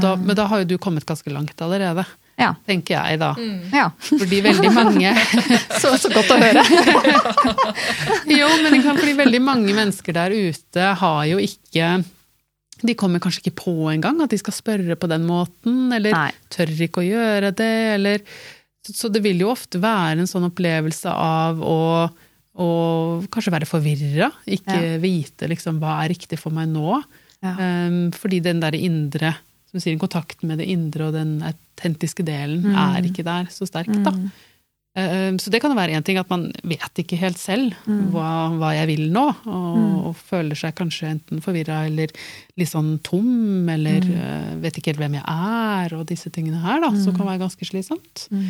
Da, 0.00 0.12
men 0.16 0.36
da 0.38 0.44
har 0.46 0.60
jo 0.62 0.64
du 0.70 0.76
kommet 0.78 1.02
ganske 1.06 1.26
langt 1.34 1.58
allerede, 1.62 2.04
Ja. 2.38 2.52
tenker 2.66 2.94
jeg 2.94 3.18
da. 3.18 3.32
ja. 3.74 3.88
Fordi 3.98 4.38
veldig 4.44 4.70
mange 4.72 5.10
Så, 5.82 5.90
så 5.98 6.10
godt 6.14 6.30
å 6.30 6.36
høre. 6.38 6.62
Jo, 8.30 8.48
men 8.62 8.72
det 8.76 8.82
kan 8.84 8.98
fordi 8.98 9.14
veldig 9.18 9.40
mange 9.42 9.74
mennesker 9.74 10.14
der 10.16 10.34
ute 10.34 10.90
har 11.00 11.24
jo 11.30 11.38
ikke 11.42 11.90
De 12.84 12.94
kommer 12.94 13.18
kanskje 13.24 13.40
ikke 13.46 13.56
på 13.62 13.72
engang 13.92 14.18
at 14.20 14.30
de 14.30 14.38
skal 14.38 14.52
spørre 14.52 14.96
på 15.00 15.08
den 15.08 15.24
måten, 15.26 15.92
eller 15.96 16.12
Nei. 16.12 16.30
tør 16.52 16.66
ikke 16.68 17.00
å 17.00 17.06
gjøre 17.08 17.54
det, 17.56 17.94
eller 17.96 18.18
Så 18.86 19.08
det 19.10 19.22
vil 19.24 19.40
jo 19.40 19.48
ofte 19.50 19.80
være 19.82 20.20
en 20.20 20.28
sånn 20.30 20.44
opplevelse 20.46 21.10
av 21.10 21.58
å, 21.58 22.08
å 22.54 22.68
kanskje 23.32 23.50
være 23.50 23.66
forvirra, 23.66 24.28
ikke 24.46 24.76
Ja. 24.78 24.98
vite 25.02 25.48
liksom 25.50 25.80
hva 25.80 26.04
er 26.04 26.12
riktig 26.14 26.38
for 26.38 26.50
meg 26.54 26.68
nå. 26.68 27.02
Ja. 27.42 27.56
Um, 27.88 28.12
fordi 28.12 28.40
den 28.42 28.60
der 28.60 28.76
indre, 28.78 29.34
som 29.72 29.80
sier, 29.80 29.98
kontakten 29.98 30.46
med 30.48 30.58
det 30.58 30.68
indre 30.70 31.08
og 31.08 31.14
den 31.14 31.42
autentiske 31.42 32.22
delen 32.24 32.62
Mm. 32.62 32.76
er 32.96 33.02
ikke 33.10 33.24
der 33.24 33.46
så 33.50 33.66
sterk, 33.66 33.90
da. 34.04 34.10
Eh, 34.10 34.30
Så 34.96 35.50
det 35.52 35.58
kan 35.60 35.68
jo 35.74 35.76
være 35.76 35.92
én 35.92 36.04
ting, 36.06 36.16
at 36.16 36.30
man 36.32 36.46
vet 36.64 37.00
ikke 37.02 37.18
helt 37.20 37.36
selv 37.36 37.74
Mm. 37.84 38.06
hva, 38.14 38.28
hva 38.56 38.70
jeg 38.78 38.86
vil 38.88 39.02
nå, 39.12 39.24
og, 39.44 40.06
og 40.08 40.14
føler 40.16 40.56
seg 40.56 40.72
kanskje 40.78 41.10
enten 41.10 41.42
forvirra 41.44 41.82
eller 41.84 42.08
litt 42.56 42.70
sånn 42.70 42.94
tom, 43.04 43.68
eller 43.68 44.00
Mm. 44.00 44.14
eh, 44.16 44.54
vet 44.62 44.78
ikke 44.80 44.94
helt 44.94 45.02
hvem 45.04 45.18
jeg 45.18 45.24
er, 45.28 45.94
og 45.98 46.06
disse 46.08 46.30
tingene 46.32 46.62
her, 46.64 46.80
da, 46.80 46.90
som 46.96 47.12
kan 47.14 47.26
være 47.28 47.42
ganske 47.44 47.68
slitsomt. 47.68 48.24
Mm. 48.32 48.48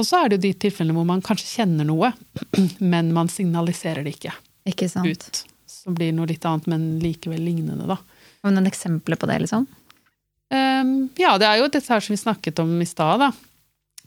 Og 0.00 0.04
så 0.08 0.22
er 0.24 0.28
det 0.32 0.38
jo 0.40 0.46
de 0.48 0.54
tilfellene 0.64 0.96
hvor 0.96 1.04
man 1.12 1.20
kanskje 1.20 1.60
kjenner 1.60 1.84
noe, 1.84 2.12
men 2.80 3.12
man 3.12 3.28
signaliserer 3.28 4.02
det 4.02 4.16
ikke 4.16 4.32
Ikke 4.64 4.88
sant. 4.88 5.06
ut. 5.12 5.44
Så 5.68 5.92
blir 5.92 6.12
noe 6.16 6.26
litt 6.26 6.44
annet, 6.48 6.66
men 6.72 6.98
likevel 7.04 7.44
lignende, 7.44 7.84
da. 7.86 7.96
Har 8.42 8.50
du 8.50 8.56
noen 8.56 8.70
eksempler 8.72 9.20
på 9.20 9.28
det, 9.28 9.42
liksom? 9.44 9.66
Um, 10.52 11.10
ja, 11.20 11.36
det 11.40 11.46
er 11.48 11.60
jo 11.60 11.68
dette 11.68 11.88
her 11.88 12.00
som 12.00 12.12
vi 12.16 12.20
snakket 12.20 12.58
om 12.64 12.80
i 12.80 12.88
stad, 12.88 13.20
da. 13.20 13.30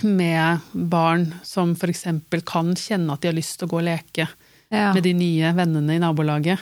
Med 0.04 0.58
barn 0.74 1.34
som 1.44 1.72
f.eks. 1.76 2.04
kan 2.46 2.74
kjenne 2.76 3.14
at 3.14 3.22
de 3.24 3.28
har 3.32 3.38
lyst 3.38 3.60
til 3.60 3.68
å 3.68 3.72
gå 3.72 3.78
og 3.80 3.86
leke 3.88 4.28
Ja. 4.74 4.92
med 4.94 5.04
de 5.04 5.14
nye 5.14 5.54
vennene 5.56 5.96
i 5.96 6.00
nabolaget, 6.02 6.60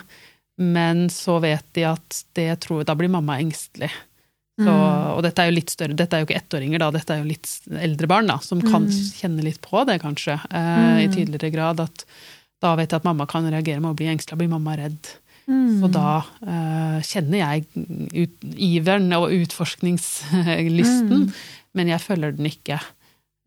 men 0.58 1.08
så 1.10 1.40
vet 1.42 1.64
de 1.74 1.82
at 1.88 2.24
det 2.34 2.60
tror 2.60 2.84
Da 2.84 2.94
blir 2.94 3.08
mamma 3.10 3.38
engstelig. 3.40 3.90
Så, 4.56 4.70
Mm. 4.70 5.16
Og 5.16 5.22
dette 5.24 5.38
er 5.42 5.46
jo 5.50 5.56
litt 5.56 5.70
større, 5.70 5.96
dette 5.96 6.14
er 6.14 6.20
jo 6.22 6.26
ikke 6.26 6.38
ettåringer, 6.40 6.78
da, 6.78 6.90
dette 6.92 7.10
er 7.10 7.18
jo 7.24 7.26
litt 7.26 7.48
eldre 7.74 8.06
barn, 8.06 8.26
da, 8.28 8.38
som 8.38 8.60
kan 8.62 8.84
Mm. 8.86 9.12
kjenne 9.18 9.42
litt 9.42 9.60
på 9.60 9.84
det, 9.84 10.00
kanskje, 10.00 10.38
eh, 10.52 11.02
i 11.04 11.08
tydeligere 11.08 11.50
grad. 11.52 11.80
At 11.80 12.04
da 12.62 12.76
vet 12.76 12.90
jeg 12.90 12.96
at 12.98 13.04
mamma 13.04 13.26
kan 13.26 13.42
reagere 13.50 13.80
med 13.80 13.90
å 13.90 13.96
bli 13.96 14.06
engstelig, 14.06 14.38
blir 14.38 14.48
mamma 14.50 14.76
redd. 14.76 15.08
Mm. 15.48 15.80
Så 15.80 15.90
da 15.90 16.18
eh, 16.46 17.00
kjenner 17.02 17.38
jeg 17.38 17.66
ut, 18.14 18.30
iveren 18.56 19.12
og 19.12 19.30
utforskningslysten, 19.32 21.32
men 21.74 21.86
jeg 21.88 21.98
følger 22.00 22.36
den 22.36 22.46
ikke. 22.46 22.80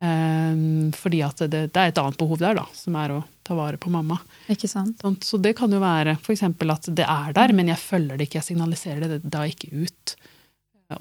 Eh, 0.02 0.92
fordi 0.94 1.24
at 1.26 1.40
det, 1.50 1.62
det 1.74 1.82
er 1.82 1.90
et 1.92 1.98
annet 2.02 2.18
behov 2.20 2.38
der, 2.42 2.54
da, 2.60 2.66
som 2.78 2.96
er 3.02 3.16
å 3.16 3.24
ta 3.48 3.56
vare 3.58 3.80
på 3.82 3.90
mamma. 3.90 4.20
Ikke 4.52 4.70
sant? 4.70 5.00
Sånn, 5.02 5.16
så 5.26 5.40
det 5.42 5.56
kan 5.58 5.72
jo 5.74 5.80
være 5.82 6.18
f.eks. 6.20 6.44
at 6.44 6.90
det 6.96 7.06
er 7.08 7.34
der, 7.34 7.54
men 7.58 7.72
jeg 7.72 7.80
følger 7.82 8.18
det 8.20 8.28
ikke, 8.28 8.42
jeg 8.42 8.50
signaliserer 8.52 9.08
det 9.16 9.22
da 9.26 9.46
ikke 9.50 9.72
ut. 9.74 10.16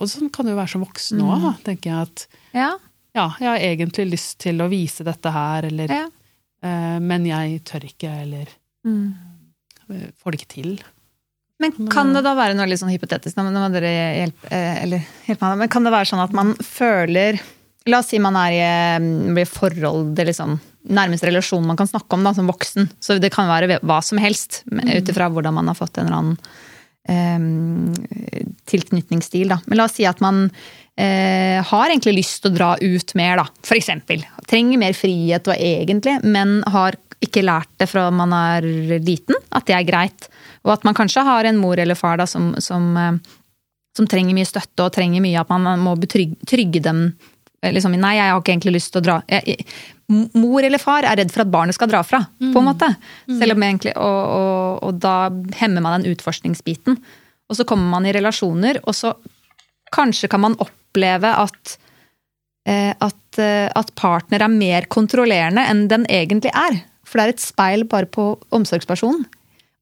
Og 0.01 0.09
sånn 0.11 0.30
kan 0.34 0.47
det 0.49 0.55
jo 0.55 0.59
være 0.61 0.72
som 0.72 0.82
voksen 0.86 1.20
òg, 1.22 1.40
Mm. 1.44 1.62
tenker 1.66 1.90
jeg 1.90 2.03
at 2.09 2.26
Ja. 2.57 2.70
ja, 3.14 3.26
jeg 3.38 3.49
har 3.49 3.59
egentlig 3.59 4.11
lyst 4.11 4.38
til 4.42 4.59
å 4.64 4.68
vise 4.70 5.05
dette 5.07 5.30
her, 5.30 5.64
eller 5.68 5.88
ja. 5.92 6.07
uh, 6.64 6.99
Men 7.01 7.26
jeg 7.26 7.62
tør 7.64 7.84
ikke, 7.86 8.11
eller 8.22 8.47
Mm. 8.86 9.14
eh, 9.90 10.11
får 10.22 10.30
det 10.32 10.40
ikke 10.40 10.55
til. 10.55 10.78
Men 11.59 11.72
kan 11.88 12.12
det 12.12 12.22
da 12.22 12.34
være 12.36 12.55
noe 12.55 12.66
litt 12.66 12.78
sånn 12.80 12.92
hypotetisk, 12.92 13.34
dere 13.72 13.90
hjelpe, 14.26 14.51
eh, 14.53 14.82
eller 14.82 15.07
hjelpe 15.26 15.57
men 15.57 15.68
kan 15.68 15.82
det 15.84 15.92
være 15.92 16.07
sånn 16.11 16.22
at 16.22 16.32
man 16.32 16.55
føler 16.55 17.40
La 17.87 18.01
oss 18.03 18.11
si 18.11 18.18
man 18.22 18.37
er 18.41 18.55
i 18.55 18.62
eh, 18.64 19.11
blir 19.34 19.47
forhold, 19.47 20.14
det 20.16 20.24
er 20.24 20.32
liksom 20.32 20.57
nærmeste 20.87 21.28
relasjon 21.28 21.66
man 21.66 21.78
kan 21.78 21.89
snakke 21.89 22.14
om 22.16 22.24
da, 22.26 22.32
som 22.34 22.49
voksen. 22.51 22.89
Så 23.03 23.18
det 23.22 23.32
kan 23.34 23.49
være 23.51 23.80
hva 23.87 24.01
som 24.05 24.20
helst, 24.22 24.62
ut 24.66 25.12
ifra 25.12 25.30
hvordan 25.32 25.57
man 25.59 25.70
har 25.70 25.78
fått 25.78 25.99
en 25.99 26.11
eller 26.11 26.20
annen 26.20 26.39
eh, 27.11 28.51
tilknytningsstil. 28.70 29.49
Da. 29.55 29.61
Men 29.66 29.80
la 29.80 29.89
oss 29.89 29.97
si 29.99 30.07
at 30.09 30.22
man 30.24 30.47
eh, 30.99 31.62
har 31.62 31.89
egentlig 31.89 32.20
lyst 32.20 32.43
til 32.43 32.53
å 32.53 32.57
dra 32.57 32.70
ut 32.80 33.16
mer, 33.18 33.43
da, 33.43 33.47
for 33.66 33.78
eksempel. 33.78 34.22
Trenger 34.51 34.82
mer 34.82 34.97
frihet 34.97 35.51
og 35.51 35.57
egentlig, 35.57 36.18
men 36.26 36.61
har 36.74 36.99
ikke 37.24 37.45
lært 37.47 37.70
det 37.80 37.89
fra 37.91 38.09
man 38.12 38.34
er 38.37 38.66
liten, 39.03 39.39
at 39.57 39.66
det 39.68 39.76
er 39.78 39.89
greit. 39.89 40.28
Og 40.66 40.74
at 40.74 40.84
man 40.87 40.97
kanskje 40.97 41.24
har 41.26 41.49
en 41.49 41.59
mor 41.61 41.78
eller 41.80 41.99
far 41.99 42.20
da, 42.20 42.28
som, 42.30 42.53
som, 42.62 42.91
eh, 43.01 43.14
som 43.97 44.11
trenger 44.11 44.37
mye 44.37 44.49
støtte 44.49 44.87
og 44.87 44.95
trenger 44.95 45.24
mye 45.24 45.41
at 45.41 45.55
man 45.55 45.82
må 45.82 45.97
trygge 46.07 46.82
dem. 46.84 47.09
Eh, 47.63 47.73
Liksom, 47.73 47.95
nei, 48.01 48.17
jeg 48.19 48.33
har 48.33 48.41
ikke 48.41 48.55
egentlig 48.55 48.77
lyst 48.79 48.93
til 48.95 49.03
å 49.03 49.07
dra 49.07 49.21
jeg, 49.31 49.55
jeg, 49.55 49.67
Mor 50.39 50.63
eller 50.63 50.79
far 50.79 51.03
er 51.03 51.19
redd 51.19 51.33
for 51.35 51.43
at 51.43 51.51
barnet 51.51 51.75
skal 51.75 51.91
dra 51.91 52.05
fra, 52.07 52.21
på 52.39 52.61
en 52.61 52.67
måte. 52.69 52.87
Selv 53.27 53.57
om 53.57 53.63
egentlig, 53.67 53.91
og, 53.99 54.21
og, 54.37 54.85
og 54.87 55.01
da 55.03 55.15
hemmer 55.59 55.83
man 55.83 55.97
den 56.05 56.15
utforskningsbiten. 56.15 57.01
Og 57.51 57.59
så 57.59 57.67
kommer 57.67 57.91
man 57.91 58.07
i 58.07 58.13
relasjoner, 58.15 58.79
og 58.87 58.95
så 58.95 59.11
kanskje 59.95 60.31
kan 60.31 60.45
man 60.45 60.55
oppleve 60.63 61.33
at 61.43 61.75
eh, 62.67 62.93
at, 62.93 63.39
eh, 63.43 63.67
at 63.67 63.95
partner 63.99 64.47
er 64.47 64.53
mer 64.53 64.87
kontrollerende 64.93 65.65
enn 65.71 65.87
den 65.91 66.07
egentlig 66.07 66.55
er. 66.55 66.83
For 67.07 67.19
det 67.19 67.27
er 67.27 67.35
et 67.35 67.45
speil 67.45 67.87
bare 67.91 68.11
på 68.11 68.35
omsorgspersonen. 68.55 69.27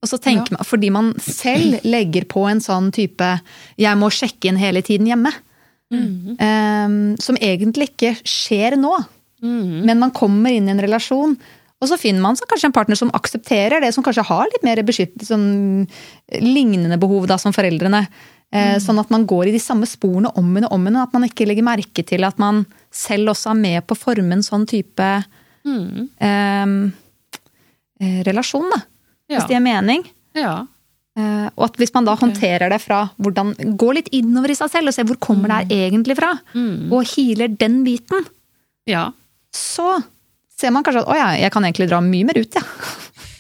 Og 0.05 0.11
så 0.11 0.19
tenker 0.21 0.53
man, 0.53 0.65
Fordi 0.69 0.91
man 0.93 1.15
selv 1.21 1.81
legger 1.85 2.27
på 2.29 2.45
en 2.51 2.61
sånn 2.61 2.93
type 2.93 3.41
'jeg 3.77 3.97
må 3.97 4.11
sjekke 4.13 4.49
inn 4.49 4.61
hele 4.61 4.83
tiden 4.83 5.07
hjemme'. 5.07 5.33
Eh, 5.93 6.95
som 7.21 7.41
egentlig 7.41 7.91
ikke 7.93 8.15
skjer 8.23 8.79
nå. 8.81 8.95
Men 9.45 10.01
man 10.01 10.15
kommer 10.17 10.55
inn 10.55 10.71
i 10.71 10.73
en 10.73 10.81
relasjon, 10.81 11.35
og 11.83 11.89
så 11.91 11.99
finner 12.01 12.23
man 12.25 12.39
så 12.39 12.47
kanskje 12.49 12.71
en 12.71 12.77
partner 12.77 12.97
som 12.97 13.11
aksepterer 13.13 13.83
det, 13.85 13.91
som 13.93 14.05
kanskje 14.07 14.25
har 14.25 14.49
litt 14.49 14.63
mer 14.65 14.81
beskyttelse, 14.87 15.35
sånn, 15.35 15.85
lignende 16.41 16.97
behov 17.03 17.27
da, 17.29 17.37
som 17.41 17.53
foreldrene. 17.53 18.07
Mm. 18.55 18.79
Sånn 18.81 19.01
at 19.03 19.11
man 19.13 19.27
går 19.29 19.51
i 19.51 19.53
de 19.57 19.61
samme 19.61 19.85
sporene 19.91 20.31
om 20.39 20.49
igjen 20.55 20.69
og 20.69 20.77
om 20.77 20.87
igjen, 20.87 20.97
og 20.97 21.09
at 21.09 21.17
man 21.19 21.27
ikke 21.27 21.49
legger 21.51 21.67
merke 21.67 22.05
til 22.07 22.25
at 22.25 22.41
man 22.41 22.63
selv 22.95 23.35
også 23.35 23.51
er 23.53 23.61
med 23.61 23.85
på 23.85 23.97
å 23.97 24.01
forme 24.01 24.39
en 24.39 24.47
sånn 24.47 24.65
type 24.71 25.09
mm. 25.67 26.09
eh, 26.25 26.75
relasjon, 28.31 28.71
da. 28.73 28.81
Ja. 29.27 29.37
Hvis 29.37 29.51
det 29.51 29.57
gir 29.57 29.65
mening. 29.65 30.07
Ja. 30.39 30.63
Eh, 31.15 31.47
og 31.55 31.69
at 31.69 31.77
hvis 31.79 31.93
man 31.95 32.09
da 32.09 32.17
håndterer 32.19 32.73
det 32.73 32.81
fra 32.83 33.05
hvordan 33.23 33.53
Gå 33.79 33.93
litt 33.95 34.09
innover 34.19 34.51
i 34.51 34.57
seg 34.59 34.73
selv 34.73 34.91
og 34.91 34.97
se 34.97 35.05
hvor 35.07 35.19
kommer 35.23 35.53
det 35.53 35.59
her 35.61 35.85
egentlig 35.87 36.17
fra, 36.19 36.33
og 36.91 37.05
healer 37.13 37.53
den 37.55 37.85
biten, 37.87 38.25
ja. 38.91 39.05
så 39.55 40.01
ser 40.59 40.75
man 40.75 40.83
kanskje 40.87 41.05
at 41.05 41.11
å 41.13 41.19
ja, 41.19 41.29
jeg 41.39 41.53
kan 41.55 41.67
egentlig 41.67 41.87
dra 41.93 42.01
mye 42.03 42.27
mer 42.27 42.41
ut, 42.43 42.59
ja. 42.59 42.65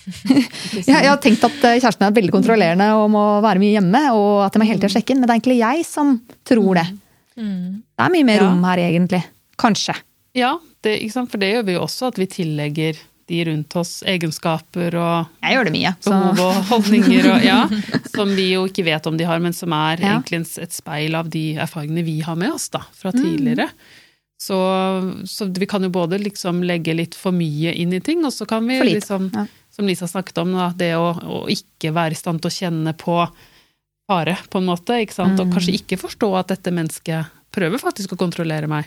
jeg, 0.78 0.86
jeg 0.86 1.08
har 1.08 1.18
tenkt 1.24 1.42
at 1.48 1.66
eh, 1.66 1.78
kjæresten 1.80 2.06
er 2.06 2.14
veldig 2.14 2.34
kontrollerende 2.34 2.90
og 3.00 3.08
må 3.10 3.24
være 3.42 3.62
mye 3.62 3.74
hjemme, 3.74 4.02
og 4.14 4.44
at 4.46 4.54
jeg 4.54 4.62
må 4.62 4.68
hele 4.68 4.82
tida 4.82 4.92
sjekke 4.94 5.14
inn, 5.14 5.22
men 5.22 5.26
det 5.30 5.34
er 5.34 5.40
egentlig 5.40 5.58
jeg 5.64 5.86
som 5.88 6.14
tror 6.46 6.78
det. 6.78 6.86
Det 7.34 8.04
er 8.06 8.14
mye 8.14 8.28
mer 8.28 8.38
Ja. 8.38 8.46
rom 8.46 8.62
her, 8.68 8.84
egentlig. 8.84 9.22
Kanskje. 9.58 9.96
Ja, 10.38 10.52
det, 10.86 10.98
for 11.14 11.40
det 11.42 11.50
gjør 11.54 11.66
vi 11.66 11.74
jo 11.74 11.82
også, 11.88 12.12
at 12.12 12.18
vi 12.22 12.26
tillegger 12.30 12.98
de 13.26 13.44
rundt 13.48 13.74
oss 13.80 14.02
egenskaper 14.06 14.94
og 15.00 15.26
Jeg 15.42 15.54
gjør 15.56 15.64
det 15.64 15.72
mye. 15.74 15.92
Så. 16.04 16.10
behov 16.10 16.40
og 16.44 16.64
holdninger 16.70 17.28
og, 17.32 17.44
ja, 17.44 17.58
som 18.16 18.32
vi 18.36 18.50
jo 18.52 18.66
ikke 18.68 18.84
vet 18.84 19.06
om 19.06 19.16
de 19.16 19.24
har, 19.28 19.38
men 19.40 19.52
som 19.56 19.72
er 19.72 20.00
Ja. 20.02 20.14
egentlig 20.18 20.42
et 20.62 20.72
speil 20.72 21.14
av 21.14 21.28
de 21.30 21.54
erfaringene 21.56 22.04
vi 22.04 22.20
har 22.20 22.36
med 22.36 22.52
oss 22.52 22.68
da, 22.68 22.82
fra 22.92 23.12
Mm. 23.14 23.20
tidligere. 23.22 23.68
Så, 24.44 24.56
så 25.30 25.46
vi 25.56 25.66
kan 25.70 25.82
jo 25.82 25.88
både 25.94 26.18
liksom 26.20 26.62
legge 26.66 26.92
litt 26.94 27.14
for 27.14 27.32
mye 27.32 27.72
inn 27.80 27.92
i 27.94 28.00
ting, 28.00 28.24
og 28.26 28.32
så 28.34 28.44
kan 28.46 28.66
vi 28.66 28.76
liksom, 28.82 29.30
ja. 29.32 29.46
som 29.72 29.86
Lisa 29.88 30.06
snakket 30.10 30.38
om, 30.42 30.52
da, 30.52 30.66
det 30.76 30.90
å, 30.98 31.14
å 31.16 31.44
ikke 31.48 31.92
være 31.94 32.12
i 32.12 32.18
stand 32.18 32.42
til 32.42 32.50
å 32.50 32.56
kjenne 32.58 32.92
på 32.98 33.14
fare, 34.10 34.36
på 34.50 34.58
en 34.60 34.66
måte, 34.68 34.98
ikke 35.00 35.14
sant? 35.16 35.38
og 35.40 35.46
Mm. 35.48 35.54
kanskje 35.54 35.78
ikke 35.78 35.96
forstå 36.02 36.28
at 36.38 36.48
dette 36.52 36.70
mennesket 36.74 37.26
prøver 37.54 37.78
faktisk 37.80 38.12
å 38.12 38.18
kontrollere 38.20 38.68
meg. 38.68 38.84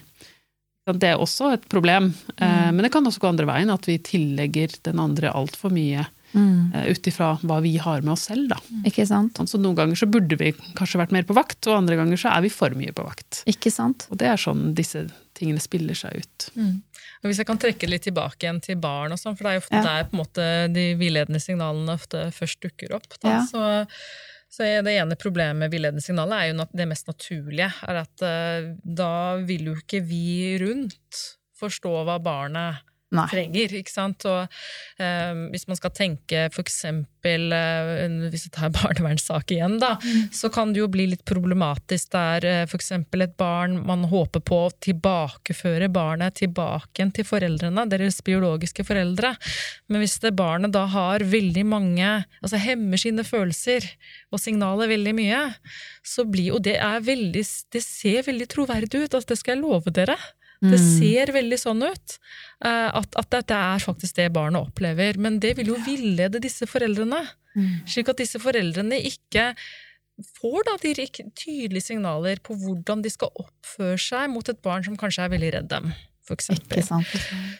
Det 0.93 1.03
er 1.11 1.17
også 1.19 1.53
et 1.53 1.65
problem, 1.69 2.13
Mm. 2.13 2.43
eh, 2.43 2.71
men 2.71 2.83
det 2.83 2.91
kan 2.93 3.03
også 3.05 3.19
gå 3.19 3.27
andre 3.27 3.45
veien, 3.45 3.69
at 3.73 3.85
vi 3.85 3.97
tillegger 3.97 4.71
den 4.83 4.99
andre 4.99 5.31
altfor 5.33 5.69
mye 5.71 6.05
Mm. 6.35 6.73
eh, 6.75 6.91
ut 6.91 7.07
ifra 7.07 7.39
hva 7.41 7.61
vi 7.63 7.77
har 7.77 8.01
med 8.01 8.11
oss 8.13 8.27
selv. 8.27 8.49
Da. 8.49 8.57
Ikke 8.85 9.07
sant? 9.07 9.33
Sånn, 9.39 9.47
Så 9.47 9.57
noen 9.59 9.75
ganger 9.75 9.95
så 9.95 10.09
burde 10.11 10.37
vi 10.37 10.51
kanskje 10.75 10.99
vært 10.99 11.11
mer 11.11 11.23
på 11.23 11.33
vakt, 11.33 11.65
og 11.67 11.77
andre 11.77 11.95
ganger 11.95 12.17
så 12.17 12.35
er 12.35 12.41
vi 12.41 12.49
for 12.49 12.69
mye 12.71 12.91
på 12.93 13.03
vakt. 13.05 13.43
Ikke 13.47 13.71
sant? 13.71 14.07
Og 14.11 14.17
det 14.17 14.27
er 14.27 14.35
sånn 14.35 14.73
disse 14.75 15.09
tingene 15.33 15.59
spiller 15.61 15.95
seg 15.95 16.17
ut. 16.17 16.49
Og 17.23 17.31
Hvis 17.31 17.37
jeg 17.37 17.47
kan 17.47 17.57
trekke 17.57 17.89
litt 17.89 18.03
tilbake 18.03 18.43
igjen 18.43 18.61
til 18.61 18.75
barn, 18.75 19.11
og 19.11 19.17
sånn, 19.17 19.35
for 19.37 19.43
det 19.45 19.49
er 19.49 19.59
jo 19.59 19.63
ofte 19.65 19.71
Ja. 19.71 19.81
der 19.83 20.03
på 20.03 20.13
en 20.13 20.19
måte 20.25 20.73
de 20.73 20.95
villedende 20.95 21.41
signalene 21.41 21.89
ofte 21.95 22.31
først 22.31 22.59
dukker 22.61 22.93
opp. 22.93 23.07
Da. 23.21 23.29
Ja. 23.29 23.45
Så, 23.45 23.87
så 24.51 24.67
det 24.85 24.93
ene 24.95 25.17
problemet 25.19 25.59
med 25.59 25.73
villedende 25.73 26.03
signaler 26.03 26.39
er 26.39 26.51
jo 26.51 26.61
at 26.63 26.75
det 26.79 26.87
mest 26.87 27.09
naturlige. 27.09 27.67
er 27.67 28.01
at 28.03 28.23
eh, 28.23 28.69
Da 28.83 29.37
vil 29.43 29.71
jo 29.71 29.75
ikke 29.75 30.01
vi 30.07 30.55
rundt 30.63 31.23
forstå 31.57 31.91
hva 32.07 32.19
barnet 32.21 32.86
Nei. 33.15 33.23
trenger. 33.31 33.71
ikke 33.79 33.91
sant? 33.91 34.25
Og 34.27 34.57
um, 34.99 35.43
Hvis 35.53 35.63
man 35.69 35.77
skal 35.79 35.93
tenke 35.95 36.47
for 36.51 36.65
eksempel 36.65 37.53
eh, 37.55 38.03
Hvis 38.33 38.47
vi 38.47 38.51
tar 38.57 38.73
barnevernssak 38.75 39.53
igjen, 39.55 39.77
da, 39.79 39.93
så 40.35 40.51
kan 40.53 40.73
det 40.73 40.81
jo 40.81 40.89
bli 40.91 41.07
litt 41.13 41.23
problematisk 41.27 42.11
der 42.15 42.47
uh, 42.47 42.63
for 42.67 42.79
eksempel 42.79 43.23
et 43.23 43.37
barn 43.39 43.79
man 43.87 44.03
håper 44.11 44.43
på 44.43 44.59
å 44.65 44.73
tilbakeføre 44.83 45.87
barnet 45.93 46.35
tilbake 46.41 47.07
til 47.15 47.27
foreldrene, 47.27 47.85
deres 47.87 48.19
biologiske 48.25 48.83
foreldre. 48.87 49.33
Men 49.87 50.03
hvis 50.03 50.17
det 50.23 50.35
barnet 50.37 50.75
da 50.75 50.83
har 50.91 51.23
veldig 51.23 51.63
mange 51.67 52.07
Altså 52.41 52.59
hemmer 52.61 52.99
sine 52.99 53.23
følelser 53.25 53.85
og 54.33 54.41
signaler 54.41 54.89
veldig 54.91 55.13
mye, 55.17 55.39
så 56.05 56.25
blir 56.27 56.51
jo 56.51 56.59
det 56.63 56.75
er 56.83 56.99
veldig 57.03 57.43
Det 57.73 57.81
ser 57.83 58.25
veldig 58.27 58.47
troverdig 58.51 59.05
ut, 59.05 59.13
altså 59.13 59.31
det 59.31 59.39
skal 59.39 59.55
jeg 59.55 59.63
love 59.63 59.93
dere. 59.95 60.17
Det 60.61 60.79
ser 60.81 61.31
veldig 61.35 61.59
sånn 61.59 61.83
ut. 61.85 62.17
eh, 62.65 62.89
At, 62.97 63.15
at 63.15 63.29
det 63.31 63.57
er 63.57 63.79
faktisk 63.83 64.15
det 64.15 64.31
barnet 64.33 64.61
opplever. 64.71 65.17
Men 65.17 65.39
det 65.39 65.55
vil 65.57 65.67
jo 65.73 65.75
villede 65.85 66.39
disse 66.41 66.65
foreldrene. 66.65 67.23
Slik 67.89 68.09
at 68.09 68.17
disse 68.17 68.37
foreldrene 68.39 68.99
ikke 69.01 69.55
får 70.39 70.63
da 70.65 70.75
de 70.81 70.93
tydelige 71.37 71.81
signaler 71.91 72.37
på 72.41 72.53
hvordan 72.57 73.01
de 73.05 73.09
skal 73.09 73.29
oppføre 73.37 73.97
seg 74.01 74.29
mot 74.29 74.47
et 74.49 74.61
barn 74.61 74.83
som 74.83 74.97
kanskje 74.97 75.23
er 75.25 75.29
veldig 75.29 75.51
redd 75.53 75.67
dem. 75.69 75.91
For 76.27 76.33
eksempel. 76.35 76.81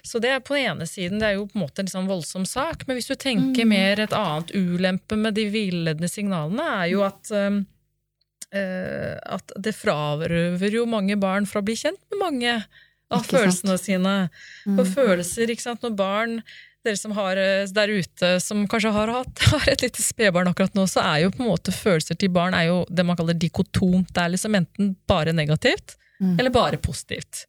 Så 0.04 0.20
det 0.20 0.30
er 0.34 0.40
på 0.44 0.54
den 0.58 0.66
ene 0.74 0.86
siden, 0.90 1.20
det 1.22 1.28
er 1.30 1.36
jo 1.38 1.46
på 1.48 1.56
en 1.56 1.64
måte 1.64 1.80
en 1.86 1.88
sånn 1.88 2.10
voldsom 2.10 2.46
sak, 2.46 2.84
men 2.88 2.98
hvis 2.98 3.08
du 3.08 3.16
tenker 3.16 3.64
mer 3.70 4.00
et 4.04 4.12
annet 4.14 4.52
ulempe 4.58 5.16
med 5.16 5.34
de 5.38 5.46
villedende 5.54 6.10
signalene, 6.12 6.66
er 6.84 6.90
jo 6.92 7.06
at 7.06 7.32
um, 7.32 7.62
uh, 8.54 9.16
at 9.38 9.54
det 9.56 9.74
frarøver 9.78 10.76
jo 10.82 10.86
mange 10.86 11.16
barn 11.16 11.46
fra 11.48 11.62
å 11.62 11.66
bli 11.66 11.78
kjent 11.80 12.02
med 12.12 12.20
mange 12.26 12.58
av 13.12 13.22
Ikke 13.22 13.30
sant? 13.30 13.38
følelsene 13.38 13.78
sine. 13.80 14.16
For 14.66 14.90
følelser, 14.98 15.54
ikke 15.54 15.64
sant, 15.70 15.84
når 15.86 15.94
barn 16.00 16.42
dere 16.88 16.96
som 17.00 17.12
har 17.18 17.36
eh, 17.42 17.66
der 17.76 17.92
ute, 17.92 18.28
som 18.44 18.62
kanskje 18.72 18.92
har 18.96 19.10
hatt 19.12 19.42
har 19.52 19.66
et 19.74 19.82
lite 19.84 20.04
spedbarn 20.04 20.48
akkurat 20.52 20.76
nå, 20.78 20.86
så 20.88 21.02
er 21.04 21.24
jo 21.26 21.32
på 21.36 21.44
en 21.44 21.50
måte 21.52 21.74
følelser 21.76 22.16
til 22.20 22.30
barn 22.32 22.56
er 22.56 22.70
jo 22.70 22.78
det 22.90 23.04
man 23.08 23.18
kaller 23.20 23.36
dikotomt. 23.36 24.12
Det 24.16 24.24
er 24.24 24.32
liksom 24.36 24.56
enten 24.60 24.94
bare 25.10 25.34
negativt, 25.36 25.98
eller 26.22 26.50
bare 26.54 26.80
positivt. 26.82 27.44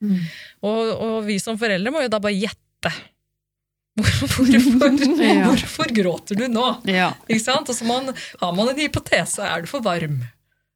Og, 0.62 0.80
og 0.98 1.20
vi 1.28 1.38
som 1.40 1.56
foreldre 1.60 1.92
må 1.94 2.02
jo 2.04 2.10
da 2.12 2.18
bare 2.22 2.34
gjette. 2.38 2.90
Hvorfor, 3.98 4.44
hvorfor, 4.46 5.22
Ja. 5.26 5.46
hvorfor 5.50 5.90
gråter 5.94 6.38
du 6.38 6.44
nå? 6.52 6.66
Ja. 6.86 7.08
Ikke 7.26 7.42
sant? 7.42 7.70
Og 7.72 7.74
så 7.74 7.86
man, 7.88 8.12
har 8.40 8.52
man 8.54 8.68
en 8.70 8.78
hypotese. 8.78 9.42
Er 9.42 9.64
du 9.64 9.70
for 9.70 9.82
varm? 9.82 10.20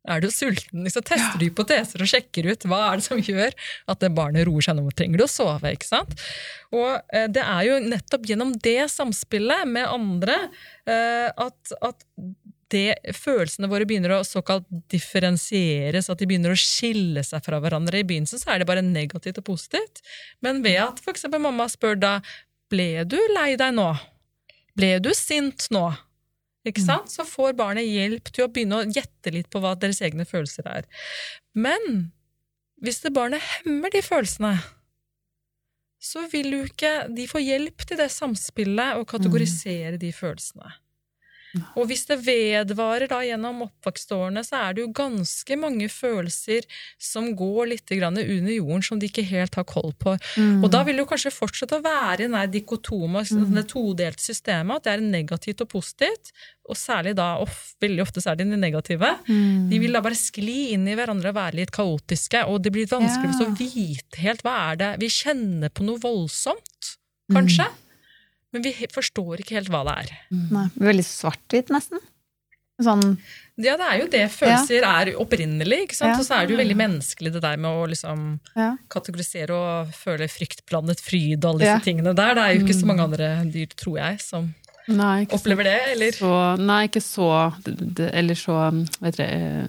Er 0.03 0.22
du 0.22 0.28
sulten? 0.34 0.86
Så 0.90 1.03
tester 1.07 1.38
du 1.38 1.46
hypoteser 1.46 2.03
og 2.03 2.11
sjekker 2.11 2.48
ut 2.50 2.66
hva 2.66 2.80
er 2.88 2.98
det 2.98 3.07
som 3.07 3.20
gjør 3.22 3.55
at 3.92 4.03
det 4.03 4.11
barnet 4.16 4.48
roer 4.48 4.64
seg 4.66 4.78
nå. 4.78 4.88
Trenger 4.98 5.22
du 5.22 5.26
å 5.26 5.30
sove? 5.30 5.74
ikke 5.76 5.86
sant? 5.86 6.16
Og 6.74 6.90
eh, 7.14 7.28
det 7.30 7.44
er 7.44 7.68
jo 7.68 7.78
nettopp 7.84 8.26
gjennom 8.26 8.57
det 8.64 8.80
samspillet 8.90 9.68
med 9.70 9.86
andre 9.86 10.38
eh, 10.90 11.30
at, 11.30 11.76
at 11.78 12.03
det, 12.72 12.96
følelsene 13.14 13.68
våre 13.70 13.86
begynner 13.88 14.16
å 14.16 14.22
såkalt 14.26 14.66
differensieres, 14.90 16.09
at 16.11 16.20
de 16.20 16.28
begynner 16.28 16.55
å 16.55 16.59
skille 16.59 17.22
seg 17.26 17.44
fra 17.44 17.61
hverandre. 17.62 18.00
I 18.00 18.09
begynnelsen 18.09 18.40
så 18.40 18.55
er 18.55 18.62
det 18.62 18.68
bare 18.70 18.84
negativt 18.84 19.42
og 19.42 19.50
positivt, 19.53 20.03
men 20.44 20.64
ved 20.64 20.80
at 20.82 21.03
eksempel 21.12 21.42
mamma 21.44 21.68
spør 21.70 22.00
da 22.00 22.14
ble 22.72 23.05
du 23.05 23.18
lei 23.36 23.53
deg 23.61 23.76
nå? 23.76 23.90
Ble 24.78 24.96
du 25.05 25.12
sint 25.16 25.68
nå? 25.74 25.90
Ikke 26.69 26.83
sant? 26.85 27.11
Så 27.11 27.25
får 27.27 27.57
barnet 27.59 27.89
hjelp 27.89 28.31
til 28.31 28.47
å 28.47 28.51
begynne 28.53 28.83
å 28.83 28.87
gjette 28.87 29.33
litt 29.35 29.49
på 29.51 29.63
hva 29.63 29.75
deres 29.79 30.03
egne 30.05 30.27
følelser 30.29 30.69
er. 30.71 30.87
Men 31.59 32.13
hvis 32.83 33.03
det 33.03 33.15
barnet 33.15 33.43
hemmer 33.43 33.91
de 33.95 34.03
følelsene, 34.05 34.55
så 36.03 36.25
vil 36.31 36.51
jo 36.51 36.63
ikke 36.67 36.93
de 37.15 37.29
få 37.31 37.43
hjelp 37.43 37.85
til 37.87 37.99
det 38.01 38.09
samspillet 38.11 38.99
og 38.99 39.07
kategorisere 39.11 39.99
de 40.03 40.11
følelsene. 40.15 40.73
Og 41.76 41.88
hvis 41.90 42.07
det 42.09 42.18
vedvarer 42.24 43.11
da 43.11 43.20
gjennom 43.26 43.64
oppvekstårene, 43.66 44.44
så 44.46 44.61
er 44.62 44.76
det 44.76 44.84
jo 44.84 44.92
ganske 44.96 45.59
mange 45.61 45.88
følelser 45.92 46.66
som 47.00 47.30
går 47.36 47.72
litt 47.74 47.92
grann 47.92 48.18
under 48.20 48.55
jorden, 48.55 48.84
som 48.86 49.00
de 49.00 49.11
ikke 49.11 49.26
helt 49.28 49.59
har 49.59 49.66
koll 49.68 49.92
på. 50.00 50.16
Og 50.62 50.68
da 50.72 50.82
vil 50.86 50.98
det 50.98 51.05
jo 51.05 51.11
kanskje 51.12 51.34
fortsette 51.34 51.78
å 51.78 51.84
være 51.84 52.24
i 52.24 52.28
den 52.28 52.38
mm. 52.38 52.55
dikotome, 52.55 53.24
det 53.53 53.66
todelte 53.70 54.24
systemet, 54.24 54.80
at 54.80 54.88
det 54.88 54.94
er 54.94 55.07
negativt 55.12 55.64
og 55.64 55.72
positivt, 55.74 56.32
og 56.70 56.78
særlig 56.78 57.14
da, 57.18 57.34
of, 57.42 57.53
veldig 57.82 58.05
ofte 58.05 58.22
særlig 58.22 58.46
de 58.53 58.59
negative. 58.61 59.11
Mm. 59.26 59.68
De 59.70 59.80
vil 59.82 59.96
da 59.96 60.03
bare 60.05 60.18
skli 60.18 60.72
inn 60.76 60.86
i 60.88 60.96
hverandre 60.98 61.32
og 61.32 61.38
være 61.38 61.59
litt 61.59 61.74
kaotiske, 61.74 62.44
og 62.48 62.62
det 62.64 62.72
blir 62.74 62.90
vanskelig 62.90 63.32
for 63.32 63.34
oss 63.34 63.44
å 63.44 63.57
vite 63.59 64.22
helt 64.22 64.44
hva 64.46 64.57
er 64.70 64.80
det 64.80 64.90
Vi 65.03 65.11
kjenner 65.12 65.72
på 65.74 65.86
noe 65.86 66.00
voldsomt, 66.03 66.94
kanskje, 67.32 67.66
men 68.53 68.64
vi 68.64 68.72
forstår 68.92 69.40
ikke 69.42 69.59
helt 69.59 69.70
hva 69.72 69.82
det 69.88 69.94
er. 70.05 70.16
Nei, 70.53 70.66
veldig 70.76 71.05
svart-hvitt, 71.09 71.72
nesten. 71.74 72.03
Sånn 72.82 73.18
Ja, 73.61 73.76
det 73.78 73.84
er 73.86 73.98
jo 74.00 74.07
det 74.11 74.22
følelser 74.32 74.84
er 74.88 75.11
opprinnelig, 75.20 75.82
ikke 75.84 75.96
sant? 75.98 76.14
Ja. 76.14 76.18
Og 76.18 76.24
så 76.26 76.38
er 76.38 76.46
det 76.48 76.55
jo 76.55 76.61
veldig 76.62 76.76
menneskelig 76.80 77.32
det 77.34 77.42
der 77.44 77.61
med 77.61 77.68
å 77.68 77.84
liksom 77.90 78.22
ja. 78.57 78.70
kategorisere 78.90 79.55
og 79.55 79.92
føle 79.94 80.26
fryktblandet 80.32 81.03
fryd 81.05 81.44
og 81.44 81.50
alle 81.50 81.62
disse 81.66 81.76
Ja. 81.76 81.84
tingene 81.84 82.14
der. 82.16 82.34
Det 82.34 82.42
er 82.46 82.57
jo 82.57 82.64
ikke 82.64 82.78
så 82.80 82.88
mange 82.88 83.05
andre 83.05 83.28
dyr, 83.53 83.76
tror 83.76 83.98
jeg, 84.00 84.20
som 84.24 84.48
Nei, 84.91 85.26
opplever 85.30 85.62
det, 85.68 85.74
eller? 85.93 86.11
så, 86.16 86.30
nei, 86.59 86.89
ikke 86.89 86.99
så 87.05 87.26
Eller 88.11 88.35
så 88.35 88.57
vet 88.99 89.14
dere, 89.20 89.28
eh, 89.28 89.68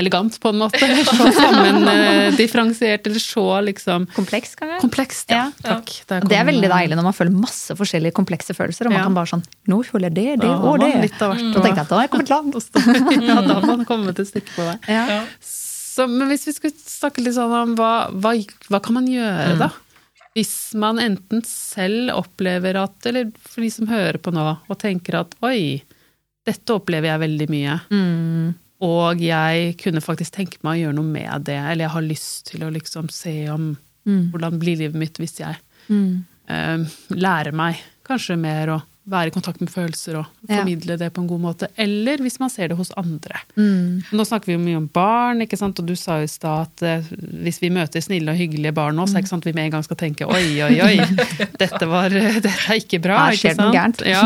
elegant, 0.00 0.38
på 0.40 0.48
en 0.48 0.62
måte. 0.62 0.80
Eller 0.80 1.04
så 1.10 1.26
sammendifferensiert, 1.36 3.06
eller 3.06 3.20
så 3.20 3.44
liksom 3.66 4.06
Kompleks, 4.16 4.54
kanskje? 4.56 4.80
komplekst. 4.80 5.30
Ja, 5.30 5.50
Ja. 5.62 5.76
takk. 5.76 5.92
Og 6.22 6.28
det 6.30 6.38
er 6.38 6.44
veldig 6.48 6.70
eh, 6.70 6.74
deilig 6.76 6.96
når 6.96 7.04
man 7.10 7.16
føler 7.16 7.36
masse 7.36 7.76
forskjellige 7.76 8.16
komplekse 8.16 8.54
følelser, 8.56 8.86
og 8.88 8.92
man 8.92 9.00
Ja. 9.00 9.04
kan 9.10 9.14
bare 9.14 9.26
sånn 9.34 9.44
Nå 9.68 9.82
føler 9.84 10.08
jeg 10.08 10.14
det, 10.14 10.40
det 10.40 10.50
og 10.50 10.80
det. 10.80 10.92
litt 11.02 11.20
av 11.22 11.34
hvert 11.34 11.52
Da 11.52 11.60
å- 11.60 11.62
tenkte 11.62 11.76
jeg 11.76 11.84
at 11.84 11.88
da 11.88 11.96
har 11.96 12.02
jeg 12.06 12.10
kommet 12.10 12.30
langt. 12.30 12.54
Ja, 13.28 13.40
da 13.42 13.54
har 13.60 13.66
man 13.76 13.84
kommet 13.84 14.18
et 14.18 14.28
stykke 14.28 14.52
på 14.56 14.62
vei. 14.64 14.78
Ja. 14.88 15.06
Ja. 15.06 15.24
Så, 15.40 16.06
men 16.08 16.28
hvis 16.28 16.44
vi 16.46 16.52
skulle 16.52 16.74
snakke 16.76 17.22
litt 17.24 17.34
sånn 17.34 17.52
om 17.52 17.74
hva, 17.76 18.10
hva, 18.12 18.32
hva 18.68 18.80
kan 18.84 18.94
man 18.94 19.06
gjøre, 19.08 19.58
da? 19.58 19.70
Hvis 20.36 20.74
man 20.76 20.98
enten 21.00 21.40
selv 21.48 22.10
opplever 22.12 22.76
at, 22.82 23.06
eller 23.08 23.30
for 23.40 23.64
de 23.64 23.70
som 23.72 23.88
hører 23.88 24.18
på 24.20 24.34
nå, 24.36 24.44
og 24.68 24.78
tenker 24.82 25.16
at 25.22 25.32
oi, 25.46 25.80
dette 26.46 26.74
opplever 26.76 27.08
jeg 27.08 27.22
veldig 27.24 27.48
mye, 27.50 27.78
Mm. 27.90 28.54
og 28.84 29.18
jeg 29.24 29.76
kunne 29.80 30.02
faktisk 30.04 30.36
tenke 30.36 30.58
meg 30.62 30.76
å 30.76 30.82
gjøre 30.84 30.98
noe 30.98 31.08
med 31.14 31.44
det, 31.48 31.56
eller 31.56 31.86
jeg 31.86 31.94
har 31.96 32.02
lyst 32.04 32.46
til 32.52 32.66
å 32.66 32.72
liksom 32.74 33.08
se 33.10 33.48
om 33.48 33.76
Mm. 34.06 34.30
hvordan 34.30 34.58
blir 34.60 34.76
livet 34.76 34.94
mitt 35.00 35.16
hvis 35.18 35.38
jeg 35.40 35.56
Mm. 35.88 36.24
eh, 36.48 36.78
lærer 37.10 37.52
meg 37.52 37.76
kanskje 38.04 38.38
mer 38.38 38.66
å 38.68 38.82
være 39.06 39.30
i 39.30 39.34
kontakt 39.34 39.60
med 39.62 39.70
følelser 39.70 40.16
og 40.18 40.26
Ja. 40.48 40.56
formidle 40.58 40.96
det 40.98 41.12
på 41.14 41.20
en 41.22 41.28
god 41.30 41.40
måte. 41.40 41.68
Eller 41.78 42.18
hvis 42.18 42.40
man 42.40 42.50
ser 42.50 42.68
det 42.68 42.76
hos 42.76 42.90
andre. 42.96 43.38
Mm. 43.56 44.02
Nå 44.12 44.24
snakker 44.26 44.46
vi 44.46 44.52
jo 44.56 44.58
mye 44.58 44.76
om 44.80 44.88
barn, 44.92 45.40
ikke 45.42 45.56
sant? 45.58 45.78
og 45.78 45.86
du 45.86 45.94
sa 45.94 46.18
jo 46.18 46.24
i 46.24 46.30
stad 46.30 46.66
at 46.66 46.82
eh, 46.82 47.02
hvis 47.44 47.60
vi 47.62 47.70
møter 47.70 48.02
snille 48.02 48.30
og 48.34 48.36
hyggelige 48.36 48.74
barn 48.74 48.96
nå, 48.98 49.06
så 49.06 49.14
er 49.14 49.20
det 49.20 49.24
ikke 49.24 49.32
sant 49.34 49.46
at 49.46 49.50
vi 49.52 49.54
med 49.60 49.64
en 49.66 49.70
gang 49.76 49.84
skal 49.86 49.96
tenke 50.00 50.26
oi, 50.26 50.42
oi, 50.62 50.80
oi, 50.82 50.96
dette, 51.62 51.86
var, 51.86 52.08
dette 52.46 52.50
er 52.50 52.80
ikke 52.82 53.00
bra. 53.06 53.20
Her 53.28 53.32
ikke 53.38 53.42
skjer 53.44 53.56
det 53.56 53.64
noe 53.64 53.76
gærent. 53.78 54.02
Ja, 54.16 54.24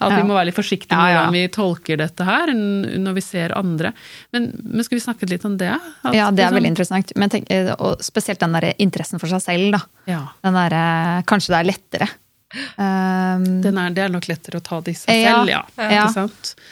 at 0.00 0.12
vi 0.18 0.22
må 0.28 0.34
være 0.36 0.50
litt 0.50 0.58
forsiktige 0.60 0.92
med 0.92 1.04
Ja, 1.04 1.08
ja. 1.08 1.18
hvordan 1.24 1.32
vi 1.38 1.48
tolker 1.56 1.96
dette 2.04 2.24
her 2.28 2.52
når 2.54 3.14
vi 3.18 3.24
ser 3.24 3.56
andre. 3.56 3.92
Men, 4.32 4.50
men 4.62 4.84
skal 4.84 4.98
vi 5.00 5.04
snakke 5.08 5.28
litt 5.30 5.44
om 5.48 5.56
det? 5.56 5.72
At 6.04 6.14
Ja, 6.14 6.30
det 6.30 6.44
er 6.44 6.50
liksom- 6.50 6.60
veldig 6.60 6.72
interessant. 6.74 7.12
Men 7.16 7.30
tenk, 7.32 7.48
eh, 7.50 7.72
og 7.78 8.00
spesielt 8.04 8.40
den 8.40 8.52
der 8.52 8.74
interessen 8.78 9.18
for 9.20 9.26
seg 9.28 9.40
selv, 9.42 9.72
da. 9.72 9.80
Ja, 10.06 10.22
Den 10.44 10.52
der, 10.54 11.22
Kanskje 11.28 11.54
det 11.56 11.60
er 11.64 11.70
lettere. 11.72 12.08
Um, 12.48 13.42
er, 13.60 13.90
det 13.92 14.00
er 14.06 14.12
nok 14.12 14.24
lettere 14.30 14.56
å 14.56 14.64
ta 14.64 14.78
det 14.80 14.94
i 14.94 14.96
seg 14.96 15.18
Ja, 15.20 15.34
selv, 15.44 15.50
ja. 15.52 15.88
ja. 15.92 16.04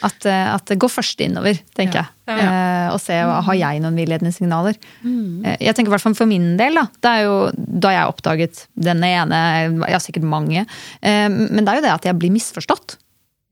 At, 0.07 0.25
eh, 0.25 0.47
at 0.55 0.65
det 0.71 0.77
går 0.81 0.89
først 0.89 1.21
innover, 1.21 1.59
tenker 1.77 1.99
Ja, 2.01 2.05
jeg. 2.33 2.45
Eh, 2.47 2.87
og 2.95 2.97
se 3.03 3.17
har 3.21 3.57
jeg 3.59 3.83
noen 3.83 3.99
villedende 3.99 4.33
signaler. 4.33 4.79
Mm. 5.03 5.45
Uh, 5.45 5.51
jeg 5.61 5.75
tenker 5.77 5.91
i 5.91 5.93
hvert 5.93 6.03
fall 6.07 6.17
For 6.17 6.29
min 6.29 6.55
del, 6.57 6.79
da. 6.81 6.87
Det 7.05 7.13
jo 7.27 7.35
da 7.55 7.93
jeg 7.93 8.09
oppdaget 8.15 8.63
denne 8.73 9.11
ene, 9.19 9.41
jeg 9.85 9.97
har 9.99 10.03
sikkert 10.03 10.25
mange. 10.33 10.65
uh, 10.65 11.27
men 11.29 11.61
det 11.61 11.69
er 11.75 11.81
jo 11.81 11.85
det 11.85 11.93
at 11.93 12.09
jeg 12.09 12.19
blir 12.23 12.33
misforstått. 12.33 12.97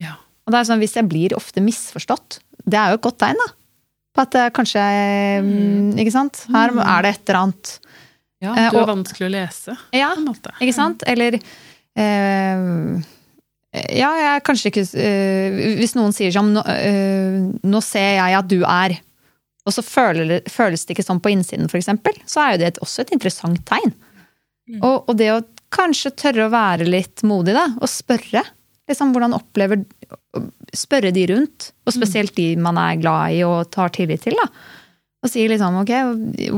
Ja. 0.02 0.16
Og 0.46 0.54
det 0.54 0.60
er 0.60 0.68
sånn, 0.72 0.82
Hvis 0.82 0.98
jeg 0.98 1.08
blir 1.12 1.36
ofte 1.38 1.62
misforstått, 1.62 2.40
det 2.66 2.80
er 2.80 2.90
jo 2.90 2.98
et 2.98 3.06
godt 3.06 3.20
tegn, 3.22 3.38
da. 3.38 3.52
På 4.16 4.24
at 4.24 4.34
kanskje 4.56 4.82
mm, 5.44 5.94
Ikke 6.00 6.14
sant? 6.14 6.42
Her 6.50 6.72
er 6.74 7.04
det 7.04 7.10
et 7.14 7.28
eller 7.30 7.42
annet 7.46 7.74
ja, 8.42 8.52
du 8.52 8.76
er 8.76 8.82
og- 8.82 8.90
vanskelig 8.90 9.26
å 9.26 9.32
lese, 9.32 9.76
Ja, 9.96 10.10
på 10.12 10.20
en 10.20 10.26
måte. 10.28 10.52
ikke 10.60 10.74
sant? 10.76 11.02
Eller 11.08 11.38
eh, 11.98 13.02
Ja, 13.96 14.10
jeg 14.16 14.28
er 14.30 14.44
kanskje 14.46 14.70
ikke 14.72 14.84
eh, 15.00 15.58
Hvis 15.80 15.96
noen 15.98 16.14
sier 16.16 16.32
sånn 16.34 16.54
nå, 16.56 16.62
eh, 16.70 17.40
nå 17.66 17.82
ser 17.84 18.16
jeg 18.18 18.38
at 18.38 18.48
du 18.52 18.60
er 18.62 18.98
Og 19.66 19.74
så 19.74 19.84
føler, 19.84 20.40
føles 20.52 20.86
det 20.86 20.96
ikke 20.96 21.06
sånn 21.06 21.22
på 21.22 21.32
innsiden, 21.34 21.66
eksempel, 21.66 22.16
så 22.28 22.44
er 22.44 22.52
jo 22.54 22.60
det 22.62 22.68
et, 22.70 22.82
også 22.84 23.02
et 23.02 23.16
interessant 23.16 23.58
tegn. 23.66 23.96
Og, 24.78 25.08
og 25.10 25.16
det 25.18 25.32
å 25.34 25.40
kanskje 25.74 26.12
tørre 26.14 26.46
å 26.46 26.52
være 26.52 26.86
litt 26.86 27.24
modig, 27.26 27.56
da, 27.56 27.64
og 27.80 27.90
spørre. 27.90 28.44
Liksom, 28.86 29.12
hvordan 29.14 29.34
opplever 29.36 29.82
Spørre 30.76 31.10
de 31.14 31.24
rundt, 31.30 31.70
og 31.86 31.94
spesielt 31.94 32.34
de 32.36 32.50
man 32.60 32.76
er 32.78 32.98
glad 33.00 33.34
i 33.34 33.40
og 33.46 33.70
tar 33.72 33.90
tillit 33.94 34.22
til. 34.26 34.36
da. 34.36 34.46
Og 35.24 35.30
si 35.32 35.46
liksom 35.48 35.78
ok, 35.80 35.92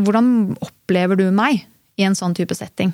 hvordan 0.04 0.30
opplever 0.64 1.16
du 1.20 1.28
meg 1.32 1.62
i 1.96 2.04
en 2.04 2.16
sånn 2.18 2.34
type 2.36 2.56
setting? 2.58 2.90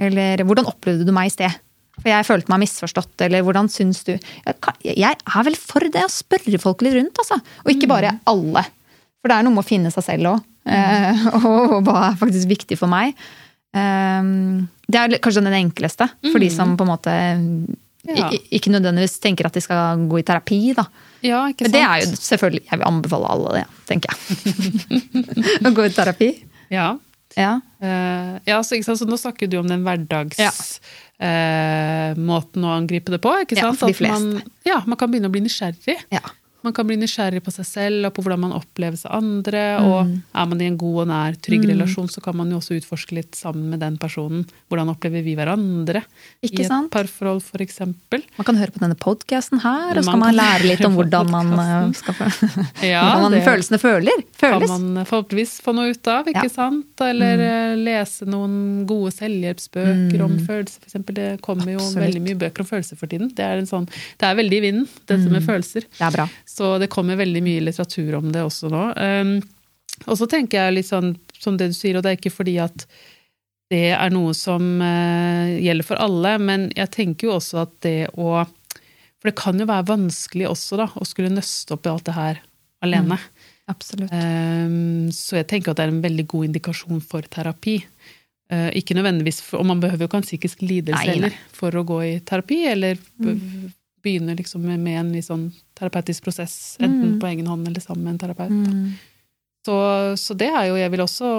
Eller 0.00 0.42
hvordan 0.44 0.68
opplevde 0.68 1.06
du 1.08 1.12
meg 1.16 1.30
i 1.30 1.34
sted? 1.34 1.56
For 2.00 2.10
jeg 2.10 2.26
følte 2.28 2.52
meg 2.52 2.62
misforstått, 2.64 3.14
eller 3.26 3.44
hvordan 3.44 3.68
syns 3.72 4.02
du 4.06 4.14
Jeg 4.14 5.16
er 5.16 5.44
vel 5.46 5.56
for 5.60 5.84
det 5.92 6.04
å 6.06 6.12
spørre 6.12 6.60
folk 6.62 6.84
litt 6.86 6.96
rundt, 6.96 7.20
altså. 7.20 7.40
Og 7.64 7.74
ikke 7.74 7.90
bare 7.90 8.14
alle. 8.30 8.64
For 9.20 9.28
det 9.30 9.36
er 9.36 9.44
noe 9.46 9.56
med 9.56 9.64
å 9.64 9.68
finne 9.68 9.92
seg 9.92 10.06
selv 10.06 10.32
òg. 10.34 10.46
Og 11.50 11.78
hva 11.86 12.10
er 12.10 12.18
faktisk 12.20 12.50
viktig 12.50 12.78
for 12.80 12.90
meg. 12.92 13.16
Um, 13.76 14.68
Det 14.90 14.98
er 14.98 15.20
kanskje 15.22 15.44
den 15.46 15.54
enkleste 15.60 16.08
for 16.26 16.42
de 16.42 16.48
som 16.50 16.76
på 16.76 16.86
en 16.86 16.90
måte 16.90 17.12
Ja. 18.08 18.30
ikke 18.50 18.72
nødvendigvis 18.72 19.20
tenker 19.20 19.46
at 19.46 19.54
de 19.54 19.60
skal 19.60 20.06
gå 20.08 20.18
i 20.18 20.24
terapi. 20.26 20.74
da. 20.74 20.86
Ja, 21.22 21.44
ikke 21.52 21.68
Men 21.68 21.72
det 21.72 21.82
er 21.84 22.00
jo 22.00 22.16
selvfølgelig 22.16 22.64
Jeg 22.64 22.78
vil 22.78 22.88
anbefale 22.88 23.28
alle 23.28 23.52
det, 23.58 23.66
tenker 23.86 24.10
jeg. 24.10 25.60
Å 25.68 25.74
gå 25.76 25.84
i 25.84 25.92
terapi. 25.94 26.30
Ja. 26.72 26.96
Ja. 27.36 27.60
Uh, 27.82 28.40
ja, 28.48 28.58
så, 28.64 28.80
sant? 28.82 28.98
så 28.98 29.06
nå 29.06 29.18
snakker 29.20 29.50
du 29.50 29.60
om 29.60 29.68
den 29.68 29.84
hverdags... 29.86 30.40
Ja. 30.40 30.50
Eh, 31.20 32.16
måten 32.16 32.64
å 32.64 32.72
angripe 32.78 33.12
det 33.12 33.20
på, 33.22 33.32
ikke 33.44 33.56
Ja, 33.58 33.68
sant? 33.70 33.78
for 33.80 33.92
de 33.92 34.08
At 34.08 34.20
Man, 34.20 34.42
ja, 34.64 34.80
man 34.86 34.96
kan 35.00 35.10
begynne 35.12 35.28
å 35.28 35.34
bli 35.34 35.42
nysgjerrig. 35.46 35.98
ja. 36.10 36.20
Man 36.62 36.74
kan 36.76 36.86
bli 36.86 36.96
nysgjerrig 37.00 37.40
på 37.46 37.52
seg 37.54 37.66
selv 37.68 38.06
og 38.08 38.14
på 38.16 38.22
hvordan 38.24 38.40
man 38.42 38.52
oppleves 38.56 39.06
av 39.08 39.18
andre. 39.20 39.62
Mm. 39.80 39.86
Og 39.88 40.10
er 40.42 40.46
man 40.50 40.60
i 40.60 40.66
en 40.68 40.76
god 40.80 40.98
og 41.04 41.08
nær, 41.08 41.36
trygg 41.40 41.64
relasjon, 41.70 42.08
så 42.12 42.20
kan 42.24 42.36
man 42.36 42.50
jo 42.52 42.58
også 42.60 42.76
utforske 42.80 43.16
litt 43.16 43.34
sammen 43.38 43.70
med 43.72 43.80
den 43.80 43.96
personen. 44.02 44.44
Hvordan 44.68 44.90
opplever 44.92 45.22
vi 45.24 45.34
hverandre 45.38 46.02
Ikke 46.44 46.60
i 46.60 46.64
et 46.66 46.68
sant? 46.70 46.90
parforhold, 46.92 47.40
for 47.46 47.62
eksempel. 47.64 48.22
Man 48.36 48.44
kan 48.48 48.56
høre 48.60 48.74
på 48.74 48.82
denne 48.82 48.96
podkasten 49.00 49.62
her, 49.64 49.96
og 49.96 50.04
så 50.04 50.10
kan 50.14 50.20
man 50.26 50.36
lære 50.36 50.68
litt 50.68 50.84
om 50.84 50.94
hvordan 50.98 51.30
man 51.32 51.52
eh, 51.58 51.92
skal 51.96 52.14
Ja, 52.92 53.04
Hvordan 53.16 53.32
det 53.36 53.42
følelsene 53.46 53.80
føler. 53.80 54.24
kan 54.40 54.60
man 54.68 55.04
forhåpentligvis 55.08 55.56
få 55.64 55.74
noe 55.76 55.94
ut 55.94 56.06
av, 56.12 56.28
ikke 56.28 56.44
Ja. 56.48 56.52
sant? 56.52 57.00
Eller 57.00 57.40
mm. 57.40 57.84
lese 57.86 58.26
noen 58.28 58.84
gode 58.88 59.12
selvhjelpsbøker 59.16 60.22
om 60.24 60.36
følelser, 60.46 60.80
for 60.80 60.88
eksempel. 60.90 61.14
Det 61.20 61.28
kommer 61.44 61.72
jo 61.74 61.78
Mm. 61.90 61.96
Veldig 62.00 62.20
mye 62.22 62.36
bøker 62.38 62.60
om 62.62 62.66
følelser 62.68 62.96
for 63.00 63.06
tiden. 63.10 63.30
Det 63.34 63.42
er, 63.44 63.58
en 63.58 63.66
sånn, 63.66 63.86
det 64.20 64.26
er 64.28 64.34
veldig 64.38 64.56
i 64.58 64.60
vinden, 64.62 64.86
dette 65.08 65.22
som 65.24 65.32
med 65.32 65.42
følelser. 65.42 65.84
Det 65.96 66.04
er 66.06 66.12
bra. 66.14 66.26
Så 66.60 66.74
det 66.82 66.90
kommer 66.92 67.16
veldig 67.16 67.40
mye 67.46 67.62
litteratur 67.64 68.18
om 68.18 68.28
det 68.34 68.44
også 68.44 68.68
nå. 68.68 68.82
Um, 69.00 69.38
og 70.04 70.16
så 70.20 70.28
tenker 70.28 70.60
jeg 70.60 70.76
litt 70.76 70.88
sånn 70.90 71.14
som 71.40 71.56
det 71.56 71.70
du 71.72 71.76
sier, 71.76 71.96
og 71.96 72.04
det 72.04 72.12
er 72.12 72.18
ikke 72.20 72.32
fordi 72.34 72.58
at 72.60 72.84
det 73.72 73.92
er 73.94 74.10
noe 74.12 74.34
som 74.34 74.64
eh, 74.82 75.56
gjelder 75.62 75.86
for 75.86 76.00
alle, 76.02 76.32
men 76.42 76.66
jeg 76.74 76.90
tenker 76.90 77.28
jo 77.28 77.36
også 77.36 77.60
at 77.62 77.76
det 77.86 78.10
å 78.18 78.40
For 79.20 79.28
det 79.30 79.36
kan 79.38 79.60
jo 79.60 79.66
være 79.68 79.86
vanskelig 79.90 80.48
også, 80.48 80.78
da, 80.80 80.88
å 80.96 81.06
skulle 81.06 81.30
nøste 81.32 81.76
opp 81.76 81.86
i 81.86 81.90
alt 81.92 82.06
det 82.08 82.16
her 82.16 82.40
alene. 82.82 83.18
Absolutt. 83.70 84.10
Um, 84.10 85.10
så 85.12 85.36
jeg 85.38 85.46
tenker 85.52 85.70
at 85.70 85.78
det 85.78 85.84
er 85.86 85.92
en 85.92 86.02
veldig 86.02 86.24
god 86.32 86.48
indikasjon 86.48 87.02
for 87.04 87.28
terapi. 87.30 87.76
Uh, 88.50 88.70
ikke 88.74 88.96
nødvendigvis, 88.96 89.42
for, 89.44 89.60
Og 89.60 89.68
man 89.68 89.82
behøver 89.82 90.02
jo 90.06 90.08
ikke 90.10 90.22
en 90.22 90.26
psykisk 90.26 90.64
lidelse 90.64 91.04
heller 91.06 91.36
for 91.54 91.76
å 91.76 91.84
gå 91.86 92.00
i 92.08 92.14
terapi, 92.26 92.62
eller 92.72 92.98
b- 93.20 93.36
begynne 94.02 94.36
liksom 94.38 94.62
med, 94.64 94.80
med 94.80 95.00
en 95.00 95.22
sånn 95.22 95.46
terapeutisk 95.78 96.24
prosess, 96.26 96.76
enten 96.80 97.14
Mm. 97.14 97.20
på 97.20 97.26
egen 97.30 97.46
hånd 97.46 97.66
eller 97.68 97.80
sammen 97.80 98.04
med 98.04 98.12
en 98.14 98.22
terapeut. 98.26 98.50
Mm. 98.50 98.92
Så, 99.66 99.74
så 100.16 100.34
det 100.40 100.48
er 100.48 100.70
jo 100.70 100.76
Jeg 100.80 100.90
vil 100.90 101.00
også, 101.04 101.30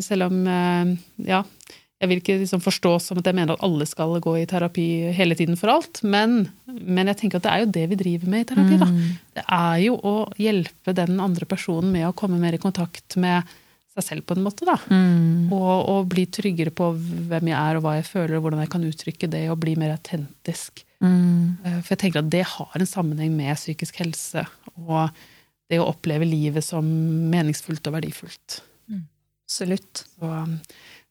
selv 0.00 0.30
om 0.30 0.46
eh, 0.48 0.94
Ja, 1.28 1.42
jeg 2.00 2.08
vil 2.08 2.20
ikke 2.20 2.38
liksom 2.40 2.60
forstå 2.64 2.94
som 3.00 3.18
at 3.20 3.26
jeg 3.28 3.36
mener 3.36 3.52
at 3.56 3.62
alle 3.64 3.86
skal 3.88 4.18
gå 4.20 4.32
i 4.40 4.46
terapi 4.48 5.12
hele 5.16 5.36
tiden 5.36 5.56
for 5.56 5.72
alt, 5.72 6.02
men, 6.04 6.48
men 6.68 7.08
jeg 7.08 7.16
tenker 7.22 7.40
at 7.40 7.44
det 7.46 7.52
er 7.52 7.62
jo 7.64 7.70
det 7.72 7.84
vi 7.92 7.98
driver 8.02 8.32
med 8.32 8.44
i 8.44 8.48
terapi, 8.50 8.76
da. 8.82 8.88
Mm. 8.92 9.04
Det 9.38 9.44
er 9.56 9.78
jo 9.86 9.94
å 10.04 10.16
hjelpe 10.40 10.92
den 10.96 11.20
andre 11.24 11.48
personen 11.48 11.92
med 11.92 12.04
å 12.08 12.12
komme 12.16 12.36
mer 12.40 12.52
i 12.56 12.60
kontakt 12.60 13.16
med 13.16 13.48
seg 13.96 14.04
selv 14.04 14.26
på 14.28 14.36
en 14.36 14.44
måte, 14.44 14.68
da. 14.68 14.76
Mm. 14.92 15.48
Og, 15.56 15.72
og 15.88 16.10
bli 16.12 16.26
tryggere 16.28 16.72
på 16.76 16.90
hvem 17.00 17.48
jeg 17.48 17.56
er 17.60 17.78
og 17.80 17.86
hva 17.86 17.94
jeg 17.96 18.08
føler, 18.10 18.36
og 18.36 18.44
hvordan 18.44 18.60
jeg 18.66 18.72
kan 18.76 18.84
uttrykke 18.92 19.32
det, 19.32 19.44
og 19.52 19.60
bli 19.64 19.76
mer 19.80 19.96
autentisk. 19.96 20.84
Mm. 21.04 21.56
Eh, 21.64 21.78
For 21.80 21.94
jeg 21.94 22.02
tenker 22.04 22.22
at 22.22 22.30
det 22.32 22.44
har 22.56 22.78
en 22.78 22.88
sammenheng 22.88 23.34
med 23.36 23.58
psykisk 23.58 23.98
helse 24.00 24.46
og 24.86 25.10
det 25.66 25.80
å 25.82 25.88
oppleve 25.90 26.26
livet 26.28 26.62
som 26.64 26.86
meningsfullt 27.32 27.88
og 27.90 27.96
verdifullt. 27.98 28.60
Absolutt. 29.46 30.04
Så, 30.14 30.30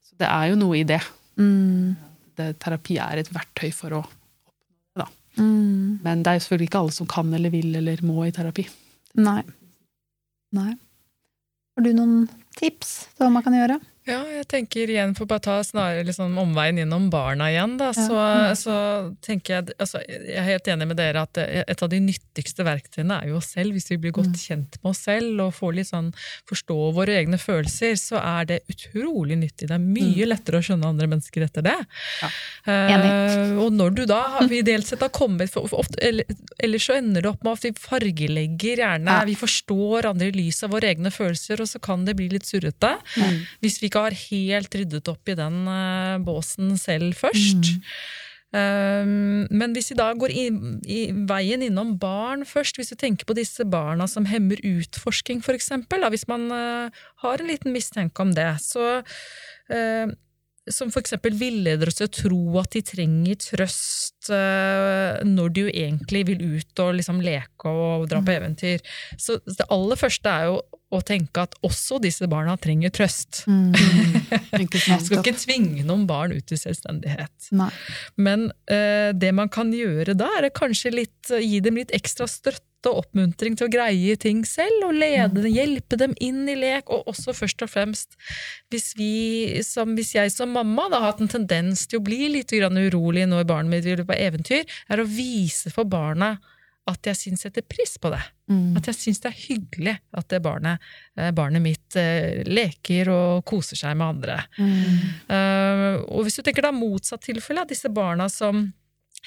så 0.03 0.19
det 0.21 0.27
er 0.31 0.51
jo 0.51 0.59
noe 0.59 0.79
i 0.79 0.85
det. 0.87 1.01
Mm. 1.39 1.95
det. 2.39 2.53
Terapi 2.63 2.97
er 3.03 3.19
et 3.19 3.33
verktøy 3.35 3.71
for 3.75 3.99
å 3.99 4.05
Mm. 5.35 5.99
Men 6.03 6.23
det 6.23 6.31
er 6.31 6.37
jo 6.37 6.45
selvfølgelig 6.45 6.69
ikke 6.69 6.81
alle 6.81 6.95
som 6.95 7.07
kan 7.11 7.33
eller 7.35 7.51
vil 7.53 7.75
eller 7.75 8.03
må 8.07 8.25
i 8.25 8.33
terapi. 8.35 8.65
Nei. 9.19 9.41
Nei. 10.55 10.71
Har 11.75 11.83
du 11.83 11.91
noen 11.95 12.29
tips 12.55 12.93
til 13.15 13.25
hva 13.25 13.33
man 13.35 13.43
kan 13.43 13.57
gjøre? 13.57 13.79
Ja, 14.05 14.19
jeg 14.29 14.45
tenker 14.51 14.91
igjen, 14.93 15.15
for 15.17 15.25
bare 15.25 15.41
ta 15.41 15.53
snarere 15.65 16.03
liksom 16.05 16.35
omveien 16.37 16.77
innom 16.83 17.07
barna 17.09 17.47
igjen, 17.49 17.71
da, 17.79 17.87
så, 17.89 18.19
så 18.53 18.75
tenker 19.25 19.55
jeg 19.55 19.73
altså, 19.81 19.97
Jeg 20.05 20.35
er 20.37 20.45
helt 20.45 20.67
enig 20.69 20.85
med 20.91 20.99
dere 20.99 21.23
at 21.25 21.39
et 21.41 21.81
av 21.81 21.89
de 21.89 21.97
nyttigste 22.03 22.61
verktøyene 22.67 23.17
er 23.23 23.31
jo 23.31 23.39
oss 23.39 23.49
selv. 23.55 23.73
Hvis 23.73 23.89
vi 23.89 23.97
blir 24.03 24.13
godt 24.13 24.37
kjent 24.37 24.77
med 24.83 24.91
oss 24.91 25.01
selv 25.07 25.41
og 25.47 25.55
får 25.57 25.73
litt 25.79 25.89
sånn 25.89 26.11
forstå 26.51 26.77
våre 26.93 27.15
egne 27.17 27.39
følelser, 27.41 27.95
så 27.97 28.21
er 28.21 28.45
det 28.51 28.59
utrolig 28.69 29.39
nyttig. 29.41 29.71
Det 29.71 29.79
er 29.79 29.81
mye 29.81 30.29
lettere 30.29 30.61
å 30.61 30.67
skjønne 30.69 30.91
andre 30.93 31.09
mennesker 31.09 31.47
etter 31.47 31.65
det. 31.65 31.75
Ja. 32.21 32.29
Uh, 32.69 33.57
og 33.65 33.73
når 33.73 33.97
du 33.97 34.03
da 34.09 34.21
ideelt 34.45 34.85
sett 34.85 35.01
har 35.01 35.09
kommet 35.17 35.49
for, 35.53 35.65
for 35.71 35.81
ofte, 35.81 35.97
eller, 36.05 36.29
eller 36.61 36.81
så 36.85 36.99
ender 36.99 37.25
det 37.25 37.31
opp 37.33 37.41
med 37.45 37.57
at 37.57 37.65
vi 37.65 37.73
fargelegger 37.87 38.83
gjerne, 38.85 39.17
Ja. 39.17 39.25
vi 39.25 39.33
forstår 39.39 40.11
andre 40.13 40.29
i 40.29 40.37
lys 40.37 40.61
av 40.65 40.77
våre 40.77 40.93
egne 40.93 41.09
følelser, 41.13 41.61
og 41.65 41.73
så 41.73 41.81
kan 41.81 42.05
det 42.05 42.13
bli 42.21 42.29
litt 42.37 42.45
surrete. 42.45 42.93
Hvis 43.65 43.81
vi 43.81 43.89
ikke 43.95 44.05
har 44.09 44.21
helt 44.27 44.75
ryddet 44.75 45.07
opp 45.11 45.31
i 45.31 45.37
den 45.39 45.63
uh, 45.71 46.19
båsen 46.23 46.75
selv 46.79 47.15
først. 47.15 47.71
Um, 48.55 49.47
men 49.51 49.73
hvis 49.75 49.89
vi 49.91 49.97
da 49.99 50.09
går 50.15 50.31
i, 50.31 50.45
i 50.87 50.99
veien 51.27 51.63
innom 51.65 51.95
barn 51.99 52.45
først, 52.47 52.77
hvis 52.79 52.93
vi 52.93 52.99
tenker 53.01 53.27
på 53.27 53.35
disse 53.35 53.65
barna 53.67 54.07
som 54.07 54.27
hemmer 54.29 54.61
utforsking 54.63 55.41
for 55.43 55.57
eksempel, 55.57 56.05
hvis 56.11 56.27
man 56.31 56.47
uh, 56.51 57.01
har 57.23 57.41
en 57.41 57.51
liten 57.51 57.75
mistenke 57.75 58.23
om 58.23 58.35
det, 58.35 58.47
så 58.63 59.01
eh, 59.71 60.11
som 60.71 60.89
for 60.93 61.03
eksempel 61.03 61.35
villeder 61.37 61.89
oss 61.89 61.99
til 61.99 62.07
å 62.07 62.13
tro 62.13 62.39
at 62.61 62.71
de 62.73 62.81
trenger 62.85 63.37
trøst 63.41 64.31
uh, 64.33 65.21
når 65.25 65.51
de 65.53 65.65
jo 65.65 65.73
egentlig 65.73 66.23
vil 66.31 66.41
ut 66.55 66.81
og 66.81 66.95
liksom 66.99 67.21
leke 67.25 67.69
og 67.69 68.07
dra 68.09 68.23
på 68.25 68.33
eventyr. 68.33 68.81
Så 69.17 69.37
det 69.45 69.67
aller 69.69 69.99
første 69.99 70.31
er 70.31 70.49
jo 70.49 70.57
å 70.95 71.01
tenke 71.05 71.43
at 71.43 71.55
også 71.65 71.99
disse 72.01 72.27
barna 72.31 72.55
trenger 72.61 72.93
trøst. 72.93 73.43
Mm. 73.49 73.73
Skal 75.05 75.19
ikke 75.19 75.35
tvinge 75.37 75.85
noen 75.85 76.05
barn 76.09 76.33
ut 76.33 76.53
i 76.53 76.59
selvstendighet. 76.59 77.49
Nei. 77.57 77.71
Men 78.17 78.47
uh, 78.71 79.11
det 79.13 79.33
man 79.37 79.51
kan 79.53 79.73
gjøre 79.75 80.17
da, 80.17 80.29
er 80.39 80.49
kanskje 80.55 80.93
litt, 80.93 81.19
gi 81.29 81.61
dem 81.65 81.81
litt 81.81 81.93
ekstra 81.95 82.29
støtte 82.29 82.74
og 82.89 83.03
oppmuntring 83.03 83.57
til 83.57 83.67
å 83.67 83.71
greie 83.71 84.15
ting 84.21 84.43
selv, 84.47 84.87
og 84.89 84.97
lede 84.97 85.41
dem, 85.41 85.51
hjelpe 85.51 85.99
dem 85.99 86.15
inn 86.23 86.43
i 86.51 86.57
lek, 86.59 86.89
og 86.93 87.09
også 87.11 87.35
først 87.35 87.65
og 87.65 87.71
fremst 87.71 88.17
hvis, 88.73 88.93
vi, 88.99 89.61
som, 89.65 89.95
hvis 89.97 90.15
jeg 90.17 90.33
som 90.33 90.53
mamma 90.55 90.89
da, 90.91 91.01
har 91.01 91.13
hatt 91.13 91.23
en 91.25 91.31
tendens 91.31 91.85
til 91.89 92.01
å 92.01 92.05
bli 92.05 92.27
litt 92.37 92.53
grann 92.55 92.79
urolig 92.79 93.27
når 93.29 93.47
barnet 93.49 93.73
mitt 93.73 93.87
vil 93.87 94.05
på 94.05 94.17
eventyr, 94.17 94.65
er 94.89 95.01
å 95.01 95.07
vise 95.09 95.73
for 95.73 95.87
barna 95.89 96.35
at 96.85 97.07
jeg 97.09 97.17
syns 97.17 97.45
setter 97.47 97.65
pris 97.65 97.95
på 98.01 98.11
det. 98.13 98.21
Mm. 98.51 98.75
At 98.77 98.87
jeg 98.91 98.97
syns 98.99 99.21
det 99.23 99.31
er 99.31 99.39
hyggelig 99.39 99.95
at 100.19 100.27
det 100.29 100.39
barnet, 100.45 100.83
eh, 101.17 101.31
barnet 101.33 101.63
mitt 101.63 101.97
eh, 101.97 102.43
leker 102.45 103.09
og 103.09 103.45
koser 103.49 103.79
seg 103.79 103.97
med 103.97 104.11
andre. 104.13 104.37
Eh, 104.61 105.95
og 106.05 106.27
hvis 106.27 106.37
du 106.37 106.43
tenker 106.45 106.67
da 106.67 106.73
motsatt 106.75 107.25
tilfelle, 107.25 107.65
av 107.65 107.71
disse 107.71 107.89
barna 107.89 108.29
som 108.29 108.67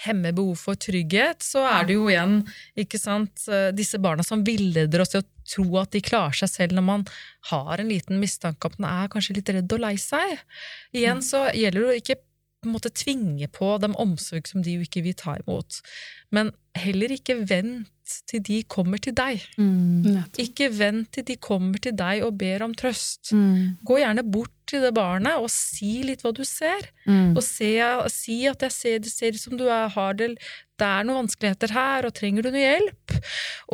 hemmer 0.05 0.35
behov 0.37 0.61
for 0.61 0.79
trygghet, 0.79 1.43
så 1.45 1.65
er 1.67 1.89
det 1.89 1.97
jo 1.99 2.07
igjen 2.11 2.41
ikke 2.79 3.01
sant, 3.01 3.45
eh, 3.51 3.71
disse 3.77 4.01
barna 4.03 4.27
som 4.27 4.45
villeder 4.47 5.03
oss 5.03 5.15
til 5.15 5.25
å 5.25 5.29
tro 5.49 5.67
at 5.81 5.95
de 5.97 6.05
klarer 6.05 6.37
seg 6.43 6.53
selv 6.53 6.77
når 6.77 6.87
man 6.87 7.05
har 7.51 7.81
en 7.81 7.91
liten 7.91 8.21
mistanke 8.21 8.69
om 8.69 8.77
at 8.77 8.83
man 8.85 9.05
er 9.05 9.13
kanskje 9.13 9.39
litt 9.39 9.53
redd 9.57 9.75
og 9.75 9.83
lei 9.83 9.95
seg. 10.01 10.39
Igjen 10.97 11.25
så 11.25 11.49
gjelder 11.57 11.81
det 11.81 11.93
å 11.93 12.01
ikke 12.03 12.21
på 12.59 12.69
en 12.69 12.75
måte 12.75 12.91
tvinge 12.91 13.47
på 13.55 13.77
dem 13.83 13.95
omsorg 14.03 14.49
som 14.51 14.65
de 14.65 14.79
jo 14.79 14.87
ikke 14.87 15.05
vil 15.05 15.15
ta 15.19 15.37
imot. 15.39 15.79
Men 16.35 16.51
heller 16.79 17.13
ikke 17.15 17.39
vent 17.49 17.91
til 18.29 18.41
de 18.45 18.63
kommer 18.71 19.01
til 19.03 19.13
deg. 19.17 19.43
Mm, 19.61 20.25
Ikke 20.41 20.71
vent 20.73 21.11
til 21.13 21.27
de 21.29 21.37
kommer 21.37 21.79
til 21.83 21.95
deg 21.97 22.23
og 22.25 22.39
ber 22.41 22.65
om 22.65 22.75
trøst. 22.75 23.33
Mm. 23.37 23.77
Gå 23.85 23.99
gjerne 24.01 24.25
bort 24.25 24.55
til 24.69 24.85
det 24.85 24.95
barnet 24.97 25.37
og 25.39 25.51
si 25.53 26.01
litt 26.07 26.25
hva 26.25 26.33
du 26.35 26.43
ser. 26.49 26.89
Mm. 27.05 27.37
Og 27.37 27.43
se, 27.45 27.71
si 28.15 28.41
at 28.49 28.65
jeg 28.65 28.75
ser, 28.75 28.99
det 29.05 29.13
ser 29.13 29.37
ut 29.37 29.45
som 29.45 29.59
du 29.61 29.67
er, 29.69 29.93
har 29.93 30.19
det, 30.19 30.35
det 30.81 30.89
er 30.89 31.07
noen 31.07 31.27
vanskeligheter 31.27 31.75
her, 31.77 32.09
og 32.09 32.17
trenger 32.17 32.47
du 32.47 32.53
noe 32.55 32.65
hjelp? 32.65 33.19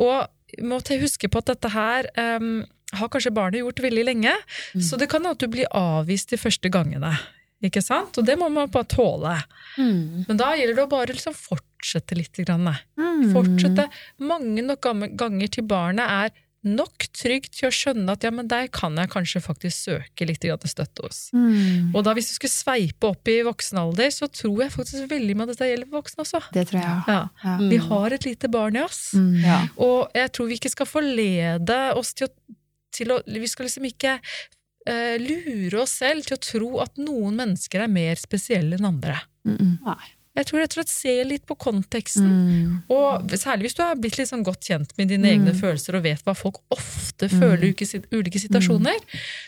Og 0.03 0.65
må 0.67 0.79
huske 1.01 1.31
på 1.31 1.41
at 1.41 1.51
dette 1.51 1.71
her 1.73 2.11
um, 2.39 2.63
har 2.95 3.09
kanskje 3.11 3.33
barnet 3.35 3.63
gjort 3.63 3.81
veldig 3.83 4.03
lenge, 4.07 4.35
så 4.79 4.99
det 4.99 5.09
kan 5.11 5.25
at 5.27 5.41
du 5.41 5.49
blir 5.51 5.67
avvist 5.75 6.31
de 6.31 6.39
første 6.39 6.69
gangene. 6.71 7.15
Ikke 7.63 7.81
sant? 7.81 8.17
Og 8.19 8.25
det 8.27 8.35
må 8.37 8.49
man 8.51 8.69
bare 8.69 8.87
tåle. 8.91 9.35
Mm. 9.79 10.25
Men 10.27 10.37
da 10.37 10.51
gjelder 10.57 10.75
det 10.81 10.83
å 10.85 10.91
bare 10.91 11.13
liksom 11.15 11.33
fortsette 11.37 12.17
litt. 12.17 12.35
Grann. 12.45 12.67
Mm. 12.99 13.29
Fortsette 13.33 13.87
mange 14.19 14.61
nok 14.65 14.89
ganger 15.17 15.47
til 15.47 15.63
barnet 15.63 16.05
er 16.09 16.33
nok 16.65 17.05
trygt 17.13 17.53
til 17.59 17.67
å 17.69 17.73
skjønne 17.73 18.09
at 18.15 18.23
ja, 18.25 18.31
men 18.33 18.47
der 18.49 18.65
kan 18.73 18.95
jeg 18.97 19.11
kanskje 19.13 19.41
faktisk 19.45 19.85
søke 19.85 20.25
litt 20.25 20.41
støtte 20.65 21.05
hos. 21.05 21.19
Mm. 21.31 21.91
Og 21.93 22.01
da 22.07 22.15
hvis 22.17 22.31
du 22.31 22.33
skulle 22.39 22.55
sveipe 22.55 23.11
opp 23.11 23.29
i 23.29 23.35
voksen 23.45 23.77
alder, 23.77 24.09
så 24.09 24.25
tror 24.33 24.63
jeg 24.63 24.73
faktisk 24.73 25.05
veldig 25.11 25.35
mye 25.37 25.45
at 25.45 25.53
dette 25.53 25.69
gjelder 25.69 25.89
for 25.91 25.99
voksne 26.01 26.25
også. 26.25 26.41
Det 26.57 26.65
tror 26.71 26.81
jeg. 26.81 27.03
Ja. 27.13 27.19
Ja. 27.45 27.55
Vi 27.69 27.77
har 27.85 28.17
et 28.17 28.25
lite 28.25 28.49
barn 28.49 28.75
i 28.79 28.81
oss, 28.81 29.13
Mm. 29.13 29.37
Ja. 29.45 29.59
og 29.77 30.09
jeg 30.17 30.31
tror 30.33 30.47
vi 30.49 30.57
ikke 30.57 30.73
skal 30.73 30.89
forlede 30.89 31.77
oss 31.95 32.13
til 32.17 32.27
å, 32.27 32.33
til 32.91 33.11
å 33.13 33.21
Vi 33.27 33.47
skal 33.47 33.65
liksom 33.69 33.85
ikke 33.85 34.19
eh, 34.89 35.15
lure 35.21 35.81
oss 35.83 35.97
selv 36.01 36.25
til 36.27 36.37
å 36.37 36.43
tro 36.43 36.69
at 36.83 36.97
noen 37.01 37.35
mennesker 37.41 37.85
er 37.85 37.91
mer 37.91 38.15
spesielle 38.21 38.77
enn 38.79 38.89
andre. 38.93 39.17
Mm. 39.47 39.79
Nei. 39.85 40.03
Jeg 40.35 40.49
tror 40.49 40.59
rett 40.59 40.73
og 40.73 40.79
slett 40.81 40.91
se 40.91 41.11
litt 41.23 41.45
på 41.47 41.55
konteksten. 41.55 42.25
Mm. 42.27 42.71
Og 42.91 43.35
særlig 43.39 43.69
hvis 43.69 43.77
du 43.77 43.83
har 43.85 43.95
blitt 43.95 44.17
litt 44.19 44.27
sånn 44.27 44.43
godt 44.43 44.67
kjent 44.67 44.91
med 44.97 45.07
dine 45.07 45.29
egne 45.31 45.53
følelser 45.55 45.95
og 45.95 46.03
vet 46.03 46.25
hva 46.27 46.33
folk 46.35 46.57
ofte 46.75 47.29
føler 47.31 47.69
i 47.69 47.71
ulike, 47.71 48.41
situasjoner, 48.43 48.99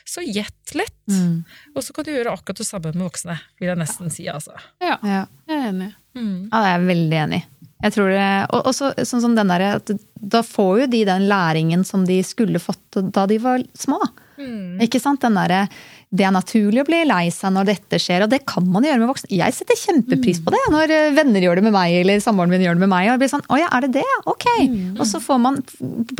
så 0.07 0.23
gjett 0.23 0.71
lett. 0.79 0.95
Mm. 1.11 1.41
Og 1.75 1.83
så 1.83 1.91
kan 1.91 2.07
du 2.07 2.13
gjøre 2.13 2.31
akkurat 2.31 2.61
det 2.63 2.69
samme 2.69 2.93
med 2.95 3.03
voksne, 3.03 3.35
vil 3.59 3.67
jeg 3.73 3.81
nesten 3.81 4.13
si. 4.15 4.29
altså. 4.31 4.55
Ja, 4.79 4.95
Ja. 5.03 5.25
jeg 5.49 5.57
er 5.59 5.67
enig. 5.73 5.89
Mm. 6.15 6.47
Ja, 6.53 6.61
det 6.63 6.69
er 6.71 6.77
jeg 6.77 6.87
veldig 6.87 7.19
enig. 7.25 7.41
Jeg 7.83 7.93
tror 7.93 8.09
det, 8.09 8.29
og 8.55 8.71
også 8.71 8.93
sånn 9.05 9.21
som 9.21 9.35
den 9.35 9.51
der, 9.51 9.65
at 9.75 9.91
Da 10.17 10.41
får 10.41 10.79
jo 10.79 10.87
de 10.87 11.03
den 11.05 11.27
læringen 11.29 11.83
som 11.85 12.05
de 12.07 12.21
skulle 12.23 12.59
fått 12.63 12.95
da 13.11 13.27
de 13.27 13.37
var 13.43 13.59
små. 13.77 13.99
Mm. 14.37 14.81
Ikke 14.85 15.01
sant? 15.01 15.21
Den 15.23 15.37
derre 15.39 15.65
det 16.07 16.23
er 16.23 16.31
naturlig 16.31 16.81
å 16.83 16.87
bli 16.87 17.01
lei 17.03 17.25
seg 17.35 17.51
når 17.51 17.67
dette 17.67 17.99
skjer, 17.99 18.23
og 18.23 18.31
det 18.31 18.45
kan 18.47 18.63
man 18.71 18.85
gjøre 18.87 19.01
med 19.01 19.09
voksne. 19.11 19.31
Jeg 19.35 19.55
setter 19.57 19.79
kjempepris 19.79 20.39
på 20.43 20.53
det 20.55 20.63
når 20.71 20.93
eh, 20.95 21.13
venner 21.17 21.43
gjør 21.43 21.59
det 21.59 21.67
med 21.67 21.75
meg, 21.75 21.99
eller 21.99 22.23
samboeren 22.23 22.53
min 22.53 22.63
gjør 22.63 22.77
det 22.77 22.85
med 22.85 22.93
meg. 22.93 23.09
Og 23.09 23.15
jeg 23.15 23.23
blir 23.23 23.33
sånn, 23.33 23.47
å 23.51 23.59
ja, 23.59 23.67
er 23.75 23.87
det 23.87 23.97
det? 23.99 24.09
Ok. 24.31 24.47
Og 24.95 25.03
så 25.09 25.19
får 25.23 25.41
man, 25.43 25.59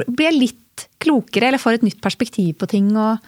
blir 0.10 0.28
jeg 0.28 0.40
litt 0.42 0.64
klokere, 1.02 1.48
eller 1.48 1.62
får 1.62 1.78
et 1.78 1.86
nytt 1.88 2.02
perspektiv 2.04 2.58
på 2.60 2.68
ting. 2.70 2.90
Og, 3.00 3.24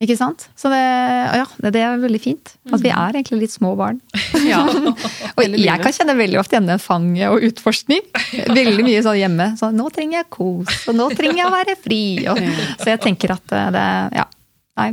Ikke 0.00 0.14
sant? 0.16 0.46
Så 0.56 0.70
det, 0.70 0.78
ja, 0.78 1.44
det, 1.66 1.82
er 1.82 1.98
veldig 2.00 2.20
fint. 2.22 2.54
At 2.70 2.84
vi 2.84 2.92
er 2.94 3.18
egentlig 3.18 3.42
litt 3.42 3.56
små 3.56 3.74
barn. 3.78 3.98
Ja. 4.48 4.62
Og 5.36 5.42
jeg 5.58 5.82
kan 5.82 5.92
kjenne 5.92 6.14
veldig 6.16 6.38
ofte 6.40 6.56
igjen 6.56 6.80
fanget 6.80 7.32
og 7.32 7.42
utforskning. 7.44 8.04
Veldig 8.58 8.84
mye 8.86 9.02
sånn 9.04 9.18
hjemme. 9.18 9.48
Så 9.58 9.68
nå 9.74 9.88
trenger 9.94 10.20
jeg 10.20 10.28
kos, 10.32 10.86
og 10.88 10.96
nå 10.96 11.08
trenger 11.18 11.42
jeg 11.42 11.48
å 11.48 11.52
være 11.52 11.74
fri. 11.82 12.00
Og, 12.30 12.40
så 12.78 12.92
jeg 12.94 13.02
tenker 13.02 13.34
at 13.34 13.54
eh, 13.58 13.68
det 13.74 13.86
Ja. 14.20 14.28
Nei. 14.78 14.92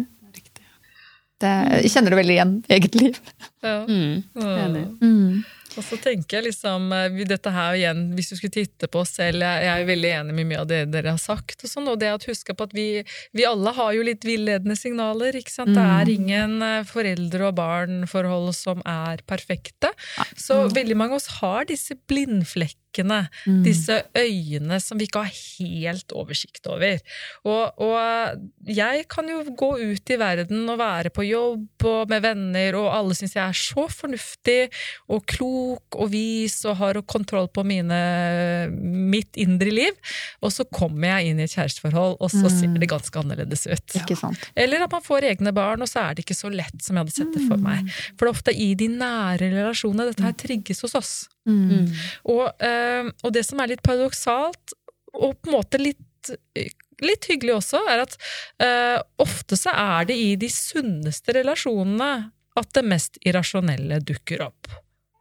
Det, 1.41 1.51
jeg 1.83 1.91
kjenner 1.91 2.13
det 2.13 2.21
veldig 2.21 2.35
igjen 2.37 2.55
i 2.63 2.73
eget 2.77 2.95
liv. 2.95 3.19
Ja. 3.65 3.77
Mm. 3.89 4.23
Enig. 4.39 4.85
Mm. 5.01 5.43
Og 5.75 5.83
så 5.83 5.97
tenker 5.99 6.37
jeg 6.37 6.47
liksom, 6.47 6.87
eh, 6.95 7.23
dette 7.27 7.51
her 7.51 7.75
igjen, 7.75 8.03
Hvis 8.15 8.29
du 8.31 8.35
skulle 8.37 8.53
titte 8.53 8.87
på 8.87 9.01
oss 9.03 9.15
selv, 9.17 9.43
jeg, 9.43 9.65
er 9.67 9.81
er 9.81 9.87
veldig 9.89 10.11
enig 10.21 10.35
med 10.37 10.47
mye 10.47 10.61
av 10.61 10.67
det 10.69 10.81
dere 10.93 11.15
har 11.15 11.19
sagt. 11.19 11.63
og 11.63 11.69
sånn, 11.69 11.89
og 11.91 11.99
det 11.99 12.11
at 12.13 12.27
huske 12.29 12.55
på 12.55 12.63
at 12.63 12.73
vi, 12.73 13.03
vi 13.33 13.45
alle 13.45 13.73
har 13.75 13.91
jo 13.93 14.05
litt 14.07 14.23
villedende 14.23 14.77
signaler. 14.79 15.35
ikke 15.35 15.51
sant? 15.51 15.75
Det 15.75 15.83
er 15.83 16.13
ingen 16.13 16.61
eh, 16.61 16.83
foreldre- 16.87 17.49
og 17.49 17.55
barn-forhold 17.59 18.53
som 18.55 18.81
er 18.85 19.19
perfekte. 19.27 19.91
Så 20.37 20.67
veldig 20.71 20.95
mange 20.95 21.15
av 21.15 21.21
oss 21.23 21.41
har 21.41 21.65
disse 21.65 21.95
blindflekkene, 22.07 22.79
disse 23.65 23.99
øyene 24.15 24.79
som 24.79 24.99
vi 24.99 25.07
ikke 25.09 25.25
har 25.25 25.33
helt 25.33 26.15
oversikt 26.15 26.67
over. 26.71 27.01
Og, 27.43 27.81
og 27.83 28.69
jeg 28.69 29.05
kan 29.11 29.29
jo 29.29 29.41
gå 29.57 29.71
ut 29.81 30.13
i 30.13 30.19
verden 30.19 30.63
og 30.71 30.79
være 30.79 31.11
på 31.13 31.25
jobb 31.27 31.85
og 31.85 32.09
med 32.11 32.23
venner, 32.25 32.77
og 32.79 32.91
alle 32.93 33.17
syns 33.17 33.35
jeg 33.35 33.43
er 33.43 33.59
så 33.59 33.87
fornuftig 33.91 34.59
og 35.11 35.25
klok 35.29 35.99
og 35.99 36.11
vis 36.13 36.57
og 36.69 36.79
har 36.81 37.01
kontroll 37.09 37.49
på 37.51 37.65
mine, 37.67 37.99
mitt 38.71 39.37
indre 39.41 39.73
liv. 39.73 39.99
Og 40.41 40.53
så 40.55 40.65
kommer 40.69 41.15
jeg 41.15 41.31
inn 41.31 41.41
i 41.41 41.45
et 41.47 41.55
kjæresteforhold, 41.55 42.17
og 42.19 42.33
så 42.33 42.49
ser 42.51 42.73
det 42.79 42.89
ganske 42.91 43.21
annerledes 43.21 43.65
ut. 43.69 43.97
Ikke 43.99 44.17
sant. 44.19 44.49
Eller 44.57 44.85
at 44.85 44.93
man 44.93 45.05
får 45.05 45.29
egne 45.31 45.53
barn, 45.55 45.83
og 45.83 45.91
så 45.91 46.07
er 46.07 46.15
det 46.15 46.25
ikke 46.25 46.37
så 46.37 46.51
lett 46.53 46.77
som 46.83 46.95
jeg 46.95 47.05
hadde 47.05 47.15
sett 47.15 47.35
det 47.35 47.45
for 47.47 47.61
meg. 47.61 47.87
For 48.15 48.25
det 48.25 48.31
er 48.31 48.35
ofte 48.35 48.55
i 48.65 48.73
de 48.79 48.89
nære 48.91 49.51
relasjonene 49.53 50.09
dette 50.11 50.25
her 50.25 50.37
trigges 50.39 50.83
hos 50.85 50.97
oss. 50.97 51.15
Mm. 51.45 51.91
Og, 52.33 52.45
eh, 52.57 52.84
og 53.23 53.35
det 53.35 53.45
som 53.47 53.61
er 53.61 53.73
litt 53.73 53.83
paradoksalt, 53.85 54.75
og 55.15 55.37
på 55.39 55.51
en 55.51 55.55
måte 55.55 55.79
litt, 55.81 56.31
litt 57.03 57.27
hyggelig 57.29 57.57
også, 57.59 57.81
er 57.91 58.03
at 58.05 58.17
uh, 58.63 58.97
ofte 59.23 59.57
så 59.59 59.73
er 59.75 60.09
det 60.09 60.17
i 60.19 60.33
de 60.39 60.49
sunneste 60.51 61.35
relasjonene 61.37 62.11
at 62.55 62.73
det 62.75 62.85
mest 62.87 63.19
irrasjonelle 63.25 63.99
dukker 64.03 64.45
opp. 64.47 64.71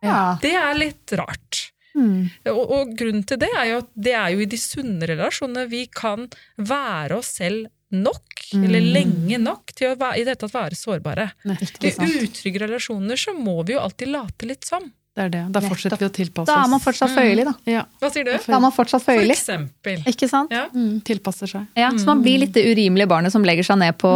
Ja. 0.04 0.36
Det 0.42 0.52
er 0.54 0.74
litt 0.78 1.14
rart. 1.18 1.68
Mm. 1.94 2.26
Og, 2.50 2.60
og 2.62 2.92
grunnen 2.98 3.22
til 3.26 3.38
det 3.42 3.50
er 3.54 3.68
jo 3.70 3.78
at 3.84 3.90
det 4.06 4.14
er 4.18 4.34
jo 4.34 4.42
i 4.42 4.50
de 4.50 4.58
sunne 4.58 5.06
relasjonene 5.06 5.68
vi 5.70 5.84
kan 5.86 6.26
være 6.58 7.20
oss 7.20 7.36
selv 7.38 7.70
nok 7.94 8.34
eller 8.58 8.82
lenge 8.82 9.38
nok, 9.38 9.72
til 9.76 9.92
å 9.92 9.98
være, 9.98 10.18
i 10.18 10.24
det 10.24 10.34
hele 10.34 10.40
tatt 10.42 10.54
være 10.54 10.78
sårbare. 10.78 11.28
I 11.46 11.92
utrygge 12.26 12.62
relasjoner 12.64 13.18
så 13.20 13.34
må 13.36 13.60
vi 13.66 13.76
jo 13.76 13.82
alltid 13.82 14.10
late 14.10 14.48
litt 14.50 14.66
som. 14.66 14.88
Det 15.14 15.22
er 15.22 15.30
det. 15.30 15.40
Da 15.54 15.60
fortsetter 15.62 16.00
vi 16.00 16.06
å 16.08 16.12
tilpasse 16.14 16.50
Da 16.50 16.56
er 16.64 16.70
man 16.72 16.80
fortsatt 16.82 17.12
føyelig, 17.14 17.44
da. 17.46 17.52
Ja. 17.70 17.84
Hva 18.02 18.10
sier 18.10 18.26
du? 18.26 18.32
Da 18.34 18.56
er 18.56 18.62
man 18.64 18.74
fortsatt 18.74 19.04
For 19.04 19.22
eksempel. 19.22 20.02
Ikke 20.10 20.26
sant? 20.30 20.50
Ja. 20.54 20.64
Mm, 20.74 20.98
tilpasser 21.06 21.50
seg. 21.50 21.68
Ja, 21.78 21.92
Så 21.94 22.08
man 22.08 22.24
blir 22.24 22.42
litt 22.42 22.54
det 22.56 22.64
urimelige 22.66 23.06
barnet 23.12 23.34
som 23.34 23.46
legger 23.46 23.66
seg 23.66 23.78
ned 23.78 23.94
på 24.02 24.10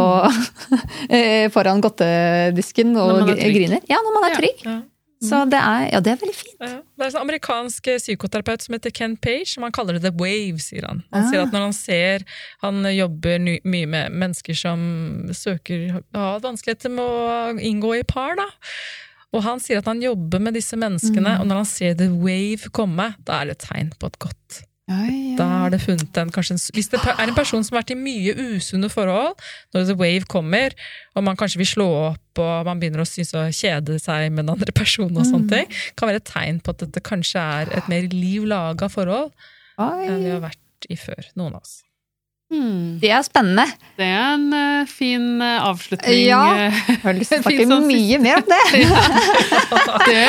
eh, 1.15 1.47
foran 1.55 1.79
godtedisken 1.85 2.95
og 2.99 3.31
er 3.31 3.55
griner. 3.55 3.83
Ja, 3.87 4.01
når 4.03 4.17
man 4.17 4.27
er 4.27 4.39
trygg. 4.41 4.65
Ja. 4.67 4.79
Så 5.23 5.41
det 5.51 5.59
er, 5.59 5.81
ja, 5.91 5.99
det 6.03 6.13
er 6.13 6.19
veldig 6.21 6.35
fint. 6.35 6.61
Ja. 6.63 6.77
Det 6.79 7.03
er 7.03 7.09
en 7.09 7.13
sånn 7.15 7.25
amerikansk 7.25 7.89
psykoterapeut 7.99 8.63
som 8.63 8.75
heter 8.77 8.93
Ken 8.95 9.17
Page, 9.19 9.49
som 9.51 9.65
han 9.67 9.73
kaller 9.75 9.97
det 9.97 10.05
the 10.07 10.13
wave, 10.15 10.61
sier 10.63 10.87
han. 10.87 11.01
Han 11.15 11.27
sier 11.27 11.43
at 11.43 11.51
når 11.55 11.65
han 11.65 11.75
ser 11.75 12.23
Han 12.63 12.87
jobber 12.87 13.39
ny, 13.43 13.57
mye 13.67 13.89
med 13.91 14.15
mennesker 14.15 14.55
som 14.55 14.79
søker 15.35 15.99
har 16.15 16.39
vanskeligheter 16.43 16.91
med 16.91 17.03
å 17.03 17.67
inngå 17.71 17.97
i 17.99 18.05
par, 18.07 18.39
da. 18.39 18.47
Og 19.35 19.43
han 19.45 19.61
sier 19.61 19.81
at 19.81 19.89
han 19.89 20.01
jobber 20.01 20.41
med 20.41 20.55
disse 20.57 20.77
menneskene, 20.79 21.35
og 21.41 21.45
når 21.49 21.61
han 21.61 21.69
ser 21.69 21.93
the 21.99 22.09
wave 22.09 22.71
komme, 22.73 23.11
da 23.27 23.41
er 23.41 23.51
det 23.51 23.59
et 23.59 23.67
tegn 23.67 23.93
på 23.99 24.09
et 24.09 24.19
godt. 24.25 24.63
Da 25.37 25.45
har 25.45 25.69
det 25.69 25.83
funnet 25.83 26.17
en, 26.17 26.31
kanskje 26.33 26.55
en, 26.55 26.61
Hvis 26.73 26.87
det 26.89 26.97
er 27.05 27.19
en 27.21 27.35
person 27.37 27.61
som 27.61 27.75
har 27.75 27.83
vært 27.83 27.91
i 27.93 27.97
mye 27.99 28.33
usunne 28.55 28.89
forhold, 28.89 29.37
når 29.75 29.85
the 29.85 29.95
wave 29.99 30.25
kommer, 30.25 30.73
og 31.13 31.27
man 31.27 31.37
kanskje 31.37 31.61
vil 31.61 31.69
slå 31.69 31.87
opp 32.07 32.41
og 32.41 32.65
man 32.65 32.81
begynner 32.81 33.03
å 33.03 33.05
synes 33.05 33.35
å 33.37 33.43
kjede 33.53 33.99
seg 34.01 34.31
med 34.31 34.47
den 34.47 34.55
andre 34.55 34.73
personen, 34.73 35.19
og 35.21 35.29
sånne 35.29 35.51
ting, 35.51 35.77
kan 35.99 36.09
være 36.09 36.23
et 36.23 36.31
tegn 36.31 36.57
på 36.63 36.73
at 36.73 36.81
dette 36.87 37.05
kanskje 37.05 37.43
er 37.61 37.75
et 37.77 37.91
mer 37.91 38.09
liv 38.15 38.49
laga 38.49 38.89
forhold 38.89 39.29
enn 39.79 40.23
vi 40.25 40.33
har 40.33 40.41
vært 40.41 40.89
i 40.89 40.97
før, 40.97 41.21
noen 41.37 41.59
av 41.59 41.61
oss. 41.61 41.83
Mm. 42.49 42.97
Det 43.01 43.11
er 43.13 43.21
spennende. 43.21 43.65
Det 43.99 44.05
er 44.09 44.31
en 44.33 44.45
uh, 44.53 44.87
fin 44.89 45.25
uh, 45.41 45.67
avslutning. 45.69 46.21
Ja. 46.25 46.39
eh. 46.55 46.79
Jeg 46.89 47.01
har 47.03 47.17
lyst 47.17 47.33
til 47.33 47.41
å 47.41 47.43
snakke 47.45 47.67
sånn 47.69 47.85
mye 47.89 48.19
mer 48.23 48.41
om 48.41 48.49
det. 48.49 48.61
det, 50.09 50.23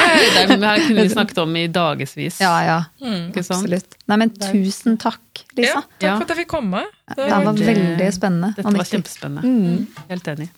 det 0.52 0.58
her 0.60 0.84
kunne 0.84 1.06
vi 1.06 1.12
snakket 1.14 1.40
om 1.44 1.56
i 1.56 1.64
dagevis. 1.72 2.40
Ja, 2.44 2.52
ja. 2.66 2.78
Mm. 3.00 3.30
Absolutt. 3.32 3.96
Nei, 4.10 4.20
men 4.24 4.34
tusen 4.36 5.00
takk, 5.00 5.44
Ja, 5.54 5.62
Lisa. 5.62 5.84
takk 5.96 6.10
for 6.10 6.26
at 6.26 6.34
jeg 6.34 6.42
fikk 6.44 6.52
komme. 6.58 6.84
Det 7.10 7.24
Det 7.24 7.30
var 7.32 7.62
veldig 7.64 8.12
spennende. 8.14 8.52
Dette 8.58 8.76
var 8.76 8.92
kjempespennende. 8.92 9.46
Mm. 9.48 10.04
Helt 10.12 10.34
enig. 10.34 10.52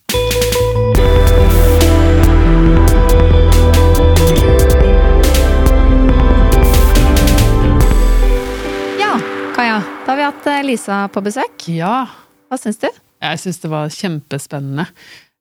Da 10.02 10.12
har 10.12 10.16
vi 10.18 10.24
hatt 10.26 10.46
eh, 10.50 10.62
Lisa 10.66 11.04
på 11.14 11.22
besøk. 11.24 11.66
Ja, 11.70 12.04
Hva 12.50 12.58
syns 12.60 12.80
du? 12.82 12.88
jeg 13.22 13.38
syns 13.38 13.60
det 13.62 13.68
var 13.70 13.92
kjempespennende. 13.94 14.88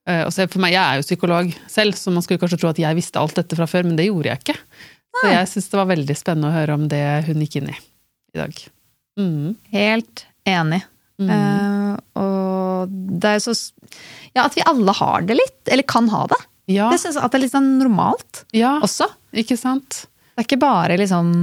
Eh, 0.08 0.22
og 0.28 0.30
så 0.34 0.46
for 0.50 0.62
meg, 0.62 0.76
Jeg 0.76 0.84
er 0.84 1.00
jo 1.02 1.06
psykolog 1.08 1.50
selv, 1.72 1.98
så 1.98 2.14
man 2.14 2.22
skulle 2.22 2.42
kanskje 2.42 2.60
tro 2.62 2.70
at 2.70 2.82
jeg 2.82 2.98
visste 2.98 3.20
alt 3.22 3.34
dette 3.40 3.58
fra 3.58 3.66
før, 3.70 3.88
men 3.90 3.98
det 3.98 4.06
gjorde 4.10 4.30
jeg 4.30 4.44
ikke. 4.44 4.58
Så 5.18 5.32
jeg 5.34 5.48
syns 5.52 5.70
det 5.72 5.80
var 5.82 5.90
veldig 5.90 6.16
spennende 6.16 6.52
å 6.52 6.56
høre 6.56 6.76
om 6.78 6.86
det 6.92 7.02
hun 7.28 7.42
gikk 7.44 7.58
inn 7.60 7.72
i 7.74 7.78
i 8.32 8.40
dag. 8.40 8.62
Mm. 9.20 9.56
Helt 9.74 10.22
enig. 10.48 10.80
Mm. 11.20 11.32
Uh, 11.34 11.98
og 12.22 12.94
det 13.22 13.34
er 13.34 13.36
jo 13.42 13.52
så 13.52 13.56
Ja, 14.34 14.46
at 14.46 14.56
vi 14.56 14.64
alle 14.66 14.94
har 14.96 15.26
det 15.28 15.36
litt. 15.36 15.60
Eller 15.68 15.84
kan 15.84 16.08
ha 16.14 16.24
det. 16.32 16.38
Ja, 16.72 16.88
Det 16.94 17.02
synes 17.02 17.18
jeg 17.18 17.26
at 17.26 17.34
det 17.34 17.42
er 17.42 17.44
litt 17.44 17.54
sånn 17.58 17.74
normalt 17.82 18.46
ja, 18.56 18.78
også. 18.86 19.10
ikke 19.36 19.58
sant? 19.60 20.06
Det 20.32 20.46
er 20.46 20.48
ikke 20.48 20.62
bare 20.64 20.96
liksom 21.02 21.34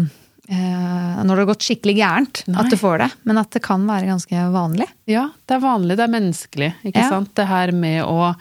når 0.48 1.28
det 1.34 1.42
har 1.44 1.50
gått 1.52 1.66
skikkelig 1.66 1.96
gærent 1.98 2.42
Nei. 2.48 2.60
at 2.62 2.70
du 2.72 2.76
får 2.80 2.98
det, 3.04 3.10
men 3.28 3.36
at 3.38 3.50
det 3.52 3.60
kan 3.62 3.84
være 3.86 4.06
ganske 4.08 4.46
vanlig. 4.54 4.86
Ja, 5.06 5.28
det 5.46 5.58
er 5.58 5.60
vanlig, 5.60 5.96
det 5.98 6.06
er 6.06 6.14
menneskelig. 6.14 6.70
ikke 6.88 7.02
Ja. 7.04 7.08
sant? 7.10 7.34
Det 7.34 7.46
her 7.46 7.72
med 7.72 8.02
å 8.04 8.34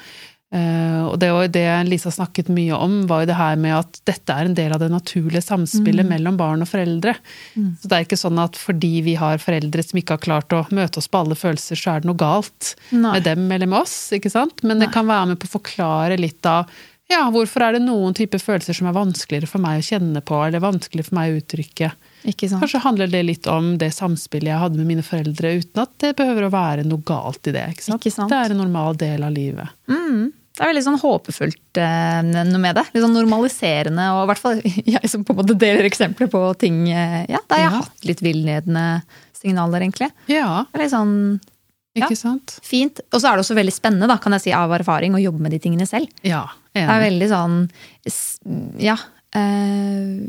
eh, 0.53 1.03
Og 1.07 1.19
det 1.19 1.29
var 1.31 1.47
det 1.51 1.87
Lisa 1.89 2.09
snakket 2.09 2.47
mye 2.47 2.71
om, 2.79 3.05
var 3.07 3.21
jo 3.25 3.27
det 3.27 3.35
her 3.35 3.55
med 3.59 3.73
at 3.75 3.99
dette 4.07 4.29
er 4.33 4.45
en 4.47 4.53
del 4.55 4.71
av 4.71 4.79
det 4.79 4.89
naturlige 4.89 5.43
samspillet 5.43 6.05
Mm. 6.05 6.09
mellom 6.09 6.37
barn 6.37 6.61
og 6.61 6.67
foreldre. 6.69 7.15
Så 7.55 7.87
det 7.87 7.91
er 7.91 8.05
ikke 8.05 8.15
sånn 8.19 8.39
at 8.39 8.53
fordi 8.55 9.01
vi 9.03 9.15
har 9.15 9.37
foreldre 9.37 9.83
som 9.83 9.99
ikke 9.99 10.15
har 10.15 10.23
klart 10.23 10.49
å 10.55 10.65
møte 10.71 10.97
oss 10.99 11.07
på 11.09 11.19
alle 11.19 11.35
følelser, 11.35 11.75
så 11.75 11.95
er 11.95 11.99
det 12.01 12.07
noe 12.07 12.15
galt 12.15 12.75
Nei. 12.91 13.11
med 13.13 13.23
dem 13.23 13.51
eller 13.51 13.67
med 13.67 13.79
oss. 13.81 14.11
ikke 14.13 14.31
sant? 14.31 14.63
Men 14.63 14.79
det 14.79 14.91
kan 14.93 15.05
være 15.05 15.27
med 15.27 15.39
på 15.39 15.47
å 15.47 15.59
forklare 15.59 16.17
litt 16.17 16.45
av 16.45 16.65
ja, 17.11 17.21
hvorfor 17.31 17.63
er 17.63 17.77
det 17.77 17.83
noen 17.85 18.13
typer 18.17 18.41
følelser 18.43 18.75
som 18.75 18.87
er 18.89 18.95
vanskeligere 18.97 19.47
for 19.47 19.63
meg 19.63 19.79
å 19.79 19.85
kjenne 19.87 20.21
på, 20.27 20.39
eller 20.47 20.63
vanskeligere 20.63 21.07
for 21.07 21.15
meg 21.19 21.31
å 21.33 21.37
uttrykke. 21.41 21.91
Ikke 22.27 22.49
sant? 22.51 22.59
Kanskje 22.63 22.81
handler 22.83 23.11
det 23.13 23.21
litt 23.23 23.47
om 23.51 23.77
det 23.79 23.91
samspillet 23.95 24.51
jeg 24.51 24.59
hadde 24.63 24.81
med 24.81 24.89
mine 24.89 25.05
foreldre, 25.07 25.53
uten 25.61 25.83
at 25.85 25.93
det 26.03 26.15
behøver 26.19 26.47
å 26.47 26.51
være 26.53 26.83
noe 26.87 27.03
galt 27.07 27.47
i 27.47 27.53
det. 27.55 27.63
Ikke 27.75 27.85
sant? 27.87 28.01
Ikke 28.03 28.15
sant. 28.17 28.33
Det 28.33 28.41
er 28.43 28.55
en 28.55 28.61
normal 28.65 28.97
del 28.99 29.23
av 29.23 29.31
livet. 29.35 29.71
Mm. 29.87 30.33
Det 30.57 30.65
er 30.65 30.71
veldig 30.71 30.83
sånn 30.87 30.97
håpefullt 31.03 31.77
eh, 31.79 32.21
noe 32.25 32.59
med 32.63 32.75
det. 32.79 32.83
Litt 32.95 33.03
sånn 33.05 33.13
normaliserende, 33.13 34.07
og 34.17 34.23
i 34.23 34.29
hvert 34.31 34.41
fall 34.41 34.61
jeg 34.97 35.11
som 35.11 35.23
på 35.23 35.35
en 35.35 35.39
måte 35.43 35.55
deler 35.61 35.85
eksempler 35.87 36.31
på 36.33 36.41
ting 36.59 36.79
eh, 36.89 37.21
ja, 37.29 37.39
der 37.45 37.61
jeg 37.61 37.69
har 37.69 37.77
Ja. 37.77 37.83
hatt 37.85 38.07
litt 38.09 38.23
villedende 38.25 38.85
signaler, 39.37 39.85
egentlig. 39.85 40.09
Ja, 40.33 40.65
Det 40.73 40.79
er 40.79 40.83
litt 40.87 40.95
sånn 40.95 41.13
ikke 42.01 42.15
Ja. 42.15 42.21
sant? 42.21 42.59
fint. 42.63 42.99
Og 43.11 43.19
så 43.21 43.27
er 43.31 43.37
det 43.37 43.45
også 43.45 43.55
veldig 43.57 43.73
spennende, 43.73 44.07
da, 44.07 44.17
kan 44.17 44.31
jeg 44.37 44.41
si, 44.47 44.53
av 44.53 44.69
erfaring, 44.71 45.13
å 45.17 45.21
jobbe 45.21 45.39
med 45.41 45.51
de 45.51 45.59
tingene 45.59 45.87
selv. 45.87 46.07
Ja, 46.23 46.45
Det 46.73 46.83
er 46.87 47.01
veldig 47.09 47.29
sånn 47.29 47.69
Ja. 48.79 48.97
Eh, 49.35 50.21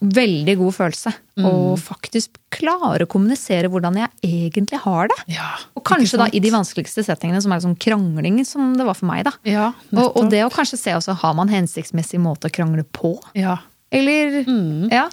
veldig 0.00 0.54
god 0.60 0.74
følelse. 0.76 1.12
Å 1.38 1.50
faktisk 1.80 2.36
klare 2.54 3.04
å 3.04 3.10
kommunisere 3.10 3.68
hvordan 3.70 3.96
jeg 3.98 4.08
egentlig 4.24 4.78
har 4.84 5.08
det. 5.10 5.18
Ja, 5.34 5.50
Og 5.76 5.84
kanskje 5.84 6.18
da 6.18 6.28
i 6.32 6.40
de 6.40 6.50
vanskeligste 6.54 7.04
settingene, 7.06 7.40
som 7.42 7.52
er 7.52 7.60
sånn 7.64 7.76
krangling, 7.78 8.44
som 8.46 8.74
det 8.78 8.86
var 8.86 8.94
for 8.98 9.06
meg. 9.10 9.24
da. 9.24 9.32
Ja, 9.44 9.72
Og, 9.92 10.16
og 10.16 10.30
det 10.30 10.44
å 10.46 10.50
kanskje 10.54 10.78
se 10.78 10.90
også, 10.96 11.16
har 11.16 11.34
man 11.34 11.48
hensiktsmessig 11.48 12.20
måte 12.22 12.48
å 12.48 12.52
krangle 12.54 12.84
på? 12.84 13.16
Ja, 13.34 13.58
Eller 13.90 14.44
Mm. 14.44 14.90
Ja. 14.92 15.08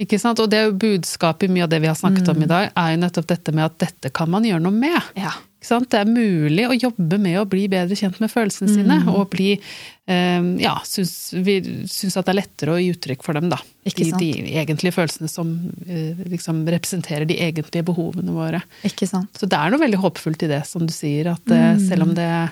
Ikke 0.00 0.18
sant? 0.20 0.40
Og 0.40 0.48
det 0.50 0.58
er 0.58 0.66
jo 0.70 0.78
budskapet 0.80 1.48
i 1.48 1.52
mye 1.52 1.66
av 1.66 1.70
det 1.70 1.80
vi 1.84 1.90
har 1.90 1.98
snakket 1.98 2.26
Mm. 2.26 2.36
om 2.36 2.42
i 2.42 2.46
dag, 2.50 2.72
er 2.76 2.90
jo 2.96 3.00
nettopp 3.04 3.26
dette 3.26 3.52
med 3.52 3.64
at 3.64 3.78
dette 3.78 4.12
kan 4.12 4.30
man 4.30 4.42
gjøre 4.48 4.62
noe 4.62 4.72
med. 4.72 5.00
ja. 5.16 5.30
Ikke 5.60 5.66
sant? 5.76 5.90
Det 5.92 5.98
er 6.00 6.06
mulig 6.08 6.64
å 6.64 6.72
jobbe 6.80 7.18
med 7.20 7.36
å 7.36 7.44
bli 7.44 7.66
bedre 7.68 7.92
kjent 7.94 8.18
med 8.18 8.30
følelsene 8.32 8.70
sine, 8.72 8.96
Mm. 9.04 9.08
og 9.12 9.28
bli 9.28 9.60
eh, 10.08 10.40
Ja, 10.58 10.78
syns, 10.88 11.34
vi 11.36 11.60
syns 11.84 12.16
at 12.16 12.24
det 12.24 12.32
er 12.32 12.40
lettere 12.40 12.72
å 12.72 12.80
gi 12.80 12.88
uttrykk 12.94 13.22
for 13.22 13.34
dem, 13.34 13.50
da. 13.50 13.58
Ikke 13.84 14.04
De, 14.04 14.10
sant? 14.10 14.20
de 14.20 14.56
egentlige 14.56 14.94
følelsene 14.96 15.28
som 15.28 15.70
eh, 15.86 16.14
liksom 16.32 16.64
representerer 16.66 17.26
de 17.28 17.36
egentlige 17.36 17.84
behovene 17.84 18.32
våre. 18.32 18.62
Ikke 18.88 19.06
sant. 19.06 19.28
Så 19.36 19.46
det 19.46 19.52
er 19.60 19.68
noe 19.70 19.78
veldig 19.84 20.00
håpfullt 20.00 20.42
i 20.44 20.48
det, 20.48 20.66
som 20.66 20.86
du 20.86 20.92
sier. 20.94 21.26
At 21.30 21.44
Mm. 21.44 21.88
selv 21.88 22.02
om 22.08 22.14
det, 22.14 22.50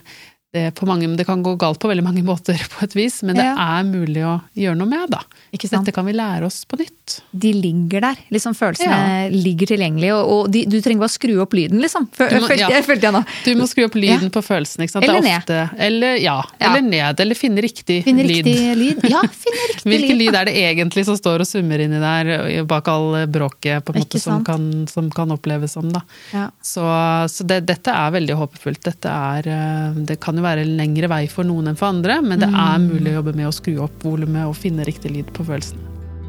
det, 0.52 0.70
på 0.74 0.86
mange, 0.88 1.04
det 1.16 1.26
kan 1.28 1.42
gå 1.44 1.52
galt 1.60 1.78
på 1.82 1.88
veldig 1.90 2.04
mange 2.06 2.22
måter, 2.30 2.56
på 2.72 2.84
et 2.86 2.94
vis, 2.96 3.20
men 3.22 3.36
det 3.36 3.44
Ja. 3.44 3.54
er 3.78 3.84
mulig 3.84 4.22
å 4.24 4.38
gjøre 4.56 4.78
noe 4.80 4.88
med, 4.88 5.10
da. 5.12 5.20
Ikke 5.52 5.68
sant? 5.68 5.84
Dette 5.84 5.94
kan 5.96 6.06
vi 6.08 6.14
lære 6.16 6.46
oss 6.48 6.62
på 6.68 6.78
nytt. 6.80 7.18
De 7.32 7.50
ligger 7.52 8.00
der. 8.04 8.16
liksom 8.32 8.54
Følelsene 8.56 9.28
ligger 9.32 9.68
tilgjengelig, 9.74 10.10
og, 10.16 10.30
og 10.32 10.50
de, 10.52 10.62
du 10.68 10.78
trenger 10.84 11.04
bare 11.04 11.12
skru 11.12 11.34
opp 11.44 11.52
lyden, 11.56 11.80
liksom. 11.84 12.08
Fø, 12.16 12.24
må- 12.32 12.48
følte, 12.48 12.58
ja. 12.62 12.70
jeg, 12.72 12.84
følte 12.86 13.08
jeg 13.10 13.16
nå. 13.16 13.22
Du 13.44 13.50
må 13.60 13.68
skru 13.68 13.84
opp 13.86 13.96
lyden 14.00 14.32
på 14.32 14.42
følelsen. 14.44 14.84
ikke 14.86 14.94
sant? 14.96 15.04
Eller 15.08 15.24
det 15.24 15.32
er 15.34 15.42
ofte, 15.42 15.60
Eller, 15.88 16.16
ja, 16.20 16.38
Ja. 16.60 16.70
eller 16.72 16.84
ned, 16.88 17.20
eller 17.26 17.34
finne 17.38 17.64
riktig 17.64 18.00
Finne 18.08 18.24
lyd. 18.28 18.44
riktig 18.48 18.76
lyd. 18.80 19.04
Ja, 19.12 19.20
finne 19.44 19.68
riktig 19.72 19.84
Hvilken 19.92 20.16
lyd. 20.16 20.24
lyd 20.32 20.40
er 20.40 20.48
det 20.50 20.56
egentlig 20.64 21.04
som 21.08 21.16
står 21.20 21.44
og 21.44 21.48
summer 21.48 21.84
inni 21.84 22.00
der, 22.00 22.64
bak 22.68 22.88
all 22.88 23.26
bråket 23.28 23.84
på 23.84 23.92
en 23.96 24.00
måte, 24.04 24.20
som 24.24 24.44
kan, 24.48 24.86
som 24.88 25.08
kan 25.12 25.32
oppleves 25.36 25.76
som? 25.76 25.92
da. 25.92 26.00
Ja. 26.32 26.48
Så, 26.64 26.84
så 27.32 27.44
det, 27.48 27.62
dette 27.68 27.92
er 27.92 28.12
veldig 28.16 28.36
håpefullt. 28.40 28.82
Dette 28.88 29.12
er, 29.12 29.48
eh, 29.52 30.02
det 30.08 30.18
kan 30.24 30.37
jo 30.38 30.44
være 30.46 30.62
en 30.64 30.76
lengre 30.78 31.08
vei 31.10 31.26
for 31.30 31.44
noen 31.48 31.68
enn 31.72 31.76
for 31.78 31.88
andre, 31.92 32.20
men 32.22 32.38
det 32.40 32.48
er 32.48 32.78
Mm. 32.78 32.88
mulig 32.88 33.10
å 33.12 33.16
jobbe 33.22 33.34
med 33.36 33.46
å 33.46 33.52
skru 33.52 33.78
opp 33.84 34.02
volumet 34.02 34.46
og 34.46 34.54
finne 34.56 34.84
riktig 34.86 35.10
lyd 35.14 35.26
på 35.34 35.44
følelsene. 35.44 35.82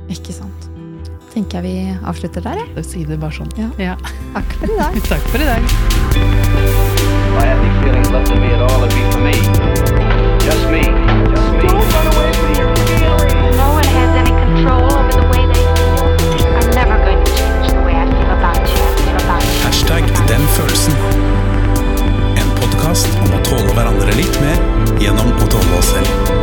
Ikke 0.09 0.33
sant. 0.33 0.69
Tenker 1.33 1.61
jeg 1.61 1.63
vi 1.63 1.97
avslutter 2.09 2.41
der, 2.41 2.55
jeg. 2.57 2.67
Da 2.75 2.81
sier 2.81 3.05
det 3.07 3.19
bare 3.21 3.31
sånn. 3.31 3.51
Ja. 3.55 3.69
Ja. 3.77 3.95
Takk 4.33 4.49
for 4.57 4.65
i 4.65 4.75
dag. 4.75 4.93
Takk 5.13 5.21
for 5.29 5.37
i 5.37 5.45
dag. 5.45 5.63
podkast 22.89 23.19
om 23.21 23.35
å 23.37 23.41
tåle 23.45 23.73
hverandre 23.75 24.17
litt 24.17 24.41
mer 24.41 24.57
gjennom 25.01 25.29
å 25.37 25.49
tåle 25.51 25.77
oss 25.77 25.93
selv. 25.93 26.38